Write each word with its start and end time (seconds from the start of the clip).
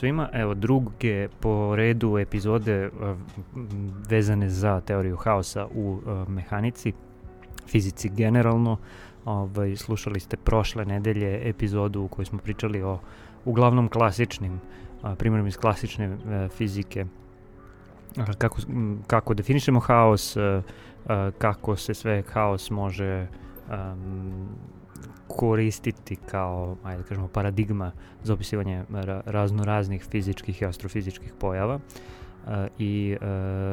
svima. 0.00 0.28
Evo 0.32 0.54
druge 0.54 1.28
po 1.40 1.76
redu 1.76 2.18
epizode 2.18 2.90
vezane 4.08 4.48
za 4.48 4.80
teoriju 4.80 5.16
haosa 5.16 5.66
u 5.74 6.00
mehanici, 6.28 6.92
fizici 7.66 8.08
generalno. 8.08 8.76
Ovaj, 9.24 9.76
slušali 9.76 10.20
ste 10.20 10.36
prošle 10.36 10.84
nedelje 10.84 11.48
epizodu 11.48 12.02
u 12.02 12.08
kojoj 12.08 12.26
smo 12.26 12.38
pričali 12.38 12.82
o 12.82 12.98
uglavnom 13.44 13.88
klasičnim 13.88 14.60
primjerom 15.18 15.46
iz 15.46 15.56
klasične 15.56 16.04
e, 16.04 16.48
fizike 16.48 17.06
kako, 18.38 18.58
kako 19.06 19.34
definišemo 19.34 19.80
haos, 19.80 20.36
e, 20.36 20.62
kako 21.38 21.76
se 21.76 21.94
sve 21.94 22.22
haos 22.32 22.70
može 22.70 23.26
um, 23.68 24.48
koristiti 25.36 26.16
kao, 26.16 26.76
ajde 26.84 27.02
da 27.02 27.08
kažemo, 27.08 27.28
paradigma 27.28 27.92
za 28.22 28.34
opisivanje 28.34 28.84
ra 28.90 29.22
razno 29.26 29.64
raznih 29.64 30.04
fizičkih 30.10 30.62
i 30.62 30.64
astrofizičkih 30.64 31.32
pojava. 31.38 31.74
Uh, 31.74 32.52
i 32.78 33.16
uh, 33.20 33.26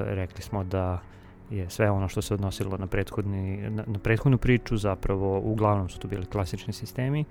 rekli 0.08 0.42
smo 0.42 0.64
da 0.64 1.02
je 1.50 1.70
sve 1.70 1.92
ono 1.92 2.08
što 2.08 2.22
se 2.22 2.34
odnosilo 2.34 2.78
na, 2.78 2.88
prethodni, 2.88 3.70
na, 3.70 3.84
na 3.88 4.00
prethodnu 4.00 4.38
priču, 4.38 4.78
zapravo 4.78 5.40
uglavnom 5.40 5.90
su 5.90 6.00
to 6.00 6.08
bili 6.08 6.26
klasični 6.26 6.74
sistemi, 6.74 7.26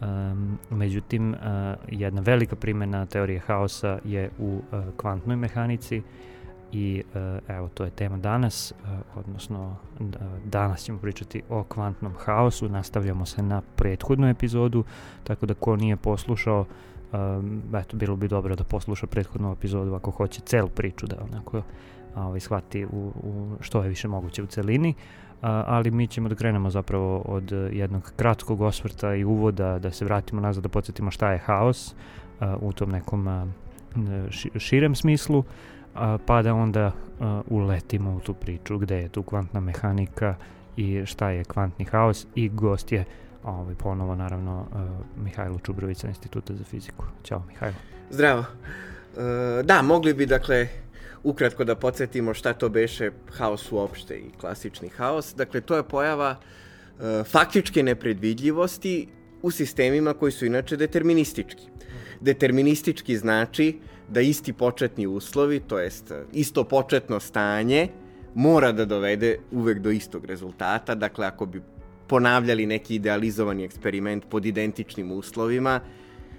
Um, 0.00 0.58
međutim, 0.70 1.30
uh, 1.30 1.38
jedna 1.88 2.20
velika 2.20 2.56
primjena 2.56 3.06
teorije 3.06 3.38
haosa 3.38 3.98
je 4.04 4.30
u 4.38 4.62
uh, 4.72 4.84
kvantnoj 4.96 5.36
mehanici 5.36 6.02
i 6.72 7.02
uh, 7.14 7.56
evo 7.56 7.68
to 7.68 7.84
je 7.84 7.90
tema 7.90 8.16
danas, 8.16 8.72
uh, 8.82 9.18
odnosno 9.18 9.76
danas 10.44 10.84
ćemo 10.84 10.98
pričati 10.98 11.42
o 11.48 11.62
kvantnom 11.64 12.12
haosu, 12.18 12.68
nastavljamo 12.68 13.26
se 13.26 13.42
na 13.42 13.62
prethodnu 13.76 14.28
epizodu, 14.28 14.84
tako 15.24 15.46
da 15.46 15.54
ko 15.54 15.76
nije 15.76 15.96
poslušao, 15.96 16.64
um, 17.12 17.62
eto 17.74 17.96
bilo 17.96 18.16
bi 18.16 18.28
dobro 18.28 18.56
da 18.56 18.64
posluša 18.64 19.06
prethodnu 19.06 19.52
epizodu 19.52 19.94
ako 19.94 20.10
hoće 20.10 20.40
celu 20.40 20.68
priču 20.68 21.06
da 21.06 21.16
onako 21.32 21.62
ovaj, 22.16 22.40
shvati 22.40 22.84
u, 22.84 23.12
u 23.22 23.56
što 23.60 23.82
je 23.82 23.88
više 23.88 24.08
moguće 24.08 24.42
u 24.42 24.46
celini. 24.46 24.94
Ali 25.42 25.90
mi 25.90 26.06
ćemo 26.06 26.28
da 26.28 26.34
krenemo 26.34 26.70
zapravo 26.70 27.18
od 27.18 27.52
jednog 27.72 28.12
kratkog 28.16 28.60
osvrta 28.60 29.14
i 29.14 29.24
uvoda 29.24 29.78
da 29.78 29.90
se 29.90 30.04
vratimo 30.04 30.40
nazad 30.40 30.62
da 30.62 30.68
podsjetimo 30.68 31.10
šta 31.10 31.32
je 31.32 31.38
haos 31.38 31.94
u 32.60 32.72
tom 32.72 32.90
nekom 32.90 33.52
širem 34.58 34.94
smislu 34.94 35.44
pa 36.26 36.42
da 36.42 36.54
onda 36.54 36.92
uletimo 37.46 38.16
u 38.16 38.20
tu 38.20 38.34
priču 38.34 38.78
gde 38.78 38.96
je 38.96 39.08
tu 39.08 39.22
kvantna 39.22 39.60
mehanika 39.60 40.34
i 40.76 41.06
šta 41.06 41.30
je 41.30 41.44
kvantni 41.44 41.84
haos 41.84 42.26
i 42.34 42.48
gost 42.48 42.92
je 42.92 43.04
ovaj, 43.44 43.74
ponovo 43.74 44.14
naravno 44.14 44.66
Mihajlo 45.24 45.58
Čubrović 45.58 45.98
sa 45.98 46.08
Instituta 46.08 46.54
za 46.54 46.64
fiziku. 46.64 47.04
Ćao 47.24 47.42
Mihajlo. 47.48 47.76
Zdravo. 48.10 48.44
da, 49.64 49.82
mogli 49.82 50.14
bi 50.14 50.26
dakle 50.26 50.68
ukratko 51.22 51.64
da 51.64 51.74
podsjetimo 51.74 52.34
šta 52.34 52.52
to 52.52 52.68
beše 52.68 53.10
haos 53.32 53.72
uopšte 53.72 54.18
i 54.18 54.30
klasični 54.40 54.88
haos. 54.88 55.34
Dakle, 55.34 55.60
to 55.60 55.76
je 55.76 55.82
pojava 55.82 56.36
e, 56.36 57.24
faktičke 57.24 57.82
nepredvidljivosti 57.82 59.08
u 59.42 59.50
sistemima 59.50 60.14
koji 60.14 60.32
su 60.32 60.46
inače 60.46 60.76
deterministički. 60.76 61.62
Deterministički 62.20 63.16
znači 63.16 63.78
da 64.10 64.20
isti 64.20 64.52
početni 64.52 65.06
uslovi, 65.06 65.60
to 65.60 65.78
jest 65.78 66.12
isto 66.32 66.64
početno 66.64 67.20
stanje, 67.20 67.88
mora 68.34 68.72
da 68.72 68.84
dovede 68.84 69.38
uvek 69.50 69.78
do 69.78 69.90
istog 69.90 70.24
rezultata. 70.24 70.94
Dakle, 70.94 71.26
ako 71.26 71.46
bi 71.46 71.62
ponavljali 72.06 72.66
neki 72.66 72.94
idealizovani 72.94 73.64
eksperiment 73.64 74.24
pod 74.30 74.46
identičnim 74.46 75.12
uslovima, 75.12 75.80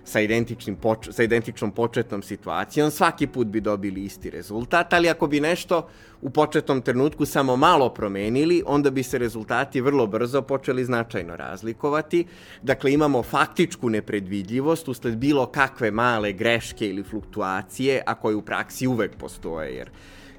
sa, 0.03 0.19
identičnim 0.19 0.75
poč 0.75 1.09
sa 1.11 1.23
identičnom 1.23 1.71
početnom 1.71 2.23
situacijom, 2.23 2.91
svaki 2.91 3.27
put 3.27 3.47
bi 3.47 3.61
dobili 3.61 4.03
isti 4.03 4.29
rezultat, 4.29 4.93
ali 4.93 5.09
ako 5.09 5.27
bi 5.27 5.39
nešto 5.39 5.87
u 6.21 6.29
početnom 6.29 6.81
trenutku 6.81 7.25
samo 7.25 7.55
malo 7.55 7.89
promenili, 7.89 8.63
onda 8.65 8.89
bi 8.89 9.03
se 9.03 9.17
rezultati 9.17 9.81
vrlo 9.81 10.07
brzo 10.07 10.41
počeli 10.41 10.85
značajno 10.85 11.35
razlikovati. 11.35 12.25
Dakle, 12.61 12.93
imamo 12.93 13.23
faktičku 13.23 13.89
nepredvidljivost 13.89 14.87
usled 14.87 15.17
bilo 15.17 15.45
kakve 15.45 15.91
male 15.91 16.33
greške 16.33 16.89
ili 16.89 17.03
fluktuacije, 17.03 18.03
a 18.05 18.15
koje 18.15 18.35
u 18.35 18.41
praksi 18.41 18.87
uvek 18.87 19.15
postoje, 19.15 19.75
jer 19.75 19.89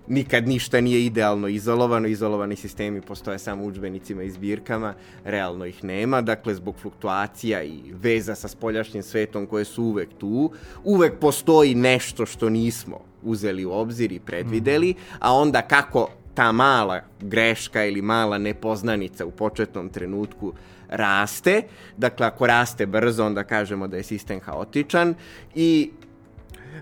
nikad 0.08 0.48
ništa 0.48 0.80
nije 0.80 1.04
idealno 1.04 1.48
izolovano, 1.48 2.08
izolovani 2.08 2.56
sistemi 2.56 3.00
postoje 3.00 3.38
samo 3.38 3.64
u 3.64 3.66
učbenicima 3.66 4.22
i 4.22 4.30
zbirkama, 4.30 4.94
realno 5.24 5.66
ih 5.66 5.84
nema, 5.84 6.20
dakle 6.20 6.54
zbog 6.54 6.76
fluktuacija 6.82 7.62
i 7.62 7.80
veza 7.92 8.34
sa 8.34 8.48
spoljašnjim 8.48 9.02
svetom 9.02 9.46
koje 9.46 9.64
su 9.64 9.84
uvek 9.84 10.08
tu, 10.18 10.52
uvek 10.84 11.18
postoji 11.18 11.74
nešto 11.74 12.26
što 12.26 12.50
nismo 12.50 13.00
uzeli 13.22 13.64
u 13.64 13.72
obzir 13.72 14.12
i 14.12 14.20
predvideli, 14.20 14.94
a 15.18 15.32
onda 15.34 15.62
kako 15.62 16.08
ta 16.34 16.52
mala 16.52 17.00
greška 17.20 17.84
ili 17.84 18.02
mala 18.02 18.38
nepoznanica 18.38 19.26
u 19.26 19.30
početnom 19.30 19.88
trenutku 19.88 20.52
raste, 20.88 21.62
dakle 21.96 22.26
ako 22.26 22.46
raste 22.46 22.86
brzo 22.86 23.26
onda 23.26 23.44
kažemo 23.44 23.88
da 23.88 23.96
je 23.96 24.02
sistem 24.02 24.40
haotičan 24.40 25.14
i 25.54 25.90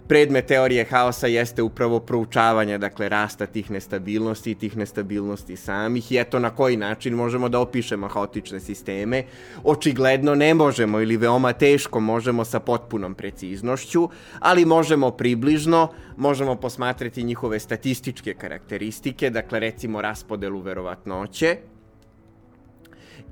predmet 0.08 0.46
teorije 0.46 0.84
haosa 0.84 1.26
jeste 1.26 1.62
upravo 1.62 2.00
proučavanje, 2.00 2.78
dakle, 2.78 3.08
rasta 3.08 3.46
tih 3.46 3.70
nestabilnosti 3.70 4.50
i 4.50 4.54
tih 4.54 4.76
nestabilnosti 4.76 5.56
samih 5.56 6.12
i 6.12 6.18
eto 6.18 6.38
na 6.38 6.50
koji 6.50 6.76
način 6.76 7.14
možemo 7.14 7.48
da 7.48 7.60
opišemo 7.60 8.08
haotične 8.08 8.60
sisteme. 8.60 9.24
Očigledno 9.64 10.34
ne 10.34 10.54
možemo 10.54 11.00
ili 11.00 11.16
veoma 11.16 11.52
teško 11.52 12.00
možemo 12.00 12.44
sa 12.44 12.60
potpunom 12.60 13.14
preciznošću, 13.14 14.08
ali 14.38 14.64
možemo 14.64 15.10
približno, 15.10 15.88
možemo 16.16 16.54
posmatrati 16.56 17.22
njihove 17.22 17.58
statističke 17.58 18.34
karakteristike, 18.34 19.30
dakle, 19.30 19.60
recimo 19.60 20.02
raspodelu 20.02 20.60
verovatnoće, 20.60 21.56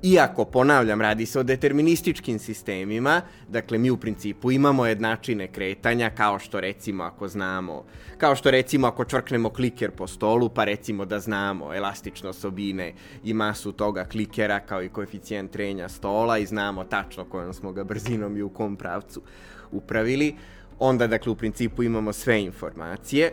Iako, 0.03 0.45
ponavljam, 0.45 1.01
radi 1.01 1.25
se 1.25 1.39
o 1.39 1.43
determinističkim 1.43 2.39
sistemima, 2.39 3.21
dakle 3.47 3.77
mi 3.77 3.89
u 3.91 3.97
principu 3.97 4.51
imamo 4.51 4.85
jednačine 4.85 5.47
kretanja, 5.47 6.09
kao 6.09 6.39
što 6.39 6.59
recimo 6.59 7.03
ako 7.03 7.27
znamo, 7.27 7.83
kao 8.17 8.35
što 8.35 8.51
recimo 8.51 8.87
ako 8.87 9.05
čvrknemo 9.05 9.49
kliker 9.49 9.91
po 9.91 10.07
stolu, 10.07 10.49
pa 10.49 10.63
recimo 10.63 11.05
da 11.05 11.19
znamo 11.19 11.73
elastične 11.73 12.29
osobine 12.29 12.93
i 13.23 13.33
masu 13.33 13.71
toga 13.71 14.05
klikera, 14.05 14.59
kao 14.59 14.83
i 14.83 14.89
koeficijent 14.89 15.51
trenja 15.51 15.89
stola 15.89 16.37
i 16.37 16.45
znamo 16.45 16.83
tačno 16.83 17.25
kojom 17.25 17.53
smo 17.53 17.71
ga 17.71 17.83
brzinom 17.83 18.37
i 18.37 18.41
u 18.41 18.49
kom 18.49 18.75
pravcu 18.75 19.21
upravili, 19.71 20.35
onda 20.79 21.07
dakle 21.07 21.31
u 21.31 21.35
principu 21.35 21.83
imamo 21.83 22.13
sve 22.13 22.43
informacije. 22.43 23.31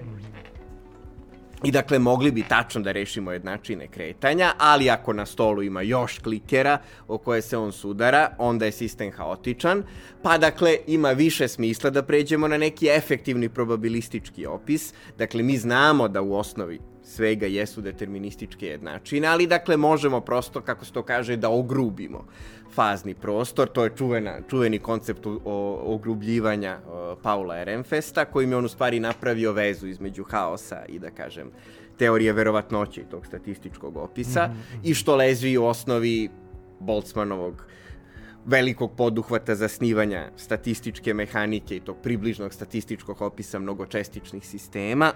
I 1.65 1.71
dakle, 1.71 1.99
mogli 1.99 2.31
bi 2.31 2.43
tačno 2.43 2.81
da 2.81 2.93
rešimo 2.93 3.33
jednačine 3.33 3.89
kretanja, 3.89 4.53
ali 4.59 4.91
ako 4.91 5.13
na 5.13 5.27
stolu 5.27 5.63
ima 5.63 5.83
još 5.83 6.19
klikera 6.19 6.79
o 7.09 7.19
koje 7.19 7.43
se 7.43 7.57
on 7.57 7.73
sudara, 7.73 8.35
onda 8.39 8.65
je 8.65 8.73
sistem 8.73 9.13
haotičan, 9.13 9.83
pa 10.23 10.39
dakle, 10.39 10.77
ima 10.87 11.11
više 11.11 11.49
smisla 11.49 11.91
da 11.91 12.03
pređemo 12.03 12.49
na 12.49 12.59
neki 12.59 12.89
efektivni 12.89 13.49
probabilistički 13.49 14.47
opis. 14.47 14.93
Dakle, 15.19 15.43
mi 15.43 15.57
znamo 15.57 16.09
da 16.09 16.23
u 16.23 16.35
osnovi 16.35 16.81
svega 17.03 17.47
jesu 17.47 17.81
determinističke 17.81 18.67
jednačine, 18.67 19.29
ali 19.29 19.47
dakle 19.47 19.77
možemo 19.77 20.21
prosto, 20.21 20.61
kako 20.61 20.85
se 20.85 20.93
to 20.93 21.03
kaže, 21.03 21.37
da 21.37 21.51
ogrubimo 21.51 22.27
fazni 22.77 23.15
prostor. 23.15 23.69
To 23.69 23.85
je 23.85 23.91
čuvena, 23.97 24.39
čuveni 24.51 24.79
koncept 24.79 25.27
o, 25.27 25.33
ogrubljivanja 25.85 26.79
o, 26.87 27.17
Paula 27.23 27.59
Ehrenfesta, 27.61 28.25
kojim 28.25 28.51
je 28.51 28.57
on 28.57 28.65
u 28.65 28.69
stvari 28.69 29.01
napravio 29.01 29.53
vezu 29.53 29.87
između 29.87 30.25
haosa 30.25 30.85
i 30.89 30.99
da 30.99 31.11
kažem 31.11 31.51
teorije 31.99 32.33
verovatnoće 32.33 33.01
i 33.01 33.11
tog 33.11 33.27
statističkog 33.27 33.97
opisa 33.97 34.47
mm 34.47 34.51
-hmm. 34.53 34.91
i 34.91 34.95
što 34.95 35.17
leži 35.17 35.57
u 35.57 35.65
osnovi 35.65 36.29
Boltzmanovog 36.81 37.67
velikog 38.47 38.93
poduhvata 38.97 39.55
zasnivanja 39.55 40.31
statističke 40.37 41.15
mehanike 41.15 41.77
i 41.77 41.81
tog 41.81 41.97
približnog 42.03 42.55
statističkog 42.55 43.23
opisa 43.23 43.59
mnogočestičnih 43.59 44.47
sistema, 44.47 45.13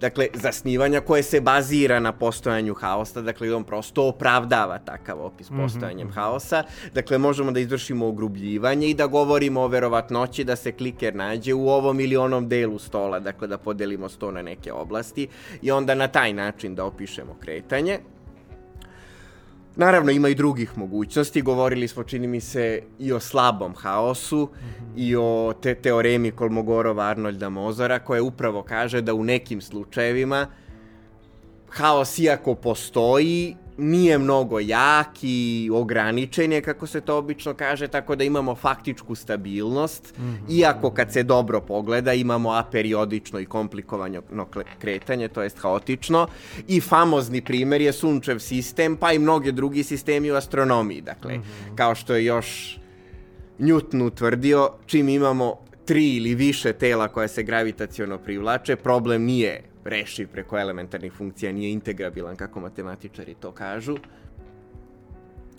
dakle, 0.00 0.28
zasnivanja 0.34 1.00
koje 1.00 1.22
se 1.22 1.40
bazira 1.40 2.00
na 2.00 2.12
postojanju 2.12 2.74
haosa, 2.74 3.22
dakle, 3.22 3.54
on 3.54 3.64
prosto 3.64 4.08
opravdava 4.08 4.78
takav 4.78 5.20
opis 5.20 5.50
mhm, 5.50 5.62
postojanjem 5.62 6.06
mm 6.06 6.10
-hmm. 6.10 6.14
haosa, 6.14 6.64
dakle, 6.94 7.18
možemo 7.18 7.52
da 7.52 7.60
izvršimo 7.60 8.06
ogrubljivanje 8.06 8.88
i 8.88 8.94
da 8.94 9.06
govorimo 9.06 9.60
o 9.60 9.68
verovatnoći 9.68 10.44
da 10.44 10.56
se 10.56 10.72
kliker 10.72 11.14
nađe 11.14 11.54
u 11.54 11.68
ovom 11.68 12.00
ili 12.00 12.16
onom 12.16 12.48
delu 12.48 12.78
stola, 12.78 13.20
dakle, 13.20 13.48
da 13.48 13.58
podelimo 13.58 14.08
sto 14.08 14.30
na 14.30 14.42
neke 14.42 14.72
oblasti 14.72 15.28
i 15.62 15.70
onda 15.70 15.94
na 15.94 16.08
taj 16.08 16.32
način 16.32 16.74
da 16.74 16.84
opišemo 16.84 17.36
kretanje. 17.40 17.98
Naravno, 19.76 20.10
ima 20.10 20.28
i 20.28 20.34
drugih 20.34 20.78
mogućnosti. 20.78 21.42
Govorili 21.42 21.88
smo, 21.88 22.04
čini 22.04 22.26
mi 22.26 22.40
se, 22.40 22.82
i 22.98 23.12
o 23.12 23.20
slabom 23.20 23.74
haosu 23.74 24.48
mm 24.52 24.58
-hmm. 24.58 24.92
i 24.96 25.16
o 25.16 25.54
te 25.62 25.74
teoremi 25.74 26.30
Kolmogorova 26.30 27.04
Arnolda 27.04 27.48
Mozara, 27.48 27.98
koja 27.98 28.22
upravo 28.22 28.62
kaže 28.62 29.00
da 29.00 29.14
u 29.14 29.24
nekim 29.24 29.60
slučajevima 29.60 30.46
haos 31.70 32.18
iako 32.18 32.54
postoji, 32.54 33.56
nije 33.80 34.18
mnogo 34.18 34.60
jak 34.60 35.08
i 35.22 35.70
ograničen 35.72 36.52
je, 36.52 36.60
kako 36.60 36.86
se 36.86 37.00
to 37.00 37.16
obično 37.18 37.54
kaže, 37.54 37.88
tako 37.88 38.16
da 38.16 38.24
imamo 38.24 38.54
faktičku 38.54 39.14
stabilnost, 39.14 40.18
mm 40.18 40.22
-hmm. 40.22 40.58
iako 40.58 40.90
kad 40.90 41.12
se 41.12 41.22
dobro 41.22 41.60
pogleda 41.60 42.12
imamo 42.12 42.52
aperiodično 42.52 43.40
i 43.40 43.46
komplikovano 43.46 44.22
kretanje, 44.78 45.28
to 45.28 45.42
jest 45.42 45.58
haotično, 45.58 46.26
i 46.68 46.80
famozni 46.80 47.44
primer 47.44 47.80
je 47.80 47.92
sunčev 47.92 48.38
sistem, 48.38 48.96
pa 48.96 49.12
i 49.12 49.18
mnoge 49.18 49.52
drugi 49.52 49.82
sistemi 49.82 50.30
u 50.30 50.34
astronomiji, 50.34 51.00
dakle, 51.00 51.38
mm 51.38 51.42
-hmm. 51.42 51.76
kao 51.76 51.94
što 51.94 52.14
je 52.14 52.24
još 52.24 52.78
Newton 53.58 54.06
utvrdio, 54.06 54.70
čim 54.86 55.08
imamo 55.08 55.56
tri 55.84 56.16
ili 56.16 56.34
više 56.34 56.72
tela 56.72 57.08
koja 57.08 57.28
se 57.28 57.42
gravitaciono 57.42 58.18
privlače, 58.18 58.76
problem 58.76 59.22
nije 59.22 59.69
rešiv 59.84 60.28
preko 60.28 60.58
elementarnih 60.58 61.12
funkcija, 61.12 61.52
nije 61.52 61.72
integrabilan 61.72 62.36
kako 62.36 62.60
matematičari 62.60 63.34
to 63.34 63.52
kažu. 63.52 63.96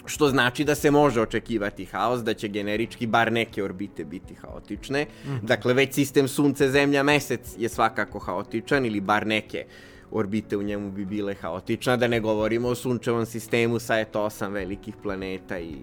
Što 0.06 0.30
znači 0.30 0.64
da 0.64 0.76
se 0.76 0.92
može 0.92 1.22
očekivati 1.22 1.86
haos, 1.86 2.24
da 2.24 2.34
će 2.34 2.48
generički 2.48 3.08
bar 3.08 3.32
neke 3.32 3.64
orbite 3.64 4.06
biti 4.06 4.36
haotične. 4.36 5.04
Mm 5.04 5.30
-hmm. 5.30 5.42
Dakle, 5.42 5.74
već 5.74 5.94
sistem 5.94 6.28
Sunce, 6.28 6.70
Zemlja, 6.70 7.04
Mesec 7.04 7.56
je 7.58 7.70
svakako 7.70 8.20
haotičan 8.20 8.86
ili 8.86 9.02
bar 9.02 9.28
neke 9.28 9.66
orbite 10.12 10.58
u 10.58 10.64
njemu 10.64 10.92
bi 10.92 11.06
bile 11.06 11.34
haotične, 11.34 11.98
da 11.98 12.08
ne 12.08 12.20
govorimo 12.20 12.68
o 12.68 12.76
sunčevom 12.76 13.26
sistemu 13.26 13.80
sa 13.80 14.00
eto 14.00 14.24
osam 14.24 14.54
velikih 14.54 14.96
planeta 15.04 15.60
i 15.60 15.76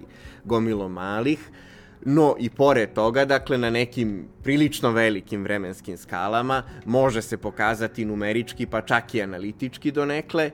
gomilo 0.43 0.89
malih. 0.89 1.39
Uh, 1.39 1.68
No 2.05 2.35
i 2.39 2.49
pored 2.49 2.93
toga, 2.93 3.25
dakle, 3.25 3.57
na 3.57 3.69
nekim 3.69 4.27
prilično 4.43 4.91
velikim 4.91 5.43
vremenskim 5.43 5.97
skalama 5.97 6.63
može 6.85 7.21
se 7.21 7.37
pokazati 7.37 8.05
numerički, 8.05 8.65
pa 8.65 8.81
čak 8.81 9.15
i 9.15 9.21
analitički 9.21 9.91
donekle, 9.91 10.43
e, 10.43 10.51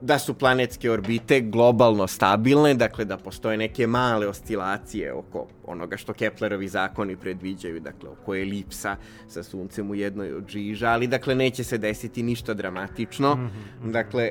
da 0.00 0.18
su 0.18 0.34
planetske 0.34 0.90
orbite 0.90 1.40
globalno 1.40 2.06
stabilne, 2.06 2.74
dakle 2.74 3.04
da 3.04 3.16
postoje 3.16 3.56
neke 3.56 3.86
male 3.86 4.28
oscilacije 4.28 5.12
oko 5.12 5.46
onoga 5.64 5.96
što 5.96 6.12
Keplerovi 6.12 6.68
zakoni 6.68 7.16
predviđaju, 7.16 7.80
dakle 7.80 8.08
oko 8.08 8.34
elipsa 8.34 8.96
sa 9.28 9.42
suncem 9.42 9.90
u 9.90 9.94
jednoj 9.94 10.32
od 10.32 10.48
žiža, 10.48 10.88
ali 10.88 11.06
dakle 11.06 11.34
neće 11.34 11.64
se 11.64 11.78
desiti 11.78 12.22
ništa 12.22 12.54
dramatično. 12.54 13.34
Mm 13.34 13.50
-hmm. 13.84 13.92
Dakle, 13.92 14.30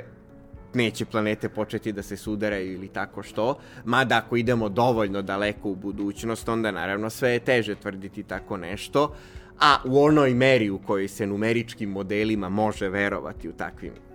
neće 0.74 1.06
planete 1.06 1.50
početi 1.50 1.92
da 1.92 2.04
se 2.04 2.18
sudaraju 2.18 2.74
ili 2.74 2.88
tako 2.88 3.24
što, 3.24 3.60
mada 3.86 4.18
ako 4.18 4.38
idemo 4.38 4.70
dovoljno 4.70 5.22
daleko 5.22 5.70
u 5.70 5.76
budućnost, 5.76 6.50
onda 6.50 6.72
naravno 6.72 7.10
sve 7.10 7.30
je 7.30 7.40
teže 7.40 7.76
tvrditi 7.76 8.24
tako 8.24 8.58
nešto, 8.58 9.16
a 9.60 9.78
u 9.86 10.04
onoj 10.04 10.34
meri 10.34 10.70
u 10.70 10.80
kojoj 10.80 11.08
se 11.08 11.28
numeričkim 11.28 11.90
modelima 11.90 12.50
može 12.50 12.90
verovati 12.90 13.50
u 13.50 13.54
takvim 13.54 14.09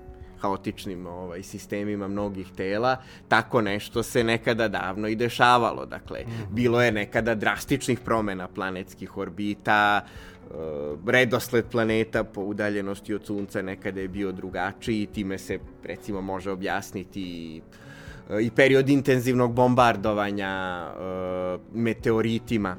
haotičnim 0.45 1.07
ovaj, 1.07 1.43
sistemima 1.43 2.09
mnogih 2.09 2.53
tela, 2.57 2.97
tako 3.29 3.61
nešto 3.61 4.03
se 4.03 4.25
nekada 4.25 4.69
davno 4.69 5.09
i 5.09 5.17
dešavalo. 5.17 5.87
Dakle, 5.87 6.25
mhm. 6.27 6.55
bilo 6.55 6.83
je 6.83 6.93
nekada 6.93 7.35
drastičnih 7.35 8.01
promena 8.01 8.49
planetskih 8.49 9.17
orbita, 9.17 10.05
uh, 10.05 10.99
redosled 11.07 11.65
planeta 11.71 12.25
po 12.25 12.43
udaljenosti 12.43 13.15
od 13.15 13.27
Sunca 13.27 13.63
nekada 13.63 14.01
je 14.01 14.09
bio 14.09 14.33
drugačiji, 14.33 15.07
time 15.07 15.39
se 15.39 15.59
recimo 15.85 16.21
može 16.21 16.51
objasniti 16.51 17.61
uh, 18.29 18.43
i 18.43 18.51
period 18.51 18.89
intenzivnog 18.89 19.55
bombardovanja 19.55 20.85
uh, 20.91 21.61
meteoritima 21.75 22.77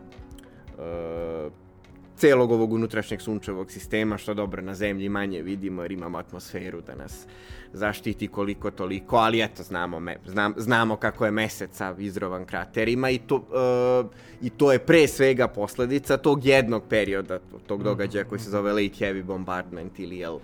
celog 2.18 2.52
ovog 2.52 2.74
unutrašnjeg 2.74 3.22
sunčevog 3.22 3.72
sistema, 3.72 4.18
što 4.18 4.34
dobro 4.34 4.62
na 4.62 4.74
zemlji 4.74 5.10
manje 5.10 5.42
vidimo 5.42 5.82
jer 5.82 5.92
imamo 5.92 6.18
atmosferu 6.18 6.82
da 6.82 6.96
nas 6.96 7.28
zaštiti 7.76 8.28
koliko 8.28 8.72
toliko, 8.72 9.16
ali 9.16 9.44
eto, 9.44 9.64
znamo, 9.64 10.00
me, 10.00 10.18
znam, 10.26 10.54
znamo 10.58 10.96
kako 10.96 11.26
je 11.26 11.32
meseca 11.32 11.96
izrovan 12.00 12.46
kraterima 12.46 13.10
i 13.10 13.18
to, 13.18 13.36
uh, 13.36 14.12
i 14.42 14.50
to 14.50 14.72
je 14.72 14.80
pre 14.80 15.08
svega 15.08 15.48
posledica 15.48 16.18
tog 16.18 16.46
jednog 16.46 16.84
perioda, 16.90 17.40
tog 17.68 17.84
događaja 17.84 18.24
koji 18.24 18.40
se 18.40 18.50
zove 18.50 18.72
Late 18.72 19.06
Heavy 19.06 19.24
Bombardment 19.24 20.00
ili 20.00 20.18
jel, 20.18 20.36
uh, 20.36 20.42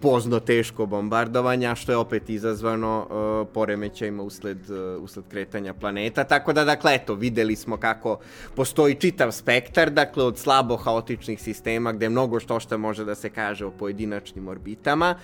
pozno 0.00 0.40
teško 0.40 0.86
bombardovanja, 0.86 1.74
što 1.74 1.92
je 1.92 1.96
opet 1.96 2.30
izazvano 2.30 3.06
uh, 3.10 3.48
poremećajima 3.54 4.22
usled, 4.22 4.70
uh, 4.70 5.02
usled 5.02 5.24
kretanja 5.30 5.74
planeta, 5.74 6.24
tako 6.24 6.52
da, 6.52 6.64
dakle, 6.64 6.94
eto, 6.94 7.14
videli 7.14 7.56
smo 7.56 7.76
kako 7.76 8.18
postoji 8.54 8.94
čitav 8.94 9.32
spektar, 9.32 9.90
dakle, 9.90 10.24
od 10.24 10.38
slabo 10.38 10.76
haotičnih 10.86 11.42
sistema 11.42 11.92
gde 11.92 12.08
mnogo 12.08 12.40
što 12.40 12.60
što 12.60 12.78
može 12.78 13.04
da 13.04 13.14
se 13.14 13.30
kaže 13.30 13.66
o 13.66 13.70
pojedinačnim 13.70 14.48
orbitama, 14.48 15.14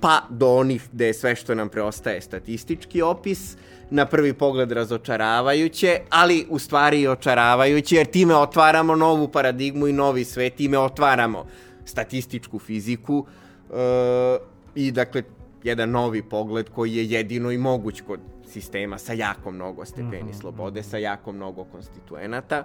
pa 0.00 0.22
do 0.30 0.48
onih 0.56 0.88
gde 0.92 1.06
je 1.06 1.14
sve 1.14 1.34
što 1.36 1.54
nam 1.54 1.68
preostaje 1.68 2.20
statistički 2.20 3.02
opis, 3.02 3.56
na 3.90 4.06
prvi 4.06 4.32
pogled 4.32 4.72
razočaravajuće, 4.72 6.00
ali 6.10 6.46
u 6.48 6.58
stvari 6.58 7.00
i 7.00 7.08
očaravajuće, 7.08 7.96
jer 7.96 8.06
time 8.06 8.36
otvaramo 8.36 8.96
novu 8.96 9.28
paradigmu 9.28 9.86
i 9.86 9.92
novi 9.92 10.24
svet, 10.24 10.54
time 10.54 10.78
otvaramo 10.78 11.44
statističku 11.84 12.58
fiziku 12.58 13.26
e, 13.26 14.38
i 14.74 14.90
dakle 14.90 15.22
jedan 15.62 15.90
novi 15.90 16.22
pogled 16.22 16.70
koji 16.70 16.94
je 16.94 17.10
jedino 17.10 17.50
i 17.50 17.58
moguć 17.58 18.00
kod 18.00 18.20
sistema 18.46 18.98
sa 18.98 19.12
jako 19.12 19.50
mnogo 19.50 19.84
stepeni 19.84 20.22
mm 20.22 20.28
-hmm. 20.28 20.40
slobode, 20.40 20.82
sa 20.82 20.98
jako 20.98 21.32
mnogo 21.32 21.64
konstituenata 21.64 22.64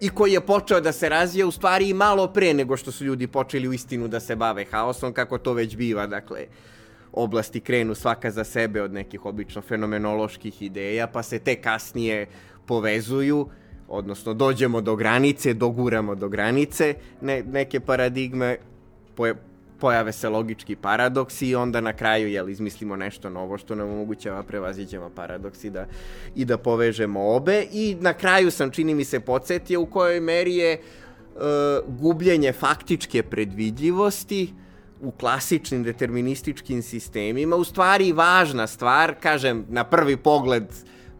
i 0.00 0.08
koji 0.08 0.32
je 0.32 0.40
počeo 0.40 0.80
da 0.80 0.92
se 0.92 1.08
razvija 1.08 1.46
u 1.46 1.50
stvari 1.50 1.94
malo 1.94 2.26
pre 2.26 2.54
nego 2.54 2.76
što 2.76 2.92
su 2.92 3.04
ljudi 3.04 3.26
počeli 3.26 3.68
u 3.68 3.72
istinu 3.72 4.08
da 4.08 4.20
se 4.20 4.36
bave 4.36 4.64
haosom, 4.70 5.12
kako 5.12 5.38
to 5.38 5.52
već 5.52 5.76
biva, 5.76 6.06
dakle, 6.06 6.46
oblasti 7.12 7.60
krenu 7.60 7.94
svaka 7.94 8.30
za 8.30 8.44
sebe 8.44 8.82
od 8.82 8.92
nekih 8.92 9.26
obično 9.26 9.62
fenomenoloških 9.62 10.62
ideja, 10.62 11.06
pa 11.06 11.22
se 11.22 11.38
te 11.38 11.56
kasnije 11.56 12.26
povezuju, 12.66 13.48
odnosno 13.88 14.34
dođemo 14.34 14.80
do 14.80 14.96
granice, 14.96 15.54
doguramo 15.54 16.14
do 16.14 16.28
granice 16.28 16.94
ne, 17.20 17.42
neke 17.42 17.80
paradigme, 17.80 18.56
pojave 19.80 20.12
se 20.12 20.28
logički 20.28 20.76
paradoksi 20.76 21.48
i 21.48 21.54
onda 21.54 21.80
na 21.80 21.92
kraju 21.92 22.28
jel, 22.28 22.48
izmislimo 22.48 22.96
nešto 22.96 23.30
novo 23.30 23.58
što 23.58 23.74
nam 23.74 23.88
omogućava 23.88 24.42
prevaziđemo 24.42 25.10
paradoksi 25.10 25.70
da, 25.70 25.86
i 26.34 26.44
da 26.44 26.58
povežemo 26.58 27.34
obe. 27.34 27.66
I 27.72 27.96
na 28.00 28.12
kraju 28.12 28.50
sam 28.50 28.70
čini 28.70 28.94
mi 28.94 29.04
se 29.04 29.20
podsjetio 29.20 29.80
u 29.80 29.86
kojoj 29.86 30.20
meri 30.20 30.56
je 30.56 30.72
e, 30.72 30.80
gubljenje 31.88 32.52
faktičke 32.52 33.22
predvidljivosti 33.22 34.52
u 35.00 35.10
klasičnim 35.10 35.82
determinističkim 35.82 36.82
sistemima. 36.82 37.56
U 37.56 37.64
stvari 37.64 38.12
važna 38.12 38.66
stvar, 38.66 39.14
kažem, 39.20 39.66
na 39.68 39.84
prvi 39.84 40.16
pogled 40.16 40.64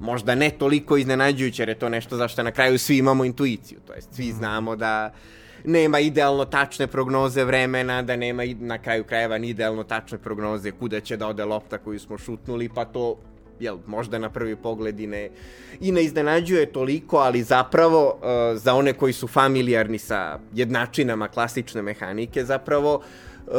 možda 0.01 0.35
ne 0.35 0.51
toliko 0.51 0.97
iznenađujuće, 0.97 1.63
jer 1.63 1.69
je 1.69 1.79
to 1.79 1.89
nešto 1.89 2.17
zašto 2.17 2.43
na 2.43 2.51
kraju 2.51 2.79
svi 2.79 2.99
imamo 2.99 3.25
intuiciju, 3.25 3.81
to 3.87 3.93
jest 3.93 4.15
svi 4.15 4.33
znamo 4.33 4.77
da 4.77 5.13
nema 5.65 5.99
idealno 6.01 6.45
tačne 6.45 6.87
prognoze 6.87 7.45
vremena, 7.45 8.03
da 8.03 8.17
nema 8.17 8.43
na 8.61 8.79
kraju 8.79 9.05
krajeva 9.05 9.39
ni 9.39 9.49
idealno 9.49 9.85
tačne 9.85 10.19
prognoze 10.19 10.71
kuda 10.71 11.01
će 11.01 11.17
da 11.17 11.29
ode 11.29 11.45
lopta 11.45 11.79
koju 11.79 12.01
smo 12.01 12.19
šutnuli, 12.19 12.69
pa 12.69 12.85
to 12.85 13.17
jel, 13.61 13.79
možda 13.87 14.19
na 14.19 14.31
prvi 14.31 14.57
pogled 14.57 15.01
i 15.01 15.07
ne, 15.07 15.31
i 15.81 15.93
ne 15.93 16.05
iznenađuje 16.05 16.73
toliko, 16.73 17.17
ali 17.17 17.43
zapravo 17.43 18.07
uh, 18.07 18.59
za 18.59 18.75
one 18.75 18.93
koji 18.93 19.13
su 19.13 19.29
familijarni 19.29 19.99
sa 19.99 20.39
jednačinama 20.55 21.29
klasične 21.29 21.83
mehanike, 21.83 22.45
zapravo 22.45 22.95
uh, 23.47 23.53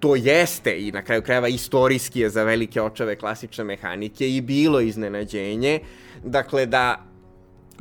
to 0.00 0.16
jeste 0.16 0.76
i 0.78 0.92
na 0.92 1.02
kraju 1.02 1.22
krajeva 1.22 1.48
istorijski 1.48 2.20
je 2.20 2.30
za 2.30 2.42
velike 2.42 2.82
očeve 2.82 3.16
klasične 3.16 3.64
mehanike 3.64 4.30
i 4.30 4.40
bilo 4.40 4.80
iznenađenje, 4.80 5.80
dakle 6.24 6.66
da 6.66 7.07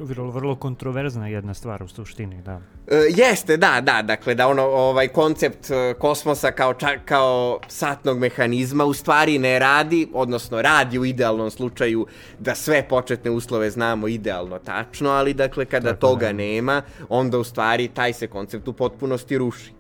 vrlo, 0.06 0.32
vrlo 0.32 0.56
kontroverzna 0.56 1.27
jedna 1.27 1.54
stvar 1.54 1.84
u 1.84 1.88
suštini, 1.88 2.42
da. 2.42 2.62
E, 2.88 2.96
jeste, 3.10 3.58
da, 3.58 3.82
da, 3.82 4.01
dakle 4.01 4.36
da 4.36 4.48
ono, 4.48 4.63
ovaj 4.63 5.08
koncept 5.08 5.72
e, 5.72 5.94
kosmosa 6.00 6.51
kao, 6.51 6.74
čak, 6.74 7.00
kao 7.06 7.60
satnog 7.68 8.20
mehanizma 8.20 8.86
u 8.86 8.94
stvari 8.94 9.39
ne 9.39 9.60
radi, 9.60 10.08
odnosno 10.13 10.62
radi 10.62 11.00
u 11.00 11.06
idealnom 11.06 11.50
slučaju 11.50 12.06
da 12.39 12.56
sve 12.56 12.88
početne 12.88 13.32
uslove 13.32 13.70
znamo 13.70 14.08
idealno 14.08 14.60
tačno, 14.60 15.10
ali 15.10 15.34
dakle 15.34 15.66
kada 15.66 15.89
Tako 15.89 16.00
toga 16.00 16.27
ne. 16.27 16.34
nema, 16.34 16.82
onda 17.10 17.38
u 17.38 17.44
stvari 17.44 17.88
taj 17.88 18.13
se 18.13 18.27
koncept 18.27 18.68
u 18.68 18.74
potpunosti 18.74 19.38
ruši. 19.38 19.72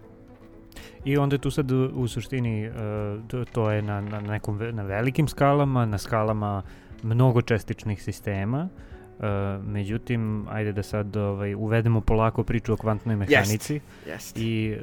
I 1.05 1.17
onda 1.17 1.37
tu 1.37 1.51
sad 1.51 1.71
u 1.71 2.07
suštini 2.07 2.65
e, 2.65 2.71
to 3.51 3.71
je 3.71 3.81
na, 3.81 4.01
na 4.01 4.19
nekom 4.19 4.59
na 4.71 4.83
velikim 4.83 5.27
skalama, 5.27 5.85
na 5.85 5.97
skalama 5.97 6.63
mnogo 7.03 7.41
čestičnih 7.41 8.03
sistema, 8.03 8.69
Uh, 8.73 8.86
međutim, 9.63 10.45
ajde 10.49 10.71
da 10.71 10.83
sad 10.83 11.15
ovaj, 11.15 11.55
uvedemo 11.55 12.01
polako 12.01 12.43
priču 12.43 12.73
o 12.73 12.77
kvantnoj 12.77 13.15
mehanici. 13.15 13.73
Jest, 13.73 14.07
jest. 14.07 14.37
I 14.37 14.75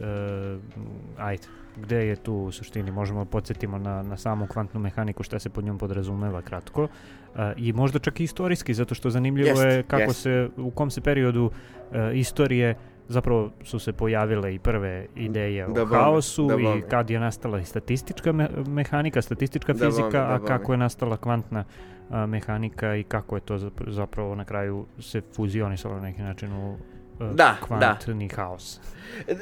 uh, 1.17 1.25
ajde, 1.25 1.43
gde 1.77 2.07
je 2.07 2.17
tu 2.17 2.35
u 2.35 2.53
suštini, 2.53 2.91
možemo 2.91 3.25
da 3.25 3.31
podsjetimo 3.31 3.79
na, 3.79 4.03
na 4.03 4.17
samu 4.17 4.47
kvantnu 4.47 4.81
mehaniku, 4.81 5.23
šta 5.23 5.39
se 5.39 5.51
pod 5.51 5.65
njom 5.65 5.79
podrazumeva 5.79 6.43
kratko. 6.43 6.83
Uh, 6.83 7.41
I 7.57 7.73
možda 7.73 7.99
čak 7.99 8.21
i 8.21 8.25
istorijski, 8.25 8.75
zato 8.75 8.95
što 8.95 9.11
zanimljivo 9.11 9.49
jest, 9.49 9.65
je 9.65 9.83
kako 9.83 10.03
jest. 10.03 10.21
se, 10.23 10.49
u 10.57 10.71
kom 10.71 10.91
se 10.91 11.01
periodu 11.01 11.45
uh, 11.45 11.97
istorije 12.15 12.75
zapravo 13.09 13.51
su 13.63 13.79
se 13.79 13.93
pojavile 13.93 14.55
i 14.55 14.59
prve 14.59 15.07
ideje 15.17 15.67
Da 15.67 15.83
o 15.83 15.87
bome, 15.87 15.97
haosu 16.03 16.47
da 16.47 16.55
i 16.55 16.83
kad 16.91 17.11
je 17.11 17.21
nastala 17.21 17.61
i 17.61 17.65
statistička 17.65 18.33
me- 18.33 18.49
mehanika, 18.67 19.23
statistička 19.23 19.73
Da 19.73 19.87
fizika, 19.87 20.03
bome, 20.03 20.11
da 20.11 20.35
a 20.35 20.39
kako 20.47 20.73
je 20.73 20.77
nastala 20.79 21.17
kvantna 21.17 21.65
a, 22.11 22.27
mehanika 22.27 22.97
i 22.97 23.03
kako 23.03 23.37
je 23.37 23.41
to 23.41 23.59
zapr- 23.59 23.91
zapravo 23.91 24.35
na 24.35 24.45
kraju 24.45 24.87
se 25.01 25.23
fuzionisalo 25.37 25.95
na 25.95 26.01
neki 26.01 26.23
način 26.23 26.53
u 26.53 26.77
a, 27.21 27.33
Da, 27.33 27.57
kvantni 27.61 28.29
haos. 28.29 28.81
E, 29.29 29.35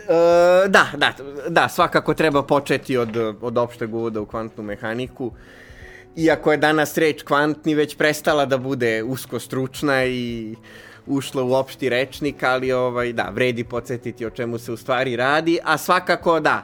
da, 0.69 0.87
da, 0.97 1.13
da, 1.49 1.69
svakako 1.69 2.15
treba 2.15 2.43
početi 2.43 2.97
od, 2.97 3.17
od 3.41 3.59
opšteg 3.59 3.95
uvoda 3.95 4.21
u 4.21 4.27
kvantnu 4.27 4.65
mehaniku. 4.65 5.33
Iako 6.17 6.53
je 6.53 6.59
danas 6.59 6.99
reč 6.99 7.23
kvantni 7.23 7.75
već 7.75 7.97
prestala 7.97 8.47
da 8.47 8.59
bude 8.59 9.03
usko 9.03 9.39
stručna 9.39 10.05
i 10.05 10.55
ušla 11.07 11.43
u 11.43 11.53
opšti 11.53 11.89
rečnik, 11.89 12.43
ali 12.43 12.73
ovaj, 12.73 13.13
da, 13.13 13.31
vredi 13.33 13.65
podsjetiti 13.65 14.27
o 14.27 14.31
čemu 14.31 14.59
se 14.59 14.73
u 14.73 14.77
stvari 14.77 15.17
radi, 15.17 15.59
a 15.65 15.79
svakako 15.79 16.41
da, 16.41 16.63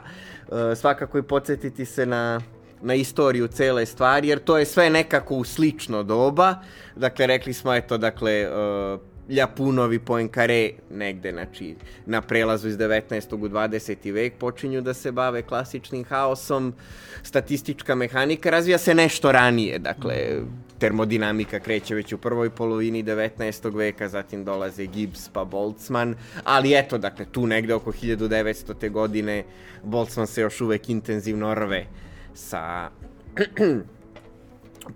e, 0.71 0.75
svakako 0.75 1.17
i 1.17 1.23
podsjetiti 1.23 1.85
se 1.85 2.05
na, 2.05 2.41
na 2.81 2.93
istoriju 2.93 3.47
cele 3.47 3.85
stvari, 3.85 4.27
jer 4.27 4.39
to 4.39 4.57
je 4.57 4.65
sve 4.65 4.89
nekako 4.89 5.35
u 5.35 5.43
slično 5.43 6.03
doba. 6.03 6.55
Dakle, 6.95 7.27
rekli 7.27 7.53
smo, 7.53 7.73
eto, 7.73 7.97
dakle, 7.97 8.31
e, 8.31 8.49
Ljapunovi 9.29 9.99
Poincare 9.99 10.71
negde, 10.91 11.31
znači, 11.31 11.75
na 12.05 12.21
prelazu 12.21 12.67
iz 12.67 12.77
19. 12.77 13.35
u 13.35 13.49
20. 13.49 14.11
vek 14.13 14.33
počinju 14.33 14.81
da 14.81 14.93
se 14.93 15.11
bave 15.11 15.41
klasičnim 15.41 16.03
haosom. 16.03 16.73
Statistička 17.23 17.95
mehanika 17.95 18.49
razvija 18.49 18.77
se 18.77 18.93
nešto 18.93 19.31
ranije, 19.31 19.79
dakle, 19.79 20.15
termodinamika 20.79 21.59
kreće 21.59 21.95
već 21.95 22.13
u 22.13 22.17
prvoj 22.17 22.49
polovini 22.49 23.03
19. 23.03 23.75
veka, 23.75 24.09
zatim 24.09 24.45
dolaze 24.45 24.85
Gibbs 24.85 25.29
pa 25.33 25.43
Boltzmann, 25.43 26.15
ali 26.43 26.73
eto, 26.73 26.97
dakle, 26.97 27.25
tu 27.31 27.47
negde 27.47 27.73
oko 27.73 27.91
1900. 27.91 28.89
godine 28.89 29.43
Boltzmann 29.83 30.27
se 30.27 30.41
još 30.41 30.61
uvek 30.61 30.89
intenzivno 30.89 31.53
rve 31.53 31.85
sa 32.39 32.89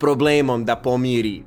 problemom 0.04 0.66
da 0.66 0.76
pomiri 0.76 1.44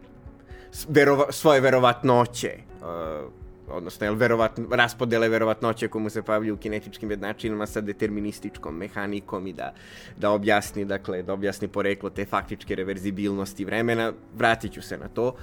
verova, 0.88 1.32
svoje 1.32 1.60
verovatnoće, 1.60 2.52
uh, 2.80 3.32
odnosno 3.68 4.06
jel, 4.06 4.14
verovat, 4.14 4.60
raspodele 4.70 5.28
verovatnoće 5.28 5.88
komu 5.88 6.10
se 6.10 6.22
pavlju 6.22 6.54
u 6.54 6.56
kinetičkim 6.56 7.10
jednačinama 7.10 7.66
sa 7.66 7.80
determinističkom 7.80 8.76
mehanikom 8.76 9.46
i 9.46 9.52
da, 9.52 9.72
da 10.16 10.30
objasni, 10.30 10.84
dakle, 10.84 11.22
da 11.22 11.32
objasni 11.32 11.68
poreklo 11.68 12.10
te 12.10 12.24
faktičke 12.24 12.74
reverzibilnosti 12.74 13.64
vremena. 13.64 14.12
Vratit 14.36 14.72
ću 14.72 14.82
se 14.82 14.98
na 14.98 15.08
to, 15.08 15.34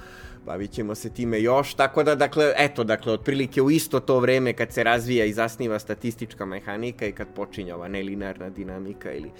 bavit 0.46 0.70
ćemo 0.70 0.94
se 0.94 1.10
time 1.10 1.42
još, 1.42 1.74
tako 1.74 2.02
da, 2.02 2.14
dakle, 2.14 2.52
eto, 2.56 2.84
dakle, 2.84 3.12
otprilike 3.12 3.62
u 3.62 3.70
isto 3.70 4.00
to 4.00 4.20
vreme 4.20 4.52
kad 4.52 4.72
se 4.72 4.84
razvija 4.84 5.24
i 5.24 5.32
zasniva 5.32 5.78
statistička 5.78 6.46
mehanika 6.46 7.06
i 7.06 7.12
kad 7.12 7.28
počinje 7.34 7.74
ova 7.74 7.88
nelinarna 7.88 8.50
dinamika 8.50 9.12
ili 9.12 9.30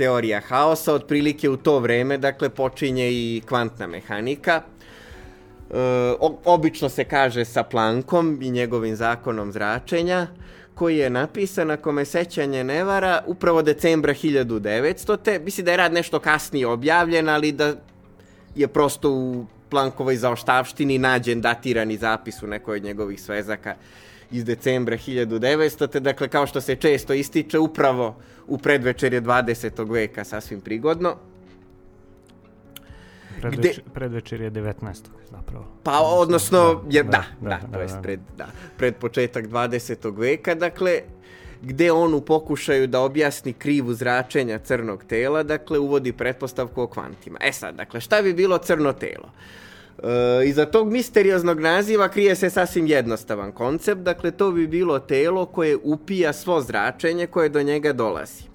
teorija 0.00 0.40
haosa, 0.40 0.94
otprilike 0.94 1.48
u 1.48 1.56
to 1.56 1.78
vreme, 1.78 2.16
dakle, 2.18 2.48
počinje 2.48 3.10
i 3.12 3.42
kvantna 3.48 3.86
mehanika. 3.86 4.62
E, 5.70 5.74
obično 6.44 6.88
se 6.88 7.04
kaže 7.04 7.44
sa 7.44 7.62
Plankom 7.62 8.38
i 8.42 8.50
njegovim 8.50 8.96
zakonom 8.96 9.52
zračenja, 9.52 10.26
koji 10.74 10.98
je 10.98 11.10
napisan, 11.10 11.70
ako 11.70 11.92
me 11.92 12.04
sećanje 12.04 12.64
ne 12.64 12.84
vara, 12.84 13.22
upravo 13.26 13.62
decembra 13.62 14.14
1900. 14.14 15.18
Te, 15.24 15.38
mislim 15.38 15.64
da 15.64 15.70
je 15.70 15.76
rad 15.76 15.92
nešto 15.92 16.18
kasnije 16.18 16.66
objavljen, 16.66 17.28
ali 17.28 17.52
da 17.52 17.74
je 18.54 18.68
prosto 18.68 19.10
u 19.10 19.46
Plankovoj 19.70 20.16
zaoštavštini 20.16 20.98
nađen 20.98 21.40
datirani 21.40 21.96
zapis 21.96 22.42
u 22.42 22.46
nekoj 22.46 22.76
od 22.76 22.84
njegovih 22.84 23.20
svezaka 23.22 23.74
iz 24.30 24.44
decembra 24.44 24.96
1900. 24.96 25.90
Te, 25.90 26.00
dakle, 26.00 26.28
kao 26.28 26.46
što 26.46 26.60
se 26.60 26.76
često 26.76 27.12
ističe, 27.12 27.58
upravo 27.58 28.16
u 28.46 28.58
predvečerje 28.58 29.22
20. 29.22 29.92
veka, 29.92 30.24
sasvim 30.24 30.60
prigodno. 30.60 31.16
Predveč, 33.40 33.80
Predvečer 33.94 34.40
je 34.40 34.50
19. 34.50 34.94
zapravo. 35.30 35.66
Pa, 35.82 35.98
odnosno, 36.00 36.74
da, 36.74 36.98
je, 36.98 37.02
da, 37.02 37.10
da, 37.10 37.24
da, 37.40 37.48
da, 37.48 37.60
to 37.60 37.66
da, 37.66 37.82
jest 37.82 37.94
da. 37.94 38.02
pred, 38.02 38.20
da, 38.36 38.46
pred 38.76 38.96
početak 38.96 39.46
20. 39.46 40.18
veka, 40.18 40.54
dakle, 40.54 41.00
gde 41.62 41.92
on 41.92 42.14
u 42.14 42.20
pokušaju 42.20 42.86
da 42.86 43.00
objasni 43.00 43.52
krivu 43.52 43.94
zračenja 43.94 44.58
crnog 44.58 45.04
tela, 45.04 45.42
dakle, 45.42 45.78
uvodi 45.78 46.12
pretpostavku 46.12 46.82
o 46.82 46.86
kvantima. 46.86 47.38
E 47.40 47.52
sad, 47.52 47.74
dakle, 47.74 48.00
šta 48.00 48.22
bi 48.22 48.34
bilo 48.34 48.58
crno 48.58 48.92
telo? 48.92 49.30
E, 50.02 50.46
iza 50.46 50.66
tog 50.66 50.92
misterioznog 50.92 51.60
naziva 51.60 52.08
krije 52.08 52.34
se 52.34 52.50
sasvim 52.50 52.86
jednostavan 52.86 53.52
koncept, 53.52 54.00
dakle, 54.00 54.30
to 54.30 54.52
bi 54.52 54.66
bilo 54.66 54.98
telo 54.98 55.46
koje 55.46 55.76
upija 55.82 56.32
svo 56.32 56.60
zračenje 56.60 57.26
koje 57.26 57.48
do 57.48 57.62
njega 57.62 57.92
dolazi. 57.92 58.50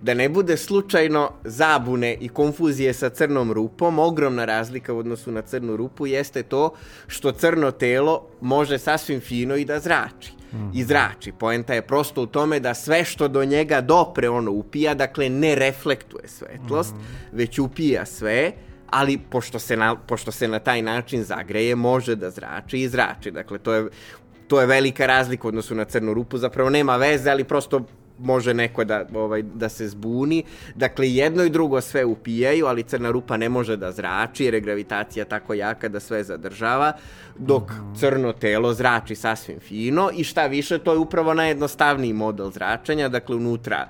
Da 0.00 0.14
ne 0.14 0.28
bude 0.28 0.56
slučajno 0.56 1.30
zabune 1.44 2.16
i 2.20 2.28
konfuzije 2.28 2.92
sa 2.94 3.08
crnom 3.08 3.52
rupom, 3.52 3.98
ogromna 3.98 4.44
razlika 4.44 4.92
u 4.92 4.98
odnosu 4.98 5.32
na 5.32 5.42
crnu 5.42 5.76
rupu 5.76 6.06
jeste 6.06 6.42
to 6.42 6.74
što 7.06 7.32
crno 7.32 7.70
telo 7.70 8.26
može 8.40 8.78
sasvim 8.78 9.20
fino 9.20 9.56
i 9.56 9.64
da 9.64 9.80
zrači. 9.80 10.32
I 10.74 10.84
zrači. 10.84 11.32
Poenta 11.38 11.74
je 11.74 11.82
prosto 11.82 12.22
u 12.22 12.26
tome 12.26 12.60
da 12.60 12.74
sve 12.74 13.04
što 13.04 13.28
do 13.28 13.44
njega 13.44 13.80
dopre 13.80 14.28
ono 14.28 14.50
upija, 14.50 14.94
dakle 14.94 15.28
ne 15.28 15.54
reflektuje 15.54 16.28
svetlost, 16.28 16.94
već 17.32 17.58
upija 17.58 18.06
sve, 18.06 18.52
ali 18.90 19.18
pošto 19.18 19.58
se, 19.58 19.76
na, 19.76 19.96
pošto 19.96 20.32
se 20.32 20.48
na 20.48 20.58
taj 20.58 20.82
način 20.82 21.22
zagreje, 21.22 21.74
može 21.74 22.16
da 22.16 22.30
zrači 22.30 22.78
i 22.78 22.88
zrači. 22.88 23.30
Dakle, 23.30 23.58
to 23.58 23.72
je, 23.72 23.88
to 24.48 24.60
je 24.60 24.66
velika 24.66 25.06
razlika 25.06 25.46
u 25.46 25.48
odnosu 25.48 25.74
na 25.74 25.84
crnu 25.84 26.14
rupu, 26.14 26.38
zapravo 26.38 26.70
nema 26.70 26.96
veze, 26.96 27.30
ali 27.30 27.44
prosto 27.44 27.84
može 28.18 28.54
neko 28.54 28.84
da, 28.84 29.06
ovaj, 29.14 29.42
da 29.42 29.68
se 29.68 29.88
zbuni. 29.88 30.42
Dakle, 30.74 31.10
jedno 31.10 31.44
i 31.44 31.50
drugo 31.50 31.80
sve 31.80 32.04
upijaju, 32.04 32.66
ali 32.66 32.82
crna 32.82 33.10
rupa 33.10 33.36
ne 33.36 33.48
može 33.48 33.76
da 33.76 33.92
zrači, 33.92 34.44
jer 34.44 34.54
je 34.54 34.60
gravitacija 34.60 35.24
tako 35.24 35.54
jaka 35.54 35.88
da 35.88 36.00
sve 36.00 36.24
zadržava, 36.24 36.92
dok 37.38 37.72
crno 37.96 38.32
telo 38.32 38.72
zrači 38.74 39.14
sasvim 39.14 39.60
fino 39.60 40.10
i 40.16 40.24
šta 40.24 40.46
više, 40.46 40.78
to 40.78 40.92
je 40.92 40.98
upravo 40.98 41.34
najjednostavniji 41.34 42.12
model 42.12 42.50
zračenja, 42.50 43.08
dakle, 43.08 43.36
unutra 43.36 43.88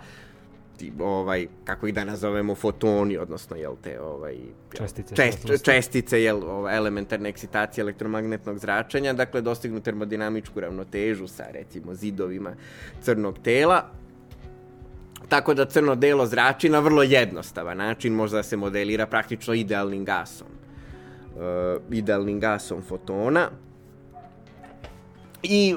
ti, 0.78 0.92
ovaj, 1.00 1.46
kako 1.64 1.86
ih 1.86 1.94
da 1.94 2.04
nazovemo, 2.04 2.54
fotoni, 2.54 3.16
odnosno, 3.16 3.56
jel 3.56 3.76
te, 3.82 4.00
ovaj... 4.00 4.36
Čestice 4.78 5.14
čest, 5.14 5.64
čestice, 5.64 6.22
jel, 6.22 6.44
ova, 6.44 6.74
elementarne 6.76 7.28
ekscitacije 7.28 7.82
elektromagnetnog 7.82 8.58
zračenja, 8.58 9.12
dakle, 9.12 9.40
dostignu 9.40 9.80
termodinamičku 9.80 10.60
ravnotežu 10.60 11.26
sa, 11.26 11.44
recimo, 11.52 11.94
zidovima 11.94 12.54
crnog 13.02 13.38
tela, 13.44 13.82
tako 15.28 15.54
da 15.54 15.64
crno 15.64 15.94
delo 15.94 16.26
zrači 16.26 16.68
na 16.68 16.78
vrlo 16.78 17.02
jednostavan 17.02 17.76
način, 17.76 18.12
može 18.12 18.36
da 18.36 18.42
se 18.42 18.56
modelira 18.56 19.06
praktično 19.06 19.54
idealnim 19.54 20.04
gasom. 20.04 20.48
Uh, 21.34 21.82
idealnim 21.90 22.40
gasom 22.40 22.82
fotona. 22.82 23.50
I 25.42 25.74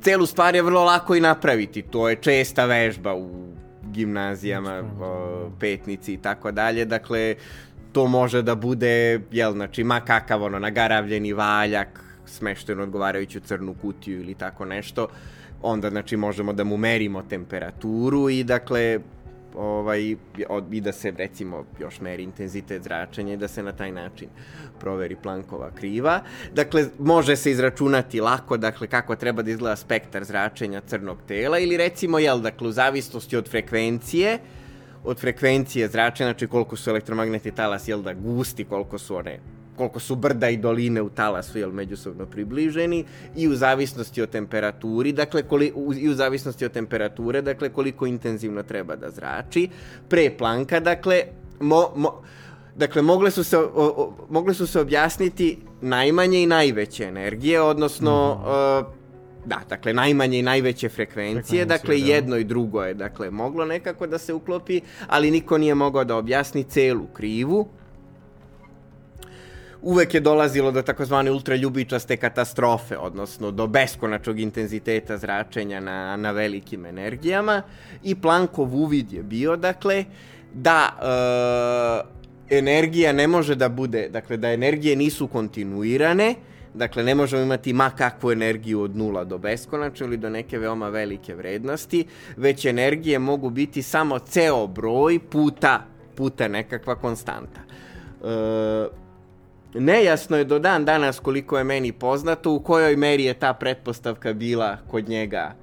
celu 0.00 0.26
stvar 0.26 0.54
je 0.54 0.62
vrlo 0.62 0.84
lako 0.84 1.14
i 1.14 1.20
napraviti. 1.20 1.82
To 1.82 2.08
je 2.08 2.16
česta 2.16 2.64
vežba 2.64 3.14
u 3.14 3.48
gimnazijama, 3.98 4.82
o, 5.00 5.50
petnici 5.60 6.14
i 6.14 6.16
tako 6.16 6.52
dalje. 6.52 6.84
Dakle, 6.84 7.34
to 7.92 8.06
može 8.06 8.42
da 8.42 8.54
bude, 8.54 9.20
jel, 9.32 9.52
znači, 9.52 9.84
ma 9.84 10.00
kakav 10.00 10.42
ono, 10.42 10.58
nagaravljeni 10.58 11.32
valjak, 11.32 12.00
smešten 12.26 12.80
odgovarajuću 12.80 13.40
crnu 13.40 13.74
kutiju 13.74 14.20
ili 14.20 14.34
tako 14.34 14.64
nešto, 14.64 15.08
onda, 15.62 15.90
znači, 15.90 16.16
možemo 16.16 16.52
da 16.52 16.64
mu 16.64 16.76
merimo 16.76 17.22
temperaturu 17.22 18.28
i, 18.30 18.44
dakle, 18.44 19.00
ovaj, 19.54 20.16
i 20.70 20.80
da 20.80 20.92
se, 20.92 21.10
recimo, 21.10 21.64
još 21.80 22.00
meri 22.00 22.22
intenzitet 22.22 22.82
zračenja 22.82 23.34
i 23.34 23.36
da 23.36 23.48
se 23.48 23.62
na 23.62 23.72
taj 23.72 23.92
način 23.92 24.28
proveri 24.80 25.16
Plankova 25.16 25.70
kriva. 25.70 26.20
Dakle, 26.54 26.86
može 26.98 27.36
se 27.36 27.50
izračunati 27.50 28.20
lako, 28.20 28.56
dakle, 28.56 28.86
kako 28.86 29.16
treba 29.16 29.42
da 29.42 29.50
izgleda 29.50 29.76
spektar 29.76 30.24
zračenja 30.24 30.80
crnog 30.80 31.18
tela 31.28 31.58
ili, 31.58 31.76
recimo, 31.76 32.18
jel, 32.18 32.40
dakle, 32.40 32.68
u 32.68 32.72
zavisnosti 32.72 33.36
od 33.36 33.48
frekvencije, 33.50 34.38
od 35.04 35.20
frekvencije 35.20 35.88
zračenja, 35.88 36.28
znači 36.28 36.46
koliko 36.46 36.76
su 36.76 36.90
elektromagnetni 36.90 37.50
talas, 37.50 37.88
jel 37.88 38.02
da, 38.02 38.14
gusti, 38.14 38.64
koliko 38.64 38.98
su 38.98 39.16
one 39.16 39.38
koliko 39.78 40.00
su 40.00 40.16
brda 40.16 40.48
i 40.48 40.56
doline 40.56 41.02
u 41.02 41.08
talasu 41.08 41.58
jel 41.58 41.72
međusobno 41.72 42.26
približeni 42.26 43.04
i 43.36 43.48
u 43.48 43.54
zavisnosti 43.56 44.22
od 44.22 44.30
temperaturi, 44.30 45.12
dakle 45.12 45.42
koli, 45.42 45.72
u, 45.74 45.94
i 45.94 46.08
u 46.08 46.14
zavisnosti 46.14 46.64
od 46.64 46.72
temperature, 46.72 47.42
dakle 47.42 47.68
koliko 47.68 48.06
intenzivno 48.06 48.62
treba 48.62 48.96
da 48.96 49.10
zrači. 49.10 49.68
Pre 50.08 50.30
Planka, 50.38 50.80
dakle, 50.80 51.22
mo, 51.60 51.92
mo, 51.96 52.22
dakle 52.76 53.02
mogle 53.02 53.30
su 53.30 53.44
se 53.44 53.58
o, 53.58 53.68
o, 53.74 54.26
mogle 54.30 54.54
su 54.54 54.66
se 54.66 54.80
objasniti 54.80 55.58
najmanje 55.80 56.42
i 56.42 56.46
najveće 56.46 57.04
energije, 57.04 57.62
odnosno 57.62 58.32
uh, 58.32 58.98
Da, 59.48 59.60
dakle, 59.68 59.92
najmanje 59.94 60.38
i 60.38 60.42
najveće 60.42 60.88
frekvencije, 60.88 61.64
Frekvencije, 61.64 61.64
dakle, 61.64 61.96
da. 61.96 62.12
jedno 62.14 62.36
i 62.36 62.44
drugo 62.44 62.82
je, 62.82 62.94
dakle, 62.94 63.30
moglo 63.30 63.64
nekako 63.64 64.06
da 64.06 64.18
se 64.18 64.34
uklopi, 64.34 64.80
ali 65.06 65.30
niko 65.30 65.58
nije 65.58 65.74
mogao 65.74 66.04
da 66.04 66.16
objasni 66.16 66.64
celu 66.64 67.06
krivu. 67.06 67.68
Uvek 69.82 70.14
je 70.14 70.20
dolazilo 70.20 70.70
do 70.70 70.82
takozvane 70.82 71.30
ultraljubičaste 71.30 72.16
katastrofe, 72.16 72.98
odnosno 72.98 73.50
do 73.50 73.66
beskonačnog 73.66 74.40
intenziteta 74.40 75.18
zračenja 75.18 75.80
na, 75.80 76.16
na 76.16 76.30
velikim 76.30 76.86
energijama 76.86 77.62
i 78.02 78.14
Plankov 78.14 78.74
uvid 78.74 79.12
je 79.12 79.22
bio, 79.22 79.56
dakle, 79.56 80.04
da 80.54 80.90
e, 82.50 82.58
energija 82.58 83.12
ne 83.12 83.26
može 83.26 83.54
da 83.54 83.68
bude, 83.68 84.08
dakle, 84.08 84.36
da 84.36 84.52
energije 84.52 84.96
nisu 84.96 85.28
kontinuirane, 85.28 86.34
Dakle, 86.74 87.02
ne 87.02 87.14
možemo 87.14 87.42
imati 87.42 87.72
ma 87.72 87.90
kakvu 87.90 88.32
energiju 88.32 88.80
od 88.82 88.96
nula 88.96 89.24
do 89.24 89.38
beskonačno 89.38 90.06
ili 90.06 90.16
do 90.16 90.30
neke 90.30 90.58
veoma 90.58 90.88
velike 90.88 91.34
vrednosti, 91.34 92.04
već 92.36 92.64
energije 92.64 93.18
mogu 93.18 93.50
biti 93.50 93.82
samo 93.82 94.18
ceo 94.18 94.66
broj 94.66 95.18
puta, 95.18 95.86
puta 96.14 96.48
nekakva 96.48 96.94
konstanta. 96.94 97.60
E, 98.24 99.07
nejasno 99.74 100.36
je 100.36 100.44
do 100.44 100.58
dan 100.58 100.84
danas 100.84 101.18
koliko 101.18 101.58
je 101.58 101.64
meni 101.64 101.92
poznato 101.92 102.52
u 102.52 102.60
kojoj 102.60 102.96
meri 102.96 103.24
je 103.24 103.34
ta 103.34 103.54
pretpostavka 103.54 104.32
bila 104.32 104.76
kod 104.90 105.08
njega 105.08 105.54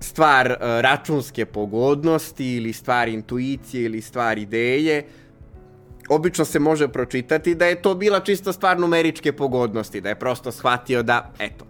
stvar 0.00 0.50
uh, 0.50 0.56
računske 0.80 1.46
pogodnosti 1.46 2.56
ili 2.56 2.72
stvar 2.72 3.08
intuicije 3.08 3.84
ili 3.84 4.00
stvar 4.00 4.38
ideje. 4.38 5.04
Obično 6.08 6.44
se 6.44 6.58
može 6.58 6.88
pročitati 6.88 7.54
da 7.54 7.66
je 7.66 7.82
to 7.82 7.94
bila 7.94 8.20
čisto 8.20 8.52
stvar 8.52 8.80
numeričke 8.80 9.32
pogodnosti, 9.32 10.00
da 10.00 10.08
je 10.08 10.14
prosto 10.14 10.52
shvatio 10.52 11.02
da, 11.02 11.32
eto, 11.38 11.66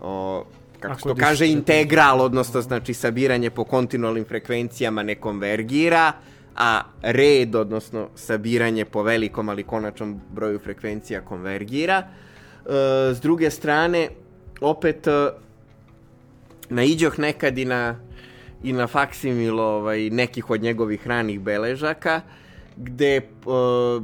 o, 0.00 0.44
kako 0.80 1.00
se 1.00 1.08
to 1.08 1.14
kaže, 1.14 1.48
integral, 1.48 2.20
odnosno 2.20 2.60
znači 2.60 2.94
sabiranje 2.94 3.50
po 3.50 3.64
kontinualnim 3.64 4.24
frekvencijama 4.24 5.02
ne 5.02 5.14
konvergira, 5.14 6.12
a 6.56 6.82
red, 7.02 7.54
odnosno 7.54 8.08
sabiranje 8.14 8.84
po 8.84 9.02
velikom 9.02 9.48
ali 9.48 9.62
konačnom 9.62 10.20
broju 10.30 10.58
frekvencija 10.58 11.20
konvergira. 11.20 12.02
E, 12.02 12.04
s 13.14 13.20
druge 13.20 13.50
strane, 13.50 14.08
opet 14.60 15.06
e, 15.06 15.30
naiđoh 16.68 17.18
nekad 17.18 17.58
i 17.58 17.64
na, 17.64 17.96
i 18.62 18.72
na 18.72 18.86
faksimil 18.86 19.60
ovaj, 19.60 20.10
nekih 20.10 20.50
od 20.50 20.62
njegovih 20.62 21.06
ranih 21.06 21.40
beležaka, 21.40 22.20
gde 22.76 23.20
uh, 23.44 24.02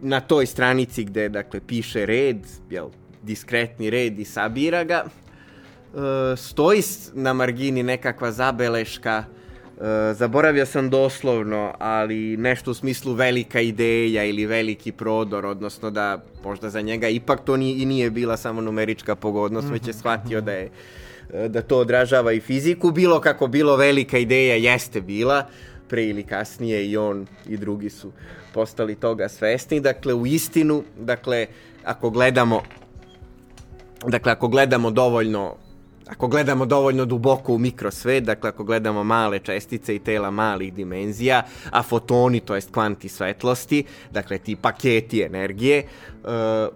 na 0.00 0.20
toj 0.20 0.46
stranici 0.46 1.04
gde 1.04 1.28
dakle 1.28 1.60
piše 1.66 2.06
red, 2.06 2.46
jel, 2.70 2.88
diskretni 3.22 3.90
red 3.90 4.18
i 4.18 4.24
sabira 4.24 4.84
ga, 4.84 5.04
stoji 6.36 6.82
na 7.14 7.32
margini 7.32 7.82
nekakva 7.82 8.32
zabeleška 8.32 9.24
Uh, 9.28 9.37
zaboravio 10.14 10.66
sam 10.66 10.90
doslovno, 10.90 11.74
ali 11.78 12.36
nešto 12.36 12.70
u 12.70 12.74
smislu 12.74 13.12
velika 13.12 13.60
ideja 13.60 14.24
ili 14.24 14.46
veliki 14.46 14.92
prodor, 14.92 15.46
odnosno 15.46 15.90
da 15.90 16.24
možda 16.44 16.70
za 16.70 16.80
njega 16.80 17.08
ipak 17.08 17.44
to 17.44 17.56
ni, 17.56 17.72
i 17.72 17.86
nije 17.86 18.10
bila 18.10 18.36
samo 18.36 18.60
numerička 18.60 19.14
pogodnost, 19.14 19.68
već 19.70 19.86
je 19.86 19.90
mhm, 19.90 19.98
shvatio 19.98 20.40
da 20.40 20.52
je 20.52 20.70
da 21.48 21.62
to 21.62 21.78
odražava 21.78 22.32
i 22.32 22.40
fiziku. 22.40 22.90
Bilo 22.90 23.20
kako 23.20 23.46
bilo, 23.46 23.76
velika 23.76 24.18
ideja 24.18 24.54
jeste 24.54 25.00
bila, 25.00 25.46
pre 25.88 26.04
ili 26.04 26.22
kasnije 26.22 26.90
i 26.90 26.96
on 26.96 27.26
i 27.48 27.56
drugi 27.56 27.90
su 27.90 28.12
postali 28.54 28.94
toga 28.94 29.28
svesni. 29.28 29.80
Dakle, 29.80 30.14
u 30.14 30.26
istinu, 30.26 30.84
dakle, 30.98 31.46
ako 31.84 32.10
gledamo 32.10 32.62
dakle, 34.06 34.32
ako 34.32 34.48
gledamo 34.48 34.90
dovoljno 34.90 35.54
ako 36.08 36.28
gledamo 36.28 36.66
dovoljno 36.66 37.04
duboko 37.04 37.54
u 37.54 37.58
mikrosvet, 37.58 38.24
dakle 38.24 38.48
ako 38.48 38.64
gledamo 38.64 39.04
male 39.04 39.38
čestice 39.38 39.96
i 39.96 39.98
tela 39.98 40.30
malih 40.30 40.74
dimenzija, 40.74 41.42
a 41.70 41.82
fotoni, 41.82 42.40
to 42.40 42.54
jest 42.54 42.70
kvanti 42.72 43.08
svetlosti, 43.08 43.84
dakle 44.10 44.38
ti 44.38 44.56
paketi 44.56 45.22
energije, 45.22 45.82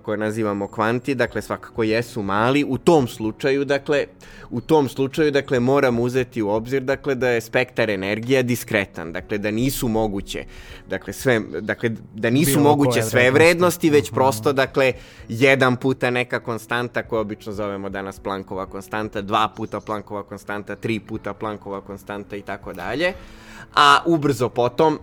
koje 0.03 0.19
nazivamo 0.19 0.69
kvanti, 0.69 1.15
dakle 1.15 1.43
svakako 1.43 1.83
jesu 1.83 2.23
mali, 2.23 2.65
u 2.69 2.79
tom 2.79 3.09
slučaju, 3.09 3.65
dakle, 3.65 4.07
u 4.51 4.61
tom 4.61 4.89
slučaju, 4.89 5.31
dakle, 5.31 5.61
moramo 5.61 6.03
uzeti 6.03 6.43
u 6.43 6.49
obzir, 6.49 6.83
dakle, 6.83 7.15
da 7.15 7.29
je 7.29 7.41
spektar 7.41 7.91
energija 7.91 8.43
diskretan, 8.43 9.13
dakle, 9.13 9.39
da 9.39 9.51
nisu 9.51 9.89
moguće, 9.89 10.45
dakle, 10.89 11.13
sve, 11.13 11.41
dakle, 11.61 11.91
da 12.15 12.31
nisu 12.31 12.59
Bilo 12.59 12.71
moguće 12.71 13.03
sve 13.03 13.31
vrednosti, 13.31 13.91
već 13.91 14.11
mhm. 14.11 14.15
prosto, 14.15 14.53
dakle, 14.53 14.93
jedan 15.29 15.77
puta 15.77 16.11
neka 16.11 16.41
konstanta, 16.41 17.03
koju 17.03 17.21
obično 17.21 17.53
zovemo 17.53 17.91
danas 17.91 18.19
Planckova 18.19 18.67
konstanta, 18.67 19.23
dva 19.23 19.49
puta 19.57 19.81
Planckova 19.81 20.23
konstanta, 20.23 20.77
tri 20.77 21.01
puta 21.01 21.35
Planckova 21.35 21.81
konstanta 21.81 22.37
i 22.37 22.43
tako 22.43 22.73
dalje. 22.73 23.13
A 23.75 23.99
ubrzo 24.07 24.49
potom 24.49 24.99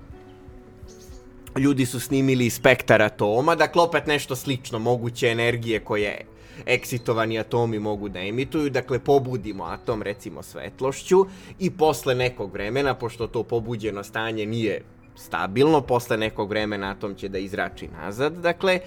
ljudi 1.60 1.86
su 1.86 2.00
snimili 2.00 2.50
spektar 2.50 3.02
atoma, 3.02 3.56
dakle 3.56 3.82
opet 3.82 4.08
nešto 4.08 4.36
slično, 4.36 4.80
moguće 4.80 5.28
energije 5.28 5.80
koje 5.80 6.26
eksitovani 6.66 7.40
atomi 7.40 7.80
mogu 7.80 8.10
da 8.10 8.20
emituju, 8.20 8.70
dakle 8.70 9.00
pobudimo 9.00 9.64
atom 9.64 10.02
recimo 10.02 10.44
svetlošću 10.44 11.26
i 11.60 11.72
posle 11.72 12.16
nekog 12.16 12.54
vremena, 12.54 12.94
pošto 12.94 13.28
to 13.28 13.44
pobuđeno 13.44 14.04
stanje 14.04 14.46
nije 14.46 14.82
stabilno, 15.16 15.82
posle 15.82 16.18
nekog 16.18 16.50
vremena 16.50 16.92
atom 16.92 17.16
će 17.16 17.30
da 17.30 17.38
izrači 17.38 17.88
nazad, 17.88 18.34
dakle 18.34 18.80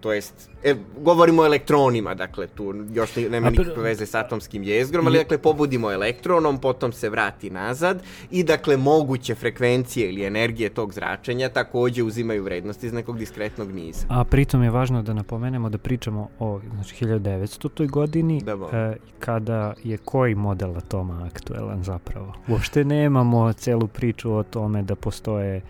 to 0.00 0.12
jest, 0.12 0.50
e, 0.64 0.74
govorimo 0.98 1.42
o 1.42 1.46
elektronima, 1.46 2.14
dakle, 2.14 2.46
tu 2.46 2.74
još 2.92 3.16
nema 3.16 3.50
nikakve 3.50 3.82
veze 3.82 4.06
s 4.06 4.14
atomskim 4.14 4.62
jezgrom, 4.62 5.06
ali 5.06 5.18
dakle, 5.18 5.38
pobudimo 5.38 5.92
elektronom, 5.92 6.58
potom 6.58 6.92
se 6.92 7.08
vrati 7.10 7.50
nazad 7.50 8.02
i 8.30 8.44
dakle, 8.44 8.76
moguće 8.76 9.34
frekvencije 9.34 10.08
ili 10.08 10.24
energije 10.24 10.68
tog 10.68 10.92
zračenja 10.92 11.48
takođe 11.48 12.02
uzimaju 12.02 12.44
vrednosti 12.44 12.86
iz 12.86 12.92
nekog 12.92 13.18
diskretnog 13.18 13.72
niza. 13.72 14.06
A 14.08 14.24
pritom 14.24 14.62
je 14.62 14.70
važno 14.70 15.02
da 15.02 15.12
napomenemo 15.12 15.68
da 15.68 15.78
pričamo 15.78 16.28
o 16.38 16.60
znači, 16.74 17.04
1900. 17.04 17.90
godini, 17.90 18.42
da, 18.42 18.52
e, 18.72 18.96
kada 19.18 19.74
je 19.84 19.98
koji 19.98 20.34
model 20.34 20.76
atoma 20.76 21.30
aktuelan 21.34 21.82
zapravo. 21.82 22.34
Uopšte 22.48 22.84
nemamo 22.84 23.52
celu 23.52 23.86
priču 23.86 24.32
o 24.32 24.42
tome 24.42 24.82
da 24.82 24.94
postoje 24.94 25.62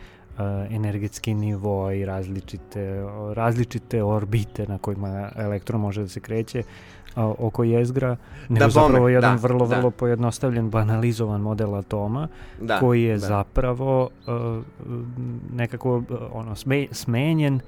energetski 0.70 1.34
nivo 1.34 1.90
i 1.90 2.04
različite, 2.04 3.02
različite 3.34 4.02
orbite 4.02 4.66
na 4.66 4.78
kojima 4.78 5.30
elektron 5.36 5.80
može 5.80 6.02
da 6.02 6.08
se 6.08 6.20
kreće 6.20 6.62
a, 7.14 7.32
oko 7.38 7.64
jezgra, 7.64 8.16
nego 8.48 8.64
da, 8.64 8.70
zapravo 8.70 8.98
bome, 8.98 9.12
jedan 9.12 9.36
da, 9.36 9.42
vrlo, 9.42 9.66
da. 9.66 9.76
vrlo 9.76 9.90
pojednostavljen, 9.90 10.70
banalizovan 10.70 11.40
model 11.40 11.74
atoma, 11.74 12.28
da, 12.60 12.80
koji 12.80 13.02
je 13.02 13.12
da. 13.12 13.26
zapravo 13.26 14.08
uh, 14.26 14.62
nekako 15.52 16.02
ono, 16.32 16.56
sme, 16.56 16.86
smenjen 16.92 17.60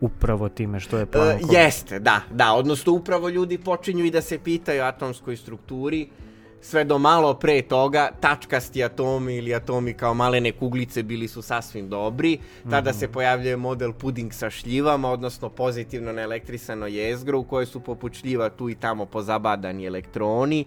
upravo 0.00 0.48
time 0.48 0.80
što 0.80 0.98
je 0.98 1.06
Planckov... 1.06 1.48
Uh, 1.48 1.54
jeste, 1.54 1.98
da, 1.98 2.20
da, 2.30 2.52
odnosno 2.52 2.92
upravo 2.92 3.28
ljudi 3.28 3.58
počinju 3.58 4.04
i 4.04 4.10
da 4.10 4.20
se 4.20 4.38
pitaju 4.38 4.82
o 4.82 4.86
atomskoj 4.86 5.36
strukturi, 5.36 6.08
uh, 6.10 6.27
sve 6.60 6.84
do 6.84 6.98
malo 6.98 7.34
pre 7.34 7.62
toga 7.62 8.10
tačkasti 8.20 8.84
atomi 8.84 9.36
ili 9.36 9.54
atomi 9.54 9.94
kao 9.94 10.14
malene 10.14 10.52
kuglice 10.52 11.02
bili 11.02 11.28
su 11.28 11.42
sasvim 11.42 11.88
dobri. 11.88 12.38
Tada 12.70 12.90
mm 12.90 12.94
-hmm. 12.94 12.98
se 12.98 13.08
pojavljuje 13.08 13.56
model 13.56 13.92
puding 13.92 14.32
sa 14.32 14.50
šljivama, 14.50 15.10
odnosno 15.10 15.48
pozitivno 15.48 16.12
naelektrisano 16.12 16.86
jezgro 16.86 17.38
u 17.38 17.44
kojoj 17.44 17.66
su 17.66 17.80
poput 17.80 18.14
šljiva 18.14 18.50
tu 18.50 18.70
i 18.70 18.74
tamo 18.74 19.06
pozabadani 19.06 19.86
elektroni. 19.86 20.64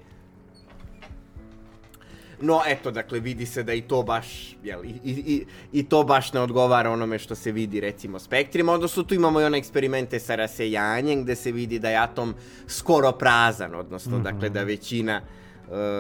No, 2.43 2.61
eto, 2.67 2.91
dakle, 2.91 3.19
vidi 3.19 3.45
se 3.45 3.63
da 3.63 3.73
i 3.73 3.81
to 3.81 4.03
baš, 4.03 4.55
jel, 4.63 4.85
i, 4.85 4.89
i, 5.03 5.45
i 5.71 5.83
to 5.83 6.03
baš 6.03 6.33
ne 6.33 6.39
odgovara 6.39 6.91
onome 6.91 7.19
što 7.19 7.35
se 7.35 7.51
vidi, 7.51 7.79
recimo, 7.79 8.19
spektrima, 8.19 8.73
odnosno 8.73 9.03
tu 9.03 9.13
imamo 9.13 9.41
i 9.41 9.43
one 9.43 9.57
eksperimente 9.57 10.19
sa 10.19 10.35
rasejanjem, 10.35 11.23
gde 11.23 11.35
se 11.35 11.51
vidi 11.51 11.79
da 11.79 11.89
je 11.89 11.97
atom 11.97 12.33
skoro 12.67 13.11
prazan, 13.11 13.75
odnosno, 13.75 14.17
mm 14.17 14.21
-hmm. 14.21 14.23
dakle, 14.23 14.49
da 14.49 14.63
većina 14.63 15.21
E, 15.21 15.40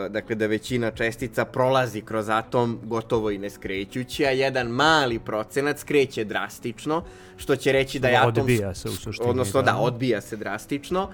dakle 0.09 0.35
da 0.35 0.47
većina 0.47 0.91
čestica 0.91 1.45
prolazi 1.45 2.01
kroz 2.01 2.29
atom 2.29 2.79
gotovo 2.83 3.31
i 3.31 3.37
ne 3.37 3.49
skrećući, 3.49 4.25
a 4.25 4.29
jedan 4.29 4.67
mali 4.67 5.19
procenat 5.19 5.79
skreće 5.79 6.23
drastično, 6.23 7.03
što 7.37 7.55
će 7.55 7.71
reći 7.71 7.99
da 7.99 8.07
je 8.07 8.17
atom... 8.17 8.27
Odbija 8.27 8.73
se 8.73 8.89
u 8.89 8.91
suštini. 8.91 9.29
Odnosno 9.29 9.61
da, 9.61 9.71
da 9.71 9.77
odbija 9.77 10.21
se 10.21 10.35
drastično. 10.37 11.09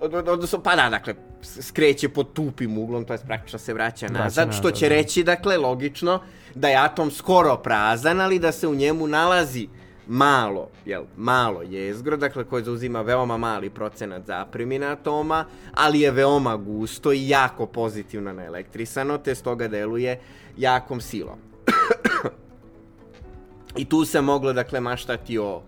Odnosno, 0.00 0.62
pa 0.62 0.76
da, 0.76 0.88
dakle, 0.90 1.14
skreće 1.42 2.08
pod 2.08 2.32
tupim 2.32 2.78
uglom, 2.78 3.04
to 3.04 3.12
je 3.12 3.18
praktično 3.26 3.58
se 3.58 3.74
vraća 3.74 4.08
nazad, 4.08 4.54
što 4.58 4.70
će 4.70 4.88
da. 4.88 4.94
reći, 4.94 5.24
dakle, 5.24 5.56
logično, 5.56 6.22
da 6.54 6.68
je 6.68 6.76
atom 6.76 7.10
skoro 7.10 7.56
prazan, 7.56 8.20
ali 8.20 8.38
da 8.38 8.52
se 8.52 8.68
u 8.68 8.74
njemu 8.74 9.06
nalazi 9.06 9.68
malo, 10.10 10.68
jel, 10.86 11.04
malo 11.16 11.62
jezgro, 11.62 12.16
dakle 12.16 12.44
koje 12.44 12.64
zauzima 12.64 13.02
veoma 13.02 13.36
mali 13.36 13.70
procenat 13.70 14.26
zapremina 14.26 14.92
atoma, 14.92 15.44
ali 15.74 16.00
je 16.00 16.10
veoma 16.10 16.56
gusto 16.56 17.12
i 17.12 17.28
jako 17.28 17.66
pozitivno 17.66 18.32
naelektrisano, 18.32 19.18
te 19.18 19.34
stoga 19.34 19.68
deluje 19.68 20.20
jakom 20.56 21.00
silom. 21.00 21.38
I 23.76 23.84
tu 23.84 24.04
se 24.04 24.20
moglo, 24.20 24.52
dakle, 24.52 24.80
maštati 24.80 25.38
o 25.38 25.62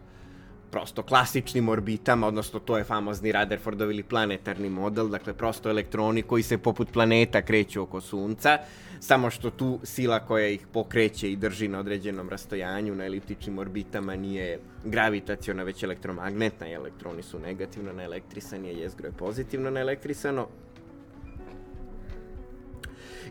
prosto 0.72 1.02
klasičnim 1.02 1.68
orbitama, 1.68 2.26
odnosno 2.26 2.60
to 2.60 2.78
je 2.78 2.84
famozni 2.84 3.32
Rutherfordov 3.32 3.90
ili 3.90 4.02
planetarni 4.02 4.70
model, 4.70 5.08
dakle 5.08 5.32
prosto 5.32 5.70
elektroni 5.70 6.22
koji 6.22 6.42
se 6.42 6.58
poput 6.58 6.92
planeta 6.92 7.42
kreću 7.42 7.82
oko 7.82 8.00
Sunca, 8.00 8.58
samo 9.00 9.30
što 9.30 9.50
tu 9.50 9.78
sila 9.82 10.20
koja 10.20 10.48
ih 10.48 10.66
pokreće 10.72 11.32
i 11.32 11.36
drži 11.36 11.68
na 11.68 11.78
određenom 11.78 12.28
rastojanju 12.28 12.94
na 12.94 13.04
eliptičnim 13.04 13.58
orbitama 13.58 14.16
nije 14.16 14.60
gravitaciona, 14.84 15.62
već 15.62 15.82
elektromagnetna 15.82 16.68
i 16.68 16.72
elektroni 16.72 17.22
su 17.22 17.38
negativno 17.38 17.92
naelektrisani, 17.92 18.68
a 18.68 18.72
jezgro 18.72 19.08
je 19.08 19.12
pozitivno 19.12 19.70
naelektrisano. 19.70 20.48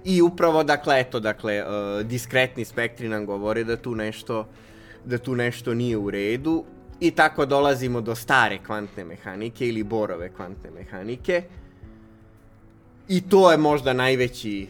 I 0.06 0.22
upravo, 0.22 0.64
dakle, 0.64 1.00
eto, 1.00 1.20
dakle, 1.20 1.64
uh, 1.64 2.06
diskretni 2.06 2.66
spektri 2.66 3.10
nam 3.10 3.26
govore 3.26 3.64
da 3.64 3.78
tu 3.78 3.96
nešto 3.96 4.48
da 5.06 5.18
tu 5.18 5.36
nešto 5.36 5.74
nije 5.74 5.98
u 5.98 6.12
redu 6.12 6.64
i 7.02 7.12
tako 7.12 7.46
dolazimo 7.46 8.02
do 8.02 8.16
stare 8.16 8.58
kvantne 8.66 9.06
mehanike 9.06 9.68
ili 9.68 9.84
borove 9.84 10.30
kvantne 10.30 10.72
mehanike. 10.72 11.44
I 13.08 13.22
to 13.22 13.52
je 13.52 13.58
možda 13.58 13.94
najveći 13.94 14.68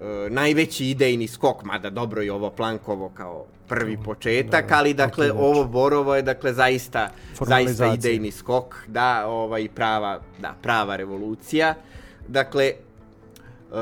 uh, 0.00 0.32
najveći 0.32 0.86
idejni 0.86 1.28
skok, 1.28 1.64
mada 1.64 1.90
dobro 1.90 2.22
i 2.22 2.30
ovo 2.30 2.50
Plankovo 2.50 3.08
kao 3.08 3.46
prvi 3.68 3.98
početak, 4.04 4.68
da, 4.68 4.78
ali 4.78 4.94
dakle 4.94 5.32
ovo 5.32 5.64
Borovo 5.64 6.14
je 6.14 6.22
dakle 6.22 6.52
zaista 6.52 7.10
zaista 7.40 7.94
idejni 7.94 8.30
skok, 8.30 8.76
da, 8.86 9.26
ovaj 9.26 9.68
prava, 9.68 10.20
da, 10.40 10.54
prava 10.62 10.96
revolucija. 10.96 11.74
Dakle, 12.28 12.72
uh, 13.70 13.76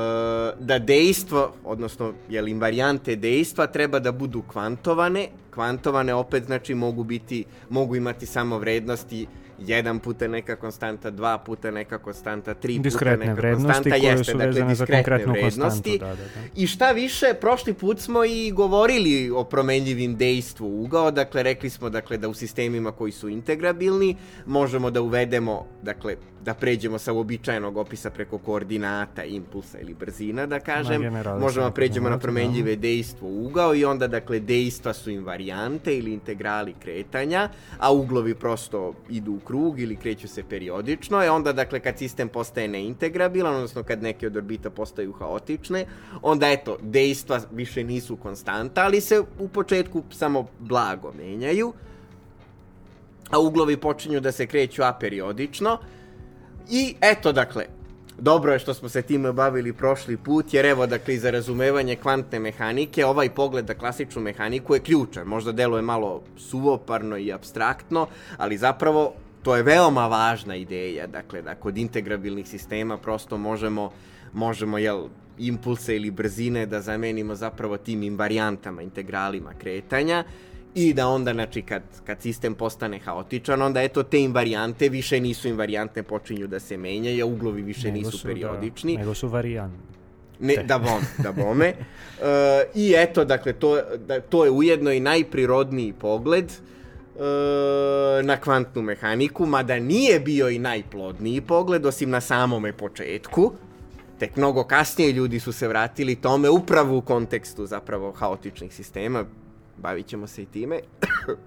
da 0.59 0.79
dejstvo, 0.79 1.53
odnosno 1.63 2.13
jel, 2.29 2.47
invarijante 2.47 3.15
dejstva 3.15 3.67
treba 3.67 3.99
da 3.99 4.11
budu 4.11 4.41
kvantovane. 4.41 5.27
Kvantovane 5.53 6.13
opet 6.13 6.43
znači 6.45 6.75
mogu 6.75 7.03
biti, 7.03 7.45
mogu 7.69 7.95
imati 7.95 8.25
samo 8.25 8.57
vrednosti 8.57 9.27
jedan 9.59 9.99
puta 9.99 10.27
neka 10.27 10.55
konstanta, 10.55 11.11
dva 11.11 11.37
puta 11.37 11.71
neka 11.71 11.97
konstanta, 11.97 12.53
tri 12.53 12.79
diskretne 12.79 13.17
puta 13.17 13.25
neka 13.25 13.41
vrednosti 13.41 13.73
konstanta, 13.73 13.99
koje 13.99 14.09
jeste, 14.09 14.31
su 14.31 14.37
dakle, 14.37 14.47
vezane 14.47 14.75
za 14.75 14.83
diskretne 14.83 15.03
konkretnu 15.03 15.33
vrednosti. 15.33 15.99
konstantu. 15.99 16.05
Da, 16.05 16.07
da, 16.07 16.41
da. 16.41 16.61
I 16.61 16.67
šta 16.67 16.91
više, 16.91 17.33
prošli 17.41 17.73
put 17.73 17.99
smo 17.99 18.23
i 18.23 18.51
govorili 18.51 19.31
o 19.35 19.43
promenljivim 19.43 20.15
dejstvu 20.15 20.83
ugao, 20.83 21.11
dakle 21.11 21.43
rekli 21.43 21.69
smo 21.69 21.89
dakle 21.89 22.17
da 22.17 22.29
u 22.29 22.33
sistemima 22.33 22.91
koji 22.91 23.11
su 23.11 23.29
integrabilni 23.29 24.15
možemo 24.45 24.91
da 24.91 25.01
uvedemo, 25.01 25.65
dakle 25.81 26.15
da 26.43 26.53
pređemo 26.53 26.99
sa 26.99 27.13
uobičajenog 27.13 27.77
opisa 27.77 28.09
preko 28.09 28.37
koordinata, 28.37 29.23
impulsa 29.23 29.79
ili 29.79 29.93
brzina, 29.93 30.45
da 30.45 30.59
kažem, 30.59 31.01
možemo 31.39 31.65
da 31.65 31.71
pređemo 31.71 32.09
na 32.09 32.19
koordinate, 32.19 32.23
promenljive 32.23 32.75
dejstvo 32.75 33.29
ugao 33.29 33.75
i 33.75 33.85
onda 33.85 34.07
dakle 34.07 34.39
dejstva 34.39 34.93
su 34.93 35.09
invarijante 35.11 35.97
ili 35.97 36.13
integrali 36.13 36.73
kretanja, 36.79 37.49
a 37.79 37.93
uglovi 37.93 38.35
prosto 38.35 38.93
idu 39.09 39.33
u 39.33 39.39
krug 39.39 39.79
ili 39.79 39.95
kreću 39.95 40.27
se 40.27 40.43
periodično, 40.43 41.23
i 41.25 41.27
onda 41.27 41.53
dakle 41.53 41.79
kad 41.79 41.97
sistem 41.97 42.29
postaje 42.29 42.67
neintegrabilan, 42.67 43.55
odnosno 43.55 43.83
kad 43.83 44.03
neke 44.03 44.27
od 44.27 44.37
orbita 44.37 44.69
postaju 44.69 45.13
haotične, 45.13 45.85
onda 46.21 46.49
eto, 46.49 46.77
dejstva 46.81 47.39
više 47.51 47.83
nisu 47.83 48.15
konstanta, 48.15 48.83
ali 48.83 49.01
se 49.01 49.23
u 49.39 49.47
početku 49.47 50.03
samo 50.11 50.47
blago 50.59 51.13
menjaju, 51.17 51.73
a 53.29 53.39
uglovi 53.39 53.77
počinju 53.77 54.19
da 54.19 54.31
se 54.31 54.47
kreću 54.47 54.83
aperiodično, 54.83 55.77
I 56.69 56.95
eto, 57.01 57.31
dakle, 57.31 57.65
dobro 58.17 58.53
je 58.53 58.59
što 58.59 58.73
smo 58.73 58.89
se 58.89 59.01
time 59.01 59.33
bavili 59.33 59.73
prošli 59.73 60.17
put, 60.17 60.53
jer 60.53 60.65
evo, 60.65 60.87
dakle, 60.87 61.13
i 61.13 61.19
za 61.19 61.31
razumevanje 61.31 61.95
kvantne 61.95 62.39
mehanike, 62.39 63.05
ovaj 63.05 63.29
pogled 63.29 63.67
na 63.67 63.73
klasičnu 63.73 64.21
mehaniku 64.21 64.73
je 64.73 64.79
ključan. 64.79 65.27
Možda 65.27 65.51
deluje 65.51 65.81
malo 65.81 66.23
suvoparno 66.37 67.17
i 67.17 67.33
abstraktno, 67.33 68.07
ali 68.37 68.57
zapravo 68.57 69.13
to 69.43 69.55
je 69.55 69.63
veoma 69.63 70.07
važna 70.07 70.55
ideja, 70.55 71.07
dakle, 71.07 71.41
da 71.41 71.55
kod 71.55 71.77
integrabilnih 71.77 72.47
sistema 72.47 72.97
prosto 72.97 73.37
možemo, 73.37 73.91
možemo, 74.33 74.77
jel, 74.77 75.07
impulse 75.37 75.95
ili 75.95 76.11
brzine 76.11 76.65
da 76.65 76.81
zamenimo 76.81 77.35
zapravo 77.35 77.77
tim 77.77 78.03
invarijantama, 78.03 78.81
integralima 78.81 79.53
kretanja, 79.59 80.23
i 80.75 80.93
da 80.93 81.07
onda, 81.07 81.33
znači, 81.33 81.61
kad, 81.61 81.81
kad 82.05 82.21
sistem 82.21 82.55
postane 82.55 82.99
haotičan, 82.99 83.61
onda 83.61 83.81
eto 83.81 84.03
te 84.03 84.19
invarijante 84.19 84.89
više 84.89 85.19
nisu 85.19 85.47
invarijante, 85.47 86.03
počinju 86.03 86.47
da 86.47 86.59
se 86.59 86.77
menjaju, 86.77 87.25
a 87.25 87.27
uglovi 87.27 87.61
više 87.61 87.91
Nego 87.91 87.97
nisu 87.97 88.17
su, 88.17 88.27
periodični. 88.27 88.93
Da, 88.93 88.99
nego 88.99 89.13
su 89.13 89.27
varijanti. 89.27 89.93
Ne, 90.39 90.55
da 90.63 90.77
bom, 90.79 91.01
da 91.23 91.31
bome. 91.31 91.67
E, 91.67 91.75
I 92.83 92.93
eto, 92.97 93.25
dakle, 93.25 93.53
to, 93.53 93.81
da, 94.07 94.21
to 94.21 94.45
je 94.45 94.51
ujedno 94.51 94.91
i 94.91 94.99
najprirodniji 94.99 95.93
pogled 95.93 96.45
e, 96.45 96.53
na 98.23 98.37
kvantnu 98.37 98.81
mehaniku, 98.81 99.45
mada 99.45 99.79
nije 99.79 100.19
bio 100.19 100.49
i 100.49 100.59
najplodniji 100.59 101.41
pogled, 101.41 101.85
osim 101.85 102.09
na 102.09 102.21
samome 102.21 102.73
početku. 102.73 103.51
Tek 104.19 104.35
mnogo 104.35 104.63
kasnije 104.63 105.11
ljudi 105.11 105.39
su 105.39 105.51
se 105.51 105.67
vratili 105.67 106.15
tome 106.15 106.49
upravo 106.49 106.97
u 106.97 107.01
kontekstu 107.01 107.65
zapravo 107.65 108.11
haotičnih 108.11 108.73
sistema, 108.73 109.25
bavit 109.77 110.07
ćemo 110.07 110.27
se 110.27 110.41
i 110.41 110.45
time. 110.45 110.79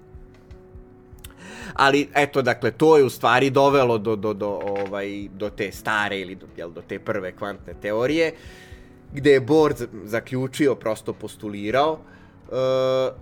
Ali 1.75 2.09
eto 2.15 2.43
dakle 2.43 2.71
to 2.71 2.97
je 2.97 3.05
u 3.05 3.11
stvari 3.11 3.51
dovelo 3.51 3.99
do 3.99 4.17
do 4.17 4.33
do 4.35 4.49
ovaj 4.49 5.29
do 5.29 5.51
te 5.51 5.73
stare 5.73 6.21
ili 6.21 6.35
do, 6.35 6.47
jel, 6.57 6.71
do 6.71 6.83
te 6.83 6.99
prve 6.99 7.33
kvantne 7.33 7.75
teorije 7.83 8.33
gde 9.13 9.31
je 9.31 9.41
Bohr 9.41 9.75
zaključio 10.05 10.75
prosto 10.75 11.13
postulirao 11.13 11.93
Uh, 11.93 12.16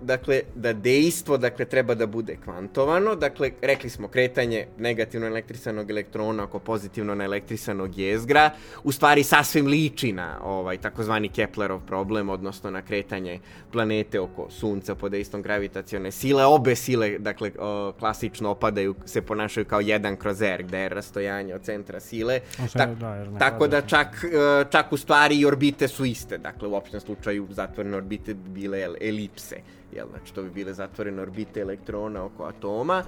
dakle, 0.01 0.41
da 0.55 0.73
dejstvo 0.73 1.37
dakle, 1.37 1.65
treba 1.65 1.95
da 1.95 2.05
bude 2.05 2.37
kvantovano. 2.43 3.15
Dakle, 3.15 3.51
rekli 3.61 3.89
smo 3.89 4.07
kretanje 4.07 4.67
negativno 4.77 5.27
elektrisanog 5.27 5.89
elektrona 5.89 6.43
oko 6.43 6.59
pozitivno 6.59 7.15
naelektrisanog 7.15 7.97
jezgra, 7.97 8.49
u 8.83 8.91
stvari 8.91 9.23
sasvim 9.23 9.67
liči 9.67 10.11
na 10.11 10.39
ovaj, 10.43 10.77
takozvani 10.77 11.29
Keplerov 11.29 11.79
problem, 11.87 12.29
odnosno 12.29 12.71
na 12.71 12.81
kretanje 12.81 13.39
planete 13.71 14.19
oko 14.19 14.47
Sunca 14.49 14.95
pod 14.95 15.11
dejstvom 15.11 15.41
gravitacione 15.41 16.11
sile. 16.11 16.45
Obe 16.45 16.75
sile, 16.75 17.17
dakle, 17.19 17.51
uh, 17.55 17.95
klasično 17.99 18.49
opadaju, 18.49 18.95
se 19.05 19.21
ponašaju 19.21 19.65
kao 19.65 19.79
jedan 19.79 20.15
kroz 20.15 20.41
R, 20.41 20.63
gde 20.63 20.79
je 20.79 20.89
rastojanje 20.89 21.55
od 21.55 21.61
centra 21.61 21.99
sile. 21.99 22.39
Ta, 22.73 22.85
da, 22.85 23.25
tako 23.39 23.67
da 23.67 23.81
čak, 23.81 24.07
uh, 24.07 24.71
čak 24.71 24.93
u 24.93 24.97
stvari 24.97 25.39
i 25.39 25.45
orbite 25.45 25.87
su 25.87 26.05
iste. 26.05 26.37
Dakle, 26.37 26.67
u 26.67 26.75
opštem 26.75 26.99
slučaju 26.99 27.47
zatvorene 27.49 27.97
orbite 27.97 28.33
bi 28.33 28.49
bile 28.49 28.87
elipse, 29.15 29.61
jel, 29.95 30.07
znači 30.09 30.33
to 30.33 30.43
bi 30.43 30.49
bile 30.49 30.73
zatvorene 30.73 31.21
orbite 31.21 31.59
elektrona 31.59 32.25
oko 32.25 32.43
atoma. 32.43 33.03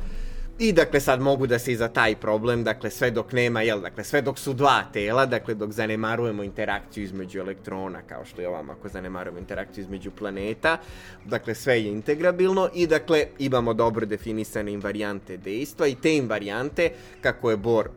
I 0.59 0.71
dakle 0.73 0.99
sad 0.99 1.21
mogu 1.21 1.47
da 1.47 1.59
se 1.59 1.71
i 1.71 1.75
za 1.75 1.87
taj 1.87 2.15
problem, 2.15 2.63
dakle 2.63 2.89
sve 2.89 3.11
dok 3.11 3.31
nema, 3.31 3.61
jel, 3.61 3.81
dakle 3.81 4.03
sve 4.03 4.21
dok 4.21 4.39
su 4.39 4.53
dva 4.53 4.83
tela, 4.93 5.25
dakle 5.25 5.53
dok 5.53 5.71
zanemarujemo 5.71 6.43
interakciju 6.43 7.03
između 7.03 7.39
elektrona, 7.39 8.01
kao 8.01 8.25
što 8.25 8.41
je 8.41 8.47
ovam 8.47 8.69
ako 8.69 8.89
zanemarujemo 8.89 9.39
interakciju 9.39 9.81
između 9.81 10.11
planeta, 10.11 10.77
dakle 11.25 11.55
sve 11.55 11.81
je 11.83 11.91
integrabilno 11.91 12.69
i 12.73 12.87
dakle 12.87 13.25
imamo 13.39 13.73
dobro 13.73 14.05
definisane 14.05 14.71
invarijante 14.71 15.37
dejstva 15.37 15.87
i 15.87 15.95
te 15.95 16.15
invarijante, 16.15 16.89
kako 17.21 17.51
je 17.51 17.57
Bohr 17.57 17.89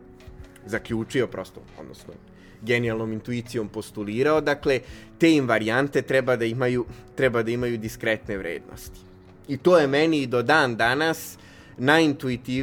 zaključio 0.65 1.27
prosto, 1.27 1.61
odnosno 1.79 2.13
genijalnom 2.61 3.13
intuicijom 3.13 3.69
postulirao, 3.69 4.41
dakle, 4.41 4.79
te 5.17 5.31
invarijante 5.31 6.01
treba 6.01 6.35
da 6.35 6.45
imaju, 6.45 6.85
treba 7.15 7.43
da 7.43 7.51
imaju 7.51 7.77
diskretne 7.77 8.37
vrednosti. 8.37 8.99
I 9.47 9.57
to 9.57 9.77
je 9.77 9.87
meni 9.87 10.27
do 10.27 10.41
dan 10.41 10.75
danas 10.75 11.37
najintuitivniji, 11.81 12.61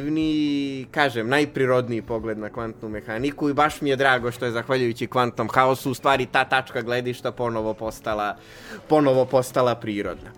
kažem, 0.85 1.29
najprirodniji 1.29 2.01
pogled 2.01 2.37
na 2.37 2.49
kvantnu 2.49 2.89
mehaniku 2.89 3.49
i 3.49 3.53
baš 3.53 3.81
mi 3.81 3.89
je 3.89 3.95
drago 3.95 4.31
što 4.31 4.45
je 4.45 4.51
zahvaljujući 4.51 5.07
kvantnom 5.07 5.49
haosu 5.49 5.91
u 5.91 5.93
stvari 5.93 6.25
ta 6.25 6.45
tačka 6.45 6.81
gledišta 6.81 7.31
ponovo 7.31 7.73
postala, 7.73 8.37
ponovo 8.87 9.25
postala 9.25 9.75
prirodna. 9.75 10.29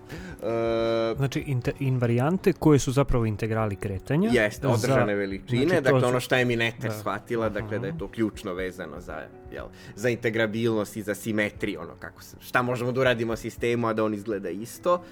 E, 0.42 1.14
Znači, 1.16 1.44
invarijante 1.80 2.52
koje 2.52 2.78
su 2.78 2.92
zapravo 2.92 3.26
integrali 3.26 3.76
kretanja. 3.76 4.30
Jeste, 4.32 4.66
održane 4.68 5.06
za- 5.06 5.12
veličine, 5.14 5.66
znači, 5.66 5.82
dakle 5.82 6.00
su- 6.00 6.06
ono 6.06 6.20
što 6.20 6.34
je 6.34 6.44
Mineter 6.44 6.90
Da. 6.90 6.96
shvatila, 6.96 7.48
dakle 7.48 7.78
da 7.78 7.86
je 7.86 7.98
to 7.98 8.08
ključno 8.08 8.54
vezano 8.54 9.00
za, 9.00 9.20
jel, 9.52 9.64
za 9.94 10.08
integrabilnost 10.08 10.96
i 10.96 11.02
za 11.02 11.14
simetriju, 11.14 11.80
ono 11.80 11.94
kako 11.94 12.22
se, 12.22 12.36
šta 12.40 12.62
možemo 12.62 12.92
da 12.92 13.00
uradimo 13.00 13.36
sistemu, 13.36 13.88
a 13.88 13.92
da 13.92 14.04
on 14.04 14.14
izgleda 14.14 14.50
isto. 14.50 15.02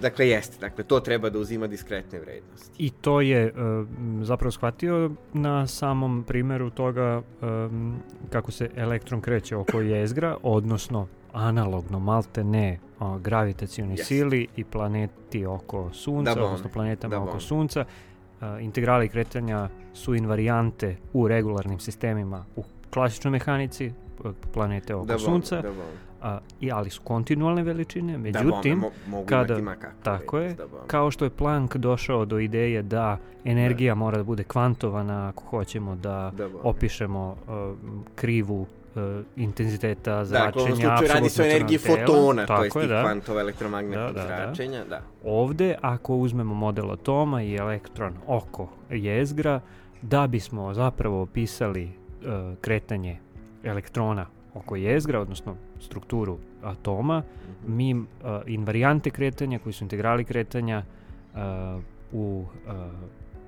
Dakle, 0.00 0.28
jeste, 0.28 0.56
dakle, 0.60 0.84
to 0.84 1.00
treba 1.00 1.30
da 1.30 1.38
uzima 1.38 1.66
diskretne 1.66 2.20
vrednosti. 2.20 2.70
I 2.78 2.90
to 2.90 3.20
je 3.20 3.46
e, 3.46 3.52
m, 3.56 4.20
zapravo 4.24 4.50
shvatio 4.50 5.10
na 5.32 5.66
samom 5.66 6.24
primjeru 6.26 6.70
toga 6.70 7.22
em, 7.42 7.94
kako 8.30 8.50
se 8.52 8.70
elektron 8.76 9.20
kreće 9.20 9.56
oko 9.56 9.80
jezgra, 9.92 10.36
odnosno 10.42 11.06
analogno, 11.32 11.98
malte 11.98 12.44
ne, 12.44 12.78
gravitacioni 13.20 13.96
Yes. 13.96 14.02
sili 14.04 14.46
i 14.56 14.64
planeti 14.64 15.46
oko 15.46 15.90
Sunca, 15.92 16.34
Da 16.34 16.44
odnosno 16.44 16.70
planetama 16.72 17.10
da 17.10 17.18
oko 17.20 17.26
bome. 17.26 17.40
Sunca. 17.40 17.84
A, 18.40 18.58
integrali 18.60 19.08
kretanja 19.08 19.68
su 19.94 20.14
invarijante 20.14 20.96
u 21.12 21.28
regularnim 21.28 21.80
sistemima 21.80 22.44
u 22.56 22.62
klasičnoj 22.90 23.30
mehanici, 23.32 23.92
planete 24.52 24.94
oko 24.94 25.06
Da 25.06 25.18
Sunca, 25.18 25.62
da 25.62 25.68
a, 26.22 26.38
i, 26.60 26.72
ali 26.72 26.90
su 26.90 27.00
kontinualne 27.02 27.62
veličine, 27.62 28.12
Da 28.12 28.18
međutim, 28.18 28.80
bome, 28.80 28.92
mo, 29.06 29.16
mogu 29.16 29.26
kada- 29.26 29.76
tako 30.02 30.38
je, 30.38 30.54
da 30.54 30.64
kao 30.86 31.10
što 31.10 31.24
je 31.24 31.30
Planck 31.30 31.76
došao 31.76 32.24
do 32.24 32.38
ideje 32.38 32.82
da 32.82 33.16
energija 33.44 33.94
mora 33.94 34.16
da 34.16 34.24
bude 34.24 34.44
kvantovana 34.44 35.28
ako 35.28 35.44
hoćemo 35.44 35.94
da 35.94 36.32
Da 36.36 36.48
opišemo 36.62 37.36
uh, 37.46 37.78
krivu 38.14 38.60
uh, 38.60 39.02
intenziteta 39.36 40.24
zračenja. 40.24 40.46
Dakle, 40.46 40.62
u 40.62 40.64
ovom 40.64 40.76
slučaju 40.76 41.08
radi 41.08 41.28
se 41.28 41.42
o 41.42 41.44
apsolutno 41.44 41.44
energiji 41.46 41.78
tela. 41.78 41.98
fotona, 41.98 42.46
to 42.46 42.64
je 42.64 42.70
tih 42.70 42.88
da. 42.88 43.02
kvantova 43.02 43.40
elektromagnetnog 43.40 44.06
Da, 44.06 44.22
da, 44.22 44.28
da. 44.28 44.36
zračenja, 44.36 44.84
da. 44.84 45.00
Ovde, 45.24 45.74
ako 45.80 46.16
uzmemo 46.16 46.54
model 46.54 46.90
atoma 46.90 47.42
i 47.42 47.54
elektron 47.54 48.12
oko 48.26 48.68
jezgra, 48.90 49.60
da 50.02 50.26
bismo 50.26 50.74
zapravo 50.74 51.22
opisali 51.22 51.84
uh, 51.84 52.28
kretanje 52.60 53.18
elektrona 53.64 54.26
oko 54.54 54.76
jezgra, 54.76 55.20
odnosno 55.20 55.54
strukturu 55.80 56.38
atoma, 56.62 57.22
Mhm. 57.62 57.76
mi 57.76 57.94
uh, 57.94 58.04
invarijante 58.46 59.10
kretanja, 59.10 59.58
koji 59.58 59.72
su 59.72 59.84
integrali 59.84 60.24
kretanja 60.24 60.82
uh, 61.34 61.40
u 62.12 62.44
uh, 62.66 62.72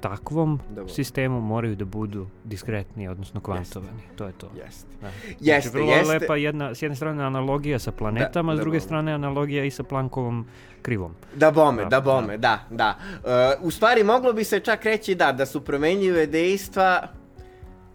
takvom 0.03 0.61
Da, 0.71 0.89
sistemu 0.89 1.41
moraju 1.41 1.77
da 1.77 1.85
budu 1.85 2.27
diskretni, 2.45 3.09
odnosno 3.09 3.41
kvantovani. 3.41 4.03
To 4.17 4.27
je 4.27 4.33
to. 4.33 4.51
Jeste. 4.57 4.87
Da. 5.01 5.07
Jeste, 5.41 5.41
znači, 5.41 5.69
vrlo 5.71 5.93
jeste. 5.93 6.13
lepa 6.13 6.37
jedna, 6.37 6.75
s 6.75 6.83
jedne 6.83 6.97
strane 6.97 7.23
analogija 7.25 7.79
sa 7.79 7.93
planetama, 7.93 8.53
Da, 8.53 8.57
s 8.57 8.59
da, 8.59 8.63
druge 8.63 8.77
bome. 8.77 8.81
strane 8.81 9.13
analogija 9.13 9.65
i 9.65 9.71
sa 9.71 9.83
Plankovom 9.83 10.47
krivom. 10.83 11.15
Da 11.35 11.51
bome, 11.51 11.83
Da, 11.83 11.89
da 11.89 12.01
bome, 12.03 12.39
da, 12.39 12.59
da. 12.71 12.99
Uh, 13.17 13.29
u 13.63 13.71
stvari 13.71 14.05
moglo 14.05 14.33
bi 14.33 14.45
se 14.45 14.61
čak 14.61 14.85
reći 14.85 15.15
da, 15.15 15.33
da 15.33 15.47
su 15.47 15.61
promenljive 15.61 16.27
dejstva 16.27 17.09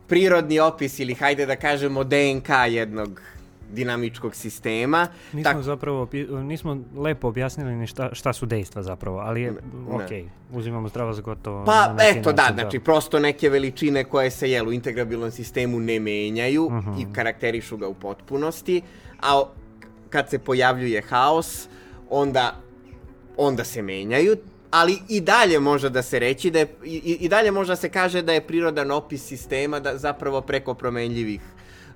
prirodni 0.07 0.59
opis 0.59 0.99
ili 0.99 1.13
hajde 1.13 1.45
da 1.45 1.55
kažemo 1.55 2.03
DNK 2.03 2.49
jednog 2.69 3.21
dinamičkog 3.69 4.35
sistema. 4.35 5.07
Nismo 5.33 5.43
Tak- 5.43 5.61
zapravo, 5.61 6.07
nismo 6.41 6.77
lepo 6.95 7.27
objasnili 7.27 7.71
ni 7.71 7.87
šta, 7.87 8.09
šta 8.13 8.33
su 8.33 8.45
dejstva 8.45 8.83
zapravo, 8.83 9.17
ali 9.17 9.41
je, 9.41 9.51
Ne, 9.51 9.57
ok, 9.89 10.09
uzimamo 10.51 10.87
zdravo 10.87 11.13
za 11.13 11.21
gotovo. 11.21 11.65
Pa, 11.65 11.87
na 11.87 12.03
eto, 12.05 12.31
da, 12.31 12.41
način, 12.41 12.55
znači, 12.55 12.79
prosto 12.79 13.19
neke 13.19 13.49
veličine 13.49 14.03
koje 14.03 14.31
se, 14.31 14.51
jel, 14.51 14.67
u 14.67 14.73
integrabilnom 14.73 15.31
sistemu 15.31 15.79
ne 15.79 15.99
menjaju 15.99 16.69
Mhm. 16.71 16.91
i 16.93 17.13
karakterišu 17.13 17.77
ga 17.77 17.87
u 17.87 17.93
potpunosti, 17.93 18.81
a 19.21 19.43
kad 20.09 20.29
se 20.29 20.39
pojavljuje 20.39 21.01
haos, 21.01 21.67
onda, 22.09 22.55
onda 23.37 23.63
se 23.63 23.81
menjaju, 23.81 24.37
ali 24.71 24.97
i 25.09 25.21
dalje 25.21 25.59
može 25.59 25.89
da 25.89 26.01
se 26.01 26.19
reći 26.19 26.51
da 26.51 26.59
je, 26.59 26.67
i, 26.85 27.17
i 27.21 27.29
dalje 27.29 27.51
može 27.51 27.71
da 27.71 27.75
se 27.75 27.89
kaže 27.89 28.21
da 28.21 28.33
je 28.33 28.47
prirodan 28.47 28.91
opis 28.91 29.23
sistema 29.23 29.79
da 29.79 29.97
zapravo 29.97 30.41
preko 30.41 30.73
promenljivih 30.73 31.41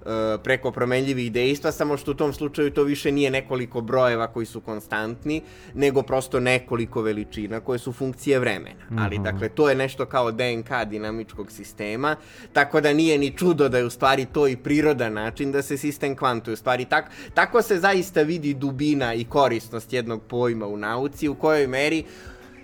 e, 0.06 0.38
preko 0.44 0.72
promenljivih 0.72 1.32
dejstva, 1.32 1.72
samo 1.72 1.98
što 1.98 2.12
u 2.12 2.14
tom 2.14 2.34
slučaju 2.34 2.72
to 2.72 2.84
više 2.84 3.12
nije 3.12 3.32
nekoliko 3.32 3.82
brojeva 3.82 4.28
koji 4.28 4.46
su 4.46 4.62
konstantni, 4.62 5.42
nego 5.74 6.02
prosto 6.02 6.40
nekoliko 6.40 7.02
veličina 7.02 7.60
koje 7.60 7.80
su 7.80 7.94
funkcije 7.94 8.40
vremena. 8.40 8.86
Ali, 9.00 9.16
Mhm. 9.16 9.24
dakle, 9.24 9.50
to 9.50 9.70
je 9.70 9.76
nešto 9.76 10.06
kao 10.06 10.32
DNK 10.32 10.70
dinamičkog 10.90 11.52
sistema, 11.52 12.16
tako 12.54 12.82
da 12.82 12.94
nije 12.94 13.18
ni 13.18 13.38
čudo 13.38 13.70
da 13.70 13.78
je 13.78 13.86
u 13.86 13.90
stvari 13.90 14.26
to 14.34 14.48
i 14.48 14.58
prirodan 14.58 15.14
način 15.14 15.52
da 15.52 15.62
se 15.62 15.78
sistem 15.78 16.16
kvantuje. 16.16 16.54
U 16.54 16.58
stvari, 16.58 16.86
tak, 16.86 17.06
tako 17.34 17.62
se 17.62 17.80
zaista 17.80 18.22
vidi 18.22 18.54
dubina 18.54 19.14
i 19.14 19.24
korisnost 19.24 19.94
jednog 19.94 20.22
pojma 20.24 20.68
u 20.68 20.78
nauci, 20.78 21.28
u 21.30 21.36
kojoj 21.36 21.68
meri 21.68 22.04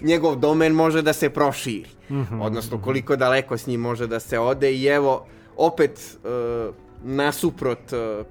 njegov 0.02 0.36
domen 0.36 0.74
može 0.74 1.02
da 1.02 1.14
se 1.14 1.30
proširi. 1.30 1.90
Mhm, 2.12 2.42
Odnosno, 2.42 2.82
koliko 2.82 3.16
daleko 3.16 3.58
s 3.58 3.68
njim 3.68 3.82
može 3.82 4.08
da 4.08 4.20
se 4.20 4.40
ode 4.40 4.74
i 4.74 4.86
evo, 4.86 5.26
opet, 5.58 6.18
uh, 6.24 6.76
nasuprot 7.04 7.94
uh, 7.94 8.26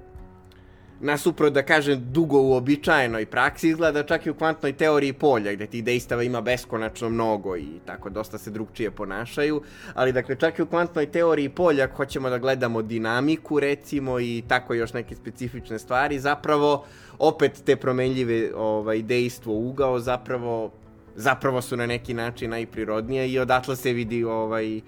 nasuprot 0.99 1.53
da 1.53 1.63
kažem 1.63 2.05
dugo 2.11 2.39
uobičajenoj 2.41 3.25
praksi 3.25 3.69
izgleda 3.69 4.03
čak 4.03 4.25
i 4.25 4.29
u 4.29 4.33
kvantnoj 4.33 4.73
teoriji 4.73 5.13
polja 5.13 5.53
gde 5.53 5.67
tih 5.67 5.83
dejstava 5.83 6.23
ima 6.23 6.41
beskonačno 6.41 7.09
mnogo 7.09 7.57
i 7.57 7.67
tako 7.85 8.09
dosta 8.09 8.37
se 8.37 8.51
drugčije 8.51 8.91
ponašaju, 8.91 9.61
ali 9.93 10.11
dakle 10.11 10.35
čak 10.35 10.59
i 10.59 10.61
u 10.61 10.67
kvantnoj 10.67 11.05
teoriji 11.05 11.49
polja 11.49 11.83
ako 11.83 11.95
hoćemo 11.95 12.29
da 12.29 12.37
gledamo 12.37 12.81
dinamiku 12.81 13.59
recimo 13.59 14.19
i 14.19 14.43
tako 14.47 14.73
još 14.73 14.93
neke 14.93 15.15
specifične 15.15 15.79
stvari, 15.79 16.19
zapravo 16.19 16.85
opet 17.19 17.61
te 17.65 17.75
promenljive 17.75 18.51
ovaj, 18.55 19.01
dejstvo 19.01 19.53
ugao 19.53 19.99
zapravo 19.99 20.71
zapravo 21.17 21.61
su 21.61 21.77
na 21.77 21.85
neki 21.85 22.13
način 22.13 22.49
najprirodnije 22.49 23.31
i 23.31 23.39
odatle 23.39 23.75
se 23.75 23.93
vidi 23.93 24.23
ovaj 24.23 24.81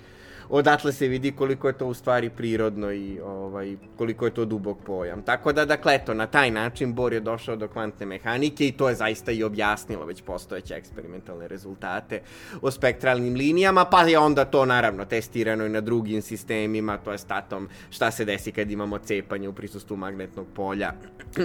odatle 0.50 0.92
se 0.94 1.08
vidi 1.08 1.32
koliko 1.32 1.68
je 1.68 1.78
to 1.78 1.88
u 1.88 1.94
stvari 1.94 2.30
prirodno 2.30 2.92
i 2.92 3.20
ovaj, 3.20 3.76
koliko 3.98 4.26
je 4.26 4.32
to 4.32 4.46
dubok 4.46 4.78
pojam. 4.86 5.22
Tako 5.22 5.54
da, 5.54 5.66
dakle, 5.66 5.96
eto, 5.96 6.14
na 6.14 6.28
taj 6.28 6.52
način 6.52 6.94
Bohr 6.94 7.14
je 7.14 7.20
došao 7.20 7.56
do 7.56 7.68
kvantne 7.68 8.06
mehanike 8.06 8.68
i 8.68 8.72
to 8.72 8.90
je 8.90 8.96
zaista 8.96 9.32
i 9.32 9.44
objasnilo 9.44 10.06
već 10.06 10.22
postojeće 10.22 10.74
eksperimentalne 10.74 11.48
rezultate 11.48 12.22
o 12.62 12.72
spektralnim 12.72 13.34
linijama, 13.36 13.86
pa 13.86 14.02
je 14.02 14.20
onda 14.20 14.46
to 14.46 14.66
naravno 14.66 15.06
testirano 15.06 15.66
i 15.66 15.70
na 15.70 15.82
drugim 15.82 16.22
sistemima, 16.22 16.98
to 16.98 17.12
je 17.12 17.18
statom 17.18 17.70
šta 17.90 18.12
se 18.12 18.26
desi 18.26 18.52
kad 18.52 18.72
imamo 18.72 18.98
cepanje 18.98 19.50
u 19.50 19.54
prisustvu 19.54 19.98
magnetnog 19.98 20.48
polja 20.56 20.92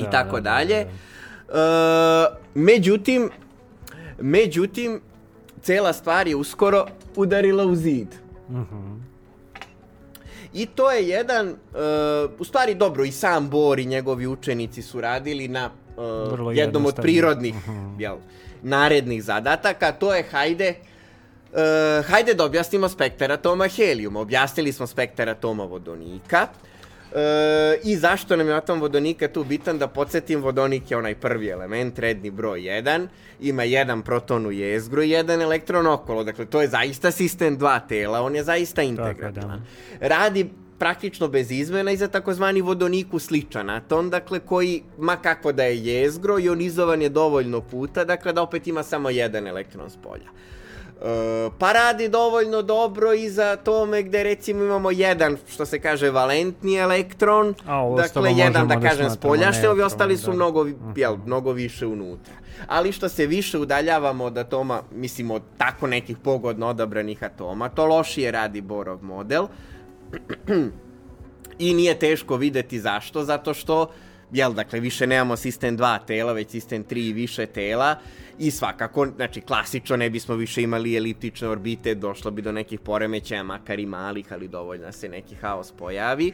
i 0.00 0.02
Da, 0.02 0.10
tako 0.10 0.40
da, 0.40 0.40
da, 0.40 0.50
dalje. 0.50 0.84
da. 0.84 0.90
E, 1.48 2.36
međutim, 2.54 3.30
međutim, 4.18 5.00
cela 5.62 5.92
stvar 5.92 6.28
je 6.28 6.36
uskoro 6.36 6.86
udarila 7.16 7.64
u 7.66 7.74
zid. 7.74 8.08
Mhm. 8.50 8.96
I 10.54 10.66
to 10.66 10.90
je 10.90 11.08
jedan, 11.08 11.48
e, 11.48 11.54
u 12.38 12.44
stvari 12.44 12.74
dobro, 12.74 13.04
i 13.04 13.12
sam 13.12 13.48
Bor 13.50 13.78
i 13.78 13.84
njegovi 13.86 14.26
učenici 14.26 14.82
su 14.82 15.00
radili 15.00 15.48
na 15.48 15.70
Vrlo 16.30 16.52
jednom 16.52 16.86
od 16.86 16.94
prirodnih 17.02 17.54
Mhm. 17.54 18.00
jel, 18.00 18.16
narednih 18.62 19.24
zadataka, 19.24 19.92
to 19.92 20.14
je 20.14 20.22
hajde, 20.22 20.74
e, 21.54 22.02
hajde 22.02 22.34
da 22.34 22.44
objasnimo 22.44 22.88
spektar 22.88 23.32
atoma 23.32 23.68
helijuma. 23.68 24.20
Objasnili 24.20 24.72
smo 24.72 24.86
spektar 24.86 25.28
atoma 25.28 25.64
vodonika. 25.64 26.46
E, 27.16 27.80
I 27.84 27.96
zašto 27.96 28.36
nam 28.36 28.48
je 28.48 28.54
atom 28.54 28.80
vodonika 28.80 29.28
tu 29.28 29.44
bitan? 29.44 29.78
Da 29.78 29.88
podsjetim, 29.88 30.42
vodonik 30.42 30.90
je 30.90 30.96
onaj 30.96 31.14
prvi 31.14 31.48
element, 31.48 31.98
redni 31.98 32.30
broj 32.30 32.60
1, 32.60 33.06
ima 33.40 33.62
jedan 33.62 34.02
proton 34.02 34.46
u 34.46 34.52
jezgru 34.52 35.02
i 35.02 35.10
jedan 35.10 35.42
elektron 35.42 35.86
okolo. 35.86 36.24
Dakle, 36.24 36.46
to 36.46 36.60
je 36.60 36.68
zaista 36.68 37.10
sistem 37.10 37.58
dva 37.58 37.80
tela, 37.80 38.20
on 38.22 38.36
je 38.36 38.44
zaista 38.44 38.82
integrabilan. 38.82 39.64
Radi 40.00 40.50
praktično 40.78 41.28
bez 41.28 41.50
izmena 41.50 41.90
i 41.90 41.96
za 41.96 42.08
takozvani 42.08 42.60
vodoniku 42.60 43.18
sličan 43.18 43.70
atom, 43.70 44.10
dakle 44.10 44.40
koji, 44.40 44.82
ma 44.98 45.16
kako 45.16 45.52
da 45.52 45.64
je 45.64 45.84
jezgro, 45.84 46.38
ionizovan 46.38 47.02
je 47.02 47.08
dovoljno 47.08 47.60
puta, 47.60 48.04
dakle 48.04 48.32
da 48.32 48.42
opet 48.42 48.66
ima 48.66 48.82
samo 48.82 49.10
jedan 49.10 49.46
elektron 49.46 49.90
s 49.90 49.96
polja. 49.96 50.30
E, 50.98 51.08
pa 51.58 51.72
radi 51.72 52.08
dovoljno 52.08 52.62
dobro 52.62 53.12
i 53.12 53.30
za 53.30 53.44
atome 53.44 54.02
gde 54.02 54.22
recimo 54.22 54.64
imamo 54.64 54.90
jedan, 54.90 55.36
što 55.48 55.66
se 55.66 55.78
kaže, 55.78 56.10
valentni 56.10 56.74
elektron, 56.74 57.54
A 57.66 57.94
dakle 57.96 58.32
jedan, 58.32 58.68
da 58.68 58.74
da 58.74 58.80
kažem, 58.80 58.96
smatramo 58.96 59.10
spoljašnje, 59.12 59.68
ovi 59.68 59.82
ostali 59.82 60.16
su 60.16 60.26
da. 60.26 60.36
mnogo, 60.36 60.64
Mhm. 60.64 60.90
jel, 60.96 61.16
mnogo 61.16 61.52
više 61.52 61.86
unutra. 61.86 62.34
Ali 62.66 62.92
što 62.92 63.08
se 63.08 63.26
više 63.26 63.58
udaljavamo 63.58 64.24
od 64.24 64.38
atoma, 64.38 64.82
mislim 64.92 65.30
od 65.30 65.42
tako 65.56 65.86
nekih 65.86 66.16
pogodno 66.18 66.66
odabranih 66.66 67.22
atoma, 67.22 67.68
to 67.68 67.86
lošije 67.86 68.30
radi 68.30 68.60
Borov 68.60 69.04
model. 69.04 69.46
I 71.58 71.74
nije 71.74 71.98
teško 71.98 72.36
videti 72.36 72.80
zašto, 72.80 73.24
zato 73.24 73.54
što, 73.54 73.90
jel, 74.32 74.52
dakle, 74.52 74.80
više 74.80 75.06
nemamo 75.06 75.36
sistem 75.36 75.76
dva 75.76 75.98
tela, 75.98 76.32
već 76.32 76.50
sistem 76.50 76.84
tri 76.84 77.08
i 77.08 77.12
više 77.12 77.46
tela 77.46 77.96
i 78.38 78.50
svakako, 78.50 79.06
znači, 79.16 79.40
klasično 79.40 79.96
ne 79.96 80.10
bismo 80.10 80.34
više 80.34 80.62
imali 80.62 80.96
eliptične 80.96 81.48
orbite, 81.48 81.94
došlo 81.94 82.30
bi 82.30 82.42
do 82.42 82.52
nekih 82.52 82.80
poremećaja, 82.80 83.42
makar 83.42 83.78
i 83.78 83.86
malih, 83.86 84.32
ali 84.32 84.48
dovoljno 84.48 84.86
da 84.86 84.92
se 84.92 85.08
neki 85.08 85.34
haos 85.34 85.72
pojavi. 85.72 86.28
E, 86.28 86.32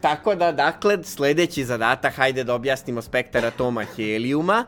tako 0.00 0.34
da, 0.34 0.52
dakle, 0.52 1.04
sledeći 1.04 1.64
zadatak, 1.64 2.14
hajde 2.14 2.44
da 2.44 2.54
objasnimo 2.54 3.02
spektar 3.02 3.46
atoma 3.46 3.84
helijuma, 3.96 4.64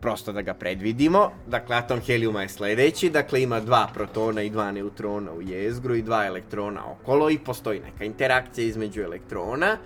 prosto 0.00 0.32
da 0.32 0.42
ga 0.42 0.54
predvidimo. 0.54 1.30
Dakle, 1.46 1.76
atom 1.76 2.00
helijuma 2.00 2.42
je 2.42 2.48
sledeći, 2.48 3.10
dakle 3.10 3.42
ima 3.42 3.60
dva 3.60 3.88
protona 3.94 4.42
i 4.42 4.50
dva 4.50 4.72
neutrona 4.72 5.32
u 5.32 5.42
jezgru 5.42 5.94
i 5.94 6.02
dva 6.02 6.26
elektrona 6.26 6.90
okolo 6.92 7.30
i 7.30 7.38
postoji 7.38 7.80
neka 7.80 8.04
interakcija 8.04 8.66
između 8.66 9.02
elektrona. 9.02 9.76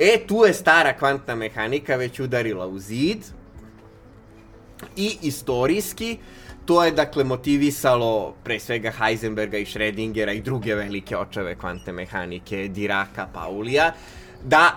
E, 0.00 0.18
tu 0.26 0.44
je 0.46 0.54
stara 0.54 0.92
kvantna 0.92 1.34
mehanika 1.34 1.96
već 1.96 2.20
udarila 2.20 2.66
u 2.66 2.78
zid 2.78 3.18
i 4.96 5.16
istorijski 5.22 6.18
to 6.64 6.84
je 6.84 6.90
dakle 6.90 7.24
motivisalo 7.24 8.34
pre 8.44 8.60
svega 8.60 8.90
Heisenberga 8.90 9.58
i 9.58 9.64
Schrödingera 9.64 10.36
i 10.36 10.40
druge 10.40 10.74
velike 10.74 11.16
očeve 11.16 11.54
kvantne 11.54 11.92
mehanike, 11.92 12.68
Diraka, 12.68 13.28
Paulija, 13.34 13.92
da 14.44 14.70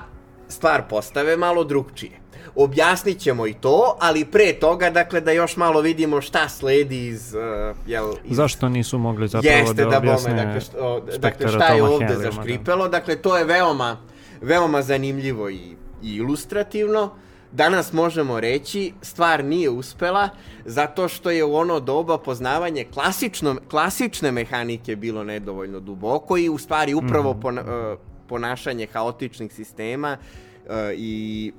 stvar 0.47 0.83
postave 0.89 1.37
malo 1.37 1.63
drugčije. 1.63 2.11
objasnit 2.55 3.19
ćemo 3.19 3.47
i 3.47 3.53
to, 3.53 3.97
ali 4.01 4.25
pre 4.25 4.53
toga, 4.53 4.89
dakle, 4.89 5.21
da 5.21 5.31
još 5.31 5.57
malo 5.57 5.81
vidimo 5.81 6.21
šta 6.21 6.49
sledi 6.49 7.07
iz... 7.07 7.33
Uh, 7.33 7.77
jel, 7.87 8.13
iz... 8.23 8.37
Zašto 8.37 8.69
nisu 8.69 8.97
mogli 8.97 9.27
zapravo 9.27 9.57
Jeste, 9.57 9.73
da 9.73 9.85
bome, 9.85 9.97
objasne 9.97 10.33
dakle, 10.33 10.61
što, 10.61 11.05
dakle, 11.19 11.47
šta 11.47 11.67
je 11.67 11.83
ovde 11.83 12.05
da. 12.05 12.31
zaškripelo, 12.31 12.87
dakle, 12.87 13.15
to 13.15 13.37
je 13.37 13.45
veoma, 13.45 13.97
veoma 14.43 14.81
zanimljivo 14.81 15.49
i, 15.49 15.55
i 16.03 16.15
ilustrativno. 16.15 17.11
Danas 17.51 17.93
možemo 17.93 18.39
reći, 18.39 18.93
stvar 19.01 19.43
nije 19.45 19.69
uspela, 19.69 20.29
zato 20.65 21.07
što 21.07 21.31
je 21.31 21.43
u 21.43 21.55
ono 21.55 21.79
doba 21.79 22.17
poznavanje 22.17 22.83
klasično, 22.83 23.55
klasične 23.69 24.31
mehanike 24.31 24.95
bilo 24.95 25.23
nedovoljno 25.23 25.79
duboko 25.79 26.37
i 26.37 26.49
u 26.49 26.57
stvari 26.57 26.93
upravo 26.93 27.31
Mhm. 27.31 27.41
pona, 27.41 27.61
uh, 27.61 27.99
ponašanje 28.27 28.87
haotičnih 28.87 29.53
sistema 29.53 30.17
uh, 30.17 30.71
i 30.95 31.51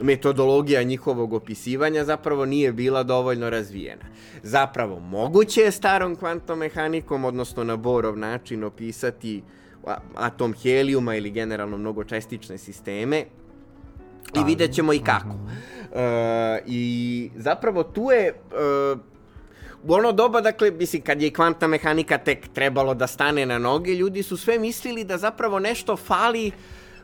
metodologija 0.00 0.82
njihovog 0.82 1.32
opisivanja 1.32 2.04
zapravo 2.04 2.46
nije 2.46 2.72
bila 2.72 3.02
dovoljno 3.02 3.50
razvijena. 3.50 4.04
Zapravo, 4.42 5.00
moguće 5.00 5.60
je 5.60 5.70
starom 5.72 6.16
kvantnom 6.16 6.58
mehanikom, 6.58 7.24
odnosno 7.24 7.64
na 7.64 7.76
Borov 7.76 8.18
način 8.18 8.64
opisati 8.64 9.42
a- 9.46 9.61
atom 10.14 10.54
helijuma 10.62 11.14
ili 11.14 11.30
generalno 11.30 11.78
mnogočestične 11.78 12.58
sisteme 12.58 13.24
i 14.34 14.44
vidjet 14.44 14.74
ćemo 14.74 14.92
i 14.92 14.98
kako. 14.98 15.34
E, 15.94 16.62
I 16.66 17.30
zapravo 17.36 17.82
tu 17.82 18.10
je 18.10 18.26
e, 18.28 18.32
u 19.84 19.94
ono 19.94 20.12
doba, 20.12 20.40
dakle, 20.40 20.70
mislim, 20.70 21.02
kad 21.02 21.22
je 21.22 21.30
kvantna 21.30 21.66
mehanika 21.66 22.18
tek 22.18 22.48
trebalo 22.48 22.94
da 22.94 23.06
stane 23.06 23.46
na 23.46 23.58
noge, 23.58 23.94
ljudi 23.94 24.22
su 24.22 24.36
sve 24.36 24.58
mislili 24.58 25.04
da 25.04 25.18
zapravo 25.18 25.58
nešto 25.58 25.96
fali 25.96 26.50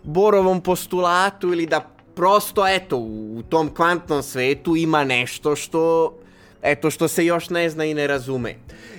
Borovom 0.02 0.60
postulatu 0.60 1.52
ili 1.52 1.66
da 1.66 1.90
prosto, 2.14 2.66
eto, 2.68 2.96
u 2.96 3.42
tom 3.48 3.74
kvantnom 3.74 4.22
svetu 4.22 4.76
ima 4.76 5.04
nešto 5.04 5.56
što, 5.56 6.14
eto, 6.62 6.90
što 6.90 7.08
se 7.08 7.26
još 7.26 7.50
ne 7.50 7.70
zna 7.70 7.84
i 7.84 7.94
ne 7.94 8.06
razume. 8.06 8.54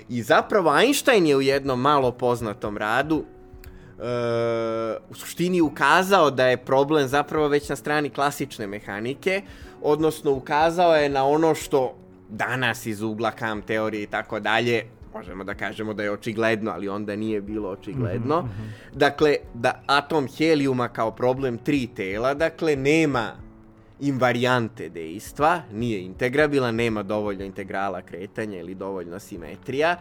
I 0.09 0.21
zapravo 0.21 0.79
Einstein 0.79 1.27
je 1.27 1.35
u 1.35 1.41
jednom 1.41 1.81
malo 1.81 2.11
poznatom 2.11 2.77
radu 2.77 3.23
u 5.09 5.13
suštini 5.13 5.61
ukazao 5.61 6.31
da 6.31 6.47
je 6.47 6.57
problem 6.57 7.07
zapravo 7.07 7.47
već 7.47 7.69
na 7.69 7.75
strani 7.75 8.09
klasične 8.09 8.67
mehanike, 8.67 9.41
odnosno 9.81 10.31
ukazao 10.31 10.95
je 10.95 11.09
na 11.09 11.25
ono 11.25 11.55
što 11.55 11.95
danas 12.29 12.85
iz 12.85 13.01
ugla 13.01 13.31
kam 13.31 13.61
teorije 13.61 14.03
i 14.03 14.07
tako 14.07 14.39
dalje, 14.39 14.83
možemo 15.13 15.43
da 15.43 15.53
kažemo 15.53 15.93
da 15.93 16.03
je 16.03 16.11
očigledno, 16.11 16.71
ali 16.71 16.89
onda 16.89 17.15
nije 17.15 17.41
bilo 17.41 17.69
očigledno. 17.69 18.49
Dakle, 18.93 19.35
da 19.53 19.83
atom 19.85 20.27
helijuma 20.37 20.87
kao 20.87 21.11
problem 21.11 21.57
tri 21.57 21.87
tela, 21.87 22.33
dakle, 22.33 22.75
nema 22.75 23.31
invarijante 23.99 24.89
dejstva, 24.89 25.61
nije 25.73 26.01
integrabilan, 26.01 26.75
nema 26.75 27.03
dovoljno 27.03 27.43
integrala 27.43 28.01
kretanja 28.01 28.59
ili 28.59 28.75
dovoljno 28.75 29.19
simetrija, 29.19 29.95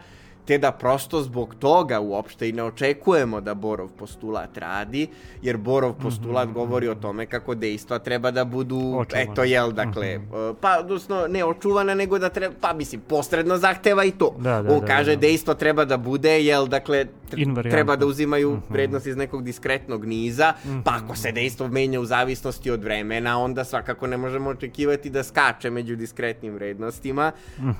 te 0.49 0.57
da 0.57 0.71
prosto 0.71 1.21
zbog 1.21 1.55
toga 1.59 1.99
uopšte 1.99 2.49
i 2.49 2.51
ne 2.51 2.63
očekujemo 2.63 3.41
da 3.41 3.53
Borov 3.53 3.89
postulat 3.89 4.57
radi, 4.57 5.07
jer 5.41 5.57
Borov 5.57 5.93
postulat 5.93 6.49
govori 6.49 6.87
o 6.87 6.95
tome 6.95 7.25
kako 7.25 7.55
dejstva 7.55 7.99
treba 7.99 8.31
da 8.31 8.45
budu, 8.45 8.79
Očuvana. 8.97 9.31
eto 9.31 9.43
jel, 9.43 9.71
dakle, 9.71 10.07
e, 10.07 10.19
pa, 10.61 10.79
odnosno, 10.79 11.27
ne 11.27 11.45
očuvana, 11.45 11.93
nego 11.93 12.19
da 12.19 12.29
treba, 12.29 12.55
pa 12.61 12.73
mislim, 12.73 13.01
posredno 13.07 13.57
zahteva 13.57 14.03
i 14.03 14.11
to. 14.11 14.35
Da, 14.39 14.61
da, 14.61 14.73
On 14.73 14.79
da, 14.79 14.85
kaže 14.85 15.15
da. 15.15 15.21
dejstvo 15.21 15.53
treba 15.53 15.85
da 15.85 15.97
bude, 15.97 16.41
jel, 16.43 16.65
dakle, 16.67 17.05
Invariantno. 17.37 17.71
treba 17.71 17.95
da 17.95 18.05
uzimaju 18.05 18.61
vrednost 18.69 19.07
iz 19.07 19.15
nekog 19.15 19.43
diskretnog 19.43 20.05
niza, 20.05 20.53
pa 20.83 20.99
ako 21.03 21.15
se 21.15 21.31
dejstvo 21.31 21.67
menja 21.67 21.99
u 21.99 22.05
zavisnosti 22.05 22.71
od 22.71 22.83
vremena, 22.83 23.39
onda 23.39 23.63
svakako 23.63 24.07
ne 24.07 24.17
možemo 24.17 24.49
očekivati 24.49 25.09
da 25.09 25.23
skače 25.23 25.69
među 25.69 25.95
diskretnim 25.95 26.53
vrednostima, 26.53 27.31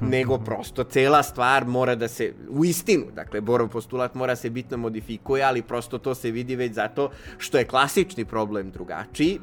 nego 0.02 0.38
prosto 0.38 0.84
cela 0.84 1.24
stvar 1.24 1.66
mora 1.66 1.96
da 1.96 2.08
se, 2.08 2.34
u 2.50 2.66
istinu, 2.66 3.06
dakle, 3.16 3.42
Borov 3.42 3.68
postulat 3.68 4.16
mora 4.16 4.36
se 4.36 4.50
bitno 4.50 4.78
modifikuje, 4.78 5.44
ali 5.44 5.62
prosto 5.62 5.98
to 5.98 6.16
se 6.16 6.32
vidi 6.32 6.56
već 6.56 6.74
zato 6.74 7.10
što 7.38 7.58
je 7.58 7.66
klasični 7.66 8.26
problem 8.26 8.72
drugačiji, 8.72 9.40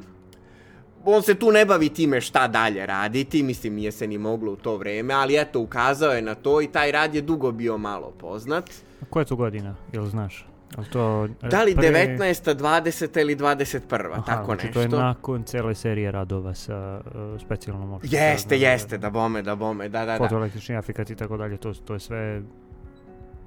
on 1.05 1.23
se 1.23 1.35
tu 1.35 1.51
ne 1.51 1.65
bavi 1.65 1.89
time 1.89 2.21
šta 2.21 2.47
dalje 2.47 2.85
raditi, 2.85 3.43
mislim 3.43 3.75
nije 3.75 3.91
se 3.91 4.07
ni 4.07 4.17
moglo 4.17 4.51
u 4.51 4.55
to 4.55 4.77
vreme, 4.77 5.13
ali 5.13 5.39
eto 5.39 5.59
ukazao 5.59 6.11
je 6.11 6.21
na 6.21 6.35
to 6.35 6.61
i 6.61 6.67
taj 6.67 6.91
rad 6.91 7.15
je 7.15 7.21
dugo 7.21 7.51
bio 7.51 7.77
malo 7.77 8.11
poznat. 8.19 8.69
Koja 9.09 9.21
je 9.21 9.25
to 9.25 9.35
godina, 9.35 9.75
jel 9.93 10.05
znaš? 10.05 10.47
Jel 10.77 10.85
to 10.85 11.25
e, 11.43 11.47
Da 11.47 11.63
li 11.63 11.75
pre- 11.75 11.91
19. 12.17 12.55
20. 12.55 13.21
ili 13.21 13.35
21. 13.35 14.11
Aha, 14.11 14.21
tako 14.23 14.45
znači 14.45 14.65
nešto. 14.65 14.73
to 14.73 14.95
je 14.95 15.03
nakon 15.03 15.43
cele 15.43 15.75
serije 15.75 16.11
radova 16.11 16.53
sa 16.53 17.01
uh, 17.05 17.11
specijalnom 17.41 17.93
opštom. 17.93 18.09
Jeste, 18.13 18.57
jeste, 18.57 18.97
da 18.97 19.09
bome, 19.09 19.41
da 19.41 19.55
bome, 19.55 19.89
da, 19.89 19.99
da, 19.99 20.11
da. 20.11 20.17
Fotoelektrični 20.17 20.77
afikat 20.77 21.09
i 21.09 21.15
tako 21.15 21.37
dalje, 21.37 21.57
to, 21.57 21.73
to 21.75 21.93
je 21.93 21.99
sve 21.99 22.41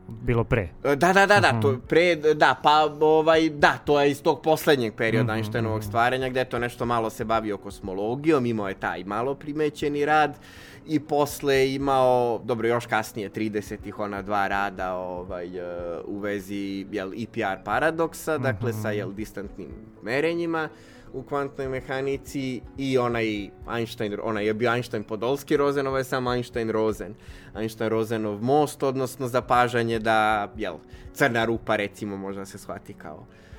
bilo 0.09 0.45
pre. 0.45 0.69
Da, 0.85 1.13
da, 1.13 1.27
da, 1.27 1.41
da, 1.41 1.61
to 1.61 1.71
Mhm. 1.71 1.81
pre, 1.81 2.17
da, 2.17 2.61
pa, 2.63 2.71
ovaj, 3.01 3.49
da, 3.49 3.79
to 3.85 4.01
je 4.01 4.11
iz 4.11 4.23
tog 4.23 4.43
poslednjeg 4.43 4.95
perioda 4.95 5.33
Mhm, 5.33 5.37
Einsteinovog 5.37 5.79
mhm. 5.79 5.89
stvaranja, 5.89 6.29
gde 6.29 6.45
to 6.45 6.59
nešto 6.59 6.87
malo 6.87 7.11
se 7.11 7.25
bavio 7.25 7.57
kosmologijom, 7.57 8.47
imao 8.47 8.69
je 8.69 8.75
taj 8.75 9.05
malo 9.05 9.35
primećeni 9.35 10.05
rad 10.05 10.39
i 10.87 11.01
posle 11.01 11.75
imao, 11.75 12.41
dobro, 12.45 12.69
još 12.69 12.87
kasnije, 12.87 13.31
30-ih, 13.31 13.99
ona 13.99 14.23
dva 14.23 14.49
rada 14.49 14.95
ovaj, 14.95 15.59
e, 15.59 15.63
u 16.05 16.19
vezi 16.19 16.87
jel, 16.93 17.13
EPR 17.15 17.65
paradoksa, 17.65 18.39
dakle, 18.39 18.73
sa 18.73 18.91
jel, 18.91 19.13
distantnim 19.13 19.69
merenjima 20.03 20.69
u 21.13 21.23
kvantnoj 21.23 21.69
mehanici 21.69 22.61
i 22.79 22.99
onaj 22.99 23.49
Einstein, 23.71 24.19
onaj 24.23 24.47
je 24.47 24.55
bio 24.55 24.73
Einstein 24.73 25.05
Podolski 25.05 25.57
Rosen, 25.57 25.87
ovo 25.87 25.99
je 25.99 26.05
samo 26.05 26.35
Einstein 26.35 26.71
Rosen. 26.71 27.15
Einstein 27.55 27.91
Rosenov 27.91 28.43
most, 28.43 28.83
odnosno 28.83 29.29
zapažanje 29.29 29.99
da, 29.99 30.53
jel, 30.57 30.75
crna 31.13 31.45
rupa 31.45 31.77
recimo 31.77 32.17
možda 32.17 32.47
se 32.47 32.59
shvati 32.59 32.93
kao 32.93 33.27
ka- 33.27 33.27
e, 33.27 33.50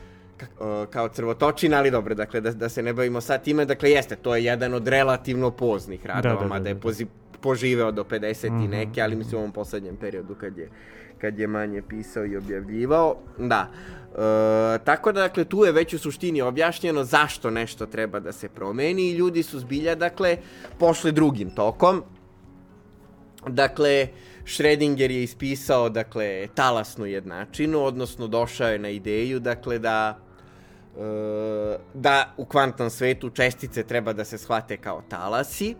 kao 0.90 1.10
crvotočina, 1.10 1.78
ali 1.78 1.92
dobro, 1.92 2.16
dakle, 2.16 2.42
da, 2.42 2.52
da 2.52 2.70
se 2.70 2.84
ne 2.84 2.94
bavimo 2.94 3.22
sad 3.22 3.44
time, 3.44 3.66
dakle, 3.66 3.92
jeste, 3.92 4.16
to 4.16 4.36
je 4.36 4.44
jedan 4.44 4.74
od 4.74 4.88
relativno 4.88 5.52
poznih 5.52 6.06
radova, 6.06 6.36
da, 6.36 6.42
da, 6.42 6.48
mada 6.48 6.70
je 6.70 6.74
da, 6.74 6.80
da. 6.80 6.82
pozi, 6.82 7.08
poživeo 7.42 7.92
do 7.92 8.04
50 8.04 8.48
i 8.48 8.52
Mhm, 8.52 8.72
neke, 8.72 9.02
ali 9.02 9.16
mislim 9.16 9.36
u 9.36 9.40
ovom 9.40 9.52
poslednjem 9.52 9.96
periodu 9.96 10.36
kad 10.36 10.58
je, 10.58 10.70
kad 11.22 11.40
je 11.40 11.48
manje 11.48 11.82
pisao 11.82 12.26
i 12.26 12.38
objavljivao, 12.38 13.16
da. 13.38 13.68
E, 14.12 14.80
tako 14.84 15.12
da, 15.12 15.22
dakle, 15.22 15.46
tu 15.46 15.66
je 15.66 15.72
već 15.72 15.94
u 15.94 16.00
suštini 16.00 16.42
objašnjeno 16.42 17.04
zašto 17.04 17.50
nešto 17.50 17.86
treba 17.86 18.20
da 18.20 18.32
se 18.32 18.50
promeni 18.50 19.10
i 19.10 19.14
ljudi 19.14 19.44
su 19.44 19.60
zbilja, 19.60 19.96
dakle, 19.96 20.38
pošli 20.80 21.12
drugim 21.12 21.50
tokom. 21.50 22.04
Dakle, 23.48 24.08
Schrödinger 24.46 25.12
je 25.12 25.24
ispisao, 25.24 25.90
dakle, 25.90 26.48
talasnu 26.56 27.06
jednačinu, 27.06 27.84
odnosno 27.84 28.28
došao 28.28 28.70
je 28.70 28.80
na 28.80 28.90
ideju, 28.90 29.40
dakle, 29.40 29.80
da 29.80 30.20
e, 30.20 30.31
da 31.94 32.34
u 32.38 32.46
kvantnom 32.46 32.90
svetu 32.90 33.30
čestice 33.30 33.84
treba 33.84 34.14
da 34.14 34.26
se 34.26 34.38
shvate 34.38 34.78
kao 34.78 35.02
talasi. 35.10 35.70
E, 35.72 35.76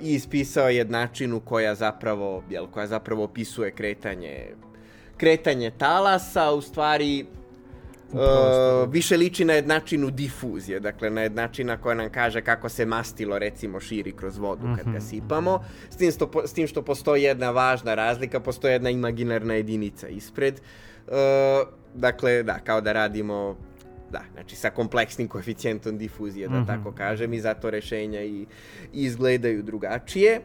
i 0.00 0.14
ispisao 0.14 0.68
je 0.68 0.76
jednačinu 0.76 1.40
koja 1.40 1.74
zapravo, 1.74 2.42
jel, 2.50 2.66
koja 2.66 2.86
zapravo 2.86 3.24
opisuje 3.24 3.70
kretanje 3.70 4.54
kretanje 5.16 5.70
talasa, 5.78 6.52
u 6.52 6.60
stvari. 6.60 7.26
Uh, 8.12 8.92
više 8.92 9.16
liči 9.16 9.44
na 9.44 9.52
jednačinu 9.52 10.10
difuzije, 10.10 10.80
dakle 10.80 11.10
na 11.10 11.22
jednačina 11.22 11.76
koja 11.76 11.94
nam 11.94 12.10
kaže 12.10 12.40
kako 12.42 12.68
se 12.68 12.86
mastilo 12.86 13.38
recimo 13.38 13.80
širi 13.80 14.12
kroz 14.12 14.38
vodu 14.38 14.66
kad 14.76 14.92
ga 14.92 15.00
sipamo, 15.00 15.64
s 15.90 15.96
tim, 15.96 16.12
sto, 16.12 16.30
s 16.44 16.52
tim 16.52 16.66
što 16.66 16.82
postoji 16.82 17.22
jedna 17.22 17.50
važna 17.50 17.94
razlika, 17.94 18.40
postoji 18.40 18.72
jedna 18.72 18.90
imaginarna 18.90 19.54
jedinica 19.54 20.08
ispred, 20.08 20.60
uh, 21.06 21.12
dakle 21.96 22.42
da, 22.42 22.58
kao 22.58 22.80
da 22.80 22.92
radimo 22.92 23.56
da, 24.10 24.22
znači 24.32 24.56
sa 24.56 24.70
kompleksnim 24.70 25.28
koeficijentom 25.28 25.98
difuzije, 25.98 26.48
da 26.48 26.56
Mhm. 26.56 26.66
tako 26.66 26.92
kažem, 26.92 27.32
i 27.32 27.40
zato 27.40 27.70
rešenja 27.70 28.22
i, 28.22 28.40
i 28.40 28.46
izgledaju 28.92 29.62
drugačije. 29.62 30.40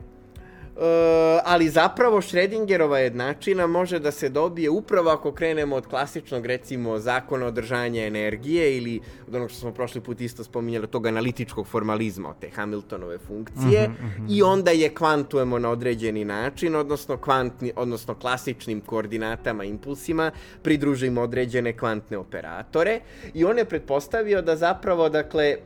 E, 0.78 1.42
ali 1.46 1.70
zapravo 1.70 2.22
Schrödingerova 2.22 2.96
jednačina 2.96 3.68
može 3.68 4.00
da 4.00 4.12
se 4.12 4.30
dobije 4.30 4.70
upravo 4.70 5.10
ako 5.10 5.32
krenemo 5.32 5.76
od 5.76 5.88
klasičnog 5.88 6.46
recimo 6.46 7.00
zakona 7.00 7.46
održanja 7.46 8.06
energije 8.06 8.78
ili 8.78 9.00
od 9.28 9.36
onog 9.36 9.50
što 9.50 9.60
smo 9.60 9.72
prošli 9.72 10.02
put 10.02 10.22
isto 10.22 10.44
spominjali 10.44 10.88
tog 10.88 11.06
analitičkog 11.06 11.68
formalizma 11.68 12.30
od 12.30 12.36
te 12.40 12.50
Hamiltonove 12.50 13.18
funkcije 13.18 13.90
Mhm, 13.90 14.06
mhm. 14.06 14.26
i 14.30 14.42
onda 14.42 14.72
je 14.72 14.90
kvantujemo 14.90 15.60
na 15.60 15.70
određeni 15.70 16.26
način 16.26 16.76
odnosno 16.76 17.18
kvantni 17.18 17.74
odnosno 17.76 18.16
klasičnim 18.16 18.82
koordinatama 18.82 19.64
impulsima 19.64 20.32
pridružimo 20.62 21.22
određene 21.22 21.78
kvantne 21.78 22.18
operatore 22.18 23.00
i 23.34 23.46
on 23.46 23.58
je 23.58 23.66
pretpostavio 23.66 24.42
da 24.42 24.56
zapravo 24.56 25.10
dakle 25.10 25.58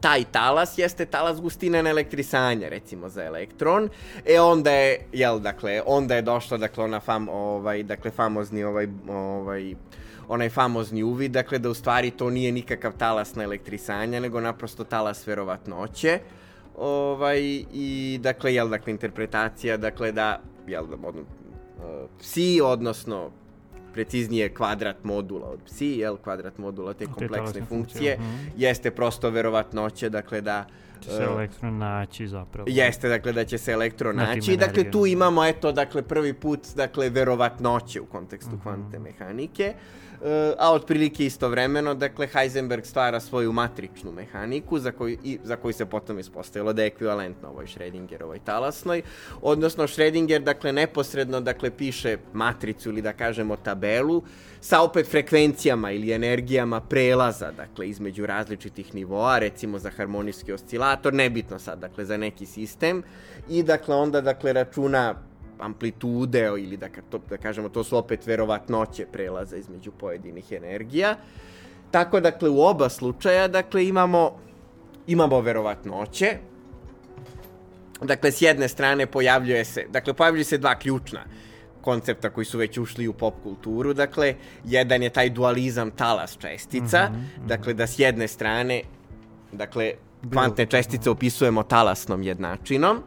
taj 0.00 0.24
talas 0.32 0.78
jeste 0.78 1.06
talas 1.06 1.40
gustine 1.40 1.82
na 1.82 1.90
elektrisanja, 1.90 2.68
recimo 2.68 3.08
za 3.08 3.24
elektron. 3.24 3.88
E 4.26 4.40
onda 4.40 4.70
je, 4.70 5.00
jel, 5.12 5.38
dakle, 5.38 5.82
onda 5.86 6.14
je 6.14 6.22
došla, 6.22 6.58
dakle, 6.58 6.84
ona 6.84 7.00
fam, 7.00 7.28
ovaj, 7.28 7.82
dakle, 7.82 8.10
famozni 8.10 8.64
ovaj, 8.64 8.88
ovaj, 9.08 9.74
onaj 10.28 10.50
famozni 10.50 11.02
uvid, 11.02 11.32
dakle 11.32 11.58
da 11.58 11.70
u 11.70 11.74
stvari 11.74 12.10
to 12.10 12.30
nije 12.30 12.52
nikakav 12.52 12.92
talas 12.98 13.34
na 13.34 13.44
elektrisanja, 13.44 14.20
nego 14.20 14.40
naprosto 14.40 14.84
talas 14.84 15.26
verovatnoće. 15.26 16.18
Ovaj, 16.76 17.40
I, 17.72 18.18
dakle, 18.22 18.54
jel, 18.54 18.68
dakle, 18.68 18.90
interpretacija, 18.92 19.76
dakle, 19.76 20.12
da, 20.12 20.40
jel, 20.66 20.86
da, 20.86 20.96
odno, 21.06 21.22
psi, 22.18 22.60
odnosno, 22.64 23.30
preciznije 23.98 24.48
kvadrat 24.54 25.04
modula 25.04 25.46
od 25.46 25.58
psi, 25.66 25.86
jel, 25.86 26.16
kvadrat 26.16 26.58
modula 26.58 26.92
te 26.94 27.06
kompleksne 27.06 27.64
funkcije, 27.68 28.14
uh 28.14 28.22
mhm. 28.22 28.46
jeste 28.56 28.90
prosto 28.90 29.30
verovatnoće, 29.30 30.08
dakle, 30.08 30.40
da 30.40 30.66
će 31.00 31.10
se 31.10 31.22
elektron 31.22 31.78
naći 31.78 32.28
zapravo. 32.28 32.66
Jeste, 32.70 33.08
dakle, 33.08 33.32
da 33.32 33.44
će 33.44 33.58
se 33.58 33.72
elektron 33.72 34.16
naći. 34.16 34.56
Dakle, 34.56 34.90
tu 34.90 35.06
imamo, 35.06 35.44
eto, 35.44 35.72
dakle, 35.72 36.02
prvi 36.02 36.32
put, 36.32 36.60
dakle, 36.76 37.10
verovatnoće 37.10 38.00
u 38.00 38.06
kontekstu 38.06 38.54
uh 38.54 38.60
mhm. 38.60 38.68
-huh. 38.68 38.74
kvantne 38.74 38.98
mehanike. 38.98 39.74
Uh, 39.74 40.07
a 40.58 40.72
otprilike 40.72 41.26
istovremeno, 41.26 41.94
dakle, 41.94 42.26
Heisenberg 42.26 42.86
stvara 42.86 43.20
svoju 43.20 43.52
matričnu 43.52 44.12
mehaniku 44.12 44.78
za 44.78 44.92
koju, 44.92 45.18
i, 45.24 45.38
za 45.44 45.56
koju 45.56 45.72
se 45.72 45.86
potom 45.86 46.18
ispostavilo 46.18 46.72
da 46.72 46.82
je 46.82 46.86
ekvivalentna 46.86 47.48
ovoj 47.48 47.66
Schrödingerovoj 47.66 48.38
talasnoj. 48.44 49.02
Odnosno, 49.42 49.86
Schrödinger, 49.86 50.38
dakle, 50.38 50.72
neposredno, 50.72 51.40
dakle, 51.40 51.70
piše 51.70 52.16
matricu 52.32 52.88
ili 52.88 53.02
da 53.02 53.12
kažemo 53.12 53.56
tabelu 53.56 54.22
sa 54.60 54.82
opet 54.82 55.10
frekvencijama 55.10 55.90
ili 55.90 56.12
energijama 56.12 56.80
prelaza, 56.80 57.50
dakle, 57.50 57.88
između 57.88 58.26
različitih 58.26 58.94
nivoa, 58.94 59.38
recimo 59.38 59.78
za 59.78 59.90
harmonijski 59.90 60.52
oscilator, 60.52 61.14
nebitno 61.14 61.58
sad, 61.58 61.78
dakle, 61.78 62.04
za 62.04 62.16
neki 62.16 62.46
sistem. 62.46 63.02
I, 63.48 63.62
dakle, 63.62 63.94
onda, 63.94 64.20
dakle, 64.20 64.52
računa 64.52 65.27
amplitude 65.58 66.46
ili 66.58 66.76
da, 66.76 66.88
to, 67.10 67.18
da 67.30 67.36
kažemo 67.36 67.68
to 67.68 67.84
su 67.84 67.96
opet 67.96 68.26
verovatnoće 68.26 69.06
prelaza 69.12 69.56
između 69.56 69.90
pojedinih 69.90 70.52
energija. 70.52 71.16
Tako 71.90 72.20
dakle 72.20 72.48
u 72.48 72.60
oba 72.60 72.88
slučaja 72.88 73.48
dakle 73.48 73.86
imamo 73.86 74.38
imamo 75.06 75.40
verovatnoće. 75.40 76.36
Dakle 78.02 78.32
s 78.32 78.42
jedne 78.42 78.68
strane 78.68 79.06
pojavljuje 79.06 79.64
se, 79.64 79.86
dakle 79.90 80.14
pojavljuju 80.14 80.44
se 80.44 80.58
dva 80.58 80.78
ključna 80.78 81.24
koncepta 81.80 82.30
koji 82.30 82.44
su 82.44 82.58
već 82.58 82.78
ušli 82.78 83.08
u 83.08 83.12
pop 83.12 83.34
kulturu. 83.42 83.94
Dakle, 83.94 84.34
jedan 84.64 85.02
je 85.02 85.10
taj 85.10 85.30
dualizam 85.30 85.90
talas 85.90 86.38
čestica, 86.38 87.08
mm 87.10 87.14
-hmm, 87.14 87.46
dakle 87.46 87.74
da 87.74 87.86
s 87.86 87.98
jedne 87.98 88.28
strane 88.28 88.82
dakle 89.52 89.92
kvantne 90.32 90.66
čestice 90.66 91.10
opisujemo 91.10 91.62
talasnom 91.62 92.22
jednačinom, 92.22 93.02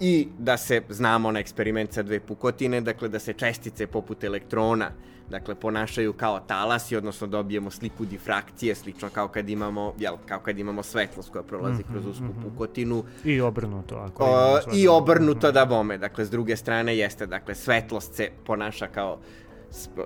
i 0.00 0.28
da 0.38 0.56
se 0.56 0.82
znamo 0.88 1.32
na 1.32 1.40
eksperiment 1.40 1.92
sa 1.92 2.02
dve 2.02 2.20
pukotine, 2.20 2.80
dakle 2.80 3.08
da 3.08 3.18
se 3.18 3.32
čestice 3.32 3.86
poput 3.86 4.24
elektrona 4.24 4.90
dakle 5.30 5.54
ponašaju 5.54 6.12
kao 6.12 6.40
talasi, 6.40 6.96
odnosno 6.96 7.26
dobijemo 7.26 7.70
sliku 7.70 8.04
difrakcije, 8.04 8.74
slično 8.74 9.08
kao 9.08 9.28
kad 9.28 9.48
imamo, 9.48 9.94
jel, 9.98 10.14
kao 10.26 10.40
kad 10.40 10.58
imamo 10.58 10.82
svetlost 10.82 11.32
koja 11.32 11.42
prolazi 11.42 11.82
mm 11.82 11.84
-hmm, 11.84 11.92
kroz 11.92 12.06
usku 12.06 12.24
mm 12.24 12.34
-hmm. 12.38 12.42
pukotinu. 12.42 13.04
I 13.24 13.40
obrnuto. 13.40 13.96
Ako 13.96 14.24
o, 14.24 14.58
I 14.74 14.88
obrnuto 14.88 15.52
da 15.52 15.64
bome, 15.64 15.98
dakle 15.98 16.24
s 16.24 16.30
druge 16.30 16.56
strane 16.56 16.96
jeste, 16.96 17.26
dakle 17.26 17.54
svetlost 17.54 18.14
se 18.14 18.28
ponaša 18.46 18.86
kao 18.86 19.18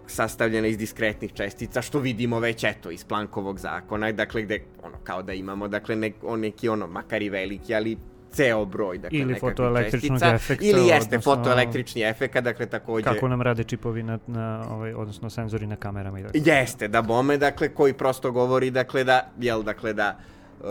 sastavljena 0.06 0.66
iz 0.66 0.78
diskretnih 0.78 1.32
čestica, 1.32 1.82
što 1.82 1.98
vidimo 1.98 2.40
već 2.40 2.64
eto 2.64 2.90
iz 2.90 3.04
Plankovog 3.04 3.58
zakona, 3.58 4.12
dakle 4.12 4.42
gde 4.42 4.64
ono 4.82 4.96
kao 5.04 5.22
da 5.22 5.32
imamo 5.32 5.68
dakle 5.68 5.96
nek, 5.96 6.14
neki 6.36 6.68
ono 6.68 6.86
makar 6.86 7.22
i 7.22 7.28
veliki, 7.28 7.74
ali 7.74 7.96
ceo 8.35 8.64
broj 8.64 8.99
dakle, 8.99 9.18
ili 9.18 9.35
fotoelektričnog 9.35 10.22
efekta 10.22 10.64
ili 10.64 10.87
jeste 10.87 11.16
odnosno, 11.16 11.35
fotoelektrični 11.35 12.03
efekt 12.03 12.37
dakle 12.41 12.66
takođe 12.66 13.05
kako 13.05 13.28
nam 13.28 13.43
rade 13.43 13.64
čipovi 13.64 14.03
na, 14.03 14.18
na 14.26 14.64
ovaj 14.70 14.95
odnosno 14.95 15.30
senzori 15.30 15.66
na 15.66 15.76
kamerama 15.76 16.18
i 16.18 16.22
dakle. 16.22 16.41
jeste 16.45 16.89
da 16.89 17.03
bome 17.03 17.39
dakle 17.39 17.68
koji 17.68 17.93
prosto 17.93 18.32
govori 18.32 18.70
dakle 18.70 19.05
da 19.05 19.30
jel 19.39 19.62
dakle 19.62 19.93
da 19.93 20.18
uh, 20.61 20.66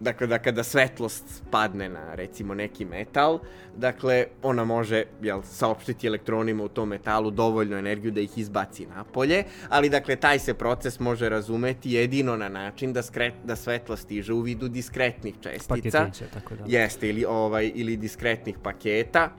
dakle 0.00 0.26
da 0.26 0.38
kada 0.38 0.62
svetlost 0.62 1.42
padne 1.50 1.88
na 1.88 2.14
recimo 2.14 2.54
neki 2.54 2.84
metal, 2.84 3.38
dakle 3.76 4.26
ona 4.42 4.64
može 4.64 5.04
jel, 5.22 5.42
saopštiti 5.42 6.06
elektronima 6.06 6.64
u 6.64 6.68
tom 6.68 6.88
metalu 6.88 7.30
dovoljnu 7.30 7.76
energiju 7.76 8.12
da 8.12 8.20
ih 8.20 8.38
izbaci 8.38 8.86
napolje, 8.86 9.44
ali 9.68 9.88
dakle 9.88 10.16
taj 10.16 10.38
se 10.38 10.54
proces 10.54 11.00
može 11.00 11.28
razumeti 11.28 11.92
jedino 11.92 12.36
na 12.36 12.48
način 12.48 12.92
da, 12.92 13.02
skret, 13.02 13.34
da 13.44 13.56
svetlost 13.56 14.02
stiže 14.02 14.32
u 14.32 14.40
vidu 14.40 14.68
diskretnih 14.68 15.34
čestica. 15.40 15.98
Paketiće, 15.98 16.24
tako 16.34 16.54
da. 16.54 16.64
Jeste, 16.66 17.08
ili, 17.08 17.24
ovaj, 17.24 17.72
ili 17.74 17.96
diskretnih 17.96 18.58
paketa, 18.62 19.30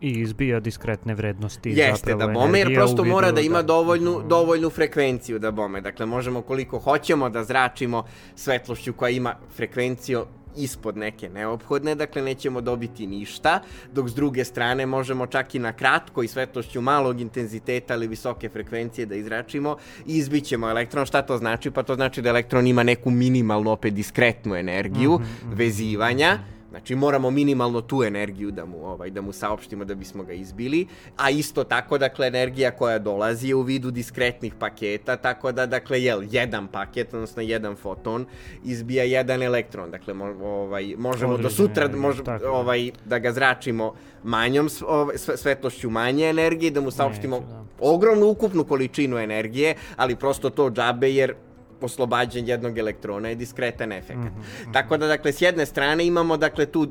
i 0.00 0.10
izbija 0.10 0.60
diskretne 0.60 1.14
vrednosti 1.14 1.70
Jeste, 1.70 2.14
da 2.14 2.26
bome, 2.26 2.58
jer 2.58 2.74
prosto 2.74 3.04
mora 3.04 3.32
da 3.32 3.40
ima 3.40 3.62
dovoljnu, 3.62 4.22
dovoljnu 4.28 4.70
frekvenciju 4.70 5.38
da 5.38 5.50
bome. 5.50 5.80
Dakle, 5.80 6.06
možemo 6.06 6.42
koliko 6.42 6.78
hoćemo 6.78 7.30
da 7.30 7.44
zračimo 7.44 8.04
svetlošću 8.34 8.92
koja 8.92 9.10
ima 9.10 9.34
frekvenciju 9.56 10.24
ispod 10.56 10.96
neke 10.96 11.28
neophodne, 11.28 11.94
dakle 11.94 12.22
nećemo 12.22 12.60
dobiti 12.60 13.06
ništa, 13.06 13.60
dok 13.92 14.08
s 14.08 14.14
druge 14.14 14.44
strane 14.44 14.86
možemo 14.86 15.26
čak 15.26 15.54
i 15.54 15.58
na 15.58 15.72
kratko 15.72 16.22
i 16.22 16.28
svetlošću 16.28 16.80
malog 16.80 17.20
intenziteta 17.20 17.94
ili 17.94 18.08
visoke 18.08 18.48
frekvencije 18.48 19.06
da 19.06 19.14
izračimo 19.14 19.76
i 20.06 20.16
izbićemo 20.16 20.70
elektron. 20.70 21.06
Šta 21.06 21.22
to 21.22 21.38
znači? 21.38 21.70
Pa 21.70 21.82
to 21.82 21.94
znači 21.94 22.22
da 22.22 22.28
elektron 22.28 22.66
ima 22.66 22.82
neku 22.82 23.10
minimalnu, 23.10 23.70
opet 23.70 23.94
diskretnu 23.94 24.54
energiju 24.54 25.12
mm 25.12 25.22
-hmm. 25.22 25.56
vezivanja, 25.56 26.38
Znači 26.70 26.94
moramo 26.94 27.30
minimalno 27.30 27.80
tu 27.80 28.02
energiju 28.02 28.50
da 28.50 28.64
mu 28.64 28.86
ovaj 28.86 29.10
da 29.10 29.20
mu 29.20 29.32
saopštimo 29.32 29.84
da 29.84 29.94
bismo 29.94 30.24
ga 30.24 30.32
izbili, 30.32 30.86
a 31.16 31.30
isto 31.30 31.64
tako 31.64 31.98
dakle 31.98 32.26
energija 32.26 32.70
koja 32.70 32.98
dolazi 32.98 33.48
je 33.48 33.54
u 33.54 33.62
vidu 33.62 33.90
diskretnih 33.90 34.54
paketa, 34.54 35.16
tako 35.16 35.52
da 35.52 35.66
dakle 35.66 36.02
jel 36.02 36.22
jedan 36.30 36.68
paket 36.68 37.14
odnosno 37.14 37.42
jedan 37.42 37.76
foton 37.76 38.26
izbija 38.64 39.04
jedan 39.04 39.42
elektron. 39.42 39.90
Dakle 39.90 40.14
mo, 40.14 40.24
ovaj 40.24 40.94
možemo 40.98 41.32
Određene, 41.32 41.48
do 41.48 41.54
sutra 41.54 41.88
mož, 41.96 42.16
ovaj 42.50 42.90
da 43.04 43.18
ga 43.18 43.32
zračimo 43.32 43.94
manjom 44.22 44.68
ovaj, 44.86 45.16
svetlošću 45.18 45.90
manje 45.90 46.28
energije, 46.28 46.70
da 46.70 46.80
mu 46.80 46.90
saopštimo 46.90 47.36
Neće, 47.36 47.52
da. 47.52 47.64
ogromnu 47.80 48.26
ukupnu 48.26 48.64
količinu 48.64 49.18
energije, 49.18 49.74
ali 49.96 50.16
prosto 50.16 50.50
to 50.50 50.70
džabe 50.70 51.10
jer 51.10 51.34
oslobađanje 51.80 52.52
jednog 52.52 52.78
elektrona 52.78 53.28
je 53.28 53.34
diskretan 53.34 53.92
efekt. 53.92 54.18
Mm 54.18 54.42
-hmm. 54.66 54.72
Tako 54.72 54.96
da, 54.96 55.06
dakle, 55.06 55.32
s 55.32 55.42
jedne 55.42 55.66
strane 55.66 56.06
imamo, 56.06 56.36
dakle, 56.36 56.66
tu 56.66 56.88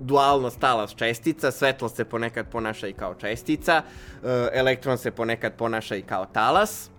dualnost 0.00 0.60
talas 0.60 0.94
čestica, 0.94 1.50
svetlost 1.50 1.96
se 1.96 2.04
ponekad 2.04 2.50
ponaša 2.50 2.86
i 2.86 2.92
kao 2.92 3.14
čestica, 3.14 3.82
e, 4.24 4.48
elektron 4.52 4.98
se 4.98 5.10
ponekad 5.10 5.54
ponaša 5.56 5.96
i 5.96 6.02
kao 6.02 6.26
talas, 6.26 6.90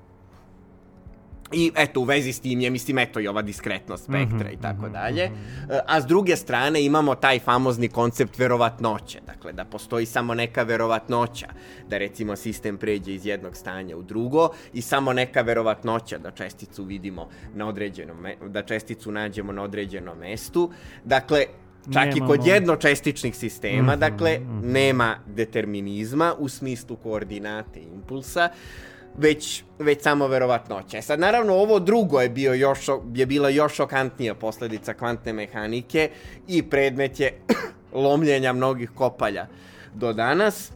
I 1.51 1.71
eto, 1.75 1.99
u 1.99 2.03
vezi 2.03 2.33
s 2.33 2.39
tim 2.39 2.61
je, 2.61 2.69
mislim, 2.69 2.97
eto 2.97 3.19
i 3.19 3.27
ova 3.27 3.41
diskretnost 3.41 4.03
spektra 4.03 4.37
mm 4.37 4.41
-hmm, 4.41 4.53
i 4.53 4.61
tako 4.61 4.81
mhm, 4.81 4.93
dalje. 4.93 5.29
Mm 5.29 5.33
-hmm. 5.33 5.79
A 5.87 6.01
s 6.01 6.05
druge 6.05 6.35
strane 6.35 6.85
imamo 6.85 7.15
taj 7.15 7.39
famozni 7.39 7.87
koncept 7.87 8.39
verovatnoće. 8.39 9.19
Dakle, 9.25 9.53
da 9.53 9.65
postoji 9.65 10.05
samo 10.05 10.33
neka 10.33 10.63
verovatnoća 10.63 11.47
da 11.89 11.97
recimo 11.97 12.35
sistem 12.35 12.77
pređe 12.77 13.13
iz 13.13 13.25
jednog 13.25 13.55
stanja 13.55 13.97
u 13.97 14.03
drugo 14.03 14.49
i 14.73 14.81
samo 14.81 15.13
neka 15.13 15.41
verovatnoća 15.41 16.17
da 16.17 16.31
česticu 16.31 16.83
vidimo 16.83 17.29
na 17.55 17.67
određenom, 17.67 18.25
da 18.47 18.61
česticu 18.61 19.11
nađemo 19.11 19.51
na 19.51 19.63
određenom 19.63 20.17
mestu. 20.17 20.71
Dakle, 21.03 21.45
Čak 21.93 22.05
Nemamo. 22.05 22.25
i 22.25 22.27
kod 22.27 22.47
jednočestičnih 22.47 23.35
sistema, 23.35 23.81
mm 23.81 23.95
-hmm, 23.95 23.99
dakle, 23.99 24.39
mm 24.39 24.43
-hmm. 24.43 24.71
nema 24.71 25.15
determinizma 25.25 26.33
u 26.39 26.49
smislu 26.49 26.95
koordinate 26.95 27.79
impulsa. 27.79 28.49
Uh, 28.51 28.96
već, 29.17 29.63
već 29.79 30.01
samo 30.01 30.27
verovatnoća. 30.27 30.97
E 30.97 31.01
sad, 31.01 31.19
naravno, 31.19 31.53
ovo 31.53 31.79
drugo 31.79 32.21
je, 32.21 32.29
bio 32.29 32.53
još, 32.53 32.89
je 33.13 33.25
bila 33.25 33.49
još 33.49 33.75
šokantnija 33.75 34.35
posledica 34.35 34.93
kvantne 34.93 35.33
mehanike 35.33 36.09
i 36.47 36.63
predmet 36.63 37.19
je 37.19 37.39
lomljenja 38.03 38.53
mnogih 38.53 38.91
kopalja 38.95 39.47
do 39.93 40.13
danas. 40.13 40.71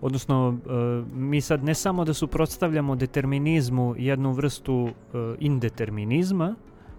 Odnosno, 0.00 0.58
e, 0.66 0.70
mi 1.14 1.40
sad 1.40 1.64
ne 1.64 1.74
samo 1.74 2.04
da 2.04 2.14
suprotstavljamo 2.14 2.96
determinizmu 2.96 3.94
jednu 3.98 4.32
vrstu 4.32 4.88
e, 4.88 5.18
indeterminizma, 5.38 6.54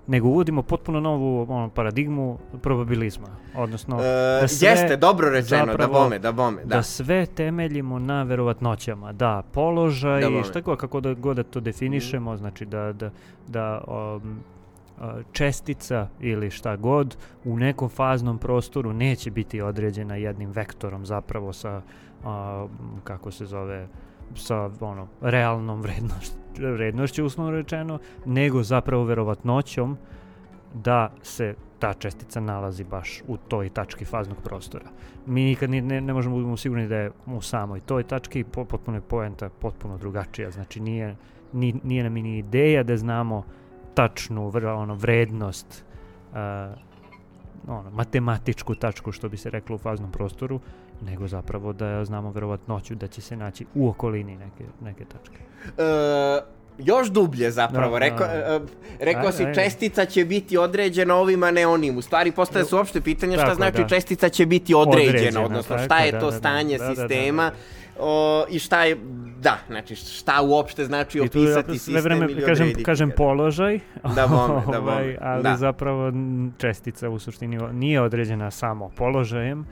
nego 0.08 0.28
uvodimo 0.28 0.64
potpuno 0.64 1.00
novu 1.00 1.46
ono, 1.50 1.70
paradigmu 1.70 2.38
probabilizma. 2.62 3.28
Odnosno, 3.56 4.00
e, 4.00 4.42
da 4.42 4.48
sve, 4.48 4.70
jeste, 4.70 4.98
dobro 4.98 5.30
rečeno, 5.30 5.66
da 5.66 5.72
zapravo, 5.72 5.94
da 5.94 6.00
bome, 6.00 6.20
da 6.20 6.32
bome. 6.32 6.62
Da. 6.66 6.76
da 6.76 6.84
sve 6.84 7.26
temeljimo 7.26 8.00
na 8.00 8.24
verovatnoćama. 8.24 9.14
Da, 9.14 9.44
položaj, 9.52 10.22
da 10.22 10.44
šta 10.44 10.62
god, 10.62 10.78
kako 10.78 11.00
da 11.00 11.14
god 11.14 11.36
da 11.36 11.44
to 11.44 11.60
definišemo, 11.60 12.34
mm. 12.34 12.38
znači 12.38 12.66
da, 12.66 12.94
da, 12.94 13.12
da 13.48 13.84
um, 13.88 14.40
čestica 15.32 16.08
ili 16.20 16.50
šta 16.50 16.76
god 16.76 17.18
u 17.46 17.58
nekom 17.58 17.90
faznom 17.90 18.38
prostoru 18.38 18.94
neće 18.94 19.32
biti 19.32 19.62
određena 19.62 20.16
jednim 20.16 20.52
vektorom 20.52 21.06
zapravo 21.06 21.54
sa, 21.54 21.82
a, 22.26 22.68
kako 23.04 23.32
se 23.32 23.46
zove, 23.46 23.88
sa 24.36 24.70
ono, 24.80 25.08
realnom 25.22 25.82
vrednošću, 25.82 26.32
vrednošću 26.58 27.26
uslovno 27.26 27.52
rečeno, 27.52 28.00
nego 28.26 28.64
zapravo 28.64 29.04
verovatnoćom 29.04 29.98
da 30.74 31.12
se 31.22 31.56
ta 31.80 31.94
čestica 31.94 32.40
nalazi 32.40 32.84
baš 32.84 33.22
u 33.28 33.38
toj 33.38 33.70
tački 33.70 34.06
faznog 34.06 34.38
prostora. 34.44 34.86
Mi 35.26 35.44
nikad 35.44 35.70
ne, 35.70 35.82
ne, 35.82 36.14
možemo 36.14 36.36
da 36.36 36.40
budemo 36.40 36.58
sigurni 36.58 36.88
da 36.88 36.96
je 36.96 37.12
u 37.26 37.42
samoj 37.42 37.80
toj 37.80 38.04
tački 38.04 38.44
po, 38.44 38.66
potpuno 38.66 38.98
je 38.98 39.02
poenta 39.02 39.50
potpuno 39.50 39.98
drugačija. 39.98 40.52
Znači 40.52 40.80
nije, 40.80 41.16
ni, 41.54 41.76
nije 41.84 42.04
nam 42.04 42.14
ni 42.14 42.38
ideja 42.38 42.84
da 42.84 42.98
znamo 42.98 43.44
tačnu 43.94 44.50
vr, 44.50 44.66
ono, 44.66 44.96
vrednost 44.96 45.86
uh, 46.32 46.38
ono, 47.68 47.92
matematičku 47.92 48.76
tačku 48.76 49.12
što 49.12 49.30
bi 49.30 49.38
se 49.38 49.50
reklo 49.50 49.76
u 49.76 49.80
faznom 49.80 50.12
prostoru, 50.12 50.60
nego 51.02 51.28
zapravo 51.28 51.74
da 51.74 52.06
znamo 52.06 52.32
verovatnoću 52.32 52.96
da 52.96 53.08
će 53.08 53.22
se 53.22 53.36
naći 53.36 53.66
u 53.76 53.90
okolini 53.90 54.38
neke, 54.38 54.64
neke 54.82 55.06
tačke. 55.06 55.38
E, 55.78 56.42
još 56.78 57.08
dublje 57.08 57.52
zapravo. 57.52 57.92
Da, 57.92 58.00
Rekao, 58.00 58.28
da. 58.28 58.34
e, 58.34 58.60
rekao 59.00 59.28
A, 59.28 59.32
si 59.32 59.46
čestica 59.56 60.06
će 60.06 60.26
biti 60.26 60.58
određena 60.58 61.16
ovim, 61.16 61.44
a 61.44 61.52
ne 61.52 61.68
onim. 61.68 61.98
U 61.98 62.02
stvari 62.02 62.32
postaje 62.32 62.66
se 62.66 62.76
uopšte 62.76 63.02
pitanje 63.02 63.34
šta 63.34 63.46
Tako, 63.46 63.56
znači 63.56 63.78
da. 63.78 63.88
čestica 63.88 64.30
će 64.30 64.46
biti 64.46 64.74
određena, 64.74 65.10
Određena, 65.10 65.46
odnosno 65.46 65.76
tako, 65.76 65.86
šta 65.86 66.00
je 66.00 66.12
da, 66.12 66.20
to 66.20 66.26
da, 66.26 66.32
da. 66.32 66.38
stanje 66.38 66.78
Da, 66.78 66.84
da, 66.84 66.90
da, 66.90 66.96
sistema 66.96 67.44
da, 67.44 67.56
O, 68.00 68.46
i 68.50 68.60
šta 68.60 68.84
je, 68.84 68.98
da, 69.40 69.58
znači 69.68 69.96
šta 69.96 70.42
uopšte 70.42 70.86
znači 70.86 71.18
I 71.18 71.30
tu 71.30 71.40
je 71.40 71.44
opisati 71.44 71.68
sve 71.68 71.78
sistem 71.78 72.04
vreme, 72.04 72.26
ili 72.32 72.42
kažem, 72.46 72.64
odrediti 72.64 72.84
kažem 72.84 73.12
položaj, 73.18 73.80
Da 74.16 74.28
bome, 74.28 74.62
da 74.72 74.80
ovaj, 74.82 75.04
bome, 75.04 75.18
ali 75.22 75.44
da. 75.44 75.56
zapravo 75.58 76.12
čestica 76.58 77.10
u 77.10 77.20
suštini 77.20 77.58
nije 77.74 78.02
određena 78.02 78.52
samo 78.52 78.90
položajem, 78.96 79.66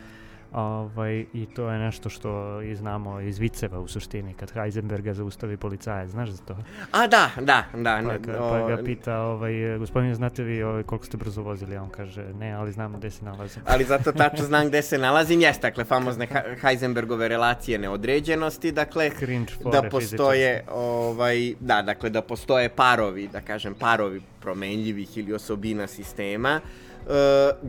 ovaj, 0.56 1.26
i 1.34 1.45
to 1.56 1.70
je 1.70 1.80
nešto 1.80 2.10
što 2.10 2.62
i 2.62 2.76
znamo 2.76 3.20
iz 3.20 3.39
viceva 3.39 3.80
u 3.80 3.88
suštini, 3.88 4.34
kad 4.34 4.51
Heisenberga 4.51 5.14
zaustavi 5.14 5.58
policajac, 5.58 6.10
znaš 6.10 6.30
za 6.30 6.43
to? 6.43 6.58
A 6.91 7.08
da, 7.08 7.30
da, 7.41 7.64
da. 7.74 8.01
Pa, 8.01 8.01
ne, 8.01 8.20
ga, 8.20 8.43
o, 8.43 8.49
pa 8.49 8.76
ga 8.76 8.84
pita, 8.84 9.20
ovaj, 9.20 9.78
gospodine, 9.80 10.16
znate 10.16 10.43
vi 10.43 10.64
ovaj, 10.64 10.84
koliko 10.84 11.06
ste 11.06 11.18
brzo 11.18 11.41
vozili? 11.41 11.78
On 11.78 11.89
kaže, 11.89 12.34
ne, 12.39 12.53
ali 12.53 12.72
znamo 12.72 12.97
gde 12.97 13.12
se 13.12 13.26
nalazim. 13.26 13.62
ali 13.66 13.84
zato 13.84 14.12
tačno 14.12 14.45
znam 14.51 14.68
gde 14.68 14.82
se 14.82 14.97
nalazim. 14.97 15.41
Jeste, 15.41 15.62
dakle, 15.62 15.84
famozne 15.84 16.28
Heisenbergove 16.62 17.28
relacije 17.28 17.78
neodređenosti, 17.80 18.72
dakle, 18.72 19.10
Cringe 19.10 19.53
da 19.72 19.84
postoje, 19.91 20.64
ovaj, 20.72 21.53
da, 21.60 21.82
dakle, 21.82 22.10
da 22.10 22.22
postoje 22.22 22.70
parovi, 22.70 23.28
da 23.28 23.41
kažem, 23.41 23.74
parovi 23.74 24.22
promenljivih 24.41 25.18
ili 25.18 25.34
osobina 25.34 25.88
sistema, 25.88 26.62
uh, 27.06 27.12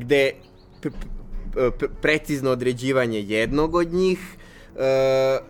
gde 0.00 0.32
precizno 2.02 2.50
određivanje 2.50 3.20
jednog 3.20 3.74
od 3.74 3.92
njih, 3.92 4.18
uh, 4.74 4.80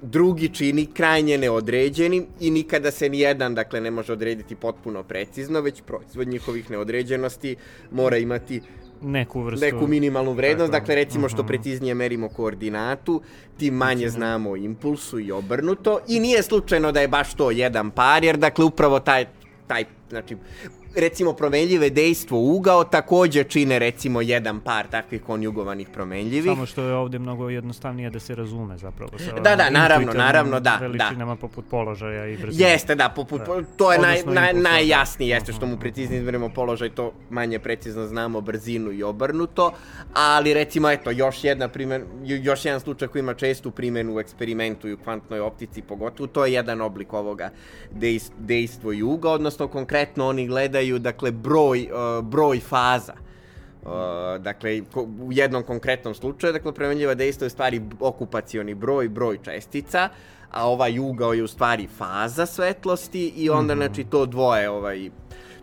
drugi 0.02 0.48
čini 0.48 0.86
krajnje 0.86 1.38
neodređenim 1.38 2.26
i 2.40 2.50
nikada 2.50 2.90
se 2.90 3.08
ni 3.08 3.20
jedan, 3.20 3.54
dakle, 3.54 3.80
ne 3.80 3.90
može 3.90 4.12
odrediti 4.12 4.54
potpuno 4.54 5.02
precizno, 5.02 5.60
već 5.60 5.82
proizvod 5.82 6.28
njihovih 6.28 6.70
neodređenosti 6.70 7.56
mora 7.90 8.16
imati 8.16 8.60
Neku 9.02 9.42
vrstu... 9.42 9.64
neku 9.66 9.86
minimalnu 9.86 10.32
vrednost, 10.32 10.72
dakle 10.72 10.94
recimo 10.94 11.28
što 11.28 11.42
mhm. 11.42 11.46
preciznije 11.46 11.94
merimo 11.94 12.28
koordinatu, 12.28 13.20
tim 13.58 13.74
manje 13.74 14.08
znamo 14.08 14.50
o 14.50 14.56
impulsu 14.56 15.20
i 15.20 15.32
obrnuto 15.32 16.00
i 16.08 16.20
nije 16.20 16.42
slučajno 16.42 16.92
da 16.92 17.00
je 17.00 17.08
baš 17.08 17.34
to 17.34 17.50
jedan 17.50 17.90
par, 17.90 18.24
jer 18.24 18.36
dakle 18.36 18.64
upravo 18.64 19.00
taj, 19.00 19.26
taj 19.66 19.84
znači 20.10 20.36
recimo 20.96 21.32
promenljive 21.32 21.90
dejstvo 21.90 22.38
ugao 22.38 22.84
takođe 22.84 23.44
čine 23.44 23.78
recimo 23.78 24.20
jedan 24.20 24.60
par 24.60 24.86
takvih 24.86 25.22
konjugovanih 25.22 25.88
promenljivih. 25.88 26.52
Samo 26.52 26.66
što 26.66 26.82
je 26.82 26.94
ovdje 26.94 27.18
mnogo 27.18 27.48
jednostavnije 27.48 28.10
da 28.10 28.20
se 28.20 28.34
razume 28.34 28.78
zapravo. 28.78 29.10
Sa 29.18 29.40
Da, 29.40 29.56
da, 29.56 29.70
naravno, 29.70 30.12
naravno, 30.12 30.60
da, 30.60 30.70
da. 30.70 30.86
Veličinama 30.86 31.36
poput 31.36 31.64
položaja 31.70 32.26
i 32.26 32.36
brzine. 32.36 32.70
Jeste, 32.70 32.94
da, 32.94 33.08
poput, 33.08 33.40
Da. 33.40 33.62
to 33.76 33.92
je 33.92 33.98
naj, 33.98 34.10
Odnosno 34.10 34.32
naj, 34.32 34.50
impulsa, 34.50 34.70
najjasnije, 34.70 35.28
da. 35.30 35.34
jeste 35.34 35.52
što 35.52 35.66
mu 35.66 35.76
preciznije 35.76 36.18
izmerimo 36.18 36.48
položaj, 36.48 36.90
to 36.90 37.12
manje 37.30 37.58
precizno 37.58 38.06
znamo 38.06 38.40
brzinu 38.40 38.92
i 38.92 39.02
obrnuto, 39.02 39.72
ali 40.14 40.54
recimo, 40.54 40.90
eto, 40.90 41.10
još 41.10 41.44
jedna 41.44 41.68
primjer, 41.68 42.02
još 42.24 42.64
jedan 42.64 42.80
slučaj 42.80 43.08
koji 43.08 43.20
ima 43.20 43.34
čestu 43.34 43.70
primjenu 43.70 44.14
u 44.16 44.20
eksperimentu 44.20 44.88
i 44.88 44.92
u 44.92 44.98
kvantnoj 44.98 45.40
optici 45.40 45.82
pogotovo, 45.82 46.26
to 46.26 46.46
je 46.46 46.52
jedan 46.52 46.80
oblik 46.80 47.12
ovoga 47.12 47.50
dejs, 47.90 48.30
dejstvo 48.38 48.92
i 48.92 49.02
uga, 49.02 49.30
odnosno 49.30 49.68
konkretno 49.68 50.28
oni 50.28 50.46
gledaju, 50.46 50.85
dakle, 50.98 51.30
broj, 51.30 51.88
uh, 51.92 52.24
broj 52.24 52.60
faza. 52.60 53.12
Uh, 53.82 53.90
dakle, 54.40 54.80
ko, 54.92 55.02
u 55.02 55.32
jednom 55.32 55.62
konkretnom 55.62 56.14
slučaju, 56.14 56.52
dakle, 56.52 56.72
premenljiva 56.72 57.14
dejstvo 57.14 57.44
je 57.44 57.46
u 57.46 57.50
stvari 57.50 57.80
okupacioni 58.00 58.74
broj, 58.74 59.08
broj 59.08 59.38
čestica, 59.42 60.08
a 60.50 60.68
ovaj 60.68 60.98
ugao 60.98 61.32
je 61.32 61.42
u 61.42 61.46
stvari 61.46 61.88
faza 61.98 62.46
svetlosti 62.46 63.32
i 63.36 63.50
onda, 63.50 63.74
Mhm. 63.74 63.82
znači, 63.82 64.04
to 64.04 64.26
dvoje, 64.26 64.70
ovaj, 64.70 65.10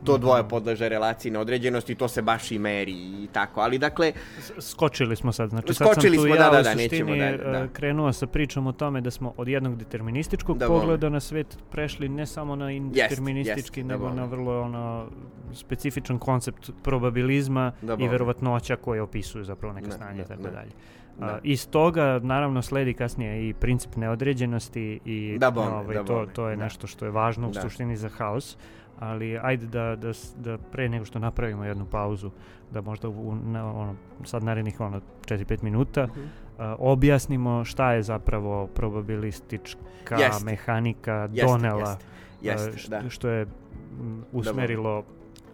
to 0.04 0.18
dvoje 0.18 0.50
podleže 0.50 0.90
relaciji 0.90 1.32
neodređenosti, 1.32 1.96
to 1.96 2.08
se 2.08 2.22
baš 2.22 2.52
i 2.52 2.60
meri 2.60 2.92
i 2.94 3.28
tako, 3.34 3.62
ali 3.62 3.78
dakle, 3.78 4.12
Skočili 4.60 5.16
smo 5.16 5.32
sad, 5.32 5.50
znači 5.50 5.74
sad 5.74 5.88
Skočili 5.88 6.18
sam 6.18 6.24
tu 6.24 6.28
smo, 6.28 6.36
ja 6.36 6.44
da, 6.44 6.50
da, 6.52 6.60
u 6.60 6.64
da, 6.64 6.72
suštini 6.72 7.18
da. 7.20 7.26
e, 7.26 7.68
krenuo 7.74 8.14
sa 8.14 8.28
pričom 8.28 8.68
o 8.68 8.72
tome 8.72 9.02
da 9.02 9.12
smo 9.12 9.34
od 9.38 9.48
jednog 9.48 9.76
determinističkog 9.76 10.58
Da, 10.58 10.68
pogleda 10.68 11.10
na 11.10 11.20
svet 11.20 11.58
prešli 11.72 12.10
ne 12.10 12.26
samo 12.26 12.56
na 12.56 12.72
indeterministički, 12.72 13.80
jest, 13.80 13.88
da, 13.88 13.94
nego 13.94 14.06
bome. 14.06 14.16
na 14.16 14.26
vrlo 14.26 14.62
ono, 14.62 15.06
specifičan 15.54 16.20
koncept 16.20 16.70
probabilizma 16.84 17.72
Da, 17.82 17.98
i 18.00 18.08
verovatnoća 18.08 18.76
koje 18.76 19.02
opisuju 19.02 19.44
zapravo 19.44 19.74
neka 19.74 19.88
Da, 19.88 19.94
stanja 19.94 20.16
i 20.16 20.18
da, 20.18 20.24
tako 20.28 20.42
da. 20.42 20.50
dalje. 20.50 20.72
Da. 21.20 21.26
A, 21.26 21.40
iz 21.44 21.68
toga 21.70 22.20
naravno 22.24 22.62
sledi 22.62 22.94
kasnije 22.94 23.50
i 23.50 23.54
princip 23.54 23.96
neodređenosti 23.96 25.00
i 25.06 25.38
Da, 25.40 25.52
bome, 25.52 25.72
ovaj, 25.72 25.96
da, 25.96 26.04
to, 26.04 26.14
bome, 26.14 26.34
to 26.34 26.50
je 26.50 26.56
da. 26.56 26.64
nešto 26.64 26.88
što 26.88 27.06
je 27.06 27.12
važno 27.12 27.50
u 27.50 27.52
Da. 27.52 27.62
suštini 27.62 27.98
za 27.98 28.10
haos 28.10 28.58
ali 29.04 29.40
ajde 29.40 29.66
da, 29.68 29.96
da, 29.98 30.12
da 30.38 30.58
pre 30.60 30.90
nego 30.90 31.06
što 31.06 31.20
napravimo 31.20 31.64
jednu 31.64 31.86
pauzu 31.86 32.32
da 32.72 32.82
možda 32.82 33.10
u, 33.10 33.36
na, 33.36 33.72
ono, 33.72 33.96
sad 34.24 34.44
narednih 34.44 34.80
ono 34.80 35.02
4-5 35.22 35.64
minuta 35.64 36.04
Mhm. 36.06 36.22
a, 36.60 36.76
objasnimo 36.80 37.66
šta 37.66 37.92
je 37.92 38.04
zapravo 38.04 38.68
probabilistička 38.68 40.16
Jeste. 40.16 40.46
mehanika 40.46 41.28
donela 41.30 41.80
jeste, 41.90 42.06
a, 42.42 42.52
jeste, 42.66 42.78
š- 42.78 42.90
da. 42.90 43.10
što 43.10 43.30
je 43.30 43.42
m, 43.42 44.24
usmerilo 44.32 45.04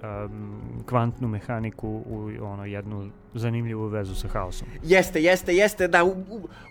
um, 0.03 0.83
kvantnu 0.85 1.27
mehaniku 1.27 1.87
u 1.87 2.31
ono 2.41 2.65
jednu 2.65 3.09
zanimljivu 3.33 3.87
vezu 3.87 4.15
sa 4.15 4.27
haosom. 4.27 4.67
Jeste, 4.83 5.21
jeste, 5.21 5.55
jeste, 5.55 5.87
da, 5.87 6.03
u, 6.03 6.15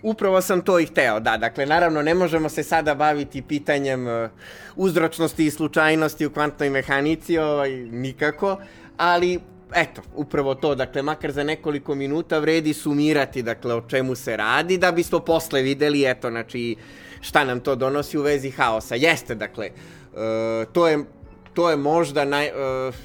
upravo 0.03 0.41
sam 0.41 0.61
to 0.61 0.79
i 0.79 0.85
hteo, 0.85 1.19
da, 1.19 1.37
dakle, 1.37 1.65
naravno, 1.65 2.01
ne 2.01 2.13
možemo 2.13 2.49
se 2.49 2.63
sada 2.63 2.95
baviti 2.95 3.41
pitanjem 3.41 4.07
uh, 4.07 4.29
uzročnosti 4.75 5.45
i 5.45 5.51
slučajnosti 5.51 6.25
u 6.25 6.31
kvantnoj 6.31 6.69
mehanici, 6.69 7.37
ovaj, 7.37 7.71
nikako, 7.75 8.57
ali, 8.97 9.39
eto, 9.75 10.01
upravo 10.15 10.55
to, 10.55 10.75
dakle, 10.75 11.01
makar 11.01 11.31
za 11.31 11.43
nekoliko 11.43 11.95
minuta 11.95 12.39
vredi 12.39 12.73
sumirati, 12.73 13.41
dakle, 13.41 13.73
o 13.73 13.81
čemu 13.81 14.15
se 14.15 14.37
radi, 14.37 14.77
da 14.77 14.91
bismo 14.91 15.19
posle 15.19 15.61
videli, 15.61 16.05
eto, 16.05 16.29
znači, 16.29 16.75
šta 17.21 17.43
nam 17.43 17.59
to 17.59 17.75
donosi 17.75 18.17
u 18.17 18.21
vezi 18.21 18.51
haosa. 18.51 18.95
Jeste, 18.95 19.35
dakle, 19.35 19.69
uh, 19.69 20.73
to 20.73 20.87
je, 20.87 20.99
to 21.53 21.69
je 21.69 21.77
možda 21.77 22.25
naj... 22.25 22.47
Uh, 22.87 22.95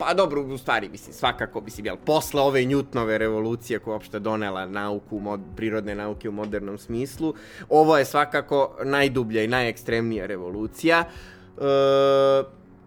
Pa 0.00 0.14
dobro, 0.14 0.42
u 0.42 0.58
stvari, 0.58 0.88
mislim, 0.88 1.14
svakako, 1.14 1.60
mislim, 1.60 1.86
jel, 1.86 1.96
posle 2.04 2.40
ove 2.40 2.60
Newtonove 2.60 3.18
revolucije 3.18 3.78
koja 3.78 3.92
je 3.92 3.94
uopšte 3.94 4.18
donela 4.18 4.66
nauku, 4.66 5.18
mod, 5.18 5.40
prirodne 5.56 5.94
nauke 5.94 6.28
u 6.28 6.32
modernom 6.32 6.78
smislu, 6.78 7.34
ovo 7.68 7.98
je 7.98 8.04
svakako 8.04 8.76
najdublja 8.84 9.44
i 9.44 9.48
najekstremnija 9.48 10.26
revolucija. 10.26 11.04
E, 11.04 11.62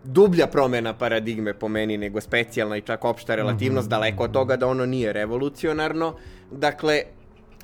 dublja 0.03 0.47
promena 0.47 0.93
paradigme 0.93 1.53
po 1.53 1.67
meni 1.67 1.97
nego 1.97 2.21
specijalna 2.21 2.77
i 2.77 2.81
čak 2.81 3.05
opšta 3.05 3.35
relativnost, 3.35 3.89
daleko 3.89 4.23
od 4.23 4.31
toga 4.31 4.57
da 4.57 4.67
ono 4.67 4.85
nije 4.85 5.13
revolucionarno. 5.13 6.15
Dakle, 6.51 7.01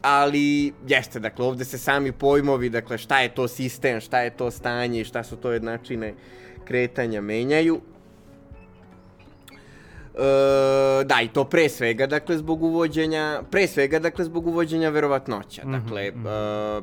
ali 0.02 0.74
jeste, 0.88 1.20
dakle, 1.20 1.46
ovde 1.46 1.66
se 1.66 1.78
sami 1.78 2.12
pojmovi, 2.12 2.70
dakle, 2.70 2.98
šta 2.98 3.22
je 3.22 3.36
to 3.36 3.48
sistem, 3.48 4.00
šta 4.00 4.22
je 4.22 4.30
to 4.30 4.52
stanje 4.52 5.02
i 5.02 5.06
šta 5.06 5.24
su 5.24 5.36
to 5.36 5.52
jednačine 5.52 6.14
kretanja 6.66 7.22
menjaju. 7.22 7.82
E, 10.20 11.04
da, 11.04 11.22
i 11.22 11.28
to 11.28 11.44
pre 11.44 11.70
svega, 11.70 12.08
dakle, 12.08 12.38
zbog 12.38 12.64
uvođenja, 12.64 13.42
pre 13.52 13.68
svega, 13.68 14.00
dakle, 14.00 14.26
zbog 14.26 14.48
uvođenja 14.48 14.90
verovatnoća. 14.90 15.62
Mhm, 15.66 15.72
Dakle, 15.72 16.12
mhm. 16.12 16.28
e, 16.28 16.82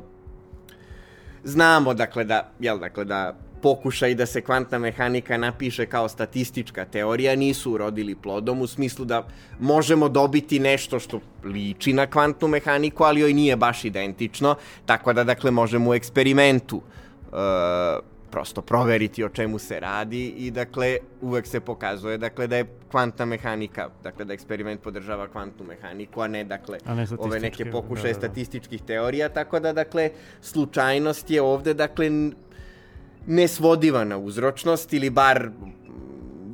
znamo, 1.43 1.93
dakle, 1.93 2.23
da, 2.23 2.51
jel, 2.59 2.79
dakle, 2.79 3.05
da 3.05 3.35
pokušaj 3.61 4.15
da 4.15 4.25
se 4.25 4.41
kvantna 4.41 4.79
mehanika 4.79 5.37
napiše 5.37 5.85
kao 5.85 6.07
statistička 6.09 6.85
teorija 6.85 7.35
nisu 7.35 7.71
urodili 7.71 8.15
plodom 8.15 8.61
u 8.61 8.67
smislu 8.67 9.05
da 9.05 9.27
možemo 9.59 10.09
dobiti 10.09 10.59
nešto 10.59 10.99
što 10.99 11.19
liči 11.43 11.93
na 11.93 12.07
kvantnu 12.07 12.47
mehaniku, 12.47 13.03
ali 13.03 13.21
joj 13.21 13.33
nije 13.33 13.55
baš 13.55 13.85
identično, 13.85 14.55
tako 14.85 15.13
da, 15.13 15.23
dakle, 15.23 15.51
možemo 15.51 15.89
u 15.89 15.93
eksperimentu 15.93 16.81
e, 16.81 18.16
prosto 18.31 18.61
proveriti 18.61 19.23
o 19.23 19.29
čemu 19.29 19.59
se 19.59 19.79
radi 19.79 20.27
i 20.27 20.51
dakle 20.51 20.97
uvek 21.21 21.47
se 21.47 21.59
pokazuje 21.59 22.17
dakle 22.17 22.47
da 22.47 22.57
je 22.57 22.65
kvantna 22.91 23.25
mehanika, 23.25 23.89
dakle 24.03 24.25
da 24.25 24.33
eksperiment 24.33 24.81
podržava 24.81 25.27
kvantnu 25.27 25.65
mehaniku, 25.65 26.21
a 26.21 26.27
ne 26.27 26.43
dakle 26.43 26.79
A 26.85 26.95
ne 26.95 27.07
ove 27.17 27.39
neke 27.39 27.71
pokušaje 27.71 28.13
da, 28.13 28.19
da, 28.19 28.21
da. 28.21 28.27
statističkih 28.27 28.81
teorija, 28.81 29.29
tako 29.29 29.59
da 29.59 29.73
dakle 29.73 30.09
slučajnost 30.41 31.31
je 31.31 31.41
ovde 31.41 31.73
dakle 31.73 32.11
nesvodiva 33.27 34.03
na 34.03 34.17
uzročnost 34.17 34.93
ili 34.93 35.09
bar 35.09 35.49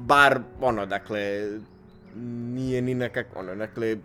bar 0.05 0.39
ono 0.61 0.85
dakle 0.85 1.49
nije 2.15 2.81
ni 2.81 2.95
na 2.95 3.09
kako, 3.09 3.39
ono, 3.39 3.55
dakle, 3.55 3.97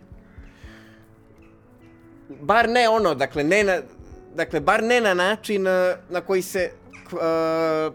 bar 2.29 2.69
ne 2.69 2.89
ono, 2.89 3.15
dakle, 3.15 3.43
ne 3.43 3.63
na, 3.63 3.77
dakle, 4.35 4.59
bar 4.59 4.83
ne 4.83 5.01
na 5.01 5.13
način 5.13 5.63
na 6.09 6.21
koji 6.21 6.41
se, 6.41 6.71
uh, 7.13 7.93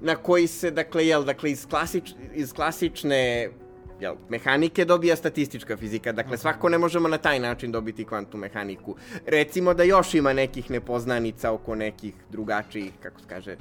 na 0.00 0.16
koji 0.16 0.46
se, 0.46 0.70
dakle, 0.70 1.06
jel, 1.06 1.24
dakle, 1.24 1.50
iz, 1.50 1.66
klasič, 1.66 2.10
iz 2.34 2.52
klasične 2.52 3.50
jel, 4.00 4.14
mehanike 4.28 4.84
dobija 4.84 5.16
statistička 5.16 5.76
fizika. 5.76 6.12
Dakle, 6.12 6.38
svako 6.38 6.68
ne 6.68 6.78
možemo 6.78 7.08
na 7.08 7.18
taj 7.18 7.40
način 7.40 7.72
dobiti 7.72 8.04
kvantnu 8.04 8.38
mehaniku. 8.40 8.96
Recimo 9.26 9.74
da 9.74 9.82
još 9.82 10.14
ima 10.14 10.32
nekih 10.32 10.70
nepoznanica 10.70 11.52
oko 11.52 11.74
nekih 11.74 12.14
drugačijih, 12.30 12.92
kako 13.02 13.20
se 13.20 13.26
kaže, 13.28 13.56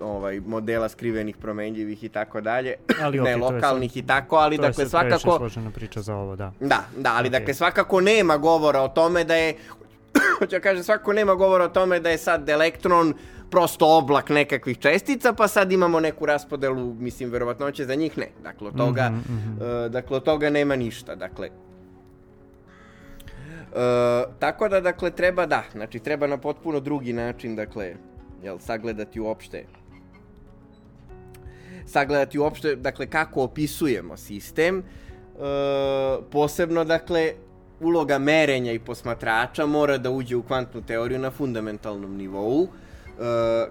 ovaj 0.00 0.40
modela 0.40 0.88
skrivenih 0.88 1.36
promenljivih 1.36 2.04
i 2.04 2.08
tako 2.08 2.40
dalje. 2.40 2.74
Ali 3.02 3.18
ne 3.18 3.24
to 3.24 3.28
je 3.30 3.36
lokalnih 3.36 3.90
sad- 3.90 3.96
i 4.04 4.06
tako, 4.06 4.36
ali 4.36 4.56
to 4.56 4.62
je 4.62 4.68
dakle 4.68 4.86
sad 4.88 5.00
previše 5.00 5.18
svakako 5.18 5.38
složena 5.38 5.70
priča 5.70 6.02
za 6.02 6.14
ovo, 6.16 6.36
da. 6.36 6.52
Da, 6.60 6.84
da, 6.96 7.12
ali 7.16 7.28
Okej. 7.28 7.40
dakle 7.40 7.54
svakako 7.54 8.00
nema 8.00 8.36
govora 8.36 8.80
o 8.80 8.88
tome 8.88 9.24
da 9.24 9.34
je 9.34 9.54
hoću 10.38 10.50
da 10.50 10.60
kažem, 10.60 10.84
svakako 10.84 11.12
nema 11.12 11.34
govora 11.34 11.64
o 11.64 11.68
tome 11.68 12.00
da 12.00 12.10
je 12.10 12.18
sad 12.18 12.48
elektron 12.48 13.14
prosto 13.50 13.86
oblak 13.98 14.30
nekakvih 14.30 14.78
čestica, 14.78 15.32
pa 15.32 15.48
sad 15.48 15.72
imamo 15.72 16.00
neku 16.00 16.26
raspodelu, 16.26 16.94
mislim, 16.94 17.30
verovatnoće 17.30 17.84
za 17.84 17.94
njih 17.94 18.18
ne. 18.18 18.28
Dakle, 18.42 18.68
od 18.68 18.76
toga, 18.76 19.10
Mhm, 19.10 19.34
mhm. 19.34 19.62
e, 19.62 19.88
dakle, 19.88 20.16
od 20.16 20.22
toga 20.22 20.50
nema 20.50 20.76
ništa, 20.76 21.14
dakle. 21.14 21.46
E, 21.46 21.52
tako 24.38 24.68
da, 24.68 24.80
dakle, 24.80 25.10
treba, 25.10 25.46
da, 25.46 25.62
znači, 25.72 25.98
treba 25.98 26.26
na 26.26 26.36
potpuno 26.38 26.80
drugi 26.80 27.12
način, 27.12 27.56
dakle, 27.56 27.94
jel, 28.42 28.58
sagledati 28.58 29.20
uopšte 29.20 29.64
sagledati 31.86 32.38
uopšte, 32.38 32.76
dakle, 32.76 33.06
kako 33.06 33.42
opisujemo 33.42 34.16
sistem, 34.16 34.78
e, 34.78 34.82
posebno, 36.30 36.84
dakle, 36.84 37.32
uloga 37.80 38.18
merenja 38.18 38.72
i 38.72 38.78
posmatrača 38.78 39.66
mora 39.66 39.98
da 39.98 40.10
uđe 40.10 40.36
u 40.36 40.42
kvantnu 40.42 40.82
teoriju 40.82 41.18
na 41.18 41.30
fundamentalnom 41.30 42.16
nivou, 42.16 42.64
e, 42.64 42.85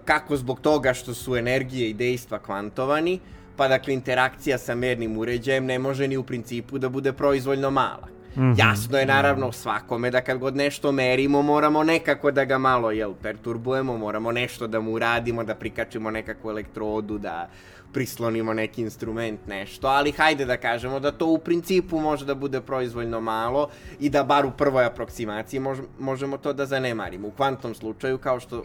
kako 0.06 0.38
zbog 0.38 0.60
toga 0.60 0.94
što 0.94 1.14
su 1.14 1.36
energije 1.36 1.90
i 1.90 1.94
dejstva 1.94 2.40
kvantovani, 2.40 3.20
pa 3.56 3.68
dakle 3.68 3.94
interakcija 3.94 4.58
sa 4.58 4.76
mernim 4.76 5.18
uređajem 5.18 5.66
ne 5.66 5.80
može 5.80 6.08
ni 6.08 6.18
u 6.18 6.24
principu 6.24 6.78
da 6.78 6.90
bude 6.90 7.14
proizvoljno 7.14 7.72
mala. 7.72 8.08
Mhm. 8.38 8.54
Jasno 8.58 8.98
je 8.98 9.06
naravno 9.06 9.52
svakome 9.52 10.12
da 10.12 10.22
kad 10.22 10.38
god 10.38 10.56
nešto 10.56 10.92
merimo 10.92 11.42
moramo 11.42 11.84
nekako 11.84 12.32
da 12.32 12.46
ga 12.46 12.58
malo 12.58 12.92
jel, 12.92 13.14
perturbujemo, 13.22 13.98
moramo 13.98 14.32
nešto 14.32 14.68
da 14.68 14.80
mu 14.80 14.94
uradimo, 14.94 15.44
da 15.44 15.56
prikačimo 15.56 16.12
nekakvu 16.12 16.50
elektrodu, 16.50 17.18
da 17.18 17.50
prislonimo 17.94 18.54
neki 18.54 18.82
instrument, 18.82 19.48
nešto, 19.48 19.88
ali 19.88 20.12
hajde 20.12 20.46
da 20.46 20.58
kažemo 20.58 21.00
da 21.00 21.12
to 21.12 21.28
u 21.28 21.38
principu 21.38 22.00
može 22.00 22.26
da 22.26 22.36
bude 22.36 22.62
proizvoljno 22.62 23.22
malo 23.22 23.70
i 24.00 24.10
da 24.10 24.24
bar 24.24 24.46
u 24.46 24.52
prvoj 24.52 24.86
aproksimaciji 24.86 25.60
mož, 25.60 25.80
možemo 26.00 26.38
to 26.38 26.54
da 26.54 26.66
zanemarimo. 26.66 27.28
U 27.28 27.32
kvantnom 27.32 27.76
slučaju, 27.76 28.18
kao 28.18 28.40
što 28.40 28.64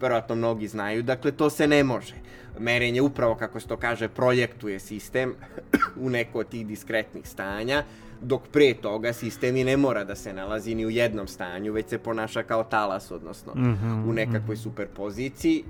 verovatno 0.00 0.34
mnogi 0.34 0.68
znaju, 0.68 1.02
dakle 1.02 1.32
to 1.32 1.50
se 1.50 1.66
ne 1.66 1.84
može. 1.84 2.14
Merenje 2.58 3.02
upravo, 3.02 3.34
kako 3.34 3.60
se 3.60 3.68
to 3.68 3.76
kaže, 3.76 4.08
projektuje 4.08 4.78
sistem 4.78 5.34
u 6.04 6.10
neko 6.10 6.38
od 6.38 6.48
tih 6.48 6.66
diskretnih 6.66 7.28
stanja, 7.28 7.84
dok 8.20 8.48
pre 8.52 8.74
toga 8.74 9.12
sistem 9.12 9.56
i 9.56 9.64
ne 9.64 9.76
mora 9.76 10.04
da 10.04 10.14
se 10.14 10.32
nalazi 10.32 10.74
ni 10.74 10.86
u 10.86 10.90
jednom 10.90 11.26
stanju, 11.28 11.72
već 11.72 11.86
se 11.86 11.98
ponaša 11.98 12.42
kao 12.42 12.64
talas, 12.64 13.10
odnosno 13.10 13.52
Mhm, 13.54 14.08
u 14.08 14.12
nekakvoj 14.12 14.56
superpoziciji. 14.56 15.64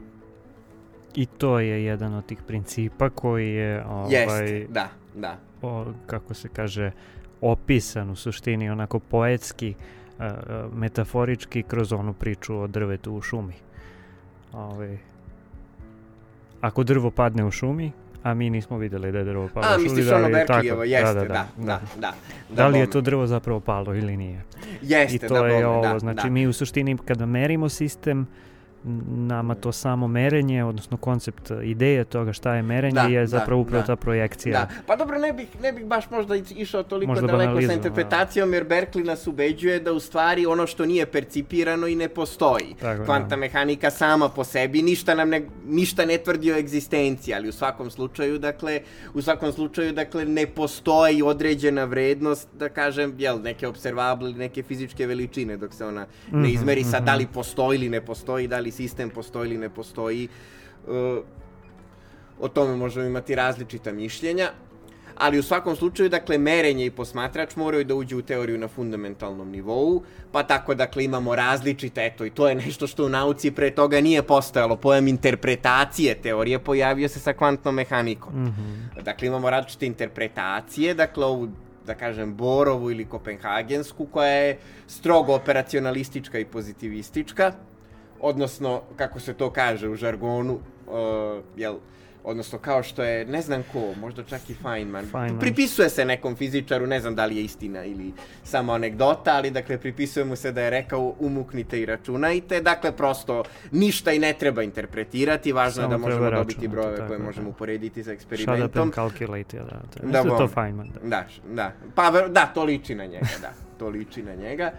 I 1.14 1.26
to 1.26 1.61
je 1.61 1.85
jedan 1.85 2.14
od 2.14 2.26
tih 2.26 2.43
principa 2.47 3.11
koji 3.11 3.49
je, 3.49 3.85
ovaj, 3.85 4.14
Jeste, 4.14 4.66
da, 4.70 4.89
da. 5.14 5.39
o, 5.62 5.87
kako 6.07 6.35
se 6.35 6.49
kaže, 6.49 6.91
opisan 7.41 8.11
u 8.11 8.16
suštini 8.16 8.70
onako 8.70 8.99
poetski, 8.99 9.74
metaforički 10.72 11.62
kroz 11.62 11.93
onu 11.93 12.12
priču 12.14 12.59
o 12.59 12.66
drvetu 12.66 13.12
u 13.12 13.22
šumi. 13.22 13.55
Ovaj, 14.53 14.99
ako 16.61 16.84
drvo 16.84 17.11
padne 17.11 17.44
u 17.44 17.51
šumi, 17.51 17.92
a 18.22 18.34
mi 18.34 18.51
nismo 18.51 18.78
videli 18.78 19.12
da 19.12 19.18
je 19.18 19.24
drvo 19.24 19.49
palo 19.55 19.66
A, 19.74 19.78
misliš 19.78 20.07
da 20.07 20.16
ono 20.16 20.26
li 20.26 20.32
je 20.32 20.46
tako? 20.46 20.53
Berkelijevo, 20.53 20.84
jeste, 20.84 21.14
da, 21.14 21.24
da, 21.24 21.46
da. 21.57 21.80
da, 21.96 22.14
Da 22.49 22.68
li 22.68 22.78
je 22.78 22.90
to 22.90 23.01
drvo 23.01 23.26
zapravo 23.26 23.61
palo 23.61 23.94
ili 23.94 24.16
nije? 24.16 24.44
Jeste, 24.82 25.16
I 25.16 25.28
to 25.28 25.34
da, 25.34 25.46
je 25.46 25.66
ovo, 25.66 25.82
da, 25.82 25.99
znači 25.99 26.26
da. 26.26 26.30
mi 26.30 26.46
u 26.46 26.53
suštini 26.53 26.99
kada 27.05 27.26
merimo 27.26 27.68
sistem, 27.68 28.26
nama 28.85 29.55
to 29.55 29.72
samo 29.72 30.09
merenje, 30.09 30.64
odnosno 30.64 30.97
koncept 30.97 31.51
e, 31.51 31.55
ideje 31.62 32.05
toga 32.05 32.33
šta 32.33 32.55
je 32.55 32.62
merenje 32.62 32.95
Da, 32.95 33.03
je 33.03 33.20
da, 33.20 33.26
zapravo 33.26 33.61
upravo 33.61 33.81
da. 33.81 33.87
ta 33.87 33.97
projekcija. 33.97 34.61
Da, 34.61 34.68
pa 34.87 34.97
dobro, 34.97 35.18
ne 35.18 35.33
bih, 35.33 35.49
ne 35.62 35.72
bih 35.72 35.87
baš 35.87 36.11
možda 36.11 36.35
išao 36.37 36.83
toliko 36.83 37.11
Možda 37.11 37.26
daleko 37.26 37.43
sa 37.43 37.47
banalizam, 37.47 37.76
interpretacijom, 37.76 38.55
jer 38.55 38.66
Berkeley 38.68 39.05
nas 39.05 39.26
ubeđuje 39.26 39.81
da 39.81 39.93
u 39.93 40.01
stvari 40.01 40.47
ono 40.47 40.66
što 40.66 40.87
nije 40.87 41.07
percipirano 41.07 41.87
i 41.87 41.95
ne 41.95 42.09
postoji. 42.09 42.74
Tako, 42.81 43.05
Kvanta 43.05 43.29
da. 43.29 43.37
mehanika 43.37 43.91
sama 43.91 44.29
po 44.29 44.45
sebi 44.45 44.83
ništa 44.83 45.14
nam 45.14 45.29
ne, 45.29 45.43
ništa 45.66 46.05
ne 46.05 46.18
tvrdi 46.18 46.53
o 46.53 46.57
egzistenciji, 46.57 47.35
ali 47.35 47.49
u 47.49 47.53
svakom 47.53 47.91
slučaju, 47.91 48.39
dakle, 48.39 48.81
u 49.14 49.22
svakom 49.22 49.53
slučaju, 49.53 49.93
dakle, 49.93 50.24
ne 50.24 50.47
postoji 50.47 51.22
određena 51.22 51.85
vrednost, 51.85 52.49
da 52.59 52.68
kažem, 52.68 53.14
jel, 53.18 53.43
neke 53.43 53.68
observable 53.68 54.33
neke 54.33 54.62
fizičke 54.62 55.07
veličine, 55.07 55.57
dok 55.57 55.74
se 55.74 55.85
ona 55.85 56.07
ne 56.33 56.39
Mhm, 56.39 56.55
izmeri 56.55 56.85
sad 56.85 57.03
mhm. 57.03 57.07
da 57.07 57.14
li 57.14 57.26
postoji 57.26 57.76
ili 57.79 57.89
ne 57.89 58.01
postoji, 58.01 58.47
da 58.47 58.59
li 58.59 58.67
sistem 58.70 59.10
postoji 59.10 59.48
ili 59.48 59.58
ne 59.58 59.68
postoji. 59.68 60.28
Uh, 60.86 61.24
o 62.40 62.48
tome 62.48 62.76
možemo 62.76 63.06
imati 63.06 63.34
različita 63.34 63.92
mišljenja, 63.92 64.50
ali 65.18 65.38
u 65.38 65.42
svakom 65.42 65.76
slučaju, 65.76 66.08
dakle, 66.08 66.38
merenje 66.38 66.86
i 66.86 66.90
posmatrač 66.90 67.56
moraju 67.56 67.84
da 67.84 67.94
uđu 67.94 68.18
u 68.18 68.22
teoriju 68.22 68.58
na 68.58 68.68
fundamentalnom 68.68 69.50
nivou, 69.50 70.02
pa 70.32 70.42
tako, 70.42 70.74
dakle, 70.74 71.04
imamo 71.04 71.34
različite, 71.36 72.06
eto, 72.06 72.24
i 72.24 72.30
to 72.30 72.48
je 72.48 72.54
nešto 72.54 72.86
što 72.86 73.06
u 73.06 73.08
nauci 73.08 73.50
pre 73.50 73.70
toga 73.70 74.00
nije 74.00 74.22
postojalo, 74.22 74.76
pojam 74.76 75.08
interpretacije 75.08 76.14
teorije 76.14 76.58
pojavio 76.58 77.08
se 77.08 77.20
sa 77.20 77.32
kvantnom 77.32 77.74
mehanikom. 77.74 78.42
Mhm. 78.42 79.02
Dakle, 79.02 79.28
imamo 79.28 79.50
različite 79.50 79.86
interpretacije, 79.86 80.94
dakle, 80.94 81.24
ovu 81.24 81.48
da 81.86 81.94
kažem, 81.94 82.34
Borovu 82.36 82.90
ili 82.90 83.04
Kopenhagensku, 83.04 84.06
koja 84.06 84.28
je 84.28 84.58
strogo 84.86 85.34
operacionalistička 85.34 86.38
i 86.38 86.44
pozitivistička, 86.44 87.52
odnosno, 88.20 88.82
kako 88.96 89.20
se 89.20 89.34
to 89.34 89.50
kaže 89.50 89.88
u 89.88 89.96
žargonu, 89.96 90.52
uh, 90.86 90.92
jel, 91.56 91.76
odnosno 92.24 92.58
kao 92.58 92.82
što 92.82 93.02
je, 93.02 93.24
ne 93.24 93.42
znam 93.42 93.62
ko, 93.72 93.94
možda 94.00 94.22
čak 94.24 94.50
i 94.50 94.54
Feynman, 94.64 95.04
Feynman. 95.12 95.40
pripisuje 95.40 95.88
se 95.88 96.04
nekom 96.04 96.36
fizičaru, 96.36 96.86
ne 96.86 97.00
znam 97.00 97.14
da 97.14 97.26
li 97.26 97.36
je 97.36 97.44
istina 97.44 97.84
ili 97.84 98.12
samo 98.44 98.72
anegdota, 98.72 99.34
ali 99.36 99.50
dakle 99.50 99.78
pripisuje 99.78 100.24
mu 100.24 100.36
se 100.36 100.52
da 100.52 100.62
je 100.62 100.70
rekao 100.70 101.14
umuknite 101.18 101.80
i 101.80 101.86
računajte, 101.86 102.60
dakle 102.60 102.92
prosto 102.96 103.44
ništa 103.72 104.12
i 104.12 104.18
ne 104.18 104.32
treba 104.32 104.62
interpretirati, 104.62 105.52
važno 105.52 105.82
je 105.82 105.88
da 105.88 105.96
možemo 105.98 106.30
dobiti 106.30 106.68
brojeve 106.68 106.96
tako 106.96 107.08
koje 107.08 107.18
da. 107.18 107.24
možemo 107.24 107.50
uporediti 107.50 108.04
sa 108.04 108.10
Shut 108.10 108.14
up 108.26 108.32
eksperimentom. 108.32 108.82
and 108.82 108.94
calculate, 108.94 109.56
ja, 109.56 109.64
da. 109.64 109.78
To, 110.00 110.06
Da, 110.06 110.22
da, 110.22 110.36
to. 110.36 110.48
Feynman, 110.48 110.88
da. 110.92 111.08
Da, 111.08 111.26
da. 111.54 111.72
Pa 111.94 112.10
da, 112.28 112.46
to 112.46 112.64
liči 112.64 112.94
na 112.94 113.06
njega, 113.06 113.26
da. 113.40 113.52
To 113.78 113.88
liči 113.88 114.22
na 114.22 114.34
njega. 114.34 114.72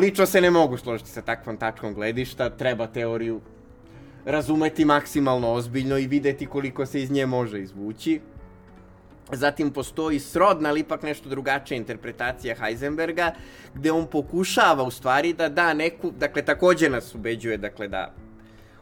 Lično 0.00 0.26
se 0.26 0.40
ne 0.40 0.50
mogu 0.50 0.76
složiti 0.76 1.10
sa 1.10 1.22
takvom 1.22 1.56
tačkom 1.56 1.94
gledišta, 1.94 2.50
treba 2.50 2.86
teoriju 2.86 3.40
razumeti 4.24 4.84
maksimalno 4.84 5.52
ozbiljno 5.52 5.98
i 5.98 6.06
videti 6.06 6.46
koliko 6.46 6.86
se 6.86 7.02
iz 7.02 7.10
nje 7.10 7.26
može 7.26 7.60
izvući. 7.60 8.20
Zatim 9.32 9.70
postoji 9.70 10.18
srodna, 10.18 10.68
ali 10.68 10.80
ipak 10.80 11.02
nešto 11.02 11.28
drugačija 11.28 11.76
interpretacija 11.76 12.54
Heisenberga, 12.54 13.32
gde 13.74 13.92
on 13.92 14.06
pokušava 14.06 14.82
u 14.82 14.90
stvari 14.90 15.32
da 15.32 15.48
da 15.48 15.74
neku, 15.74 16.10
dakle 16.10 16.42
takođe 16.42 16.88
nas 16.90 17.14
ubeđuje 17.14 17.56
dakle 17.56 17.88
da 17.88 18.14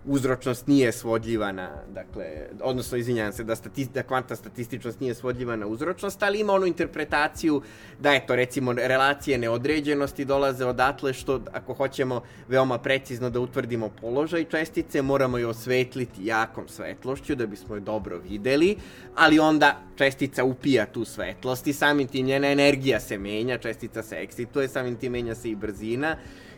uzročnost 0.07 0.67
nije 0.67 0.93
svodljiva 0.93 1.53
na, 1.53 1.71
dakle, 1.95 2.25
odnosno 2.63 2.99
izvinjavam 2.99 3.33
se, 3.33 3.45
da, 3.45 3.57
stati, 3.57 3.89
da 3.95 4.03
kvanta 4.03 4.37
statističnost 4.37 5.01
nije 5.01 5.15
svodljiva 5.15 5.57
na 5.57 5.67
uzročnost, 5.67 6.23
ali 6.23 6.41
ima 6.41 6.53
onu 6.53 6.67
interpretaciju 6.67 7.63
da, 8.01 8.15
eto, 8.15 8.37
recimo, 8.37 8.73
relacije 8.73 9.39
neodređenosti 9.39 10.25
dolaze 10.25 10.65
odatle 10.65 11.13
što, 11.13 11.41
ako 11.53 11.75
hoćemo 11.75 12.23
veoma 12.49 12.79
precizno 12.79 13.31
da 13.31 13.41
utvrdimo 13.41 13.91
položaj 14.01 14.45
čestice, 14.45 15.03
moramo 15.03 15.39
je 15.39 15.47
osvetliti 15.47 16.27
jakom 16.27 16.69
svetlošću 16.69 17.35
da 17.35 17.47
bismo 17.47 17.75
je 17.75 17.81
dobro 17.81 18.19
videli, 18.19 18.77
ali 19.15 19.39
onda 19.39 19.81
čestica 19.97 20.45
upija 20.45 20.87
tu 20.87 21.05
svetlost 21.05 21.67
i 21.67 21.73
samim 21.73 22.09
tim 22.09 22.27
njena 22.27 22.49
energija 22.49 23.01
se 23.01 23.19
menja, 23.19 23.59
čestica 23.59 24.03
se 24.03 24.17
eksituje, 24.17 24.69
samim 24.69 24.97
tim 24.97 25.13
menja 25.13 25.35
se 25.35 25.51
i 25.51 25.57
brzina 25.57 26.17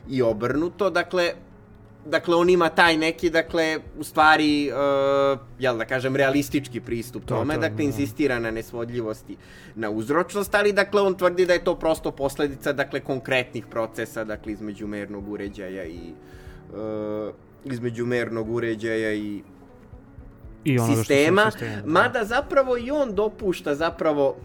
i 0.09 0.23
obrnuto, 0.23 0.91
dakle, 0.91 1.33
dakle, 2.05 2.37
on 2.37 2.51
ima 2.51 2.69
taj 2.69 2.97
neki, 2.97 3.31
dakle, 3.31 3.79
u 3.99 4.05
stvari, 4.05 4.71
uh, 4.73 5.39
jel 5.59 5.79
da 5.79 5.85
kažem, 5.85 6.17
realistički 6.17 6.81
pristup 6.81 7.25
To, 7.25 7.35
tome, 7.35 7.55
to, 7.55 7.61
dakle, 7.61 7.77
da. 7.77 7.83
insistira 7.83 8.39
na 8.39 8.51
nesvodljivosti, 8.51 9.37
na 9.75 9.91
uzročnost, 9.91 10.55
ali, 10.55 10.73
dakle, 10.73 11.03
on 11.03 11.15
tvrdi 11.15 11.47
da 11.47 11.53
je 11.53 11.65
to 11.65 11.75
prosto 11.75 12.11
posledica, 12.11 12.73
dakle, 12.73 13.01
konkretnih 13.01 13.67
procesa, 13.67 14.25
dakle, 14.25 14.53
između 14.53 14.87
mernog 14.87 15.29
uređaja 15.29 15.85
i, 15.85 16.13
uh, 16.73 17.35
između 17.65 18.07
mernog 18.07 18.51
uređaja 18.51 19.13
i 19.13 19.43
I 20.65 20.79
se 20.79 20.85
sistema, 20.97 21.47
u 21.49 21.51
sistemu, 21.51 21.83
da. 21.83 21.93
mada 21.93 22.25
zapravo 22.25 22.79
i 22.79 22.91
on 22.91 23.15
dopušta 23.15 23.75
zapravo 23.75 24.37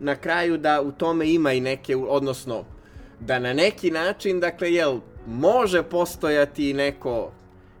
na 0.00 0.16
kraju 0.16 0.58
da 0.58 0.82
u 0.82 0.92
tome 0.92 1.30
ima 1.30 1.52
i 1.52 1.60
neke, 1.60 1.96
odnosno, 1.96 2.64
da 3.20 3.38
na 3.38 3.52
neki 3.52 3.90
način, 3.90 4.40
dakle, 4.40 4.72
jel, 4.72 5.00
može 5.26 5.82
postojati 5.82 6.72
neko 6.72 7.30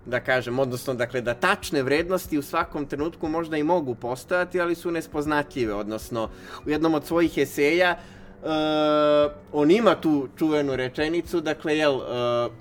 da 0.06 0.20
kažem, 0.20 0.58
odnosno 0.58 0.94
dakle 0.94 1.20
da 1.20 1.34
tačne 1.34 1.82
vrednosti 1.82 2.38
u 2.38 2.42
svakom 2.42 2.86
trenutku 2.86 3.28
možda 3.28 3.56
i 3.56 3.62
mogu 3.62 3.94
postojati, 3.94 4.60
ali 4.60 4.74
su 4.74 4.90
nespoznatljive, 4.90 5.74
odnosno 5.74 6.28
u 6.66 6.70
jednom 6.70 6.94
od 6.94 7.04
svojih 7.04 7.38
eseja 7.38 7.96
uh, 8.42 9.32
on 9.52 9.70
ima 9.70 9.94
tu 9.94 10.28
čuvenu 10.38 10.76
rečenicu, 10.76 11.40
dakle, 11.40 11.76
jel, 11.76 11.96
uh, 11.96 12.52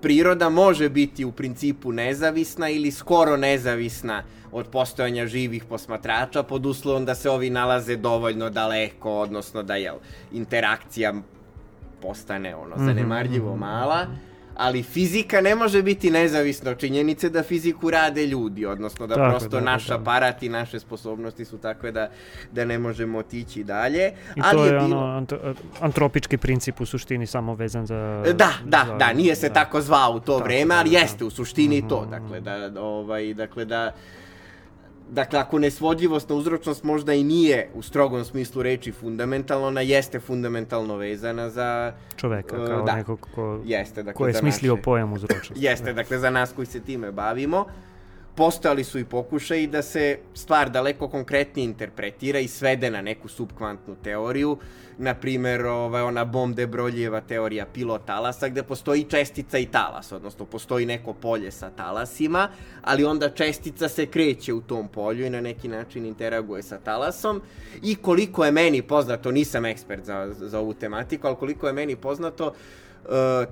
priroda 0.00 0.48
može 0.48 0.88
biti 0.88 1.24
u 1.24 1.32
principu 1.32 1.92
nezavisna 1.92 2.68
ili 2.68 2.90
skoro 2.90 3.36
nezavisna 3.36 4.22
od 4.52 4.66
postojanja 4.66 5.26
živih 5.26 5.64
posmatrača 5.64 6.42
pod 6.42 6.66
uslovom 6.66 7.04
da 7.04 7.14
se 7.14 7.30
ovi 7.30 7.50
nalaze 7.50 7.96
dovoljno 7.96 8.50
daleko, 8.50 9.12
odnosno 9.12 9.62
da 9.62 9.76
je 9.76 9.92
interakcija 10.32 11.14
postane 12.04 12.54
ono 12.56 12.76
mhm, 12.76 12.84
zanemarljivo 12.84 13.50
mhm. 13.50 13.60
mala 13.60 14.06
ali 14.56 14.82
fizika 14.82 15.40
ne 15.40 15.54
može 15.54 15.82
biti 15.82 16.10
nezavisna 16.10 16.70
od 16.70 16.78
činjenice 16.78 17.30
da 17.30 17.42
fiziku 17.42 17.90
rade 17.90 18.26
ljudi, 18.26 18.66
odnosno 18.66 19.06
da 19.06 19.14
tako, 19.14 19.30
prosto 19.30 19.48
tako, 19.48 19.64
naš 19.64 19.86
tako. 19.86 20.00
aparat 20.00 20.42
i 20.42 20.48
naše 20.48 20.80
sposobnosti 20.80 21.44
su 21.44 21.58
takve 21.58 21.92
da, 21.92 22.10
da 22.52 22.64
ne 22.64 22.78
možemo 22.78 23.18
otići 23.18 23.64
dalje. 23.64 24.12
I 24.36 24.40
ali 24.44 24.56
to 24.56 24.64
je, 24.64 24.72
je 24.72 24.80
bilo... 24.80 24.84
ono 24.84 25.16
ant 25.16 25.32
antropički 25.80 26.36
princip 26.36 26.80
u 26.80 26.86
suštini 26.86 27.26
samo 27.26 27.54
vezan 27.54 27.86
za... 27.86 28.22
Da, 28.26 28.52
da, 28.64 28.84
za, 28.86 28.94
da, 28.94 29.12
nije 29.12 29.34
se 29.36 29.48
da. 29.48 29.54
tako 29.54 29.80
zvao 29.80 30.12
u 30.12 30.20
to 30.20 30.32
tako, 30.32 30.44
vreme, 30.44 30.74
ali 30.74 30.90
da, 30.90 30.98
jeste 30.98 31.24
u 31.24 31.30
suštini 31.30 31.80
mm 31.80 31.84
-hmm. 31.84 31.88
to, 31.88 32.06
dakle 32.10 32.40
da, 32.40 32.80
ovaj, 32.80 33.34
dakle 33.34 33.64
da 33.64 33.92
Dakle, 35.10 35.38
ako 35.38 35.58
nesvodljivost 35.58 36.28
na 36.28 36.34
uzročnost 36.34 36.82
možda 36.82 37.14
i 37.14 37.24
nije 37.24 37.68
u 37.74 37.82
strogom 37.82 38.24
smislu 38.24 38.62
reči 38.62 38.92
fundamentalno, 38.92 39.66
ona 39.66 39.80
jeste 39.80 40.20
fundamentalno 40.20 40.96
vezana 40.96 41.50
za... 41.50 41.92
Čoveka, 42.16 42.56
uh, 42.56 42.66
kao 42.66 42.80
uh, 42.80 42.86
da, 42.86 42.96
nekog 42.96 43.28
ko, 43.34 43.60
jeste, 43.64 44.02
dakle, 44.02 44.18
ko 44.18 44.26
je 44.26 44.34
smislio 44.34 44.72
naše, 44.72 44.82
pojam 44.82 45.12
uzročnosti. 45.12 45.64
jeste, 45.66 45.92
dakle, 45.92 46.18
za 46.18 46.30
nas 46.30 46.52
koji 46.52 46.66
se 46.66 46.80
time 46.80 47.12
bavimo 47.12 47.66
postojali 48.36 48.84
su 48.84 48.98
i 48.98 49.04
pokušaji 49.04 49.66
da 49.66 49.82
se 49.82 50.18
stvar 50.34 50.70
daleko 50.70 51.08
konkretnije 51.08 51.64
interpretira 51.64 52.38
i 52.38 52.48
svede 52.48 52.90
na 52.90 53.02
neku 53.02 53.28
subkvantnu 53.28 53.96
teoriju, 54.02 54.58
na 54.98 55.14
primer 55.14 55.66
ovaj, 55.66 56.02
ona 56.02 56.24
Bom 56.24 56.54
de 56.54 56.66
Broljeva 56.66 57.20
teorija 57.20 57.66
pilot 57.66 58.04
talasa, 58.06 58.48
gde 58.48 58.62
postoji 58.62 59.04
čestica 59.04 59.58
i 59.58 59.66
talas, 59.66 60.12
odnosno 60.12 60.44
postoji 60.44 60.86
neko 60.86 61.12
polje 61.12 61.50
sa 61.50 61.70
talasima, 61.70 62.48
ali 62.82 63.04
onda 63.04 63.30
čestica 63.30 63.88
se 63.88 64.06
kreće 64.06 64.52
u 64.52 64.60
tom 64.60 64.88
polju 64.88 65.26
i 65.26 65.30
na 65.30 65.40
neki 65.40 65.68
način 65.68 66.06
interaguje 66.06 66.62
sa 66.62 66.78
talasom. 66.78 67.42
I 67.82 67.96
koliko 67.96 68.44
je 68.44 68.52
meni 68.52 68.82
poznato, 68.82 69.30
nisam 69.30 69.64
ekspert 69.64 70.04
za, 70.04 70.34
za 70.38 70.58
ovu 70.60 70.74
tematiku, 70.74 71.26
ali 71.26 71.36
koliko 71.36 71.66
je 71.66 71.72
meni 71.72 71.96
poznato, 71.96 72.46
Uh, 72.46 72.83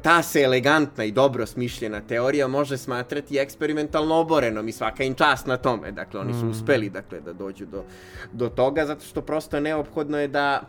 ta 0.03 0.23
se 0.23 0.41
elegantna 0.41 1.05
i 1.05 1.13
dobro 1.13 1.47
smišljena 1.47 2.01
teorija 2.01 2.49
može 2.49 2.79
smatrati 2.79 3.39
eksperimentalno 3.39 4.15
oborenom 4.15 4.69
i 4.69 4.73
svaka 4.73 5.05
im 5.05 5.15
čast 5.15 5.47
na 5.47 5.57
tome. 5.57 5.93
Dakle, 5.93 6.21
oni 6.21 6.33
su 6.33 6.47
mm. 6.47 6.51
uspeli 6.51 6.91
dakle, 6.91 7.21
da 7.21 7.33
dođu 7.33 7.67
do, 7.67 7.85
do 8.33 8.49
toga, 8.49 8.87
zato 8.87 9.05
što 9.05 9.23
prosto 9.23 9.61
neophodno 9.61 10.19
je 10.19 10.29
da 10.29 10.63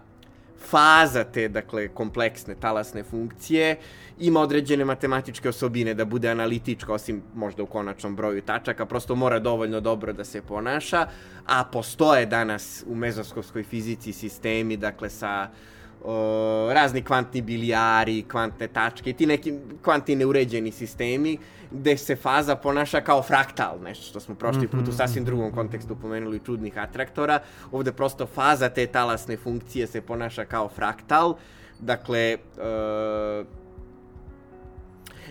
faza 0.69 1.23
te, 1.23 1.47
dakle, 1.49 1.87
kompleksne 1.87 2.55
talasne 2.55 3.03
funkcije 3.03 3.75
ima 4.19 4.41
određene 4.41 4.85
matematičke 4.85 5.49
osobine 5.49 5.93
da 5.93 6.05
bude 6.05 6.29
analitička, 6.29 6.93
osim 6.93 7.21
možda 7.35 7.63
u 7.63 7.65
konačnom 7.65 8.15
broju 8.15 8.41
tačaka, 8.41 8.85
prosto 8.85 9.15
mora 9.15 9.39
dovoljno 9.39 9.79
dobro 9.79 10.13
da 10.13 10.23
se 10.23 10.41
ponaša, 10.41 11.07
a 11.45 11.63
postoje 11.63 12.25
danas 12.25 12.83
u 12.87 12.95
mezoskovskoj 12.95 13.63
fizici 13.63 14.13
sistemi, 14.13 14.77
dakle, 14.77 15.09
sa 15.09 15.49
uh, 15.51 15.72
uh, 16.03 16.73
razni 16.73 17.01
kvantni 17.01 17.41
bilijari, 17.41 18.23
kvantne 18.31 18.67
tačke 18.67 19.09
i 19.09 19.13
ti 19.13 19.25
neki 19.25 19.53
kvantni 19.81 20.15
neuređeni 20.15 20.71
sistemi 20.71 21.37
gde 21.71 21.97
se 21.97 22.15
faza 22.15 22.55
ponaša 22.55 23.01
kao 23.01 23.21
fraktal, 23.21 23.79
nešto 23.83 24.05
što 24.05 24.19
smo 24.19 24.35
prošli 24.35 24.67
put 24.67 24.79
u 24.79 24.81
mhm, 24.81 24.91
sasvim 24.91 25.25
drugom 25.25 25.47
mhm. 25.47 25.55
kontekstu 25.55 25.95
pomenuli 25.95 26.41
čudnih 26.45 26.77
atraktora. 26.77 27.39
Ovde 27.71 27.91
prosto 27.91 28.25
faza 28.25 28.69
te 28.69 28.87
talasne 28.87 29.37
funkcije 29.37 29.87
se 29.87 30.01
ponaša 30.01 30.45
kao 30.45 30.69
fraktal. 30.69 31.35
Dakle, 31.79 32.37
uh, 32.57 33.47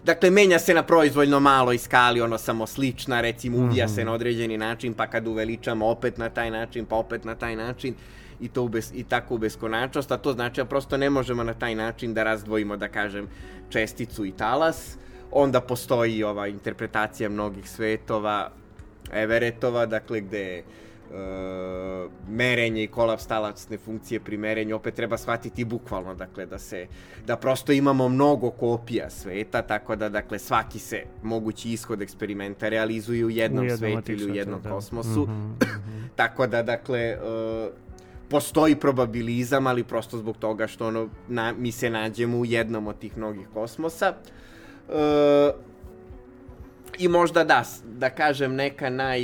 Dakle, 0.05 0.31
menja 0.31 0.59
se 0.59 0.75
na 0.75 0.83
proizvoljno 0.83 1.41
maloj 1.41 1.79
skali, 1.79 2.21
ono 2.21 2.39
samo 2.39 2.67
slična, 2.67 3.21
recimo 3.21 3.59
uvija 3.59 3.87
mm 3.87 3.89
-hmm. 3.89 3.95
se 3.95 4.05
na 4.05 4.13
određeni 4.13 4.59
način, 4.59 4.95
pa 4.95 5.07
kad 5.07 5.27
uveličamo 5.27 5.87
opet 5.87 6.19
na 6.19 6.29
taj 6.29 6.51
način, 6.51 6.87
pa 6.87 6.97
opet 6.97 7.25
na 7.25 7.35
taj 7.35 7.57
način 7.57 7.95
i, 8.43 8.49
to 8.49 8.63
u 8.63 8.69
bes, 8.69 8.93
i 8.95 9.05
tako 9.05 9.35
u 9.35 9.39
beskonačnost, 9.39 10.13
a 10.13 10.17
to 10.17 10.33
znači 10.33 10.61
da 10.61 10.65
prosto 10.65 10.97
ne 10.97 11.11
možemo 11.11 11.45
na 11.45 11.55
taj 11.55 11.75
način 11.75 12.15
da 12.15 12.23
razdvojimo, 12.23 12.77
da 12.77 12.89
kažem, 12.89 13.29
česticu 13.71 14.27
i 14.27 14.33
talas. 14.33 14.97
Onda 15.31 15.61
postoji 15.61 16.25
ova 16.25 16.49
interpretacija 16.49 17.29
mnogih 17.29 17.71
svetova, 17.71 18.51
Everetova, 19.13 19.87
dakle, 19.87 20.21
gde 20.21 20.63
Uh, 21.13 21.19
merenje 22.29 22.83
i 22.83 22.87
kolaps 22.87 23.27
talasne 23.27 23.79
funkcije 23.79 24.21
pri 24.21 24.37
merenju 24.37 24.77
opet 24.77 24.95
treba 24.95 25.17
shvatiti 25.19 25.65
bukvalno, 25.65 26.15
dakle 26.15 26.47
da 26.47 26.59
se 26.59 26.87
da 27.27 27.37
prosto 27.37 27.73
imamo 27.73 28.09
mnogo 28.09 28.51
kopija 28.51 29.11
sveta, 29.11 29.63
tako 29.63 29.97
da 29.97 30.09
dakle 30.09 30.39
svaki 30.39 30.79
se 30.79 31.03
mogući 31.23 31.73
ishod 31.73 32.03
eksperimenta 32.03 32.69
realizuje 32.69 33.25
u 33.25 33.31
jednom, 33.31 33.65
u 33.65 33.69
jednom 33.69 33.79
svetu 33.79 34.13
ili 34.13 34.31
u 34.31 34.35
jednom 34.35 34.63
da. 34.63 34.71
kosmosu. 34.71 35.21
Mm 35.21 35.31
-hmm, 35.31 35.33
mm 35.33 35.59
-hmm. 35.61 36.09
tako 36.17 36.47
da 36.47 36.63
dakle 36.63 37.17
uh, 37.17 37.73
postoji 38.33 38.77
probabilizam, 38.77 39.67
ali 39.67 39.85
prosto 39.85 40.19
zbog 40.19 40.37
toga 40.37 40.67
što 40.67 40.87
ono, 40.87 41.09
na, 41.29 41.53
mi 41.53 41.73
se 41.73 41.91
nađemo 41.91 42.39
u 42.39 42.45
jednom 42.45 42.87
od 42.89 42.99
tih 42.99 43.17
mnogih 43.17 43.49
kosmosa. 43.55 44.15
E, 44.89 45.53
I 46.99 47.09
možda 47.09 47.45
da, 47.45 47.63
da 47.85 48.11
kažem 48.11 48.55
neka 48.55 48.91
naj... 48.91 49.21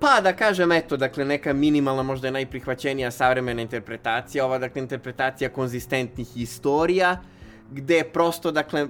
Pa 0.00 0.20
da 0.22 0.32
kažem, 0.32 0.72
eto, 0.72 0.96
dakle, 0.96 1.24
neka 1.24 1.52
minimalna, 1.52 2.02
možda 2.02 2.28
je 2.28 2.32
najprihvaćenija 2.32 3.10
savremena 3.10 3.62
interpretacija, 3.62 4.44
ova, 4.46 4.58
dakle, 4.58 4.82
interpretacija 4.82 5.50
konzistentnih 5.50 6.36
istorija, 6.36 7.18
gde 7.70 8.04
prosto, 8.12 8.52
dakle, 8.52 8.86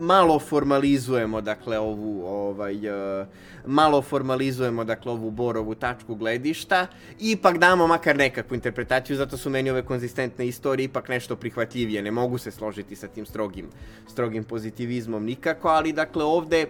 malo 0.00 0.38
formalizujemo 0.38 1.40
dakle 1.40 1.78
ovu 1.78 2.26
ovaj 2.26 2.76
uh, 2.76 3.26
malo 3.66 4.02
formalizujemo 4.02 4.84
dakle 4.84 5.12
ovu 5.12 5.30
borovu 5.30 5.74
tačku 5.74 6.14
gledišta. 6.14 6.86
I 7.20 7.30
ipak 7.30 7.58
damo 7.58 7.86
makar 7.86 8.16
nekakvu 8.16 8.54
interpretaciju 8.54 9.16
zato 9.16 9.36
su 9.36 9.50
meni 9.50 9.70
ove 9.70 9.82
konzistentne 9.82 10.46
istorije 10.46 10.84
ipak 10.84 11.08
nešto 11.08 11.36
prihvatljivije. 11.36 12.02
Ne 12.02 12.10
mogu 12.10 12.38
se 12.38 12.50
složiti 12.50 12.96
sa 12.96 13.08
tim 13.08 13.26
strogim 13.26 13.68
strogim 14.08 14.44
pozitivizmom 14.44 15.24
nikako 15.24 15.68
ali 15.68 15.92
dakle 15.92 16.24
ovde 16.24 16.66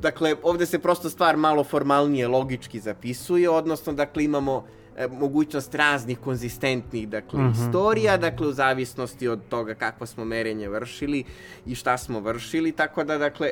dakle 0.00 0.34
ovde 0.42 0.66
se 0.66 0.78
prosto 0.78 1.10
stvar 1.10 1.36
malo 1.36 1.64
formalnije 1.64 2.28
logički 2.28 2.80
zapisuje 2.80 3.50
odnosno 3.50 3.92
dakle 3.92 4.24
imamo 4.24 4.64
mogućnost 5.10 5.74
raznih 5.74 6.18
konzistentnih 6.18 7.08
dakle 7.08 7.40
mm 7.40 7.42
-hmm. 7.42 7.66
istorija, 7.66 8.16
dakle 8.16 8.46
u 8.46 8.52
zavisnosti 8.52 9.28
od 9.28 9.40
toga 9.48 9.74
kakvo 9.74 10.06
smo 10.06 10.24
merenje 10.24 10.68
vršili 10.68 11.24
i 11.66 11.74
šta 11.74 11.98
smo 11.98 12.20
vršili, 12.20 12.72
tako 12.72 13.04
da 13.04 13.18
dakle 13.18 13.50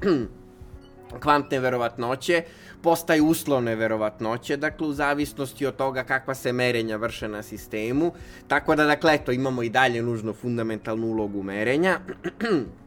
kvantne 1.22 1.60
verovatnoće 1.60 2.42
postaju 2.82 3.26
uslovne 3.26 3.74
verovatnoće, 3.76 4.56
dakle 4.56 4.86
u 4.86 4.92
zavisnosti 4.92 5.66
od 5.66 5.76
toga 5.76 6.04
kakva 6.04 6.34
se 6.34 6.52
merenja 6.52 6.96
vrše 6.96 7.28
na 7.28 7.42
sistemu, 7.42 8.12
tako 8.48 8.76
da 8.76 8.84
dakle 8.84 9.14
eto 9.14 9.32
imamo 9.32 9.62
i 9.62 9.68
dalje 9.70 10.02
nužno 10.02 10.32
fundamentalnu 10.32 11.06
ulogu 11.06 11.42
merenja 11.42 11.98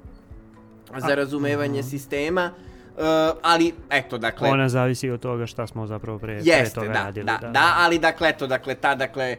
za 1.08 1.16
razumevanje 1.16 1.82
-huh. 1.82 1.90
sistema, 1.90 2.52
Uh, 2.98 3.04
ali, 3.42 3.74
eto, 3.90 4.18
dakle... 4.18 4.50
Ona 4.50 4.70
zavisi 4.70 5.10
od 5.10 5.20
toga 5.20 5.46
šta 5.46 5.68
smo 5.68 5.88
zapravo 5.88 6.20
pre, 6.20 6.34
jeste, 6.34 6.52
pre 6.54 6.70
toga 6.70 6.88
da, 6.88 7.04
radili. 7.04 7.26
Da, 7.26 7.38
da, 7.42 7.48
da, 7.48 7.74
ali, 7.78 8.00
dakle, 8.00 8.30
eto, 8.30 8.48
dakle, 8.48 8.76
ta, 8.76 8.96
dakle, 8.96 9.36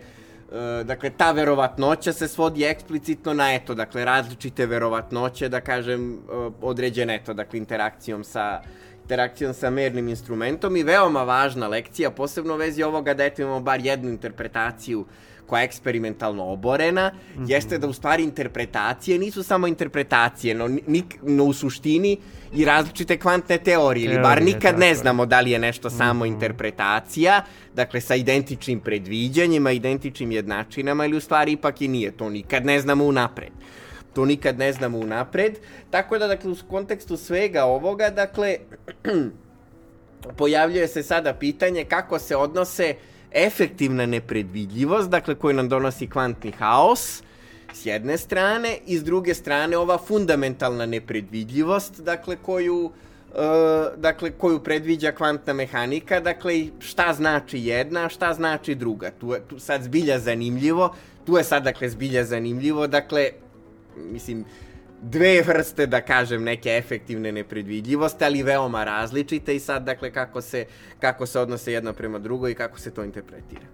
uh, 0.48 0.86
dakle, 0.86 1.10
ta 1.10 1.32
verovatnoća 1.32 2.12
se 2.12 2.28
svodi 2.28 2.64
eksplicitno 2.64 3.34
na, 3.34 3.54
eto, 3.54 3.74
dakle, 3.74 4.04
različite 4.04 4.66
verovatnoće, 4.66 5.48
da 5.48 5.60
kažem, 5.60 6.12
uh, 6.12 6.52
određene, 6.60 7.14
eto, 7.14 7.34
dakle, 7.34 7.58
interakcijom 7.58 8.24
sa 8.24 8.62
interakcijom 9.02 9.54
sa 9.54 9.70
mernim 9.70 10.08
instrumentom 10.08 10.76
i 10.76 10.82
veoma 10.82 11.22
važna 11.22 11.68
lekcija, 11.68 12.10
posebno 12.10 12.54
u 12.54 12.56
vezi 12.56 12.82
ovoga 12.82 13.14
da 13.14 13.24
eto 13.24 13.42
imamo 13.42 13.60
bar 13.60 13.80
jednu 13.80 14.10
interpretaciju 14.10 15.00
uh, 15.00 15.06
koja 15.52 15.60
je 15.60 15.64
eksperimentalno 15.64 16.44
oborena, 16.44 17.12
mm 17.12 17.40
-hmm. 17.40 17.50
jeste 17.50 17.78
da 17.78 17.86
u 17.86 17.92
stvari 17.92 18.22
interpretacije 18.22 19.18
nisu 19.18 19.42
samo 19.42 19.66
interpretacije, 19.66 20.54
no, 20.54 20.68
nik, 20.86 21.18
no 21.22 21.44
u 21.44 21.52
suštini 21.52 22.16
i 22.54 22.64
različite 22.64 23.18
kvantne 23.18 23.58
teorije, 23.58 24.04
ili 24.04 24.22
bar 24.22 24.42
nikad 24.42 24.78
ne 24.78 24.94
znamo 24.94 25.26
da 25.26 25.40
li 25.40 25.50
je 25.50 25.58
nešto 25.58 25.90
samo 25.90 26.24
mm 26.24 26.28
-hmm. 26.28 26.32
interpretacija, 26.32 27.44
dakle 27.74 28.00
sa 28.00 28.14
identičnim 28.14 28.80
predviđanjima, 28.80 29.72
identičnim 29.72 30.32
jednačinama, 30.32 31.04
ili 31.04 31.16
u 31.16 31.20
stvari 31.20 31.52
ipak 31.52 31.82
i 31.82 31.88
nije, 31.88 32.10
to 32.12 32.30
nikad 32.30 32.66
ne 32.66 32.80
znamo 32.80 33.04
unapred. 33.04 33.52
To 34.14 34.24
nikad 34.24 34.58
ne 34.58 34.72
znamo 34.72 34.98
unapred, 34.98 35.58
tako 35.90 36.18
da, 36.18 36.26
dakle, 36.26 36.50
u 36.50 36.56
kontekstu 36.70 37.16
svega 37.16 37.64
ovoga, 37.64 38.10
dakle, 38.10 38.56
pojavljuje 40.38 40.88
se 40.88 41.02
sada 41.02 41.34
pitanje 41.34 41.84
kako 41.84 42.18
se 42.18 42.36
odnose 42.36 42.94
efektivna 43.34 44.06
nepredvidljivost, 44.06 45.10
dakle 45.10 45.34
koju 45.34 45.54
nam 45.54 45.68
donosi 45.68 46.06
kvantni 46.06 46.52
haos, 46.58 47.22
s 47.74 47.86
jedne 47.86 48.18
strane, 48.18 48.78
i 48.86 48.98
s 48.98 49.04
druge 49.04 49.34
strane 49.34 49.76
ova 49.76 49.98
fundamentalna 49.98 50.86
nepredvidljivost, 50.86 52.00
dakle 52.00 52.36
koju 52.36 52.90
Uh, 53.32 53.38
dakle, 53.96 54.30
koju 54.30 54.58
predviđa 54.60 55.12
kvantna 55.12 55.52
mehanika, 55.52 56.20
dakle, 56.20 56.66
šta 56.78 57.12
znači 57.12 57.58
jedna, 57.58 58.08
šta 58.08 58.34
znači 58.34 58.74
druga. 58.74 59.10
Tu 59.20 59.32
je 59.32 59.40
tu 59.48 59.58
sad 59.58 59.82
zbilja 59.82 60.18
zanimljivo, 60.18 60.94
tu 61.26 61.36
je 61.36 61.44
sad, 61.44 61.64
dakle, 61.64 61.88
zbilja 61.88 62.24
zanimljivo, 62.24 62.86
dakle, 62.86 63.30
mislim, 63.96 64.44
dve 65.02 65.42
vrste, 65.42 65.86
da 65.86 66.00
kažem, 66.00 66.44
neke 66.44 66.68
efektivne 66.70 67.32
nepredvidljivosti, 67.32 68.24
ali 68.24 68.42
veoma 68.42 68.84
različite 68.84 69.56
i 69.56 69.60
sad, 69.60 69.84
dakle, 69.84 70.10
kako 70.10 70.40
se, 70.40 70.66
kako 71.00 71.26
se 71.26 71.40
odnose 71.40 71.72
jedna 71.72 71.92
prema 71.92 72.18
drugoj 72.18 72.50
i 72.50 72.54
kako 72.54 72.78
se 72.78 72.90
to 72.90 73.04
interpretira. 73.04 73.66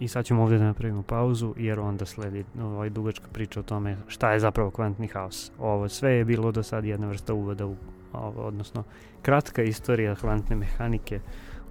I 0.00 0.08
sad 0.08 0.24
ćemo 0.24 0.42
ovdje 0.42 0.58
da 0.58 0.64
napravimo 0.64 1.02
pauzu 1.02 1.54
jer 1.56 1.80
onda 1.80 2.04
sledi 2.04 2.44
ovaj 2.62 2.90
dugačka 2.90 3.26
priča 3.32 3.60
o 3.60 3.62
tome 3.62 3.96
šta 4.06 4.32
je 4.32 4.40
zapravo 4.40 4.70
kvantni 4.70 5.06
haos. 5.06 5.52
Ovo 5.58 5.88
sve 5.88 6.12
je 6.12 6.24
bilo 6.24 6.52
do 6.52 6.62
sad 6.62 6.84
jedna 6.84 7.06
vrsta 7.06 7.34
uvoda 7.34 7.66
u 7.66 7.76
ovo, 8.12 8.42
odnosno 8.42 8.84
kratka 9.22 9.62
istorija 9.62 10.14
kvantne 10.14 10.56
mehanike 10.56 11.20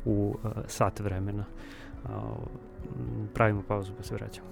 u 0.05 0.35
uh, 0.43 0.51
sat 0.67 0.99
vremena. 0.99 1.45
Uh, 2.03 2.09
pravimo 3.33 3.63
pauzu 3.67 3.91
pa 3.97 4.03
se 4.03 4.15
vraćamo. 4.15 4.47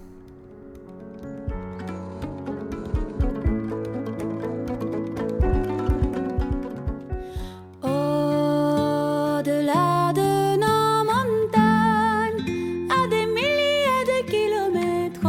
au-delà 9.42 10.14
de 10.14 10.56
nos 10.64 11.04
montagnes, 11.12 12.44
à 12.90 13.08
des 13.08 13.26
milliers 13.26 14.06
de 14.12 14.20
kilomètres 14.34 15.22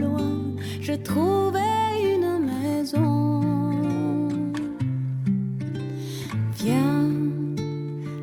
loin, 0.00 0.32
je 0.80 0.92
trouvais 0.92 1.88
une 2.14 2.30
maison. 2.50 3.40
Viens, 6.58 7.10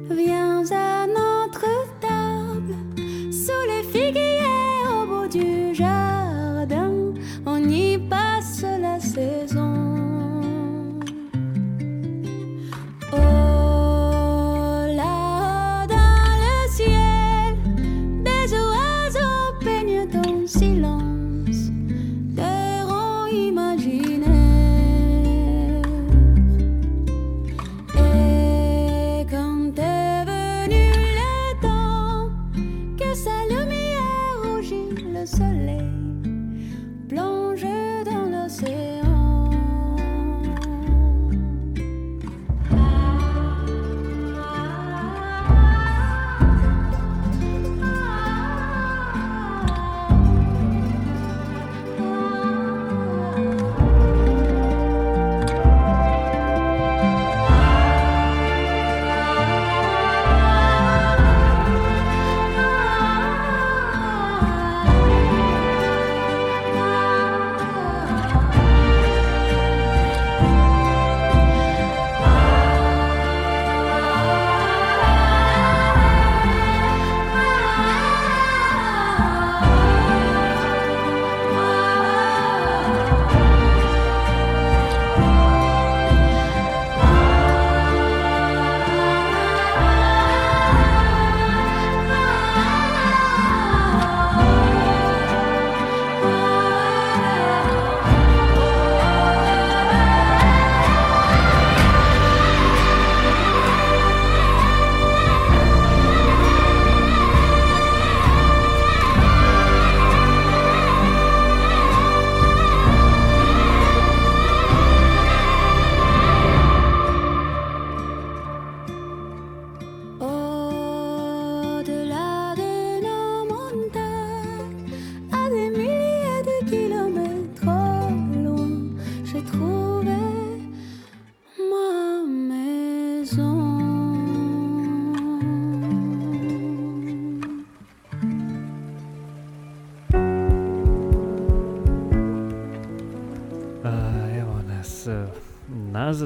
viens 0.10 0.64
à 0.72 1.06
notre 1.20 1.68
table, 2.00 2.76
sous 3.44 3.64
les 3.72 3.84
figuiers 3.94 4.86
au 4.90 5.06
bout 5.06 5.28
du 5.28 5.76
jardin, 5.76 6.94
on 7.46 7.62
y 7.70 7.98
passe 7.98 8.64
la 8.86 9.00
saison. 9.02 9.59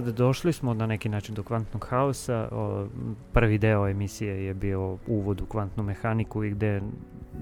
Došli 0.01 0.53
smo 0.53 0.73
na 0.73 0.85
neki 0.85 1.09
način 1.09 1.35
do 1.35 1.43
kvantnog 1.43 1.87
haosa. 1.89 2.49
O, 2.51 2.87
prvi 3.33 3.57
deo 3.57 3.87
emisije 3.87 4.45
je 4.45 4.53
bio 4.53 4.97
uvod 5.07 5.41
u 5.41 5.45
kvantnu 5.45 5.83
mehaniku 5.83 6.43
i 6.43 6.49
gde 6.49 6.81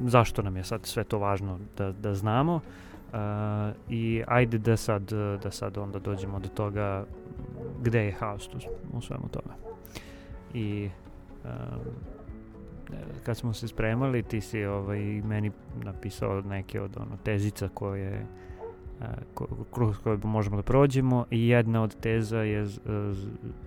zašto 0.05 0.41
nam 0.41 0.57
je 0.57 0.63
sad 0.63 0.85
sve 0.85 1.03
to 1.03 1.19
važno 1.19 1.59
da, 1.77 1.91
da 1.91 2.15
znamo. 2.15 2.55
Uh, 2.55 3.19
I 3.89 4.23
ajde 4.27 4.57
da 4.57 4.77
sad, 4.77 5.11
da 5.43 5.51
sad 5.51 5.77
onda 5.77 5.99
dođemo 5.99 6.39
do 6.39 6.49
toga 6.49 7.05
gde 7.81 8.05
je 8.05 8.11
haos 8.11 8.47
tu, 8.47 8.57
u 8.93 9.01
svemu 9.01 9.29
tome. 9.31 9.55
I 10.53 10.89
um, 11.43 11.49
kad 13.23 13.37
smo 13.37 13.53
se 13.53 13.67
spremali, 13.67 14.23
ti 14.23 14.41
si 14.41 14.65
ovaj, 14.65 14.99
meni 15.01 15.51
napisao 15.83 16.41
neke 16.41 16.81
od 16.81 16.97
ono, 16.97 17.17
tezica 17.23 17.69
koje 17.73 18.25
kroz 19.73 19.97
koje 19.97 20.17
možemo 20.23 20.55
da 20.55 20.63
prođemo 20.63 21.25
i 21.31 21.47
jedna 21.47 21.83
od 21.83 21.99
teza 21.99 22.37
je 22.37 22.67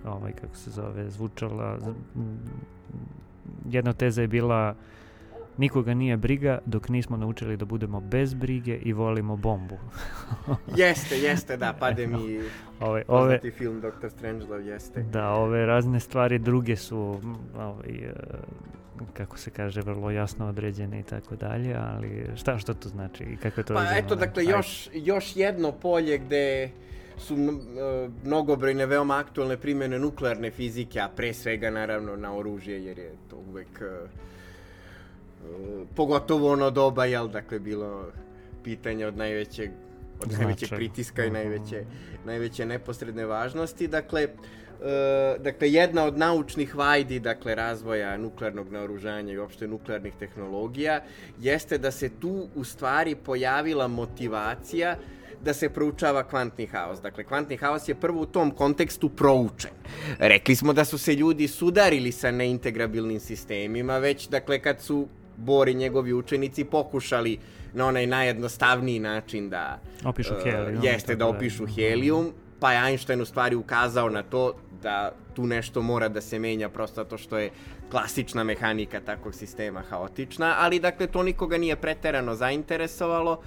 ovaj 0.05 0.31
kako 0.31 0.55
se 0.55 0.71
zove 0.71 1.09
zvučala 1.09 1.77
jedna 3.69 3.89
od 3.89 3.97
teza 3.97 4.21
je 4.21 4.27
bila 4.27 4.75
nikoga 5.57 5.93
nije 5.93 6.17
briga 6.17 6.59
dok 6.65 6.89
nismo 6.89 7.17
naučili 7.17 7.57
da 7.57 7.65
budemo 7.65 7.99
bez 7.99 8.33
brige 8.33 8.75
i 8.75 8.93
volimo 8.93 9.35
bombu. 9.35 9.77
jeste, 10.77 11.17
jeste, 11.17 11.57
da, 11.57 11.73
pade 11.79 12.07
mi 12.07 12.39
ove, 12.79 13.03
ove, 13.07 13.39
film 13.57 13.81
Dr. 13.81 14.09
Strangelove, 14.09 14.65
jeste. 14.65 15.03
Da, 15.03 15.29
ove 15.29 15.65
razne 15.65 15.99
stvari 15.99 16.39
druge 16.39 16.75
su 16.75 17.19
ovaj, 17.57 18.13
kako 19.13 19.37
se 19.37 19.49
kaže, 19.49 19.81
vrlo 19.81 20.11
jasno 20.11 20.47
određene 20.47 20.99
i 20.99 21.03
tako 21.03 21.35
dalje, 21.35 21.75
ali 21.75 22.27
šta 22.35 22.57
što 22.57 22.73
to 22.73 22.89
znači 22.89 23.23
i 23.23 23.37
kako 23.37 23.59
je 23.59 23.65
to 23.65 23.73
Pa 23.73 23.97
eto, 23.97 24.15
dakle, 24.15 24.45
još, 24.45 24.89
još 24.93 25.35
jedno 25.35 25.71
polje 25.71 26.17
gde 26.17 26.69
su 27.17 27.33
uh, 27.33 27.41
mnogobrojne 28.23 28.85
veoma 28.85 29.17
aktualne 29.17 29.57
primjene 29.57 29.99
nuklearne 29.99 30.51
fizike, 30.51 30.99
a 30.99 31.09
pre 31.15 31.33
svega 31.33 31.69
naravno 31.69 32.15
na 32.15 32.35
oružje, 32.35 32.85
jer 32.85 32.99
je 32.99 33.11
to 33.29 33.35
uvek 33.49 33.81
uh, 33.81 34.09
uh, 35.49 35.87
pogotovo 35.95 36.51
ono 36.51 36.71
doba, 36.71 37.05
jel, 37.05 37.27
dakle, 37.27 37.59
bilo 37.59 38.05
pitanje 38.63 39.05
od 39.05 39.17
najvećeg 39.17 39.71
od 40.19 40.31
najvećeg 40.31 40.69
pritiska 40.69 41.25
i 41.25 41.29
najveće, 41.29 41.85
najveće 42.25 42.65
neposredne 42.65 43.25
važnosti. 43.25 43.87
Dakle, 43.87 44.27
E, 44.83 45.39
dakle, 45.39 45.71
jedna 45.71 46.03
od 46.05 46.17
naučnih 46.17 46.75
vajdi, 46.75 47.19
dakle, 47.19 47.55
razvoja 47.55 48.17
nuklearnog 48.17 48.71
naoružanja 48.71 49.33
i 49.33 49.37
uopšte 49.37 49.67
nuklearnih 49.67 50.13
tehnologija, 50.19 51.01
jeste 51.39 51.77
da 51.77 51.91
se 51.91 52.09
tu 52.09 52.47
u 52.55 52.63
stvari 52.63 53.15
pojavila 53.15 53.87
motivacija 53.87 54.95
da 55.43 55.53
se 55.53 55.69
proučava 55.69 56.23
kvantni 56.23 56.67
haos. 56.67 57.01
Dakle, 57.01 57.23
kvantni 57.23 57.57
haos 57.57 57.87
je 57.87 57.95
prvo 57.95 58.21
u 58.21 58.25
tom 58.25 58.51
kontekstu 58.51 59.09
proučen. 59.09 59.71
Rekli 60.19 60.55
smo 60.55 60.73
da 60.73 60.85
su 60.85 60.97
se 60.97 61.15
ljudi 61.15 61.47
sudarili 61.47 62.11
sa 62.11 62.31
neintegrabilnim 62.31 63.19
sistemima, 63.19 63.97
već, 63.97 64.27
dakle, 64.27 64.59
kad 64.59 64.81
su 64.81 65.07
Bor 65.37 65.69
i 65.69 65.73
njegovi 65.73 66.13
učenici 66.13 66.63
pokušali 66.63 67.39
na 67.73 67.87
onaj 67.87 68.07
najjednostavniji 68.07 68.99
način 68.99 69.49
da... 69.49 69.79
Opišu 70.05 70.33
uh, 70.33 70.43
helijum. 70.43 70.83
Jeste, 70.83 71.15
da 71.15 71.27
opišu 71.27 71.65
helijum, 71.65 72.33
pa 72.59 72.71
je 72.71 72.89
Einstein 72.89 73.21
u 73.21 73.25
stvari 73.25 73.55
ukazao 73.55 74.09
na 74.09 74.23
to 74.23 74.53
da 74.81 75.11
tu 75.33 75.47
nešto 75.47 75.81
mora 75.81 76.07
da 76.09 76.21
se 76.21 76.39
menja 76.39 76.69
prosto 76.69 76.95
zato 76.95 77.17
što 77.17 77.37
je 77.37 77.51
klasična 77.91 78.43
mehanika 78.43 78.99
takvog 78.99 79.35
sistema 79.35 79.81
haotična, 79.89 80.55
ali 80.59 80.79
dakle 80.79 81.07
to 81.07 81.23
nikoga 81.23 81.57
nije 81.57 81.75
preterano 81.75 82.35
zainteresovalo, 82.35 83.41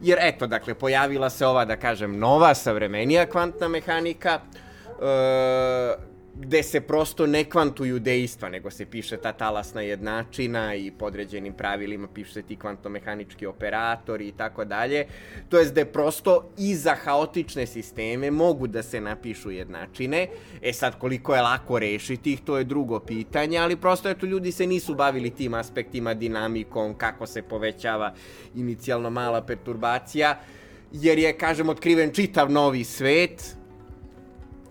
jer 0.00 0.18
eto, 0.20 0.46
dakle, 0.46 0.74
pojavila 0.74 1.30
se 1.30 1.46
ova, 1.46 1.64
da 1.64 1.76
kažem, 1.76 2.18
nova, 2.18 2.54
savremenija 2.54 3.26
kvantna 3.26 3.68
mehanika, 3.68 4.40
e, 4.40 6.09
gde 6.34 6.62
se 6.62 6.80
prosto 6.80 7.26
ne 7.26 7.44
kvantuju 7.44 7.98
dejstva, 7.98 8.48
nego 8.48 8.70
se 8.70 8.86
piše 8.86 9.16
ta 9.16 9.32
talasna 9.32 9.80
jednačina 9.80 10.74
i 10.74 10.90
podređenim 10.90 11.52
pravilima 11.52 12.08
piše 12.14 12.32
se 12.32 12.42
ti 12.42 12.56
kvantomehanički 12.56 13.46
operatori 13.46 14.28
i 14.28 14.32
tako 14.32 14.64
dalje. 14.64 15.06
To 15.48 15.58
je 15.58 15.70
gde 15.70 15.84
prosto 15.84 16.50
i 16.58 16.74
za 16.74 16.94
haotične 16.94 17.66
sisteme 17.66 18.30
mogu 18.30 18.66
da 18.66 18.82
se 18.82 19.00
napišu 19.00 19.50
jednačine. 19.50 20.28
E 20.62 20.72
sad, 20.72 20.98
koliko 20.98 21.34
je 21.34 21.42
lako 21.42 21.78
rešiti 21.78 22.32
ih, 22.32 22.40
to 22.40 22.58
je 22.58 22.64
drugo 22.64 23.00
pitanje, 23.00 23.58
ali 23.58 23.76
prosto 23.76 24.08
eto, 24.08 24.26
ljudi 24.26 24.52
se 24.52 24.66
nisu 24.66 24.94
bavili 24.94 25.30
tim 25.30 25.54
aspektima, 25.54 26.14
dinamikom, 26.14 26.94
kako 26.94 27.26
se 27.26 27.42
povećava 27.42 28.14
inicijalno 28.54 29.10
mala 29.10 29.42
perturbacija, 29.42 30.40
jer 30.92 31.18
je, 31.18 31.38
kažem, 31.38 31.68
otkriven 31.68 32.12
čitav 32.12 32.50
novi 32.50 32.84
svet, 32.84 33.59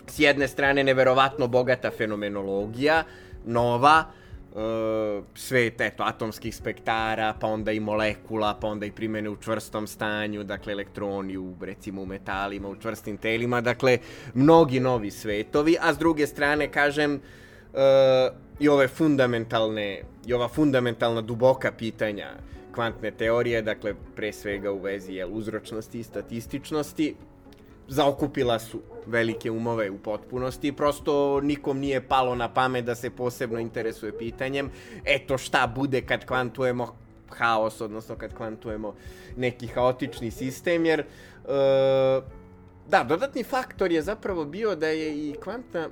s 0.10 0.20
jedne 0.20 0.47
strane 0.47 0.84
neverovatno 0.84 1.47
bogata 1.47 1.91
fenomenologija, 1.91 3.03
nova, 3.45 4.03
uh, 4.51 5.24
svet, 5.36 5.82
eto, 5.82 6.03
atomskih 6.03 6.55
spektara, 6.55 7.34
pa 7.39 7.47
onda 7.47 7.72
i 7.72 7.80
molekula, 7.80 8.53
pa 8.62 8.68
onda 8.68 8.86
i 8.86 8.91
primene 8.91 9.30
u 9.30 9.36
čvrstom 9.36 9.88
stanju, 9.88 10.43
dakle, 10.43 10.74
elektroni 10.74 11.38
u, 11.38 11.55
recimo, 11.62 12.01
u 12.01 12.05
metalima, 12.05 12.70
u 12.70 12.76
čvrstim 12.76 13.18
telima, 13.18 13.62
dakle, 13.62 13.97
mnogi 14.34 14.80
novi 14.80 15.12
svetovi, 15.12 15.78
a 15.82 15.93
s 15.93 15.97
druge 15.97 16.28
strane, 16.28 16.72
kažem, 16.72 17.14
uh, 17.14 17.80
i 18.60 18.70
ove 18.70 18.88
fundamentalne, 18.88 20.01
i 20.26 20.34
ova 20.34 20.47
fundamentalna 20.47 21.22
duboka 21.22 21.72
pitanja 21.72 22.34
kvantne 22.72 23.12
teorije, 23.12 23.62
dakle, 23.62 23.93
pre 24.16 24.34
svega 24.34 24.72
u 24.72 24.80
vezi 24.80 25.14
je, 25.14 25.26
uzročnosti 25.26 25.99
i 25.99 26.03
statističnosti, 26.03 27.16
zaokupila 27.90 28.60
su 28.60 28.80
velike 29.06 29.52
umove 29.52 29.90
u 29.90 29.98
potpunosti, 29.98 30.72
prosto 30.72 31.42
nikom 31.42 31.80
nije 31.80 32.02
palo 32.02 32.36
na 32.36 32.54
pamet 32.54 32.86
da 32.86 32.96
se 32.96 33.10
posebno 33.10 33.60
interesuje 33.60 34.18
pitanjem, 34.18 34.72
eto 35.06 35.38
šta 35.38 35.68
bude 35.76 36.02
kad 36.02 36.26
kvantujemo 36.26 36.96
haos, 37.30 37.82
odnosno 37.82 38.16
kad 38.16 38.34
kvantujemo 38.34 38.96
neki 39.38 39.68
haotični 39.68 40.32
sistem, 40.32 40.86
jer 40.86 41.00
e, 41.00 41.06
da, 42.88 43.04
dodatni 43.04 43.44
faktor 43.44 43.92
je 43.92 44.02
zapravo 44.02 44.46
bio 44.46 44.76
da 44.76 44.88
je 44.88 45.30
i 45.30 45.36
kvantna 45.44 45.90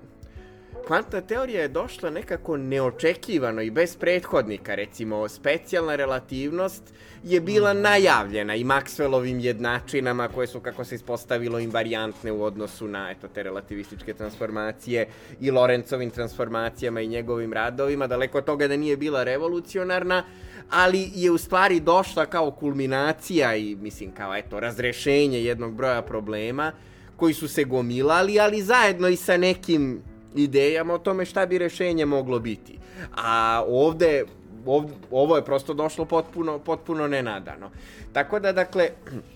kvantna 0.87 1.21
teorija 1.21 1.61
je 1.61 1.67
došla 1.67 2.09
nekako 2.09 2.57
neočekivano 2.57 3.61
i 3.61 3.71
bez 3.71 3.97
prethodnika, 3.97 4.75
recimo 4.75 5.27
specijalna 5.29 5.95
relativnost 5.95 6.83
je 7.23 7.41
bila 7.41 7.73
mhm. 7.73 7.81
najavljena 7.81 8.55
i 8.55 8.63
Maxwellovim 8.63 9.39
jednačinama 9.39 10.27
koje 10.27 10.47
su, 10.47 10.59
kako 10.59 10.83
se 10.85 10.95
ispostavilo, 10.95 11.59
invariantne 11.59 12.31
u 12.31 12.43
odnosu 12.43 12.87
na 12.87 13.11
eto, 13.11 13.27
te 13.27 13.43
relativističke 13.43 14.13
transformacije 14.13 15.07
i 15.39 15.51
Lorencovim 15.51 16.09
transformacijama 16.09 17.01
i 17.01 17.07
njegovim 17.07 17.53
radovima, 17.53 18.07
daleko 18.07 18.37
od 18.37 18.45
toga 18.45 18.67
da 18.67 18.77
nije 18.77 18.97
bila 18.97 19.23
revolucionarna, 19.23 20.23
ali 20.69 21.09
je 21.15 21.31
u 21.31 21.37
stvari 21.37 21.79
došla 21.79 22.25
kao 22.25 22.51
kulminacija 22.51 23.55
i, 23.55 23.75
mislim, 23.75 24.11
kao, 24.11 24.35
eto, 24.35 24.59
razrešenje 24.59 25.43
jednog 25.43 25.73
broja 25.73 26.01
problema 26.01 26.71
koji 27.15 27.33
su 27.33 27.47
se 27.47 27.63
gomilali, 27.63 28.39
ali 28.39 28.61
zajedno 28.61 29.07
i 29.07 29.15
sa 29.15 29.37
nekim 29.37 30.01
idejama 30.35 30.93
o 30.93 30.97
tome 30.97 31.25
šta 31.25 31.45
bi 31.45 31.57
rešenje 31.57 32.05
moglo 32.05 32.39
biti. 32.39 32.79
A 33.17 33.63
ovde, 33.67 34.25
ovde 34.65 34.93
ovo 35.11 35.35
je 35.35 35.45
prosto 35.45 35.73
došlo 35.73 36.05
potpuno, 36.05 36.59
potpuno 36.59 37.07
nenadano. 37.07 37.71
Tako 38.13 38.39
da, 38.39 38.51
dakle, 38.51 38.89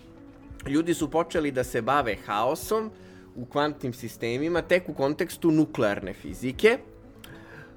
ljudi 0.74 0.94
su 0.94 1.12
počeli 1.12 1.52
da 1.52 1.64
se 1.64 1.82
bave 1.82 2.16
haosom 2.26 2.92
u 3.36 3.46
kvantnim 3.46 3.94
sistemima 3.94 4.62
tek 4.62 4.90
u 4.90 4.94
kontekstu 4.94 5.52
nuklearne 5.52 6.14
fizike, 6.14 6.78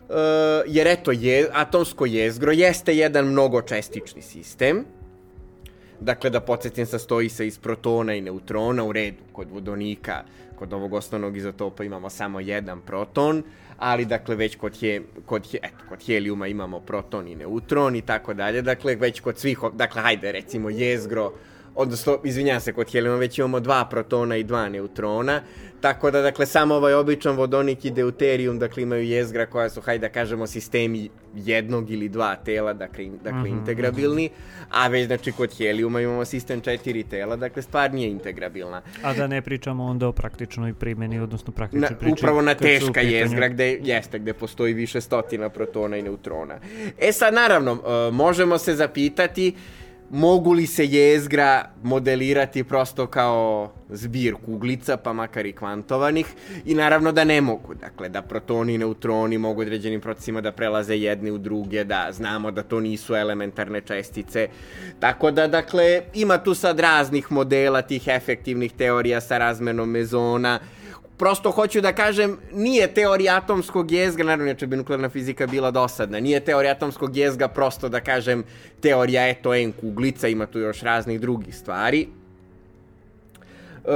Uh, 0.09 0.17
jer 0.67 0.87
eto, 0.87 1.13
je, 1.13 1.49
atomsko 1.53 2.07
jezgro 2.07 2.53
jeste 2.53 2.97
jedan 2.97 3.27
mnogočestični 3.27 4.23
sistem, 4.23 4.85
dakle 6.01 6.31
da 6.31 6.41
podsjetim 6.41 6.87
sastoji 6.87 7.29
se 7.29 7.47
iz 7.47 7.59
protona 7.59 8.15
i 8.15 8.21
neutrona 8.21 8.85
u 8.85 8.93
redu 8.93 9.23
kod 9.33 9.51
vodonika 9.51 10.23
kod 10.59 10.73
ovog 10.73 10.93
osnovnog 10.93 11.37
izotopa 11.37 11.85
imamo 11.85 12.11
samo 12.11 12.41
jedan 12.41 12.81
proton, 12.81 13.43
ali 13.79 14.05
dakle 14.05 14.37
već 14.37 14.57
kod, 14.57 14.81
he, 14.81 15.01
kod, 15.27 15.51
he, 15.51 15.59
eto, 15.63 15.85
kod 15.89 16.03
helijuma 16.07 16.47
imamo 16.47 16.81
proton 16.81 17.29
i 17.29 17.35
neutron 17.35 17.97
i 17.97 18.03
tako 18.03 18.35
dalje, 18.35 18.63
dakle 18.63 18.95
već 18.95 19.21
kod 19.21 19.39
svih, 19.39 19.59
dakle 19.73 20.03
hajde 20.03 20.33
recimo 20.33 20.71
jezgro, 20.71 21.33
odnosno, 21.75 22.19
izvinjam 22.25 22.61
se, 22.61 22.73
kod 22.73 22.93
helijuma 22.93 23.19
već 23.19 23.39
imamo 23.39 23.61
dva 23.61 23.85
protona 23.85 24.37
i 24.37 24.45
dva 24.45 24.69
neutrona, 24.69 25.41
tako 25.81 26.11
da, 26.11 26.21
dakle, 26.21 26.47
samo 26.47 26.75
ovaj 26.75 26.95
običan 26.95 27.37
vodonik 27.37 27.85
i 27.85 27.91
deuterijum, 27.91 28.59
dakle, 28.59 28.83
imaju 28.83 29.05
jezgra 29.05 29.47
koja 29.47 29.69
su, 29.71 29.81
hajde 29.81 30.09
da 30.09 30.13
kažemo, 30.13 30.47
sistemi 30.47 31.09
jednog 31.35 31.91
ili 31.91 32.09
dva 32.09 32.37
tela, 32.37 32.73
dakle, 32.73 33.05
dakle 33.25 33.41
mm 33.41 33.45
-hmm. 33.45 33.59
integrabilni, 33.59 34.31
a 34.71 34.89
već, 34.89 35.07
znači, 35.07 35.33
kod 35.33 35.57
helijuma 35.59 36.01
imamo 36.01 36.25
sistem 36.25 36.61
četiri 36.61 37.03
tela, 37.03 37.37
dakle, 37.37 37.63
stvar 37.63 37.95
nije 37.95 38.11
integrabilna. 38.11 38.83
A 39.03 39.15
da 39.15 39.27
ne 39.27 39.43
pričamo 39.43 39.85
onda 39.85 40.09
o 40.09 40.13
praktičnoj 40.13 40.75
primjeni, 40.75 41.21
odnosno 41.21 41.53
praktičnoj 41.53 41.99
priči. 41.99 42.13
Upravo 42.13 42.43
na 42.43 42.55
teška 42.55 43.01
jezgra, 43.01 43.49
gde, 43.49 43.79
jeste, 43.83 44.19
gde 44.19 44.33
postoji 44.33 44.75
više 44.75 45.01
stotina 45.01 45.49
protona 45.49 45.97
i 45.97 46.03
neutrona. 46.03 46.59
E 46.99 47.13
sad, 47.13 47.35
naravno, 47.35 47.83
možemo 48.13 48.59
se 48.59 48.75
zapitati, 48.75 49.55
mogu 50.15 50.53
li 50.53 50.67
se 50.67 50.87
jezgra 50.87 51.65
modelirati 51.83 52.65
prosto 52.65 53.07
kao 53.07 53.73
zbir 53.89 54.35
kuglica, 54.47 54.97
pa 54.97 55.13
makar 55.13 55.47
i 55.47 55.53
kvantovanih, 55.53 56.27
i 56.65 56.75
naravno 56.75 57.13
da 57.13 57.25
ne 57.25 57.41
mogu. 57.41 57.75
Dakle, 57.75 58.09
da 58.09 58.23
protoni 58.23 58.75
i 58.75 58.79
neutroni 58.79 59.39
mogu 59.39 59.61
određenim 59.61 60.01
procesima 60.01 60.41
da 60.41 60.53
prelaze 60.53 60.97
jedni 60.97 61.31
u 61.31 61.39
druge, 61.39 61.85
da 61.85 62.09
znamo 62.13 62.51
da 62.51 62.63
to 62.63 62.81
nisu 62.81 63.15
elementarne 63.15 63.81
čestice. 63.81 64.49
Tako 65.01 65.31
da, 65.31 65.47
dakle, 65.47 66.03
ima 66.15 66.39
tu 66.39 66.55
sad 66.55 66.81
raznih 66.81 67.33
modela 67.33 67.83
tih 67.83 68.09
efektivnih 68.09 68.73
teorija 68.73 69.21
sa 69.21 69.39
razmenom 69.39 69.91
mezona, 69.91 70.61
prosto 71.19 71.51
hoću 71.51 71.81
da 71.81 71.93
kažem, 71.93 72.39
nije 72.53 72.95
teorija 72.95 73.37
atomskog 73.37 73.91
jezga, 73.91 74.25
naravno 74.25 74.45
neče 74.45 74.67
bi 74.67 74.77
nuklearna 74.77 75.09
fizika 75.09 75.47
bila 75.47 75.71
dosadna, 75.71 76.21
nije 76.21 76.41
teorija 76.41 76.73
atomskog 76.73 77.17
jezga 77.17 77.49
prosto 77.49 77.89
da 77.89 78.01
kažem 78.01 78.45
teorija 78.81 79.29
eto 79.29 79.55
en 79.55 79.73
kuglica, 79.73 80.29
ima 80.29 80.47
tu 80.47 80.59
još 80.59 80.81
raznih 80.81 81.21
drugih 81.21 81.57
stvari. 81.57 82.09
Uh, 83.85 83.91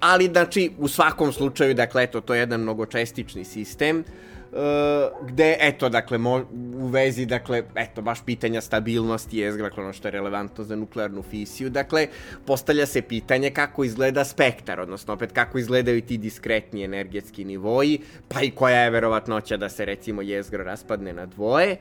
ali 0.00 0.26
znači 0.26 0.70
u 0.78 0.88
svakom 0.88 1.32
slučaju 1.32 1.74
dakle 1.74 2.02
eto 2.02 2.20
to 2.20 2.34
je 2.34 2.40
jedan 2.40 2.60
mnogočestični 2.60 3.44
sistem 3.44 3.98
uh, 3.98 4.31
uh, 4.52 5.28
gde, 5.28 5.56
eto, 5.60 5.88
dakle, 5.88 6.18
mo, 6.18 6.44
u 6.74 6.86
vezi, 6.86 7.26
dakle, 7.26 7.62
eto, 7.74 8.02
baš 8.02 8.24
pitanja 8.24 8.60
stabilnosti 8.60 9.38
je, 9.38 9.52
dakle, 9.52 9.82
ono 9.82 9.92
što 9.92 10.08
je 10.08 10.12
relevantno 10.12 10.64
za 10.64 10.76
nuklearnu 10.76 11.22
fisiju, 11.22 11.70
dakle, 11.70 12.06
postavlja 12.46 12.86
se 12.86 13.02
pitanje 13.02 13.50
kako 13.50 13.84
izgleda 13.84 14.24
spektar, 14.24 14.80
odnosno, 14.80 15.14
opet, 15.14 15.32
kako 15.32 15.58
izgledaju 15.58 16.00
ti 16.02 16.18
diskretni 16.18 16.84
energetski 16.84 17.44
nivoji, 17.44 18.00
pa 18.28 18.42
i 18.42 18.50
koja 18.50 18.80
je 18.80 18.90
verovatnoća 18.90 19.56
da 19.56 19.68
se, 19.68 19.84
recimo, 19.84 20.22
jezgro 20.22 20.64
raspadne 20.64 21.12
na 21.12 21.26
dvoje. 21.26 21.76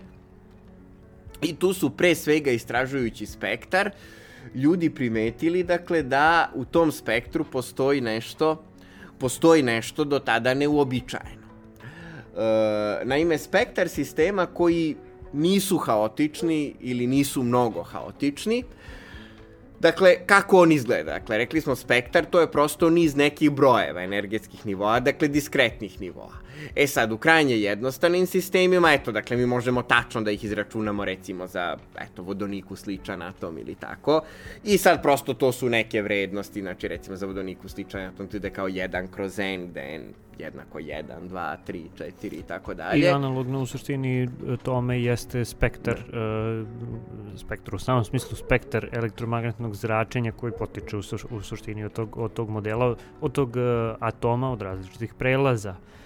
I 1.42 1.56
tu 1.56 1.74
su, 1.74 1.90
pre 1.90 2.16
svega, 2.16 2.52
istražujući 2.52 3.26
spektar, 3.26 3.92
ljudi 4.56 4.90
primetili, 4.90 5.64
dakle, 5.64 6.04
da 6.04 6.52
u 6.56 6.66
tom 6.66 6.92
spektru 6.92 7.44
postoji 7.44 8.02
nešto, 8.02 8.64
postoji 9.20 9.64
nešto 9.64 10.04
do 10.04 10.20
tada 10.20 10.54
neuobičajeno. 10.54 11.41
E, 12.38 13.06
naime, 13.06 13.38
spektar 13.38 13.90
sistema 13.90 14.46
koji 14.46 14.96
nisu 15.34 15.78
haotični 15.78 16.76
ili 16.80 17.08
nisu 17.08 17.44
mnogo 17.44 17.84
haotični, 17.84 18.64
Dakle, 19.82 20.16
kako 20.26 20.62
on 20.62 20.72
izgleda? 20.72 21.14
Dakle, 21.14 21.38
rekli 21.38 21.62
smo 21.62 21.76
spektar, 21.76 22.26
to 22.26 22.40
je 22.40 22.52
prosto 22.52 22.90
niz 22.90 23.16
nekih 23.16 23.52
brojeva 23.52 24.04
energetskih 24.04 24.66
nivoa, 24.66 25.00
dakle, 25.00 25.28
diskretnih 25.28 26.02
nivoa. 26.02 26.41
E 26.76 26.88
sad, 26.88 27.12
u 27.12 27.18
krajnje 27.18 27.56
jednostavnim 27.58 28.26
sistemima, 28.26 28.94
eto, 28.94 29.12
dakle, 29.12 29.38
mi 29.38 29.46
možemo 29.46 29.82
tačno 29.82 30.22
da 30.22 30.32
ih 30.32 30.44
izračunamo, 30.44 31.06
recimo, 31.06 31.48
za, 31.48 31.78
eto, 32.00 32.24
vodoniku 32.24 32.76
sličan 32.76 33.22
atom 33.22 33.58
ili 33.58 33.76
tako. 33.76 34.22
I 34.64 34.78
sad, 34.78 35.02
prosto, 35.02 35.34
to 35.34 35.52
su 35.52 35.70
neke 35.70 36.02
vrednosti, 36.02 36.62
znači, 36.62 36.88
recimo, 36.88 37.16
za 37.16 37.26
vodoniku 37.26 37.70
sličan 37.70 38.02
atom, 38.02 38.28
to 38.28 38.38
ide 38.38 38.50
kao 38.50 38.68
1 38.70 39.08
kroz 39.12 39.40
n, 39.40 39.68
gde 39.68 39.96
n 39.96 40.14
jednako 40.40 40.80
1, 40.80 41.04
2, 41.30 41.56
3, 41.68 41.88
4 42.22 42.40
i 42.40 42.44
tako 42.48 42.74
dalje. 42.74 43.00
I 43.00 43.08
analogno 43.08 43.62
u 43.62 43.66
suštini 43.66 44.30
tome 44.64 45.02
jeste 45.02 45.46
spektar, 45.46 45.98
uh, 45.98 47.38
spektar 47.38 47.76
u 47.76 47.80
samom 47.80 48.04
smislu 48.04 48.38
spektar 48.38 48.90
elektromagnetnog 48.92 49.76
zračenja 49.76 50.32
koji 50.32 50.54
potiče 50.60 50.98
u, 50.98 51.02
suš, 51.02 51.26
u 51.30 51.42
suštini 51.42 51.86
od 51.86 51.94
tog, 51.94 52.18
od 52.18 52.34
tog 52.34 52.50
modela, 52.50 52.96
od 53.22 53.32
tog 53.32 53.50
uh, 53.50 53.96
atoma, 54.00 54.52
od 54.52 54.62
različitih 54.62 55.14
prelaza 55.14 55.70
uh, 55.70 56.01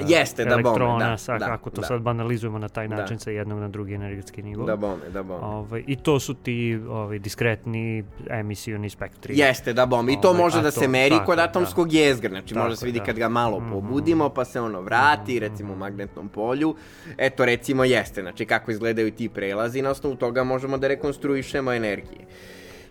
Jeste, 0.00 0.44
da 0.44 0.50
elektrona, 0.52 0.98
da, 1.00 1.16
sa, 1.16 1.38
da, 1.38 1.46
kako 1.46 1.70
to 1.70 1.80
da. 1.80 1.86
sad 1.86 2.00
banalizujemo 2.00 2.58
na 2.58 2.68
taj 2.68 2.88
Da. 2.88 2.96
način 2.96 3.18
sa 3.18 3.30
jednog 3.30 3.58
na 3.60 3.68
drugi 3.68 3.94
energetski 3.94 4.42
nivo. 4.42 4.64
Da 4.64 4.76
bome, 4.76 5.08
da 5.08 5.22
bome. 5.22 5.40
Ovaj, 5.40 5.84
I 5.86 5.96
to 5.96 6.20
su 6.20 6.34
ti 6.34 6.56
ovaj, 6.88 7.18
diskretni 7.18 8.04
emisioni 8.30 8.90
spektri. 8.90 9.38
Jeste, 9.38 9.72
da 9.72 9.86
bom. 9.86 10.08
I 10.08 10.20
to 10.20 10.28
Ovaj, 10.28 10.40
može 10.40 10.56
da 10.56 10.68
atom, 10.68 10.72
se 10.74 10.88
meri 10.88 11.10
tako, 11.10 11.26
kod 11.26 11.36
da. 11.36 11.44
atomskog 11.44 11.92
jezgra. 11.92 12.30
Znači, 12.30 12.54
Tako, 12.54 12.64
može 12.64 12.76
se 12.76 12.86
vidi 12.86 12.98
da. 12.98 13.04
kad 13.04 13.16
ga 13.16 13.28
malo 13.28 13.60
Mhm. 13.60 13.70
pobudimo, 13.70 14.28
pa 14.28 14.44
se 14.44 14.60
ono 14.60 14.80
vrati, 14.80 15.38
recimo 15.40 15.72
u 15.72 15.76
magnetnom 15.76 16.28
polju. 16.28 16.74
Eto, 17.18 17.44
recimo, 17.44 17.84
jeste. 17.84 18.22
Znači, 18.22 18.46
kako 18.46 18.70
izgledaju 18.70 19.10
ti 19.10 19.28
prelazi, 19.28 19.82
na 19.82 19.90
osnovu 19.90 20.16
toga 20.16 20.44
možemo 20.44 20.78
da 20.78 20.88
rekonstruišemo 20.88 21.72
energije. 21.72 22.20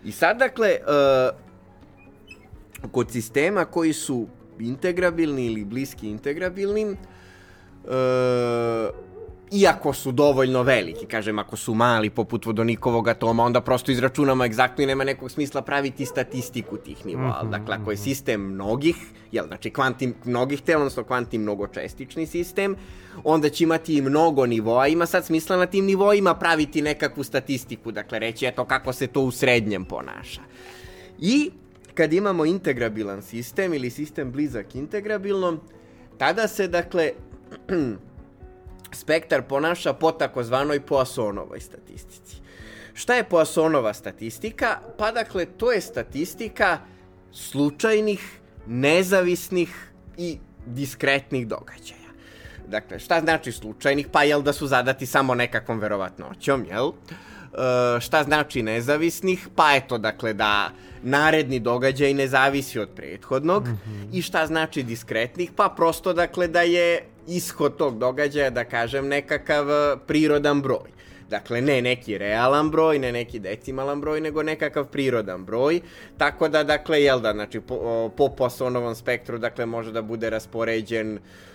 I 0.04 0.12
sad, 0.12 0.38
dakle, 0.38 0.78
uh, 0.82 1.36
kod 2.86 3.12
sistema 3.12 3.66
koji 3.66 3.94
su 3.94 4.28
integrabilni 4.60 5.46
ili 5.46 5.66
bliski 5.66 6.10
integrabilnim, 6.10 6.98
uh, 7.84 7.90
iako 9.52 9.94
su 9.94 10.12
dovoljno 10.12 10.64
veliki, 10.64 11.06
kažem, 11.06 11.40
ako 11.40 11.58
su 11.58 11.74
mali 11.74 12.10
poput 12.10 12.46
vodonikovog 12.46 13.08
atoma, 13.08 13.44
onda 13.44 13.62
prosto 13.62 13.92
izračunamo 13.92 14.46
egzaktno 14.46 14.84
i 14.84 14.88
nema 14.88 15.04
nekog 15.04 15.32
smisla 15.32 15.62
praviti 15.62 16.06
statistiku 16.06 16.78
tih 16.78 17.06
nivoa. 17.06 17.40
Mhm, 17.44 17.52
Dakle, 17.52 17.76
ako 17.76 17.92
je 17.92 17.98
sistem 17.98 18.42
mnogih, 18.42 18.96
jel, 19.32 19.48
znači 19.48 19.70
kvantim, 19.70 20.16
mnogih 20.26 20.62
tela, 20.62 20.82
odnosno 20.82 21.04
kvantim 21.04 21.42
mnogočestični 21.42 22.26
sistem, 22.26 22.76
onda 23.24 23.50
će 23.50 23.64
imati 23.64 23.98
i 23.98 24.02
mnogo 24.02 24.46
nivoa, 24.46 24.88
ima 24.88 25.06
sad 25.06 25.26
smisla 25.26 25.58
na 25.58 25.66
tim 25.66 25.86
nivoima 25.86 26.34
praviti 26.36 26.82
nekakvu 26.82 27.24
statistiku, 27.24 27.92
dakle 27.92 28.20
reći 28.20 28.46
eto 28.46 28.66
kako 28.66 28.94
se 28.94 29.08
to 29.08 29.22
u 29.22 29.32
srednjem 29.32 29.86
ponaša. 29.86 30.42
I 31.20 31.52
kad 31.96 32.14
imamo 32.14 32.46
integrabilan 32.46 33.22
sistem 33.22 33.74
ili 33.74 33.90
sistem 33.90 34.32
blizak 34.32 34.76
integrabilnom, 34.76 35.60
tada 36.18 36.48
se, 36.48 36.68
dakle, 36.68 37.12
spektar 39.02 39.42
ponaša 39.42 39.94
po 39.94 40.12
takozvanoj 40.12 40.80
Poissonovoj 40.80 41.60
statistici. 41.60 42.36
Šta 42.94 43.16
je 43.16 43.24
Poissonova 43.24 43.94
statistika? 43.94 44.80
Pa 44.98 45.12
dakle, 45.12 45.46
to 45.46 45.72
je 45.72 45.82
statistika 45.82 46.78
slučajnih, 47.32 48.40
nezavisnih 48.68 49.92
i 50.18 50.38
diskretnih 50.66 51.48
događaja. 51.48 52.12
Dakle, 52.68 53.00
šta 53.00 53.20
znači 53.20 53.52
slučajnih? 53.52 54.08
Pa 54.12 54.24
jel 54.24 54.42
da 54.42 54.54
su 54.54 54.68
zadati 54.68 55.06
samo 55.06 55.36
nekakvom 55.36 55.80
verovatnoćom, 55.80 56.66
jel? 56.66 56.88
E, 56.88 57.35
šta 58.00 58.24
znači 58.24 58.64
nezavisnih? 58.64 59.48
Pa 59.56 59.76
eto, 59.76 59.98
dakle, 59.98 60.34
da 60.34 60.70
naredni 61.04 61.60
događaj 61.60 62.14
ne 62.14 62.28
zavisi 62.28 62.80
od 62.80 62.90
prethodnog. 62.96 63.68
I 64.14 64.22
šta 64.22 64.48
znači 64.48 64.84
diskretnih? 64.84 65.52
Pa 65.56 65.74
prosto, 65.78 66.14
dakle, 66.14 66.48
da 66.48 66.62
je 66.62 67.04
ishod 67.28 67.78
tog 67.78 68.00
događaja, 68.00 68.50
da 68.50 68.64
kažem, 68.64 69.08
nekakav 69.08 69.72
e, 69.72 69.98
prirodan 70.08 70.62
broj. 70.62 70.96
Dakle, 71.30 71.62
ne 71.62 71.82
neki 71.82 72.18
realan 72.18 72.70
broj, 72.72 73.00
ne 73.00 73.12
neki 73.12 73.40
decimalan 73.40 74.02
broj, 74.02 74.22
nego 74.22 74.44
nekakav 74.44 74.86
prirodan 74.86 75.46
broj. 75.46 75.82
Tako 76.18 76.48
da, 76.48 76.64
dakle, 76.64 77.02
jel 77.04 77.20
da, 77.20 77.34
znači, 77.34 77.60
po, 77.60 78.12
po 78.18 78.30
Poissonovom 78.30 78.96
spektru, 78.96 79.38
dakle, 79.38 79.66
može 79.66 79.92
da 79.92 80.02
bude 80.02 80.30
raspoređen 80.30 81.14
uh, 81.14 81.55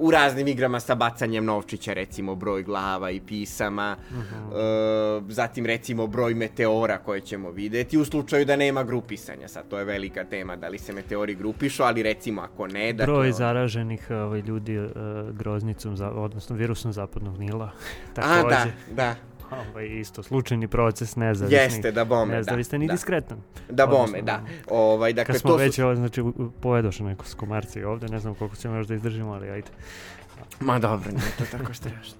u 0.00 0.10
raznim 0.10 0.48
igrama 0.48 0.80
sa 0.80 0.94
bacanjem 0.94 1.44
novčića, 1.44 1.92
recimo 1.92 2.34
broj 2.34 2.62
glava 2.62 3.10
i 3.10 3.20
pisama, 3.20 3.96
uh, 4.10 5.28
zatim 5.28 5.66
recimo 5.66 6.06
broj 6.06 6.34
meteora 6.34 6.98
koje 6.98 7.20
ćemo 7.20 7.50
videti, 7.50 7.98
u 7.98 8.04
slučaju 8.04 8.44
da 8.44 8.56
nema 8.56 8.82
grupisanja, 8.82 9.48
sad 9.48 9.68
to 9.68 9.78
je 9.78 9.84
velika 9.84 10.24
tema, 10.24 10.56
da 10.56 10.68
li 10.68 10.78
se 10.78 10.92
meteori 10.92 11.34
grupišu, 11.34 11.82
ali 11.82 12.02
recimo 12.02 12.42
ako 12.42 12.66
ne, 12.66 12.92
dakle... 12.92 13.14
Broj 13.14 13.32
zaraženih 13.32 14.10
ovaj, 14.10 14.40
ljudi 14.40 14.78
uh, 14.78 14.90
groznicom, 15.32 15.96
odnosno 16.14 16.56
virusom 16.56 16.92
zapadnog 16.92 17.38
Nila. 17.38 17.66
A, 18.16 18.20
Takođe, 18.20 18.54
da, 18.54 18.66
da, 18.94 19.14
ovaj, 19.50 19.86
isto 19.86 20.22
slučajni 20.22 20.68
proces, 20.68 21.16
nezavisni. 21.16 21.56
jeste, 21.56 21.92
da 21.92 22.04
bome, 22.04 22.32
da. 22.32 22.36
nezavistan 22.38 22.82
i 22.82 22.86
da. 22.86 22.92
diskretan. 22.92 23.38
Da 23.70 23.86
bome, 23.86 24.02
Odnosno, 24.02 24.22
da. 24.22 24.42
Ovaj, 24.70 25.12
dakle, 25.12 25.32
Kad 25.32 25.40
smo 25.40 25.50
to 25.50 25.56
već, 25.56 25.74
su... 25.74 25.84
ovo, 25.84 25.94
znači, 25.94 26.22
pojedoše 26.60 27.04
neko 27.04 27.24
s 27.24 27.34
komarci 27.34 27.84
ovde, 27.84 28.08
ne 28.08 28.18
znam 28.18 28.34
koliko 28.34 28.56
ćemo 28.56 28.76
još 28.76 28.86
da 28.86 28.94
izdržimo, 28.94 29.32
ali 29.32 29.50
ajde. 29.50 29.68
Ma 30.60 30.78
dobro, 30.78 31.10
nije 31.10 31.32
to 31.38 31.44
tako 31.58 31.74
strašno. 31.74 32.16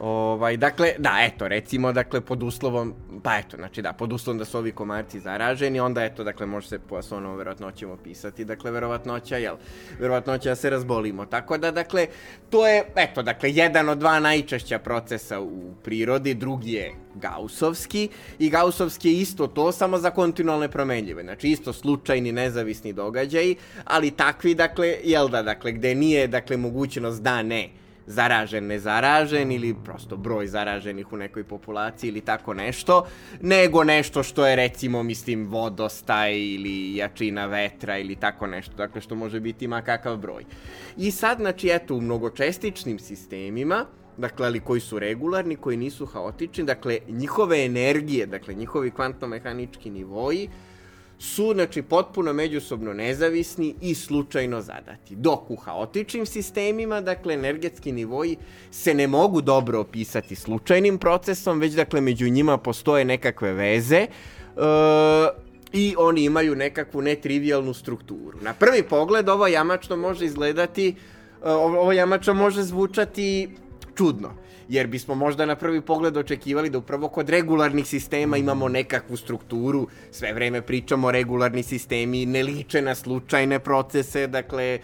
Ovaj, 0.00 0.56
dakle, 0.56 0.92
da, 0.98 1.18
eto, 1.22 1.48
recimo, 1.48 1.92
dakle, 1.92 2.20
pod 2.20 2.42
uslovom, 2.42 2.94
pa 3.22 3.38
eto, 3.38 3.56
znači 3.56 3.82
da, 3.82 3.92
pod 3.92 4.12
uslovom 4.12 4.38
da 4.38 4.44
su 4.44 4.58
ovi 4.58 4.72
komarci 4.72 5.20
zaraženi, 5.20 5.80
onda 5.80 6.04
eto, 6.04 6.24
dakle, 6.24 6.46
može 6.46 6.68
se 6.68 6.78
po 6.78 6.96
osnovnom 6.96 7.36
verovatnoćem 7.36 7.90
opisati, 7.90 8.44
dakle, 8.44 8.70
verovatnoća, 8.70 9.36
jel, 9.36 9.56
verovatnoća 9.98 10.48
da 10.48 10.54
se 10.54 10.70
razbolimo. 10.70 11.26
Tako 11.26 11.58
da, 11.58 11.70
dakle, 11.70 12.06
to 12.50 12.68
je, 12.68 12.84
eto, 12.96 13.22
dakle, 13.22 13.50
jedan 13.50 13.88
od 13.88 13.98
dva 13.98 14.20
najčešća 14.20 14.78
procesa 14.78 15.40
u 15.40 15.74
prirodi, 15.84 16.34
drugi 16.34 16.72
je 16.72 16.94
Gaussovski 17.14 18.08
i 18.38 18.50
Gaussovski 18.50 19.08
je 19.08 19.20
isto 19.20 19.46
to, 19.46 19.72
samo 19.72 19.98
za 19.98 20.10
kontinualne 20.10 20.68
promenljive. 20.68 21.22
Znači, 21.22 21.48
isto 21.48 21.72
slučajni, 21.72 22.32
nezavisni 22.32 22.92
događaji, 22.92 23.56
ali 23.84 24.10
takvi, 24.10 24.54
dakle, 24.54 24.96
jel 25.04 25.28
da, 25.28 25.42
dakle, 25.42 25.72
gde 25.72 25.94
nije, 25.94 26.26
dakle, 26.26 26.56
mogućnost 26.56 27.22
da 27.22 27.42
ne, 27.42 27.68
zaražen, 28.08 28.66
nezaražen 28.66 29.52
ili 29.52 29.74
prosto 29.84 30.16
broj 30.16 30.46
zaraženih 30.46 31.12
u 31.12 31.16
nekoj 31.16 31.44
populaciji 31.44 32.08
ili 32.08 32.20
tako 32.20 32.54
nešto, 32.54 33.06
nego 33.40 33.84
nešto 33.84 34.22
što 34.22 34.46
je 34.46 34.56
recimo, 34.56 35.02
mislim, 35.02 35.46
vodostaj 35.46 36.32
ili 36.38 36.96
jačina 36.96 37.46
vetra 37.46 37.98
ili 37.98 38.16
tako 38.16 38.46
nešto, 38.46 38.76
dakle 38.76 39.00
što 39.00 39.14
može 39.14 39.40
biti 39.40 39.68
ma 39.68 39.82
kakav 39.82 40.16
broj. 40.16 40.44
I 40.96 41.10
sad, 41.10 41.38
znači, 41.38 41.68
eto, 41.72 41.94
u 41.94 42.00
mnogočestičnim 42.00 42.98
sistemima, 42.98 43.86
dakle, 44.16 44.46
ali 44.46 44.60
koji 44.60 44.80
su 44.80 44.98
regularni, 44.98 45.56
koji 45.56 45.76
nisu 45.76 46.06
haotični, 46.06 46.64
dakle, 46.64 46.98
njihove 47.08 47.64
energije, 47.64 48.26
dakle, 48.26 48.54
njihovi 48.54 48.90
kvantno-mehanički 48.90 49.90
nivoji, 49.90 50.48
su, 51.18 51.52
znači, 51.54 51.82
potpuno 51.82 52.32
međusobno 52.32 52.92
nezavisni 52.92 53.74
i 53.80 53.94
slučajno 53.94 54.60
zadati. 54.60 55.16
Dok 55.16 55.50
u 55.50 55.56
haotičnim 55.56 56.26
sistemima, 56.26 57.00
dakle, 57.00 57.34
energetski 57.34 57.92
nivoji 57.92 58.36
se 58.70 58.94
ne 58.94 59.06
mogu 59.06 59.40
dobro 59.40 59.80
opisati 59.80 60.34
slučajnim 60.34 60.98
procesom, 60.98 61.60
već, 61.60 61.72
dakle, 61.72 62.00
među 62.00 62.28
njima 62.28 62.58
postoje 62.58 63.04
nekakve 63.04 63.52
veze, 63.52 63.96
e, 63.96 64.08
i 65.72 65.94
oni 65.98 66.24
imaju 66.24 66.56
nekakvu 66.56 67.02
netrivialnu 67.02 67.74
strukturu. 67.74 68.38
Na 68.40 68.54
prvi 68.54 68.82
pogled 68.82 69.28
ovo 69.28 69.46
jamačno 69.46 69.96
može 69.96 70.24
izgledati, 70.24 70.88
e, 70.88 70.94
ovo 71.50 71.92
jamačno 71.92 72.34
može 72.34 72.62
zvučati 72.62 73.56
čudno, 73.96 74.34
jer 74.68 74.86
bismo 74.86 75.14
možda 75.14 75.46
na 75.46 75.56
prvi 75.56 75.80
pogled 75.80 76.16
očekivali 76.16 76.70
da 76.70 76.78
upravo 76.78 77.08
kod 77.08 77.28
regularnih 77.28 77.86
sistema 77.86 78.36
imamo 78.36 78.68
nekakvu 78.68 79.16
strukturu, 79.16 79.86
sve 80.10 80.32
vreme 80.32 80.62
pričamo 80.62 81.10
regularni 81.10 81.62
sistemi, 81.62 82.26
ne 82.26 82.42
liče 82.42 82.82
na 82.82 82.94
slučajne 82.94 83.58
procese, 83.58 84.26
dakle, 84.26 84.78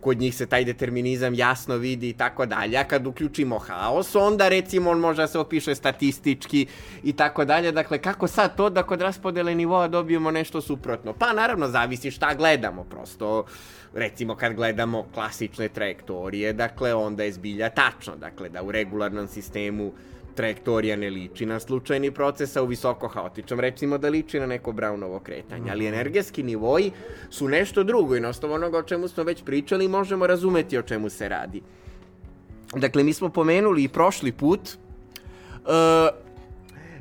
kod 0.00 0.18
njih 0.18 0.34
se 0.34 0.46
taj 0.46 0.64
determinizam 0.64 1.34
jasno 1.34 1.76
vidi 1.76 2.08
i 2.08 2.12
tako 2.12 2.46
dalje, 2.46 2.76
a 2.76 2.84
kad 2.84 3.06
uključimo 3.06 3.58
haos, 3.58 4.14
onda 4.16 4.48
recimo 4.48 4.90
on 4.90 4.98
može 4.98 5.22
da 5.22 5.26
se 5.26 5.38
opiše 5.38 5.74
statistički 5.74 6.66
i 7.02 7.12
tako 7.12 7.44
dalje, 7.44 7.72
dakle 7.72 7.98
kako 7.98 8.26
sad 8.26 8.56
to 8.56 8.70
da 8.70 8.82
kod 8.82 9.00
raspodele 9.00 9.54
nivoa 9.54 9.88
dobijemo 9.88 10.30
nešto 10.30 10.60
suprotno? 10.60 11.12
Pa 11.12 11.32
naravno 11.32 11.68
zavisi 11.68 12.10
šta 12.10 12.34
gledamo, 12.34 12.84
prosto 12.84 13.44
recimo 13.94 14.34
kad 14.36 14.54
gledamo 14.54 15.06
klasične 15.14 15.68
trajektorije, 15.68 16.52
dakle 16.52 16.94
onda 16.94 17.24
je 17.24 17.32
zbilja 17.32 17.70
tačno, 17.70 18.16
dakle 18.16 18.48
da 18.48 18.62
u 18.62 18.72
regularnom 18.72 19.28
sistemu 19.28 19.92
trajektorija 20.34 20.96
ne 20.96 21.10
liči 21.10 21.46
na 21.46 21.60
slučajni 21.60 22.10
proces, 22.14 22.56
a 22.56 22.62
u 22.62 22.66
visoko 22.66 23.08
haotičnom 23.08 23.60
recimo 23.60 23.98
da 23.98 24.08
liči 24.08 24.38
na 24.40 24.46
neko 24.46 24.72
Brownovo 24.72 25.18
kretanje. 25.22 25.70
Ali 25.70 25.86
energetski 25.86 26.42
nivoji 26.42 26.92
su 27.30 27.48
nešto 27.48 27.84
drugo 27.84 28.16
i 28.16 28.20
na 28.20 28.28
osnovu 28.28 28.54
onoga 28.54 28.78
o 28.78 28.82
čemu 28.82 29.08
smo 29.08 29.24
već 29.24 29.42
pričali 29.44 29.88
možemo 29.88 30.26
razumeti 30.26 30.78
o 30.78 30.82
čemu 30.82 31.10
se 31.10 31.28
radi. 31.28 31.62
Dakle, 32.74 33.02
mi 33.02 33.12
smo 33.12 33.28
pomenuli 33.28 33.84
i 33.84 33.88
prošli 33.88 34.32
put 34.32 34.60
uh, 34.68 36.27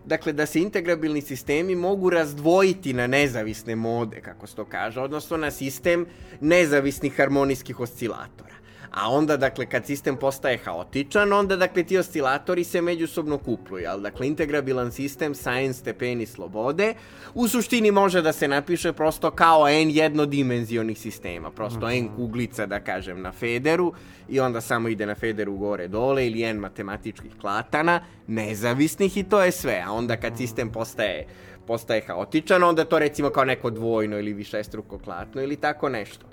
dakle, 0.08 0.34
da 0.34 0.46
se 0.46 0.60
integrabilni 0.60 1.22
sistemi 1.22 1.76
mogu 1.76 2.10
razdvojiti 2.10 2.94
na 2.94 3.08
nezavisne 3.08 3.76
mode, 3.76 4.22
kako 4.22 4.48
se 4.48 4.56
to 4.56 4.66
kaže, 4.66 5.02
odnosno 5.02 5.38
na 5.38 5.52
sistem 5.52 6.06
nezavisnih 6.42 7.18
harmonijskih 7.18 7.80
oscilatora. 7.80 8.57
A 9.00 9.10
onda, 9.10 9.38
dakle, 9.38 9.66
kad 9.66 9.86
sistem 9.86 10.18
postaje 10.18 10.58
haotičan, 10.58 11.34
onda, 11.34 11.56
dakle, 11.56 11.84
ti 11.84 11.98
oscilatori 11.98 12.64
se 12.64 12.82
međusobno 12.82 13.38
kupluju, 13.38 13.86
ali, 13.90 14.02
dakle, 14.02 14.28
integrabilan 14.28 14.92
sistem 14.92 15.36
sa 15.36 15.60
n 15.62 15.74
stepeni 15.74 16.26
slobode, 16.26 16.94
u 17.34 17.48
suštini 17.48 17.92
može 17.92 18.22
da 18.22 18.34
se 18.34 18.48
napiše 18.48 18.94
prosto 18.94 19.32
kao 19.32 19.68
n 19.70 19.90
jednodimenzionih 19.90 21.00
sistema, 21.00 21.52
prosto 21.52 21.90
n 21.90 22.10
kuglica, 22.16 22.66
da 22.66 22.80
kažem, 22.80 23.22
na 23.22 23.32
federu, 23.32 23.94
i 24.30 24.40
onda 24.40 24.62
samo 24.62 24.88
ide 24.88 25.06
na 25.06 25.16
federu 25.16 25.58
gore 25.58 25.88
dole, 25.88 26.28
ili 26.28 26.44
n 26.44 26.58
matematičkih 26.58 27.32
klatana, 27.42 28.02
nezavisnih, 28.28 29.18
i 29.18 29.24
to 29.24 29.44
je 29.44 29.52
sve. 29.52 29.84
A 29.86 29.92
onda 29.92 30.18
kad 30.18 30.38
sistem 30.38 30.72
postaje 30.72 31.28
postaje 31.68 32.02
haotičan, 32.08 32.64
onda 32.64 32.86
to 32.86 33.00
recimo 33.00 33.30
kao 33.30 33.46
neko 33.46 33.70
dvojno 33.70 34.20
ili 34.20 34.34
višestruko 34.34 35.00
klatno 35.00 35.42
ili 35.42 35.56
tako 35.56 35.90
nešto. 35.90 36.26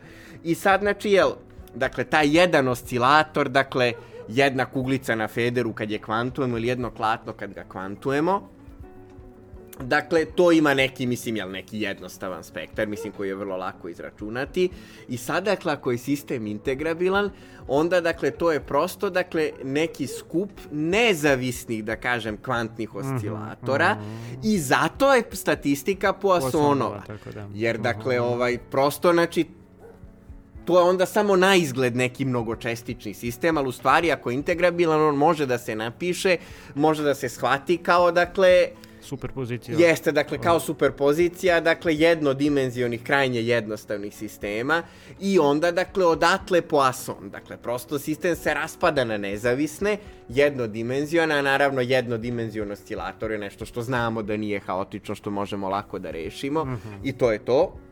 I 0.45 0.55
sad, 0.55 0.81
znači, 0.81 1.11
jel, 1.11 1.31
Dakle, 1.75 2.05
taj 2.05 2.37
jedan 2.37 2.69
oscilator, 2.69 3.49
dakle, 3.49 3.93
jedna 4.29 4.67
kuglica 4.67 5.15
na 5.15 5.29
federu 5.29 5.73
kad 5.73 5.91
je 5.91 5.99
kvantujemo 5.99 6.57
ili 6.57 6.69
jedno 6.69 6.91
klatno 6.91 7.33
kad 7.33 7.53
ga 7.53 7.65
kvantujemo. 7.69 8.55
Dakle, 9.81 10.25
to 10.25 10.53
ima 10.53 10.75
neki, 10.75 11.07
mislim, 11.07 11.37
jel, 11.37 11.51
neki 11.51 11.81
jednostavan 11.81 12.45
spektar, 12.45 12.87
mislim, 12.89 13.13
koji 13.13 13.29
je 13.29 13.35
vrlo 13.35 13.57
lako 13.57 13.89
izračunati. 13.89 14.69
I 15.09 15.17
sad, 15.17 15.45
dakle, 15.45 15.73
ako 15.73 15.91
je 15.91 15.99
sistem 15.99 16.47
integrabilan, 16.47 17.31
onda, 17.69 18.01
dakle, 18.01 18.31
to 18.31 18.53
je 18.53 18.61
prosto, 18.61 19.11
dakle, 19.11 19.51
neki 19.65 20.07
skup 20.07 20.51
nezavisnih, 20.73 21.85
da 21.85 21.97
kažem, 21.97 22.37
kvantnih 22.37 22.95
mhm, 22.95 23.15
oscilatora 23.15 23.95
mm 23.95 23.99
-hmm. 23.99 24.39
i 24.43 24.59
zato 24.59 25.15
je 25.15 25.23
statistika 25.33 26.13
Poissonova. 26.13 27.03
Da. 27.35 27.49
Jer, 27.55 27.79
dakle, 27.79 28.21
mhm. 28.21 28.25
ovaj, 28.25 28.59
prosto, 28.71 29.13
znači, 29.13 29.47
to 30.65 30.79
je 30.79 30.85
onda 30.85 31.07
samo 31.07 31.37
na 31.37 31.57
izgled 31.57 31.97
neki 31.97 32.25
mnogočestični 32.25 33.15
sistem, 33.15 33.59
ali 33.59 33.69
u 33.69 33.73
stvari 33.73 34.13
ako 34.13 34.31
je 34.31 34.35
integrabilan, 34.35 35.01
on 35.01 35.17
može 35.17 35.47
da 35.47 35.59
se 35.59 35.77
napiše, 35.77 36.37
može 36.75 37.03
da 37.03 37.15
se 37.15 37.29
shvati 37.29 37.77
kao, 37.77 38.13
dakle, 38.13 38.69
superpozicija. 39.05 39.79
Jeste, 39.79 40.13
dakle, 40.13 40.39
kao 40.39 40.61
superpozicija, 40.61 41.61
dakle, 41.61 41.95
jednodimenzionih, 41.95 43.03
krajnje 43.03 43.41
jednostavnih 43.41 44.17
sistema 44.17 44.83
i 45.21 45.39
onda, 45.39 45.73
dakle, 45.73 46.07
odatle 46.07 46.63
Poisson. 46.63 47.31
Dakle, 47.31 47.57
prosto 47.57 47.99
sistem 47.99 48.37
se 48.37 48.55
raspada 48.55 49.05
na 49.05 49.19
nezavisne, 49.19 49.97
jednodimenziona, 50.29 51.43
naravno 51.43 51.81
jednodimenziono 51.81 52.73
oscilator 52.73 53.31
je 53.31 53.39
nešto 53.39 53.67
što 53.67 53.83
znamo 53.83 54.23
da 54.23 54.37
nije 54.37 54.61
haotično, 54.61 55.15
što 55.15 55.31
možemo 55.31 55.69
lako 55.69 55.99
da 55.99 56.11
rešimo 56.11 56.65
mm 56.65 56.69
-hmm. 56.69 56.99
i 57.03 57.13
to 57.13 57.33
je 57.33 57.39
to. 57.39 57.84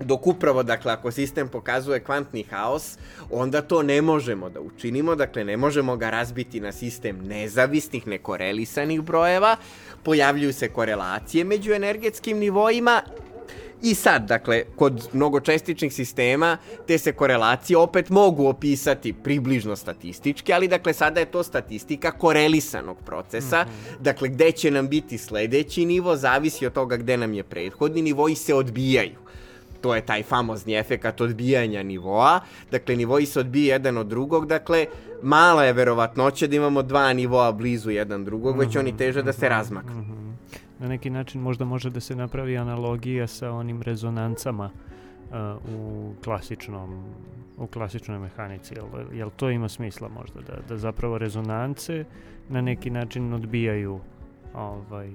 Dok 0.00 0.26
upravo, 0.26 0.62
dakle, 0.62 0.92
ako 0.92 1.10
sistem 1.10 1.48
pokazuje 1.48 2.00
kvantni 2.00 2.44
haos, 2.50 2.98
onda 3.30 3.62
to 3.62 3.82
ne 3.82 4.02
možemo 4.02 4.50
da 4.50 4.60
učinimo, 4.60 5.14
dakle, 5.14 5.44
ne 5.44 5.56
možemo 5.56 5.96
ga 5.96 6.10
razbiti 6.10 6.60
na 6.60 6.72
sistem 6.72 7.18
nezavisnih, 7.24 8.06
nekorelisanih 8.06 9.00
brojeva, 9.00 9.56
pojavljuju 10.02 10.52
se 10.52 10.68
korelacije 10.68 11.44
među 11.44 11.72
energetskim 11.72 12.38
nivoima. 12.38 13.02
I 13.82 13.94
sad, 13.94 14.28
dakle, 14.28 14.64
kod 14.76 15.08
mnogočestičnih 15.12 15.94
sistema 15.94 16.58
te 16.86 16.98
se 16.98 17.12
korelacije 17.12 17.76
opet 17.76 18.08
mogu 18.08 18.46
opisati 18.46 19.12
približno 19.12 19.76
statistički, 19.76 20.52
ali 20.52 20.68
dakle 20.68 20.92
sada 20.92 21.20
je 21.20 21.26
to 21.26 21.42
statistika 21.42 22.10
korelisanog 22.10 22.96
procesa, 23.06 23.64
mm 23.64 23.68
-hmm. 23.68 24.02
dakle 24.02 24.28
gde 24.28 24.52
će 24.52 24.70
nam 24.70 24.88
biti 24.88 25.18
sledeći 25.18 25.84
nivo, 25.84 26.16
zavisi 26.16 26.66
od 26.66 26.72
toga 26.72 26.96
gde 26.96 27.16
nam 27.16 27.34
je 27.34 27.42
prethodni 27.42 28.02
nivo 28.02 28.28
i 28.28 28.34
se 28.34 28.54
odbijaju 28.54 29.25
to 29.86 29.94
je 29.94 30.02
taj 30.06 30.22
famozni 30.22 30.74
efekat 30.74 31.20
odbijanja 31.20 31.82
nivoa. 31.82 32.40
Dakle, 32.70 32.96
nivoji 32.96 33.26
se 33.26 33.40
odbije 33.40 33.66
jedan 33.66 33.98
od 33.98 34.06
drugog, 34.06 34.46
dakle, 34.46 34.86
mala 35.22 35.64
je 35.64 35.72
verovatnoća 35.72 36.46
da 36.46 36.56
imamo 36.56 36.82
dva 36.82 37.12
nivoa 37.12 37.52
blizu 37.52 37.90
jedan 37.90 38.24
drugog, 38.24 38.58
već 38.58 38.76
oni 38.76 38.96
teže 38.96 39.22
da 39.22 39.32
se 39.32 39.48
razmaknu. 39.48 39.94
Mm 39.94 40.04
-hmm. 40.04 40.58
Na 40.78 40.88
neki 40.88 41.10
način 41.10 41.40
možda 41.40 41.64
može 41.64 41.90
da 41.90 42.00
se 42.00 42.16
napravi 42.16 42.58
analogija 42.58 43.26
sa 43.26 43.50
onim 43.50 43.82
rezonancama 43.82 44.70
uh, 44.70 45.36
u 45.74 46.12
klasičnom 46.24 47.04
u 47.58 47.66
klasičnoj 47.66 48.18
mehanici, 48.18 48.74
jel, 48.74 48.86
jel 49.12 49.30
to 49.36 49.50
ima 49.50 49.68
smisla 49.68 50.08
možda, 50.08 50.40
da, 50.40 50.56
da 50.68 50.76
zapravo 50.76 51.18
rezonance 51.18 52.04
na 52.48 52.60
neki 52.60 52.90
način 52.90 53.32
odbijaju 53.32 54.00
ovaj, 54.54 55.10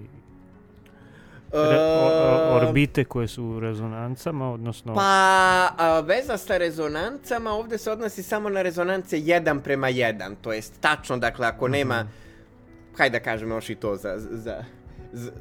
Re, 1.53 1.79
orbite 2.51 3.03
koje 3.03 3.27
su 3.27 3.43
u 3.43 3.59
rezonancama, 3.59 4.51
odnosno... 4.53 4.95
Pa, 4.95 5.69
a, 5.77 5.99
veza 6.05 6.37
sa 6.37 6.57
rezonancama 6.57 7.51
ovde 7.51 7.77
se 7.77 7.91
odnosi 7.91 8.23
samo 8.23 8.49
na 8.49 8.61
rezonance 8.61 9.17
1 9.17 9.59
prema 9.59 9.87
1, 9.87 10.35
to 10.41 10.53
jest 10.53 10.73
tačno, 10.81 11.17
dakle, 11.17 11.47
ako 11.47 11.67
mm 11.67 11.71
-hmm. 11.71 11.73
nema, 11.73 12.07
hajde 12.97 13.19
da 13.19 13.23
kažemo 13.23 13.55
još 13.55 13.69
i 13.69 13.75
to 13.75 13.95
za, 13.95 14.13
za, 14.17 14.63
za, 15.13 15.31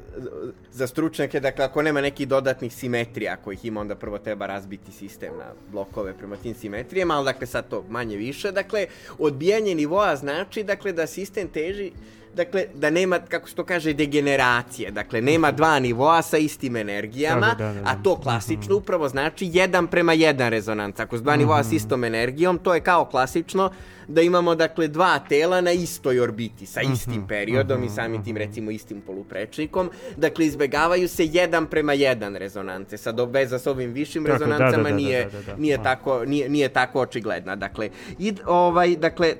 za 0.71 0.87
stručnjake, 0.87 1.39
dakle, 1.39 1.65
ako 1.65 1.81
nema 1.81 2.01
nekih 2.01 2.27
dodatnih 2.27 2.73
simetrija 2.73 3.35
kojih 3.35 3.65
ima, 3.65 3.81
onda 3.81 3.95
prvo 3.95 4.17
treba 4.17 4.45
razbiti 4.45 4.91
sistem 4.91 5.33
na 5.37 5.53
blokove 5.71 6.13
prema 6.17 6.35
tim 6.35 6.55
simetrijama, 6.55 7.13
ali 7.13 7.25
dakle, 7.25 7.47
sad 7.47 7.69
to 7.69 7.85
manje 7.89 8.17
više, 8.17 8.51
dakle, 8.51 8.85
odbijanje 9.19 9.75
nivoa 9.75 10.15
znači, 10.15 10.63
dakle, 10.63 10.93
da 10.93 11.07
sistem 11.07 11.47
teži 11.47 11.91
dakle, 12.35 12.65
da 12.73 12.89
nema, 12.89 13.19
kako 13.19 13.49
se 13.49 13.55
to 13.55 13.63
kaže, 13.63 13.93
degeneracije. 13.93 14.91
Dakle, 14.91 15.21
nema 15.21 15.51
dva 15.51 15.79
nivoa 15.79 16.21
sa 16.21 16.37
istim 16.37 16.75
energijama, 16.75 17.55
da, 17.57 17.65
da, 17.65 17.73
da, 17.73 17.89
a 17.89 18.03
to 18.03 18.15
klasično 18.15 18.75
upravo 18.75 19.09
znači 19.09 19.49
jedan 19.53 19.87
prema 19.87 20.13
jedan 20.13 20.49
rezonanc. 20.49 20.99
Ako 20.99 21.17
su 21.17 21.23
dva 21.23 21.35
nivoa 21.35 21.63
s 21.63 21.67
mhm. 21.67 21.75
istom 21.75 22.03
energijom, 22.03 22.57
to 22.57 22.73
je 22.73 22.81
kao 22.81 23.05
klasično 23.05 23.71
da 24.07 24.21
imamo, 24.21 24.55
dakle, 24.55 24.87
dva 24.87 25.19
tela 25.19 25.61
na 25.61 25.71
istoj 25.71 26.19
orbiti, 26.19 26.65
sa 26.65 26.81
mhm, 26.83 26.93
istim 26.93 27.27
periodom 27.27 27.83
i 27.83 27.85
mhm, 27.85 27.95
samim 27.95 28.23
tim, 28.23 28.37
recimo, 28.37 28.71
istim 28.71 29.01
poluprečnikom. 29.01 29.89
Dakle, 30.17 30.45
izbegavaju 30.45 31.07
se 31.07 31.25
jedan 31.25 31.65
prema 31.67 31.93
jedan 31.93 32.35
rezonance. 32.35 32.97
Sad, 32.97 33.19
obveza 33.19 33.59
s 33.59 33.67
ovim 33.67 33.91
višim 33.91 34.25
tako, 34.25 34.33
rezonancama 34.33 34.89
nije, 34.89 35.29
nije, 35.57 35.83
tako, 35.83 36.25
nije, 36.25 36.49
nije 36.49 36.69
tako 36.69 37.01
očigledna. 37.01 37.55
Dakle, 37.55 37.89
i, 38.19 38.33
ovaj, 38.45 38.95
dakle, 38.95 39.35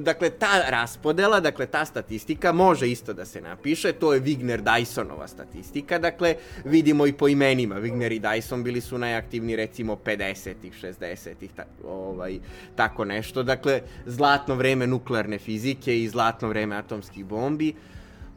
dakle, 0.00 0.30
ta 0.30 0.70
raspodela, 0.70 1.40
dakle, 1.40 1.66
ta 1.66 1.84
statistika 1.84 2.52
može 2.52 2.90
isto 2.90 3.12
da 3.12 3.24
se 3.24 3.40
napiše, 3.40 3.92
to 3.92 4.14
je 4.14 4.20
Wigner-Dysonova 4.20 5.26
statistika, 5.26 5.98
dakle, 5.98 6.34
vidimo 6.64 7.06
i 7.06 7.12
po 7.12 7.28
imenima, 7.28 7.80
Wigner 7.80 8.12
i 8.12 8.20
Dyson 8.20 8.62
bili 8.62 8.80
su 8.80 8.98
najaktivniji, 8.98 9.56
recimo, 9.56 9.96
50-ih, 10.04 10.72
60-ih, 10.82 11.50
ta, 11.56 11.64
ovaj, 11.84 12.38
tako 12.76 13.04
nešto, 13.04 13.42
dakle, 13.42 13.82
zlatno 14.06 14.54
vreme 14.54 14.86
nuklearne 14.86 15.38
fizike 15.38 16.02
i 16.02 16.08
zlatno 16.08 16.48
vreme 16.48 16.76
atomskih 16.76 17.24
bombi, 17.24 17.74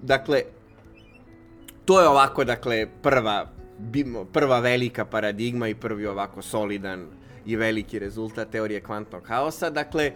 dakle, 0.02 0.44
to 1.86 2.02
je 2.02 2.08
ovako, 2.08 2.44
dakle, 2.44 2.88
prva, 3.02 3.52
prva 4.34 4.60
velika 4.60 5.06
paradigma 5.06 5.68
i 5.68 5.76
prvi 5.76 6.08
ovako 6.08 6.42
solidan 6.42 7.08
i 7.46 7.56
veliki 7.56 8.00
rezultat 8.00 8.50
teorije 8.50 8.82
kvantnog 8.82 9.28
haosa, 9.28 9.70
dakle, 9.70 10.12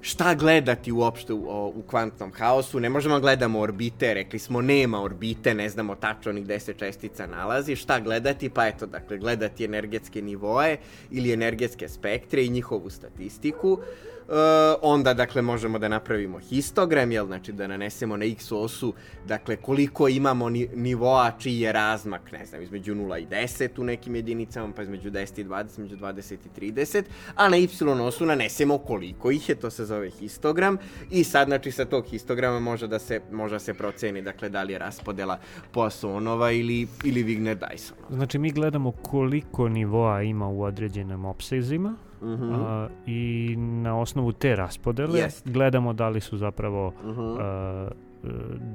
šta 0.00 0.34
gledati 0.34 0.92
uopšte 0.92 1.32
u, 1.32 1.72
u 1.76 1.82
kvantnom 1.86 2.32
haosu, 2.32 2.80
ne 2.80 2.88
možemo 2.88 3.14
da 3.14 3.20
gledamo 3.20 3.60
orbite, 3.60 4.14
rekli 4.14 4.38
smo 4.38 4.62
nema 4.62 5.02
orbite, 5.02 5.54
ne 5.54 5.68
znamo 5.68 5.94
tačno 5.94 6.32
ni 6.32 6.40
gde 6.40 6.60
se 6.60 6.74
čestica 6.74 7.26
nalazi, 7.26 7.76
šta 7.76 8.00
gledati, 8.00 8.50
pa 8.50 8.66
eto, 8.66 8.86
dakle, 8.86 9.18
gledati 9.18 9.64
energetske 9.64 10.22
nivoe 10.22 10.76
ili 11.10 11.32
energetske 11.32 11.88
spektre 11.88 12.44
i 12.44 12.48
njihovu 12.48 12.90
statistiku. 12.90 13.72
Uh, 13.72 14.17
Uh, 14.28 14.34
onda, 14.82 15.14
dakle, 15.14 15.42
možemo 15.42 15.78
da 15.78 15.88
napravimo 15.88 16.38
histogram, 16.38 17.12
jel, 17.12 17.26
znači 17.26 17.52
da 17.52 17.66
nanesemo 17.66 18.16
na 18.16 18.24
x 18.24 18.52
osu, 18.52 18.94
dakle, 19.26 19.56
koliko 19.56 20.08
imamo 20.08 20.50
ni, 20.50 20.68
nivoa 20.74 21.30
čiji 21.38 21.60
je 21.60 21.72
razmak, 21.72 22.32
ne 22.32 22.46
znam, 22.46 22.62
između 22.62 22.94
0 22.94 23.22
i 23.22 23.26
10 23.26 23.80
u 23.80 23.84
nekim 23.84 24.14
jedinicama, 24.14 24.72
pa 24.76 24.82
između 24.82 25.10
10 25.10 25.40
i 25.40 25.44
20, 25.44 25.66
između 25.70 25.96
20 25.96 26.34
i 26.34 26.60
30, 26.60 27.02
a 27.36 27.48
na 27.48 27.56
y 27.56 27.68
osu 28.02 28.26
nanesemo 28.26 28.78
koliko 28.78 29.30
ih 29.30 29.48
je, 29.48 29.54
to 29.54 29.70
se 29.70 29.84
zove 29.84 30.10
histogram, 30.10 30.76
i 31.10 31.24
sad, 31.24 31.48
znači, 31.48 31.70
sa 31.70 31.84
tog 31.84 32.06
histograma 32.06 32.60
može 32.60 32.86
da 32.86 32.98
se, 32.98 33.20
može 33.32 33.54
da 33.54 33.58
se 33.58 33.74
proceni, 33.74 34.22
dakle, 34.22 34.48
da 34.48 34.62
li 34.62 34.72
je 34.72 34.78
raspodela 34.78 35.38
Poissonova 35.72 36.52
ili, 36.52 36.88
ili 37.04 37.24
Wigner-Dysonova. 37.24 38.10
Znači, 38.10 38.38
mi 38.38 38.52
gledamo 38.52 38.92
koliko 38.92 39.68
nivoa 39.68 40.22
ima 40.22 40.48
u 40.48 40.62
određenim 40.62 41.24
opsezima, 41.24 42.07
Uh 42.20 42.28
-huh. 42.28 42.64
a, 42.66 42.88
i 43.06 43.54
na 43.58 43.98
osnovu 43.98 44.32
te 44.32 44.56
raspodele 44.56 45.18
yes. 45.18 45.52
gledamo 45.52 45.92
da 45.92 46.08
li 46.08 46.20
su 46.20 46.36
zapravo 46.36 46.86
uh 46.86 47.16
-huh. 47.16 47.36
a, 47.40 47.88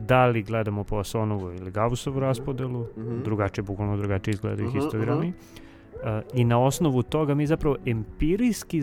da 0.07 0.25
li 0.25 0.43
gledamo 0.43 0.83
po 0.83 0.95
Poissonovu 0.95 1.51
ili 1.51 1.71
Gaussovu 1.71 2.19
raspodelu, 2.19 2.79
uh 2.79 2.87
-huh. 2.97 3.23
drugačije, 3.23 3.63
bukvalno 3.63 3.97
drugačije 3.97 4.33
izgledaju 4.33 4.67
uh 4.67 4.73
-huh, 4.73 4.81
histogrami. 4.81 5.27
Uh 5.27 5.33
-huh. 5.33 6.21
I 6.33 6.43
na 6.43 6.59
osnovu 6.59 7.03
toga 7.03 7.33
mi 7.33 7.47
zapravo 7.47 7.75
empirijski 7.85 8.81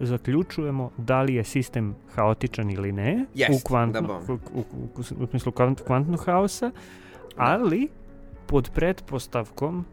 zaključujemo 0.00 0.90
da 0.96 1.22
li 1.22 1.34
je 1.34 1.44
sistem 1.44 1.94
haotičan 2.14 2.70
ili 2.70 2.92
ne 2.92 3.26
yes, 3.34 3.56
u, 3.56 3.64
kvantno, 3.64 4.20
u, 4.28 4.32
u, 4.32 4.60
u, 4.60 5.22
u 5.22 5.26
smislu 5.26 5.52
kvant, 5.52 5.80
kvantnog 5.80 6.24
haosa, 6.24 6.70
ali 7.36 7.88
pod 8.46 8.70
pretpostavkom 8.74 9.84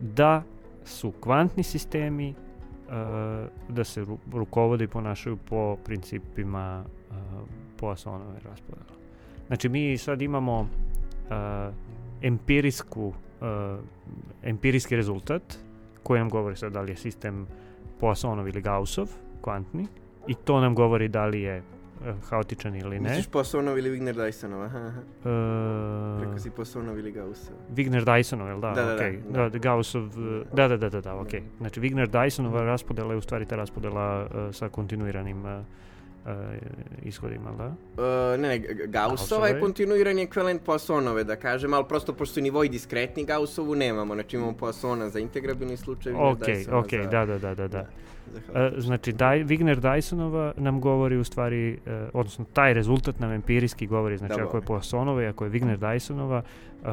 da 0.00 0.42
su 0.84 1.12
kvantni 1.20 1.62
sistemi 1.62 2.30
uh, 2.30 2.43
da 3.68 3.84
se 3.84 4.04
ru, 4.04 4.18
rukovode 4.32 4.84
i 4.84 4.88
ponašaju 4.88 5.36
po 5.36 5.76
principima 5.84 6.84
uh, 7.10 7.16
Poissonove 7.76 8.40
raspodela. 8.44 8.98
Znači 9.46 9.68
mi 9.68 9.98
sad 9.98 10.22
imamo 10.22 10.60
uh, 10.60 11.74
empirijsku 12.22 13.06
uh, 13.06 13.14
empirijski 14.42 14.96
rezultat 14.96 15.58
koji 16.02 16.18
nam 16.18 16.28
govori 16.28 16.56
sad 16.56 16.72
da 16.72 16.80
li 16.80 16.92
je 16.92 16.96
sistem 16.96 17.46
Poissonov 18.00 18.48
ili 18.48 18.60
Gaussov, 18.60 19.08
kvantni, 19.40 19.86
i 20.26 20.34
to 20.34 20.60
nam 20.60 20.74
govori 20.74 21.08
da 21.08 21.26
li 21.26 21.42
je 21.42 21.62
haotičan 22.30 22.76
ili 22.76 23.00
ne. 23.00 23.08
Misliš 23.08 23.26
Poissonov 23.26 23.78
ili 23.78 23.90
Wigner 23.90 24.14
Dysonov, 24.14 24.64
aha. 24.64 24.78
Uh, 24.78 26.22
Rekao 26.22 26.38
si 26.38 26.50
Poissonov 26.50 26.98
ili 26.98 27.12
Gaussov. 27.12 27.56
Wigner 27.70 28.04
Dysonov, 28.04 28.48
jel 28.48 28.60
da? 28.60 28.70
Da, 28.70 28.84
da, 28.84 28.96
okay. 28.96 29.20
da, 29.30 29.42
da. 29.42 29.48
da, 29.48 29.58
Gaussov, 29.58 30.08
da, 30.52 30.68
da, 30.68 30.76
da, 30.76 30.88
da, 30.88 31.00
da, 31.00 31.14
ok. 31.14 31.30
Znači 31.58 31.80
Wigner 31.80 32.10
Dysonova 32.10 32.64
raspodela 32.64 33.12
je 33.12 33.18
u 33.18 33.20
stvari 33.20 33.46
ta 33.46 33.56
raspodela 33.56 34.22
uh, 34.22 34.54
sa 34.54 34.68
kontinuiranim 34.68 35.44
uh, 35.44 35.64
uh, 36.24 36.32
ishodima, 37.02 37.50
da? 37.52 37.66
Uh, 37.66 38.40
ne, 38.40 38.48
ne, 38.48 38.58
Gaussova 38.86 39.48
je 39.48 39.60
kontinuirani 39.60 40.22
ekvivalent 40.22 40.62
Poissonove, 40.62 41.24
da 41.24 41.36
kažem, 41.36 41.74
ali 41.74 41.84
prosto 41.88 42.12
pošto 42.12 42.34
su 42.34 42.40
nivoji 42.40 42.68
diskretni, 42.68 43.24
Gaussovu 43.24 43.74
nemamo, 43.74 44.14
znači 44.14 44.36
imamo 44.36 44.52
Poissona 44.52 45.08
za 45.08 45.18
integrabilni 45.18 45.76
slučaj, 45.76 46.12
Ok, 46.12 46.38
Dysona 46.38 46.78
ok, 46.78 46.90
za... 46.90 47.10
da, 47.10 47.26
da, 47.26 47.38
da, 47.38 47.54
da, 47.54 47.68
da. 47.68 47.78
za 47.78 47.86
Uh, 48.48 48.54
haotični. 48.54 48.80
znači, 48.80 49.12
Daj, 49.12 49.44
Wigner 49.44 49.80
Dysonova 49.80 50.52
nam 50.56 50.80
govori 50.80 51.16
u 51.16 51.24
stvari, 51.24 51.78
uh, 51.86 51.92
odnosno 52.12 52.44
taj 52.52 52.74
rezultat 52.74 53.18
nam 53.18 53.32
empirijski 53.32 53.86
govori, 53.86 54.18
znači 54.18 54.34
Da, 54.36 54.44
ako 54.44 54.56
je. 54.56 54.62
Poissonova 54.62 55.22
i 55.22 55.26
ako 55.26 55.44
je 55.44 55.50
Wigner 55.50 55.78
Dysonova, 55.78 56.42
uh, 56.82 56.88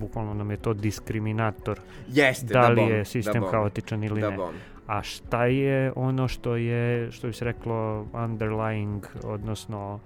bukvalno 0.00 0.34
nam 0.34 0.50
je 0.50 0.56
to 0.56 0.74
diskriminator 0.74 1.80
Jeste, 2.08 2.46
da 2.46 2.60
da, 2.60 2.68
li 2.68 2.76
bome, 2.76 2.92
je 2.92 3.04
sistem 3.04 3.42
da, 3.42 3.48
haotičan 3.50 4.04
ili 4.04 4.20
da 4.20 4.30
ne. 4.30 4.36
bome. 4.36 4.58
A 4.88 5.02
šta 5.02 5.44
je 5.44 5.92
ono 5.96 6.28
što 6.28 6.56
je, 6.56 7.12
što 7.12 7.26
bi 7.26 7.32
se 7.32 7.44
reklo, 7.44 8.06
underlying, 8.12 9.00
odnosno 9.24 10.00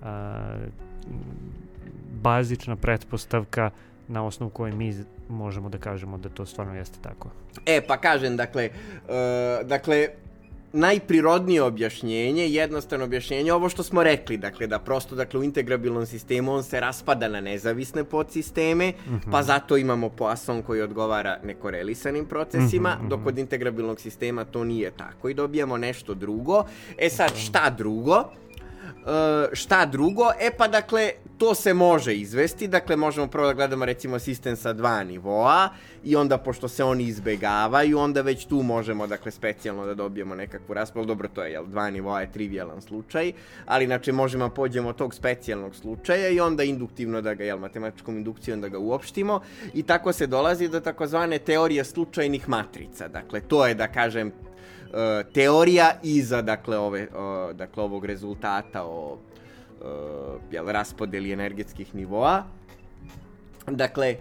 uh, 0.00 0.06
bazična 2.12 2.76
pretpostavka 2.76 3.70
na 4.08 4.24
osnovu 4.24 4.50
koje 4.50 4.72
mi 4.72 4.94
možemo 5.28 5.68
da 5.68 5.78
kažemo 5.78 6.18
da 6.18 6.28
to 6.28 6.46
stvarno 6.46 6.74
jeste 6.74 6.98
tako. 7.02 7.30
E, 7.66 7.80
pa 7.86 7.96
kažem, 7.96 8.36
dakle, 8.36 8.70
uh, 8.72 9.68
dakle, 9.68 10.08
najprirodnije 10.72 11.62
objašnjenje, 11.62 12.48
jednostavno 12.48 13.04
objašnjenje, 13.04 13.52
ovo 13.52 13.68
što 13.68 13.82
smo 13.82 14.02
rekli, 14.02 14.36
dakle, 14.36 14.66
da 14.66 14.78
prosto, 14.78 15.14
dakle, 15.14 15.40
u 15.40 15.44
integrabilnom 15.44 16.06
sistemu 16.06 16.52
on 16.52 16.62
se 16.62 16.80
raspada 16.80 17.28
na 17.28 17.40
nezavisne 17.40 18.04
podsisteme, 18.04 18.92
pa 19.30 19.42
zato 19.42 19.76
imamo 19.76 20.08
Poisson 20.08 20.62
koji 20.62 20.82
odgovara 20.82 21.38
nekorelisanim 21.44 22.26
procesima, 22.26 22.90
Mhm, 22.94 23.00
mhm. 23.00 23.08
dok 23.08 23.24
kod 23.24 23.38
integrabilnog 23.38 24.00
sistema 24.00 24.44
to 24.44 24.64
nije 24.64 24.90
tako 24.90 25.28
i 25.28 25.34
dobijamo 25.34 25.76
nešto 25.76 26.14
drugo. 26.14 26.64
E 26.98 27.08
sad, 27.10 27.36
šta 27.36 27.70
drugo? 27.78 28.24
E, 29.06 29.48
šta 29.52 29.86
drugo? 29.86 30.24
E 30.40 30.50
pa 30.56 30.68
dakle, 30.68 31.10
to 31.38 31.54
se 31.54 31.74
može 31.74 32.14
izvesti, 32.14 32.68
dakle 32.68 32.96
možemo 32.96 33.26
prvo 33.26 33.46
da 33.46 33.52
gledamo 33.52 33.84
recimo 33.84 34.18
sistem 34.18 34.56
sa 34.56 34.72
dva 34.72 35.04
nivoa 35.04 35.68
i 36.04 36.16
onda 36.16 36.38
pošto 36.38 36.68
se 36.68 36.84
oni 36.84 37.04
izbegavaju, 37.04 37.98
onda 37.98 38.22
već 38.22 38.44
tu 38.44 38.62
možemo 38.62 39.06
dakle 39.06 39.30
specijalno 39.30 39.86
da 39.86 39.94
dobijemo 39.94 40.34
nekakvu 40.34 40.74
raspodelu, 40.74 41.06
dobro 41.06 41.28
to 41.28 41.42
je 41.42 41.52
jel, 41.52 41.66
dva 41.66 41.90
nivoa 41.90 42.20
je 42.20 42.32
trivialan 42.32 42.82
slučaj, 42.82 43.32
ali 43.66 43.86
znači 43.86 44.12
možemo 44.12 44.48
da 44.48 44.54
pođemo 44.54 44.92
tog 44.92 45.14
specijalnog 45.14 45.74
slučaja 45.74 46.28
i 46.28 46.40
onda 46.40 46.62
induktivno 46.62 47.20
da 47.20 47.34
ga, 47.34 47.44
jel, 47.44 47.58
matematičkom 47.58 48.16
indukcijom 48.16 48.60
da 48.60 48.68
ga 48.68 48.78
uopštimo. 48.78 49.40
I 49.74 49.82
tako 49.82 50.12
se 50.12 50.26
dolazi 50.26 50.68
do 50.68 50.80
takozvane 50.80 51.38
teorije 51.38 51.84
slučajnih 51.84 52.48
matrica, 52.48 53.08
dakle 53.08 53.40
to 53.40 53.66
je 53.66 53.74
da 53.74 53.88
kažem 53.88 54.32
teorija 55.32 55.92
iza 56.02 56.42
dakle 56.42 56.78
ove 56.78 57.08
o, 57.16 57.52
dakle 57.52 57.82
ovog 57.82 58.04
rezultata 58.04 58.84
o 58.84 59.18
e, 59.80 59.86
jel, 60.50 60.66
raspodeli 60.66 61.32
energetskih 61.32 61.94
nivoa. 61.94 62.44
Dakle, 63.66 64.16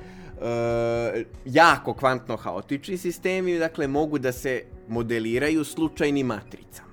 jako 1.45 1.93
kvantno 1.93 2.37
haotični 2.37 2.97
sistemi 2.97 3.59
dakle 3.59 3.87
mogu 3.87 4.19
da 4.19 4.31
se 4.31 4.63
modeliraju 4.87 5.63
slučajnim 5.63 6.27
matricama. 6.27 6.91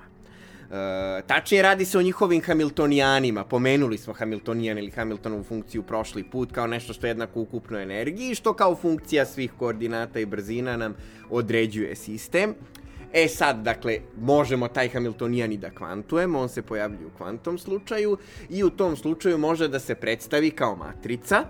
E, 0.70 1.22
tačnije 1.26 1.62
radi 1.62 1.84
se 1.84 1.98
o 1.98 2.02
njihovim 2.02 2.42
Hamiltonijanima. 2.42 3.44
Pomenuli 3.44 3.98
smo 3.98 4.12
Hamiltonijan 4.12 4.78
ili 4.78 4.90
Hamiltonovu 4.90 5.44
funkciju 5.44 5.82
prošli 5.82 6.24
put 6.24 6.52
kao 6.52 6.66
nešto 6.66 6.92
što 6.92 7.06
je 7.06 7.10
jednako 7.10 7.40
ukupnoj 7.40 7.82
energiji, 7.82 8.34
što 8.34 8.54
kao 8.54 8.76
funkcija 8.76 9.26
svih 9.26 9.52
koordinata 9.58 10.20
i 10.20 10.26
brzina 10.26 10.76
nam 10.76 10.94
određuje 11.30 11.96
sistem. 11.96 12.54
E 13.12 13.28
sad, 13.28 13.62
dakle, 13.62 13.98
možemo 14.20 14.68
taj 14.68 14.88
Hamiltonijan 14.88 15.52
i 15.52 15.56
da 15.56 15.70
kvantujemo, 15.70 16.40
on 16.40 16.48
se 16.48 16.62
pojavljuje 16.62 17.06
u 17.06 17.16
kvantnom 17.16 17.58
slučaju 17.58 18.18
i 18.50 18.64
u 18.64 18.70
tom 18.70 18.96
slučaju 18.96 19.38
može 19.38 19.68
da 19.68 19.78
se 19.78 19.94
predstavi 19.94 20.50
kao 20.50 20.76
matrica, 20.76 21.44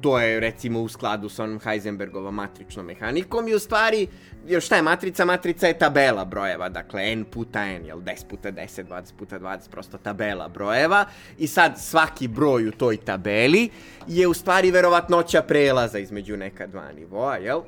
to 0.00 0.18
je 0.18 0.40
recimo 0.40 0.80
u 0.80 0.88
skladu 0.88 1.28
sa 1.28 1.44
onom 1.44 1.60
Heisenbergovom 1.60 2.34
matričnom 2.34 2.86
mehanikom 2.86 3.48
i 3.48 3.54
u 3.54 3.58
stvari, 3.58 4.06
jer 4.46 4.62
šta 4.62 4.76
je 4.76 4.82
matrica? 4.82 5.24
Matrica 5.24 5.66
je 5.66 5.78
tabela 5.78 6.24
brojeva, 6.24 6.68
dakle 6.68 7.12
n 7.12 7.24
puta 7.24 7.66
n, 7.66 7.86
jel 7.86 7.98
10 7.98 8.26
puta 8.28 8.52
10, 8.52 8.84
20 8.84 9.14
puta 9.18 9.38
20, 9.38 9.70
prosto 9.70 9.98
tabela 9.98 10.48
brojeva 10.48 11.04
i 11.38 11.46
sad 11.46 11.74
svaki 11.78 12.28
broj 12.28 12.68
u 12.68 12.72
toj 12.72 12.96
tabeli 12.96 13.68
je 14.06 14.28
u 14.28 14.34
stvari 14.34 14.70
verovatnoća 14.70 15.42
prelaza 15.42 15.98
između 15.98 16.36
neka 16.36 16.66
dva 16.66 16.92
nivoa, 16.92 17.36
jel? 17.36 17.60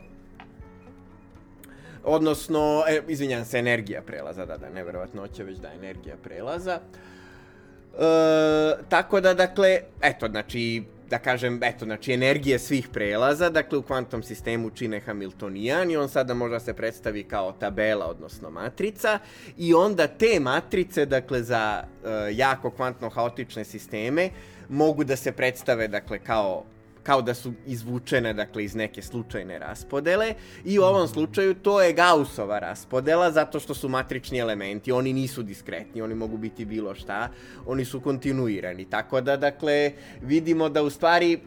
Odnosno, 2.04 2.84
e, 2.88 3.00
izvinjam 3.08 3.44
se, 3.44 3.58
energija 3.58 4.02
prelaza, 4.02 4.46
da, 4.46 4.56
da, 4.56 4.68
ne 4.70 4.84
verovatnoća, 4.84 5.42
već 5.42 5.58
da, 5.58 5.72
energija 5.72 6.16
prelaza. 6.22 6.80
E, 6.80 8.02
tako 8.88 9.20
da, 9.20 9.34
dakle, 9.34 9.80
eto, 10.02 10.28
znači, 10.28 10.82
da 11.10 11.18
kažem, 11.18 11.60
eto, 11.62 11.84
znači, 11.84 12.12
energije 12.12 12.58
svih 12.58 12.88
prelaza, 12.88 13.50
dakle, 13.50 13.78
u 13.78 13.82
kvantnom 13.82 14.22
sistemu 14.22 14.70
čine 14.70 15.00
Hamiltonijan 15.00 15.90
i 15.90 15.96
on 15.96 16.08
sada 16.08 16.34
može 16.34 16.52
da 16.52 16.60
se 16.60 16.74
predstavi 16.74 17.24
kao 17.24 17.52
tabela, 17.52 18.06
odnosno 18.06 18.50
matrica, 18.50 19.18
i 19.58 19.74
onda 19.74 20.06
te 20.06 20.40
matrice, 20.40 21.06
dakle, 21.06 21.42
za 21.42 21.84
e, 22.04 22.08
jako 22.32 22.70
kvantno 22.70 23.10
haotične 23.10 23.64
sisteme, 23.64 24.30
mogu 24.68 25.04
da 25.04 25.16
se 25.16 25.32
predstave, 25.32 25.88
dakle, 25.88 26.18
kao 26.18 26.64
kao 27.02 27.22
da 27.22 27.34
su 27.34 27.52
izvučene 27.66 28.34
dakle 28.34 28.64
iz 28.64 28.74
neke 28.74 29.02
slučajne 29.02 29.58
raspodele 29.58 30.34
i 30.64 30.78
u 30.78 30.82
ovom 30.82 31.08
slučaju 31.08 31.54
to 31.54 31.82
je 31.82 31.92
Gaussova 31.92 32.58
raspodela 32.58 33.30
zato 33.30 33.60
što 33.60 33.74
su 33.74 33.88
matrični 33.88 34.38
elementi, 34.38 34.92
oni 34.92 35.12
nisu 35.12 35.42
diskretni, 35.42 36.02
oni 36.02 36.14
mogu 36.14 36.36
biti 36.36 36.64
bilo 36.64 36.94
šta, 36.94 37.28
oni 37.66 37.84
su 37.84 38.00
kontinuirani. 38.00 38.84
Tako 38.84 39.20
da 39.20 39.36
dakle 39.36 39.92
vidimo 40.22 40.68
da 40.68 40.82
u 40.82 40.90
stvari 40.90 41.40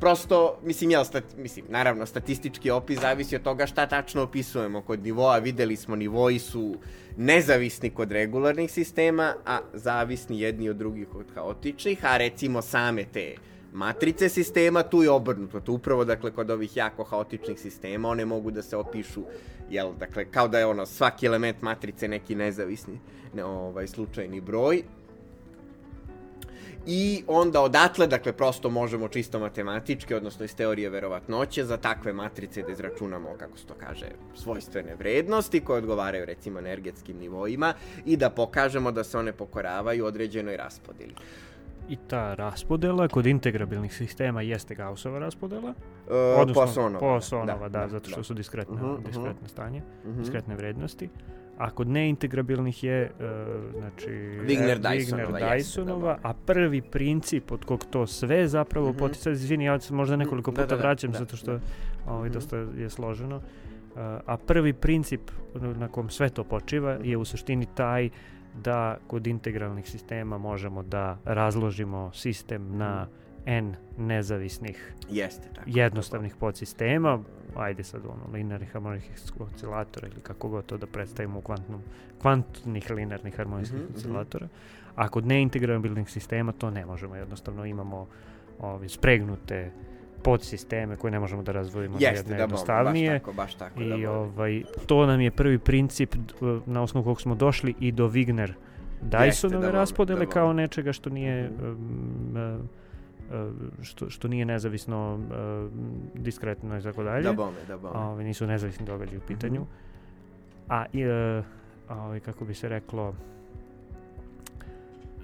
prosto, 0.00 0.58
mislim, 0.64 0.90
jel, 0.90 1.04
stat, 1.04 1.24
mislim, 1.36 1.64
naravno, 1.68 2.06
statistički 2.06 2.70
opis 2.70 3.00
zavisi 3.00 3.36
od 3.36 3.42
toga 3.42 3.66
šta 3.66 3.86
tačno 3.86 4.22
opisujemo 4.22 4.82
kod 4.82 5.02
nivoa. 5.02 5.38
Videli 5.38 5.76
smo, 5.76 5.96
nivoji 5.96 6.38
su 6.38 6.74
nezavisni 7.16 7.90
kod 7.90 8.12
regularnih 8.12 8.72
sistema, 8.72 9.34
a 9.46 9.58
zavisni 9.72 10.40
jedni 10.40 10.68
od 10.68 10.76
drugih 10.76 11.14
od 11.14 11.26
haotičnih, 11.34 12.04
a 12.04 12.16
recimo 12.16 12.62
same 12.62 13.04
te 13.04 13.49
matrice 13.72 14.28
sistema, 14.28 14.82
tu 14.82 15.02
je 15.02 15.10
obrnuto. 15.10 15.60
Tu 15.60 15.72
upravo, 15.74 16.04
dakle, 16.04 16.30
kod 16.30 16.50
ovih 16.50 16.76
jako 16.76 17.04
haotičnih 17.04 17.60
sistema, 17.60 18.08
one 18.08 18.24
mogu 18.24 18.50
da 18.50 18.62
se 18.62 18.76
opišu, 18.76 19.22
jel, 19.70 19.92
dakle, 19.98 20.24
kao 20.24 20.48
da 20.48 20.58
je 20.58 20.66
ono, 20.66 20.86
svaki 20.86 21.26
element 21.26 21.62
matrice 21.62 22.08
neki 22.08 22.34
nezavisni, 22.34 23.00
ne, 23.34 23.44
ovaj, 23.44 23.86
slučajni 23.86 24.40
broj, 24.40 24.82
I 26.86 27.24
onda 27.26 27.60
odatle, 27.60 28.06
dakle, 28.06 28.32
prosto 28.32 28.70
možemo 28.70 29.08
čisto 29.08 29.38
matematički, 29.38 30.14
odnosno 30.14 30.44
iz 30.44 30.54
teorije 30.56 30.90
verovatnoće, 30.90 31.64
za 31.64 31.76
takve 31.76 32.12
matrice 32.12 32.62
da 32.62 32.72
izračunamo, 32.72 33.34
kako 33.38 33.58
se 33.58 33.66
to 33.66 33.74
kaže, 33.74 34.06
svojstvene 34.34 34.94
vrednosti 34.94 35.60
koje 35.60 35.78
odgovaraju, 35.78 36.24
recimo, 36.24 36.58
energetskim 36.58 37.18
nivoima 37.18 37.74
i 38.06 38.16
da 38.16 38.30
pokažemo 38.30 38.92
da 38.92 39.04
se 39.04 39.18
one 39.18 39.32
pokoravaju 39.32 40.06
određenoj 40.06 40.56
raspodeli. 40.56 41.14
I 41.88 41.96
ta 41.98 42.34
raspodela 42.34 43.08
kod 43.08 43.26
integrabilnih 43.26 43.94
sistema 43.94 44.42
jeste 44.42 44.74
Gaussova 44.74 45.18
raspodela, 45.18 45.74
E, 46.10 46.14
odnosno 46.34 46.62
Poissonova. 46.62 46.98
Poissonova, 47.00 47.68
da, 47.68 47.88
zato 47.88 48.10
što 48.10 48.22
su 48.22 48.34
diskretne, 48.34 48.76
Mhm, 48.76 48.86
mhm. 48.86 49.02
diskretne 49.04 49.48
stanje, 49.48 49.82
Mhm. 50.06 50.18
diskretne 50.18 50.56
vrednosti. 50.56 51.08
A 51.58 51.70
kod 51.70 51.88
neintegrabilnih 51.88 52.84
je, 52.84 53.02
e, 53.02 53.10
znači, 53.72 54.10
Wigner 54.40 54.70
e, 54.70 54.78
Dysonova, 54.78 55.30
Wigner 55.30 55.54
jeste, 55.54 55.80
da, 55.80 55.86
Dysonova, 55.86 56.16
a 56.22 56.32
prvi 56.36 56.82
princip 56.82 57.52
od 57.52 57.64
kog 57.64 57.84
to 57.84 58.06
sve 58.06 58.48
zapravo 58.48 58.88
Mhm. 58.88 58.98
potiče, 58.98 59.32
izvini, 59.32 59.64
ja 59.64 59.80
se 59.80 59.94
možda 59.94 60.16
nekoliko 60.16 60.50
Da, 60.50 60.54
puta 60.54 60.66
da, 60.66 60.76
da, 60.76 60.82
vraćam 60.82 61.12
da, 61.12 61.18
zato 61.18 61.36
što 61.36 61.52
da. 61.52 61.60
ovaj, 62.08 62.28
dosta 62.28 62.56
je 62.56 62.90
složeno. 62.90 63.36
Uh, 63.36 63.96
a 64.26 64.36
prvi 64.38 64.72
princip 64.72 65.20
na 65.54 65.88
kom 65.88 66.10
sve 66.10 66.28
to 66.28 66.44
počiva 66.44 66.98
je 67.02 67.16
u 67.16 67.24
suštini 67.24 67.66
taj 67.66 68.10
da 68.54 68.96
kod 69.06 69.26
integralnih 69.26 69.90
sistema 69.90 70.38
možemo 70.38 70.82
da 70.82 71.18
razložimo 71.24 72.10
sistem 72.14 72.76
na 72.76 73.06
n 73.46 73.74
nezavisnih 73.98 74.94
Jeste, 75.10 75.48
tako. 75.54 75.70
jednostavnih 75.70 76.34
podsistema, 76.36 77.18
ajde 77.56 77.84
sad 77.84 78.00
ono, 78.04 78.32
linearnih 78.32 78.72
harmonijskih 78.72 79.40
oscilatora 79.40 80.08
ili 80.08 80.20
kako 80.20 80.48
god 80.48 80.66
to 80.66 80.76
da 80.76 80.86
predstavimo 80.86 81.38
u 81.38 81.42
kvantnom, 81.42 81.80
kvantnih 82.22 82.90
linearnih 82.90 83.36
harmonijskih 83.36 83.78
Mhm, 83.78 83.84
mhm. 83.88 83.96
oscilatora. 83.96 84.48
A 84.96 85.08
kod 85.08 85.26
neintegrabilnih 85.26 86.10
sistema 86.10 86.52
to 86.52 86.70
ne 86.70 86.86
možemo, 86.86 87.16
jednostavno 87.16 87.64
imamo 87.64 88.06
ovi 88.58 88.88
spregnute 88.88 89.70
podsisteme 90.22 90.96
koje 90.96 91.10
ne 91.10 91.20
možemo 91.20 91.42
da 91.42 91.52
razvojimo 91.52 91.94
na 91.94 92.06
Jeste, 92.06 92.18
jedne 92.18 92.36
da 92.36 92.42
jednostavnije. 92.42 93.10
baš 93.10 93.20
tako, 93.20 93.32
baš 93.32 93.54
tako. 93.54 93.80
da 93.80 93.84
I 93.96 94.06
bom. 94.06 94.14
ovaj, 94.14 94.62
to 94.86 95.06
nam 95.06 95.20
je 95.20 95.30
prvi 95.30 95.58
princip 95.58 96.14
na 96.66 96.82
osnovu 96.82 97.04
kog 97.04 97.20
smo 97.20 97.34
došli 97.34 97.74
i 97.80 97.92
do 97.92 98.08
Wigner 98.08 98.52
Dysonove 99.02 99.50
da 99.50 99.58
bome, 99.58 99.72
raspodele 99.72 100.26
da 100.26 100.32
kao 100.32 100.52
nečega 100.52 100.92
što 100.92 101.10
nije 101.10 101.50
um, 101.50 102.36
e, 102.36 102.58
što, 103.82 104.10
što 104.10 104.28
nije 104.28 104.44
nezavisno 104.44 105.18
e, 105.20 105.68
diskretno 106.14 106.78
i 106.78 106.82
tako 106.82 107.02
dalje. 107.02 107.22
Da 107.22 107.32
bome, 107.32 107.56
da 107.68 107.76
bome. 107.76 107.98
Ovaj, 107.98 108.24
nisu 108.24 108.46
nezavisni 108.46 108.86
događaji 108.86 109.18
u 109.18 109.26
pitanju. 109.28 109.60
Mhm. 109.60 109.70
A 110.68 110.84
i, 110.92 111.04
ovaj, 111.88 112.20
kako 112.20 112.44
bi 112.44 112.54
se 112.54 112.68
reklo 112.68 113.14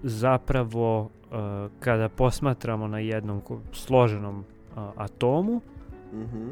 zapravo 0.02 1.10
e, 1.32 1.36
kada 1.80 2.08
posmatramo 2.08 2.88
na 2.88 2.98
jednom 2.98 3.42
složenom 3.72 4.44
atomu 4.96 5.60
Mhm. 6.12 6.48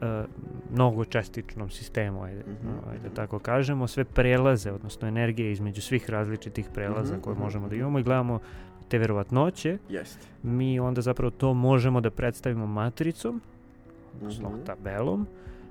e, 0.00 0.24
mnogočestičnom 0.72 1.70
sistemu, 1.70 2.22
ajde, 2.22 2.40
Mhm, 2.42 2.68
ajde 2.90 3.06
mhm. 3.06 3.14
tako 3.14 3.38
kažemo, 3.38 3.86
sve 3.86 4.04
prelaze, 4.04 4.72
odnosno 4.72 5.08
energije 5.08 5.52
između 5.52 5.82
svih 5.82 6.10
različitih 6.10 6.68
prelaza 6.74 7.12
Mhm, 7.12 7.22
koje 7.22 7.34
mhm, 7.34 7.42
možemo 7.42 7.68
da 7.68 7.74
mhm. 7.74 7.80
imamo 7.80 7.98
i 7.98 8.02
gledamo 8.02 8.38
te 8.88 8.98
verovatnoće, 8.98 9.78
Jeste. 9.88 10.26
mi 10.42 10.80
onda 10.80 11.00
zapravo 11.00 11.30
to 11.30 11.54
možemo 11.54 12.00
da 12.00 12.10
predstavimo 12.10 12.66
matricom, 12.66 13.40
odnosno 14.14 14.48
Mhm. 14.48 14.60
tabelom, 14.60 15.26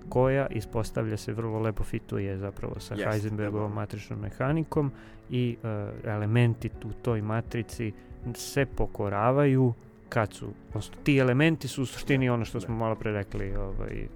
koja 0.09 0.47
ispostavlja 0.47 1.17
se 1.17 1.33
vrlo 1.33 1.59
lepo 1.59 1.83
fituje 1.83 2.37
zapravo 2.37 2.79
sa 2.79 2.93
Jeste, 2.93 3.09
Heisenbergovom 3.09 3.73
matričnom 3.73 4.19
mehanikom 4.19 4.91
i 5.29 5.57
e, 5.63 5.67
elementi 6.05 6.69
u 6.85 6.93
toj 6.93 7.21
matrici 7.21 7.91
se 8.33 8.65
pokoravaju 8.67 9.73
kad 10.09 10.33
su, 10.33 10.47
odnosno 10.67 10.95
ti 11.03 11.17
elementi 11.17 11.67
su 11.67 11.81
u 11.81 11.85
suštini 11.85 12.29
ono 12.29 12.45
što 12.45 12.59
smo 12.59 12.75
malo 12.75 12.95
pre 12.95 13.11
rekli 13.11 13.55
ovaj, 13.55 14.07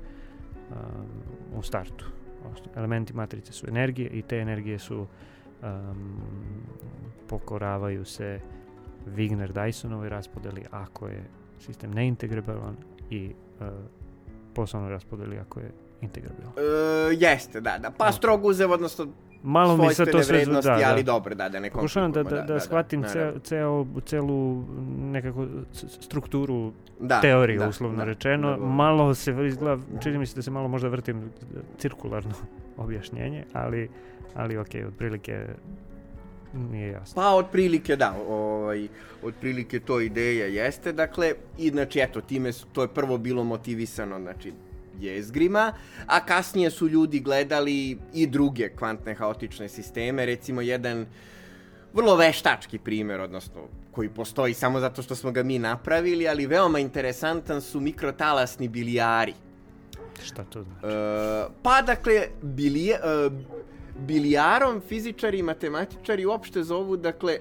um, 0.70 1.58
u 1.60 1.62
startu. 1.62 2.06
Odnosno, 2.46 2.72
elementi 2.76 3.14
matrice 3.14 3.54
su 3.54 3.68
energije 3.68 4.10
i 4.10 4.22
te 4.22 4.38
energije 4.38 4.80
su 4.80 5.00
um, 5.00 5.08
pokoravaju 7.28 8.06
se 8.06 8.40
Wigner-Dysonovoj 9.08 10.10
raspodeli 10.10 10.66
ako 10.72 11.08
je 11.08 11.24
sistem 11.60 11.92
neintegrabilan 11.92 12.76
i 13.10 13.34
uh, 13.60 13.68
poslovnoj 14.54 14.92
raspodeli 14.92 15.40
ako 15.40 15.60
je 15.60 15.72
integrabilan. 16.02 16.52
E, 16.58 17.16
jeste, 17.20 17.62
da, 17.62 17.78
da. 17.78 17.92
Pa 17.92 18.06
Da. 18.06 18.12
strogo 18.12 18.48
uzev, 18.48 18.72
odnosno 18.72 19.08
Malo 19.44 19.78
mi 19.78 19.94
se 19.94 20.06
to 20.06 20.24
sve... 20.24 20.38
vrednosti, 20.38 20.70
da, 20.70 20.78
da. 20.78 20.90
ali 20.90 21.04
dobro, 21.04 21.36
da, 21.36 21.50
da 21.50 21.60
ne 21.60 21.70
Pokušavam 21.72 22.12
da, 22.12 22.24
da, 22.24 22.30
komplikujemo, 22.30 22.54
da, 22.54 22.60
shvatim 22.60 23.04
ceo, 23.04 23.22
naravno. 23.22 23.40
ceo, 23.40 23.86
celu 24.06 24.64
nekako 25.12 25.48
strukturu 25.78 26.74
da, 27.00 27.22
teorije, 27.22 27.60
da, 27.60 27.68
uslovno 27.68 27.98
da, 27.98 28.04
rečeno. 28.04 28.50
da, 28.52 28.58
da. 28.58 28.66
malo 28.66 29.14
se 29.14 29.36
izgleda, 29.48 29.82
čini 30.04 30.18
mi 30.18 30.26
se 30.26 30.36
da 30.36 30.42
se 30.42 30.52
malo 30.52 30.68
možda 30.68 30.88
vrtim 30.88 31.32
cirkularno 31.78 32.34
objašnjenje, 32.78 33.44
ali, 33.54 33.90
ali 34.36 34.58
ok, 34.58 34.70
otprilike 34.88 35.46
nije 36.54 36.92
jasno. 36.92 37.22
Pa 37.22 37.30
otprilike 37.30 37.96
da, 37.96 38.16
ovaj, 38.28 38.88
otprilike 39.24 39.80
to 39.80 40.00
ideja 40.00 40.46
jeste, 40.46 40.94
dakle, 40.94 41.34
i 41.58 41.70
znači 41.70 42.00
eto, 42.00 42.22
time 42.22 42.52
to 42.74 42.82
je 42.82 42.88
prvo 42.88 43.18
bilo 43.18 43.44
motivisano, 43.44 44.20
znači, 44.20 44.54
jezgrima, 45.00 45.74
a 46.06 46.26
kasnije 46.26 46.72
su 46.72 46.88
ljudi 46.88 47.20
gledali 47.20 47.98
i 48.14 48.28
druge 48.28 48.70
kvantne 48.70 49.16
haotične 49.16 49.70
sisteme, 49.70 50.26
recimo 50.26 50.62
jedan 50.62 51.06
vrlo 51.94 52.16
veštački 52.16 52.80
primer, 52.80 53.22
odnosno 53.22 53.62
koji 53.92 54.10
postoji 54.10 54.54
samo 54.54 54.80
zato 54.80 55.02
što 55.02 55.16
smo 55.16 55.32
ga 55.32 55.44
mi 55.44 55.60
napravili, 55.60 56.28
ali 56.28 56.48
veoma 56.48 56.80
interesantan 56.80 57.62
su 57.62 57.80
mikrotalasni 57.80 58.68
bilijari. 58.68 59.34
Šta 60.24 60.44
to 60.44 60.64
znači? 60.64 60.88
E, 60.88 61.46
pa 61.64 61.82
dakle, 61.82 62.28
bilije, 62.42 62.96
e, 62.96 63.30
bilijarom 64.00 64.82
fizičari 64.88 65.40
i 65.40 65.44
matematičari 65.44 66.26
uopšte 66.26 66.64
zovu, 66.64 66.98
dakle, 66.98 67.38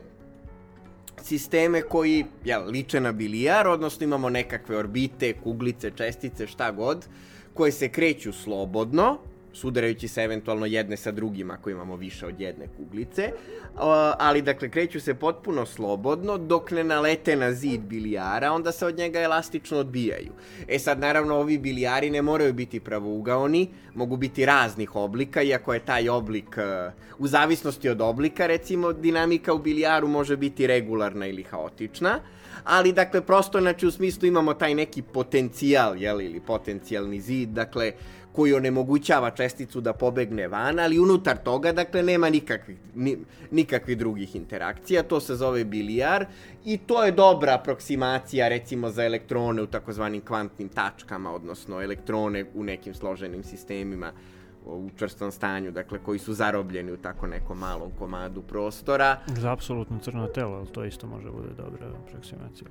sisteme 1.23 1.83
koji 1.83 2.25
jel, 2.45 2.67
liče 2.71 3.01
na 3.01 3.13
bilijar, 3.13 3.69
odnosno 3.69 4.05
imamo 4.05 4.31
nekakve 4.31 4.77
orbite, 4.77 5.33
kuglice, 5.33 5.91
čestice, 5.91 6.47
šta 6.47 6.71
god, 6.71 7.07
koje 7.61 7.73
se 7.73 7.89
kreću 7.89 8.32
slobodno, 8.32 9.19
sudarajući 9.53 10.09
se 10.09 10.23
eventualno 10.23 10.66
jedne 10.66 10.97
sa 10.97 11.11
drugima 11.12 11.55
ako 11.55 11.70
imamo 11.70 11.97
više 11.97 12.27
od 12.27 12.41
jedne 12.41 12.66
kuglice, 12.77 13.32
ali 14.19 14.43
dakle 14.43 14.69
kreću 14.70 15.01
se 15.01 15.15
potpuno 15.15 15.66
slobodno 15.66 16.39
dok 16.39 16.70
ne 16.70 16.85
nalete 16.85 17.37
na 17.37 17.53
zid 17.53 17.81
bilijara, 17.81 18.53
onda 18.53 18.73
se 18.73 18.87
od 18.87 18.99
njega 18.99 19.20
elastično 19.20 19.78
odbijaju. 19.78 20.32
E 20.69 20.78
sad 20.78 21.01
naravno 21.01 21.37
ovi 21.37 21.59
bilijari 21.59 22.11
ne 22.11 22.23
moraju 22.23 22.53
biti 22.53 22.81
pravougaoni, 22.81 23.69
mogu 23.95 24.16
biti 24.16 24.47
raznih 24.47 24.97
oblika, 24.97 25.43
iako 25.43 25.74
je 25.74 25.85
taj 25.85 26.09
oblik 26.09 26.57
e, 26.57 26.91
u 27.19 27.27
zavisnosti 27.27 27.89
od 27.89 28.01
oblika, 28.01 28.47
recimo 28.47 28.93
dinamika 28.93 29.55
u 29.55 29.59
bilijaru 29.59 30.09
može 30.09 30.37
biti 30.37 30.66
regularna 30.66 31.27
ili 31.27 31.43
haotična, 31.43 32.20
ali 32.65 32.93
dakle 32.93 33.20
prosto 33.20 33.61
znači 33.61 33.87
u 33.87 33.91
smislu 33.91 34.28
imamo 34.28 34.55
taj 34.55 34.74
neki 34.74 35.03
potencijal, 35.03 35.97
jel, 35.97 36.20
ili 36.20 36.41
potencijalni 36.41 37.20
zid, 37.20 37.49
dakle 37.49 37.93
koji 38.32 38.55
onemogućava 38.55 39.31
česticu 39.31 39.81
da 39.81 39.93
pobegne 39.93 40.49
van, 40.49 40.78
ali 40.78 40.99
unutar 40.99 41.37
toga, 41.37 41.73
dakle, 41.73 42.03
nema 42.03 42.31
nikakvih, 42.31 42.78
ni, 42.95 43.16
nikakvih 43.51 43.99
drugih 43.99 44.37
interakcija, 44.37 45.03
to 45.03 45.20
se 45.20 45.35
zove 45.35 45.65
bilijar 45.65 46.27
i 46.65 46.78
to 46.78 47.05
je 47.05 47.12
dobra 47.12 47.55
aproksimacija, 47.55 48.49
recimo, 48.49 48.91
za 48.91 49.05
elektrone 49.05 49.62
u 49.62 49.66
takozvanim 49.66 50.20
kvantnim 50.20 50.69
tačkama, 50.69 51.35
odnosno 51.35 51.82
elektrone 51.82 52.45
u 52.55 52.65
nekim 52.65 52.95
složenim 52.95 53.45
sistemima 53.45 54.12
u 54.73 54.91
čvrstom 54.99 55.31
stanju, 55.31 55.71
dakle, 55.71 55.99
koji 55.99 56.19
su 56.19 56.35
zarobljeni 56.35 56.93
u 56.93 56.97
tako 56.97 57.27
nekom 57.27 57.59
malom 57.59 57.91
komadu 57.99 58.43
prostora. 58.43 59.17
Za 59.27 59.53
apsolutno 59.53 59.99
crno 59.99 60.27
telo, 60.27 60.57
ali 60.57 60.67
to 60.67 60.85
isto 60.85 61.07
može 61.07 61.31
bude 61.31 61.49
dobra 61.57 61.87
aproksimacija. 62.07 62.69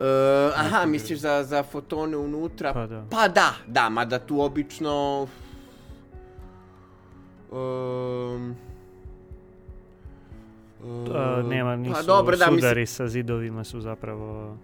E, 0.00 0.50
aha, 0.56 0.86
misliš 0.86 1.18
za, 1.18 1.44
za 1.44 1.62
fotone 1.62 2.16
unutra? 2.16 2.72
Pa 2.72 2.86
da. 2.86 3.06
Pa 3.10 3.28
da, 3.28 3.54
da, 3.66 3.88
mada 3.88 4.18
tu 4.18 4.40
obično... 4.40 5.26
Um, 7.50 8.56
A, 11.14 11.42
nema, 11.42 11.76
nisu 11.76 11.94
pa 11.94 12.02
dobro, 12.02 12.36
da, 12.36 12.44
sudari 12.44 12.80
mislim, 12.80 12.86
sa 12.86 13.08
zidovima 13.08 13.64
su 13.64 13.80
zapravo... 13.80 14.56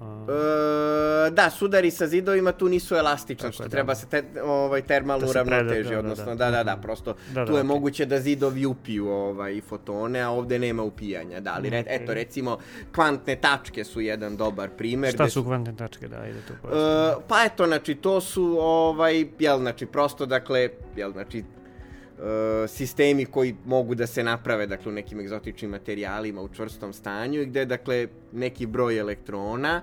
e, 0.00 0.85
da, 1.30 1.50
sudari 1.50 1.90
sa 1.90 2.06
zidovima 2.06 2.52
tu 2.52 2.68
nisu 2.68 2.94
elastični, 2.94 3.52
što 3.52 3.62
je, 3.62 3.66
da. 3.66 3.70
treba 3.70 3.94
se 3.94 4.06
te, 4.06 4.22
ovaj, 4.42 4.82
termalno 4.82 5.24
Da 5.24 5.30
uravnoteži, 5.30 5.82
da, 5.84 5.90
da, 5.92 5.98
odnosno, 5.98 6.24
da. 6.26 6.34
da, 6.34 6.50
da, 6.50 6.64
da, 6.64 6.72
Mhm. 6.72 6.82
prosto 6.82 7.12
da, 7.12 7.46
tu 7.46 7.52
da, 7.52 7.58
je 7.58 7.60
okej. 7.60 7.62
moguće 7.64 8.06
da 8.06 8.20
zidovi 8.20 8.66
upiju 8.66 9.08
ovaj, 9.08 9.60
fotone, 9.60 10.20
a 10.20 10.30
ovde 10.30 10.58
nema 10.58 10.82
upijanja, 10.82 11.40
da, 11.40 11.52
ali 11.54 11.70
re, 11.70 11.84
eto, 11.86 12.14
recimo, 12.14 12.58
kvantne 12.92 13.36
tačke 13.36 13.84
su 13.84 14.00
jedan 14.00 14.36
dobar 14.36 14.70
primer. 14.70 15.12
Šta 15.12 15.28
su 15.28 15.44
kvantne 15.44 15.76
tačke, 15.76 16.08
da, 16.08 16.16
ajde 16.18 16.38
to 16.40 16.52
E, 16.54 16.56
pojasnimo. 16.62 17.22
pa 17.28 17.44
eto, 17.44 17.66
znači, 17.66 17.94
to 17.94 18.20
su, 18.20 18.56
ovaj, 18.60 19.26
jel, 19.38 19.58
znači, 19.58 19.86
prosto, 19.86 20.26
dakle, 20.26 20.68
jel, 20.96 21.12
znači, 21.12 21.38
e, 21.38 22.68
sistemi 22.68 23.26
koji 23.26 23.56
mogu 23.64 23.94
da 23.94 24.06
se 24.06 24.22
naprave, 24.22 24.66
dakle, 24.66 24.88
u 24.88 24.94
nekim 24.94 25.20
egzotičnim 25.20 25.70
materijalima 25.70 26.40
u 26.42 26.48
čvrstom 26.48 26.92
stanju 26.92 27.40
i 27.40 27.46
gde, 27.46 27.64
dakle, 27.64 28.06
neki 28.32 28.66
broj 28.66 28.98
elektrona 28.98 29.82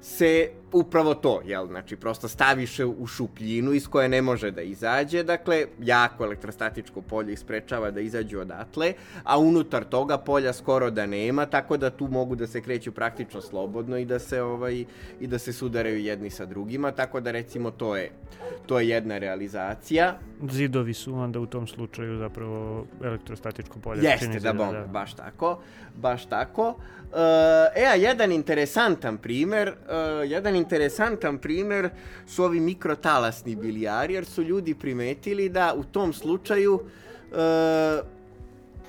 se 0.00 0.50
upravo 0.72 1.14
to, 1.14 1.40
jel, 1.44 1.66
znači, 1.66 1.96
prosto 1.96 2.28
staviš 2.28 2.80
u 2.80 3.06
šupljinu 3.06 3.72
iz 3.72 3.88
koje 3.88 4.08
ne 4.08 4.22
može 4.22 4.50
da 4.50 4.62
izađe, 4.62 5.22
dakle, 5.22 5.66
jako 5.80 6.24
elektrostatičko 6.24 7.00
polje 7.02 7.32
ih 7.32 7.38
sprečava 7.38 7.90
da 7.90 8.00
izađu 8.00 8.40
odatle, 8.40 8.92
a 9.24 9.38
unutar 9.38 9.84
toga 9.84 10.18
polja 10.18 10.52
skoro 10.52 10.90
da 10.90 11.06
nema, 11.06 11.46
tako 11.46 11.76
da 11.76 11.90
tu 11.90 12.08
mogu 12.08 12.36
da 12.36 12.46
se 12.46 12.60
kreću 12.60 12.92
praktično 12.92 13.40
slobodno 13.40 13.98
i 13.98 14.04
da 14.04 14.18
se 14.18 14.42
ovaj 14.42 14.84
i 15.20 15.26
da 15.26 15.38
se 15.38 15.52
sudaraju 15.52 15.98
jedni 15.98 16.30
sa 16.30 16.46
drugima, 16.46 16.92
tako 16.92 17.20
da 17.20 17.30
recimo 17.30 17.70
to 17.70 17.96
je 17.96 18.10
to 18.66 18.80
je 18.80 18.88
jedna 18.88 19.18
realizacija. 19.18 20.14
Zidovi 20.50 20.94
su 20.94 21.14
onda 21.14 21.40
u 21.40 21.46
tom 21.46 21.66
slučaju 21.66 22.18
zapravo 22.18 22.86
elektrostatičko 23.04 23.78
polje. 23.78 24.02
Jeste, 24.02 24.32
se 24.32 24.40
da 24.40 24.52
bom, 24.52 24.74
baš 24.92 25.14
tako, 25.14 25.58
baš 25.96 26.26
tako. 26.26 26.76
E, 27.12 27.82
e, 27.82 27.86
a 27.86 27.94
jedan 27.94 28.32
interesantan 28.32 29.18
primer, 29.18 29.68
e, 29.68 29.74
jedan 30.26 30.56
interesantan 30.62 31.38
primer 31.38 31.90
su 32.26 32.44
ovi 32.44 32.60
mikrotalasni 32.60 33.56
bilijari, 33.56 34.14
jer 34.14 34.24
su 34.24 34.42
ljudi 34.42 34.74
primetili 34.74 35.48
da 35.48 35.74
u 35.76 35.84
tom 35.84 36.12
slučaju 36.12 36.80
e, 36.80 38.02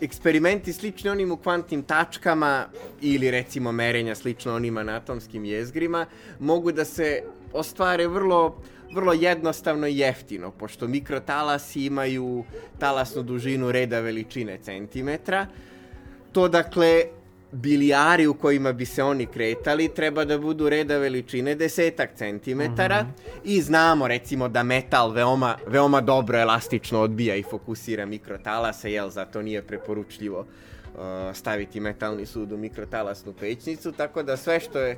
eksperimenti 0.01 0.73
slični 0.73 1.09
onim 1.09 1.31
u 1.31 1.37
kvantnim 1.37 1.83
tačkama 1.83 2.65
ili 3.01 3.31
recimo 3.31 3.71
merenja 3.71 4.15
slično 4.15 4.55
onima 4.55 4.83
na 4.83 4.95
atomskim 4.95 5.45
jezgrima 5.45 6.05
mogu 6.39 6.71
da 6.71 6.85
se 6.85 7.23
ostvare 7.53 8.07
vrlo 8.07 8.57
vrlo 8.93 9.13
jednostavno 9.13 9.87
i 9.87 9.97
jeftino, 9.97 10.51
pošto 10.51 10.87
mikrotalasi 10.87 11.85
imaju 11.85 12.43
talasnu 12.79 13.23
dužinu 13.23 13.71
reda 13.71 13.99
veličine 13.99 14.57
centimetra. 14.61 15.47
To 16.31 16.47
dakle 16.47 17.03
bilijari 17.53 18.27
u 18.27 18.33
kojima 18.33 18.73
bi 18.73 18.85
se 18.85 19.03
oni 19.03 19.25
kretali 19.25 19.93
treba 19.93 20.25
da 20.25 20.37
budu 20.37 20.69
reda 20.69 20.97
veličine 20.97 21.55
desetak 21.55 22.09
centimetara 22.15 23.03
mm 23.03 23.05
-hmm. 23.07 23.39
i 23.43 23.61
znamo 23.61 24.07
recimo 24.07 24.47
da 24.47 24.63
metal 24.63 25.11
veoma, 25.11 25.57
veoma 25.67 26.01
dobro 26.01 26.39
elastično 26.39 26.99
odbija 26.99 27.35
i 27.35 27.43
fokusira 27.43 28.05
mikrotalase, 28.05 28.91
jel 28.91 29.09
zato 29.09 29.41
nije 29.41 29.61
preporučljivo 29.61 30.39
uh, 30.39 30.99
staviti 31.33 31.79
metalni 31.79 32.25
sud 32.25 32.51
u 32.51 32.57
mikrotalasnu 32.57 33.33
pećnicu, 33.33 33.91
tako 33.91 34.23
da 34.23 34.37
sve 34.37 34.59
što 34.59 34.79
je 34.79 34.91
E, 34.91 34.97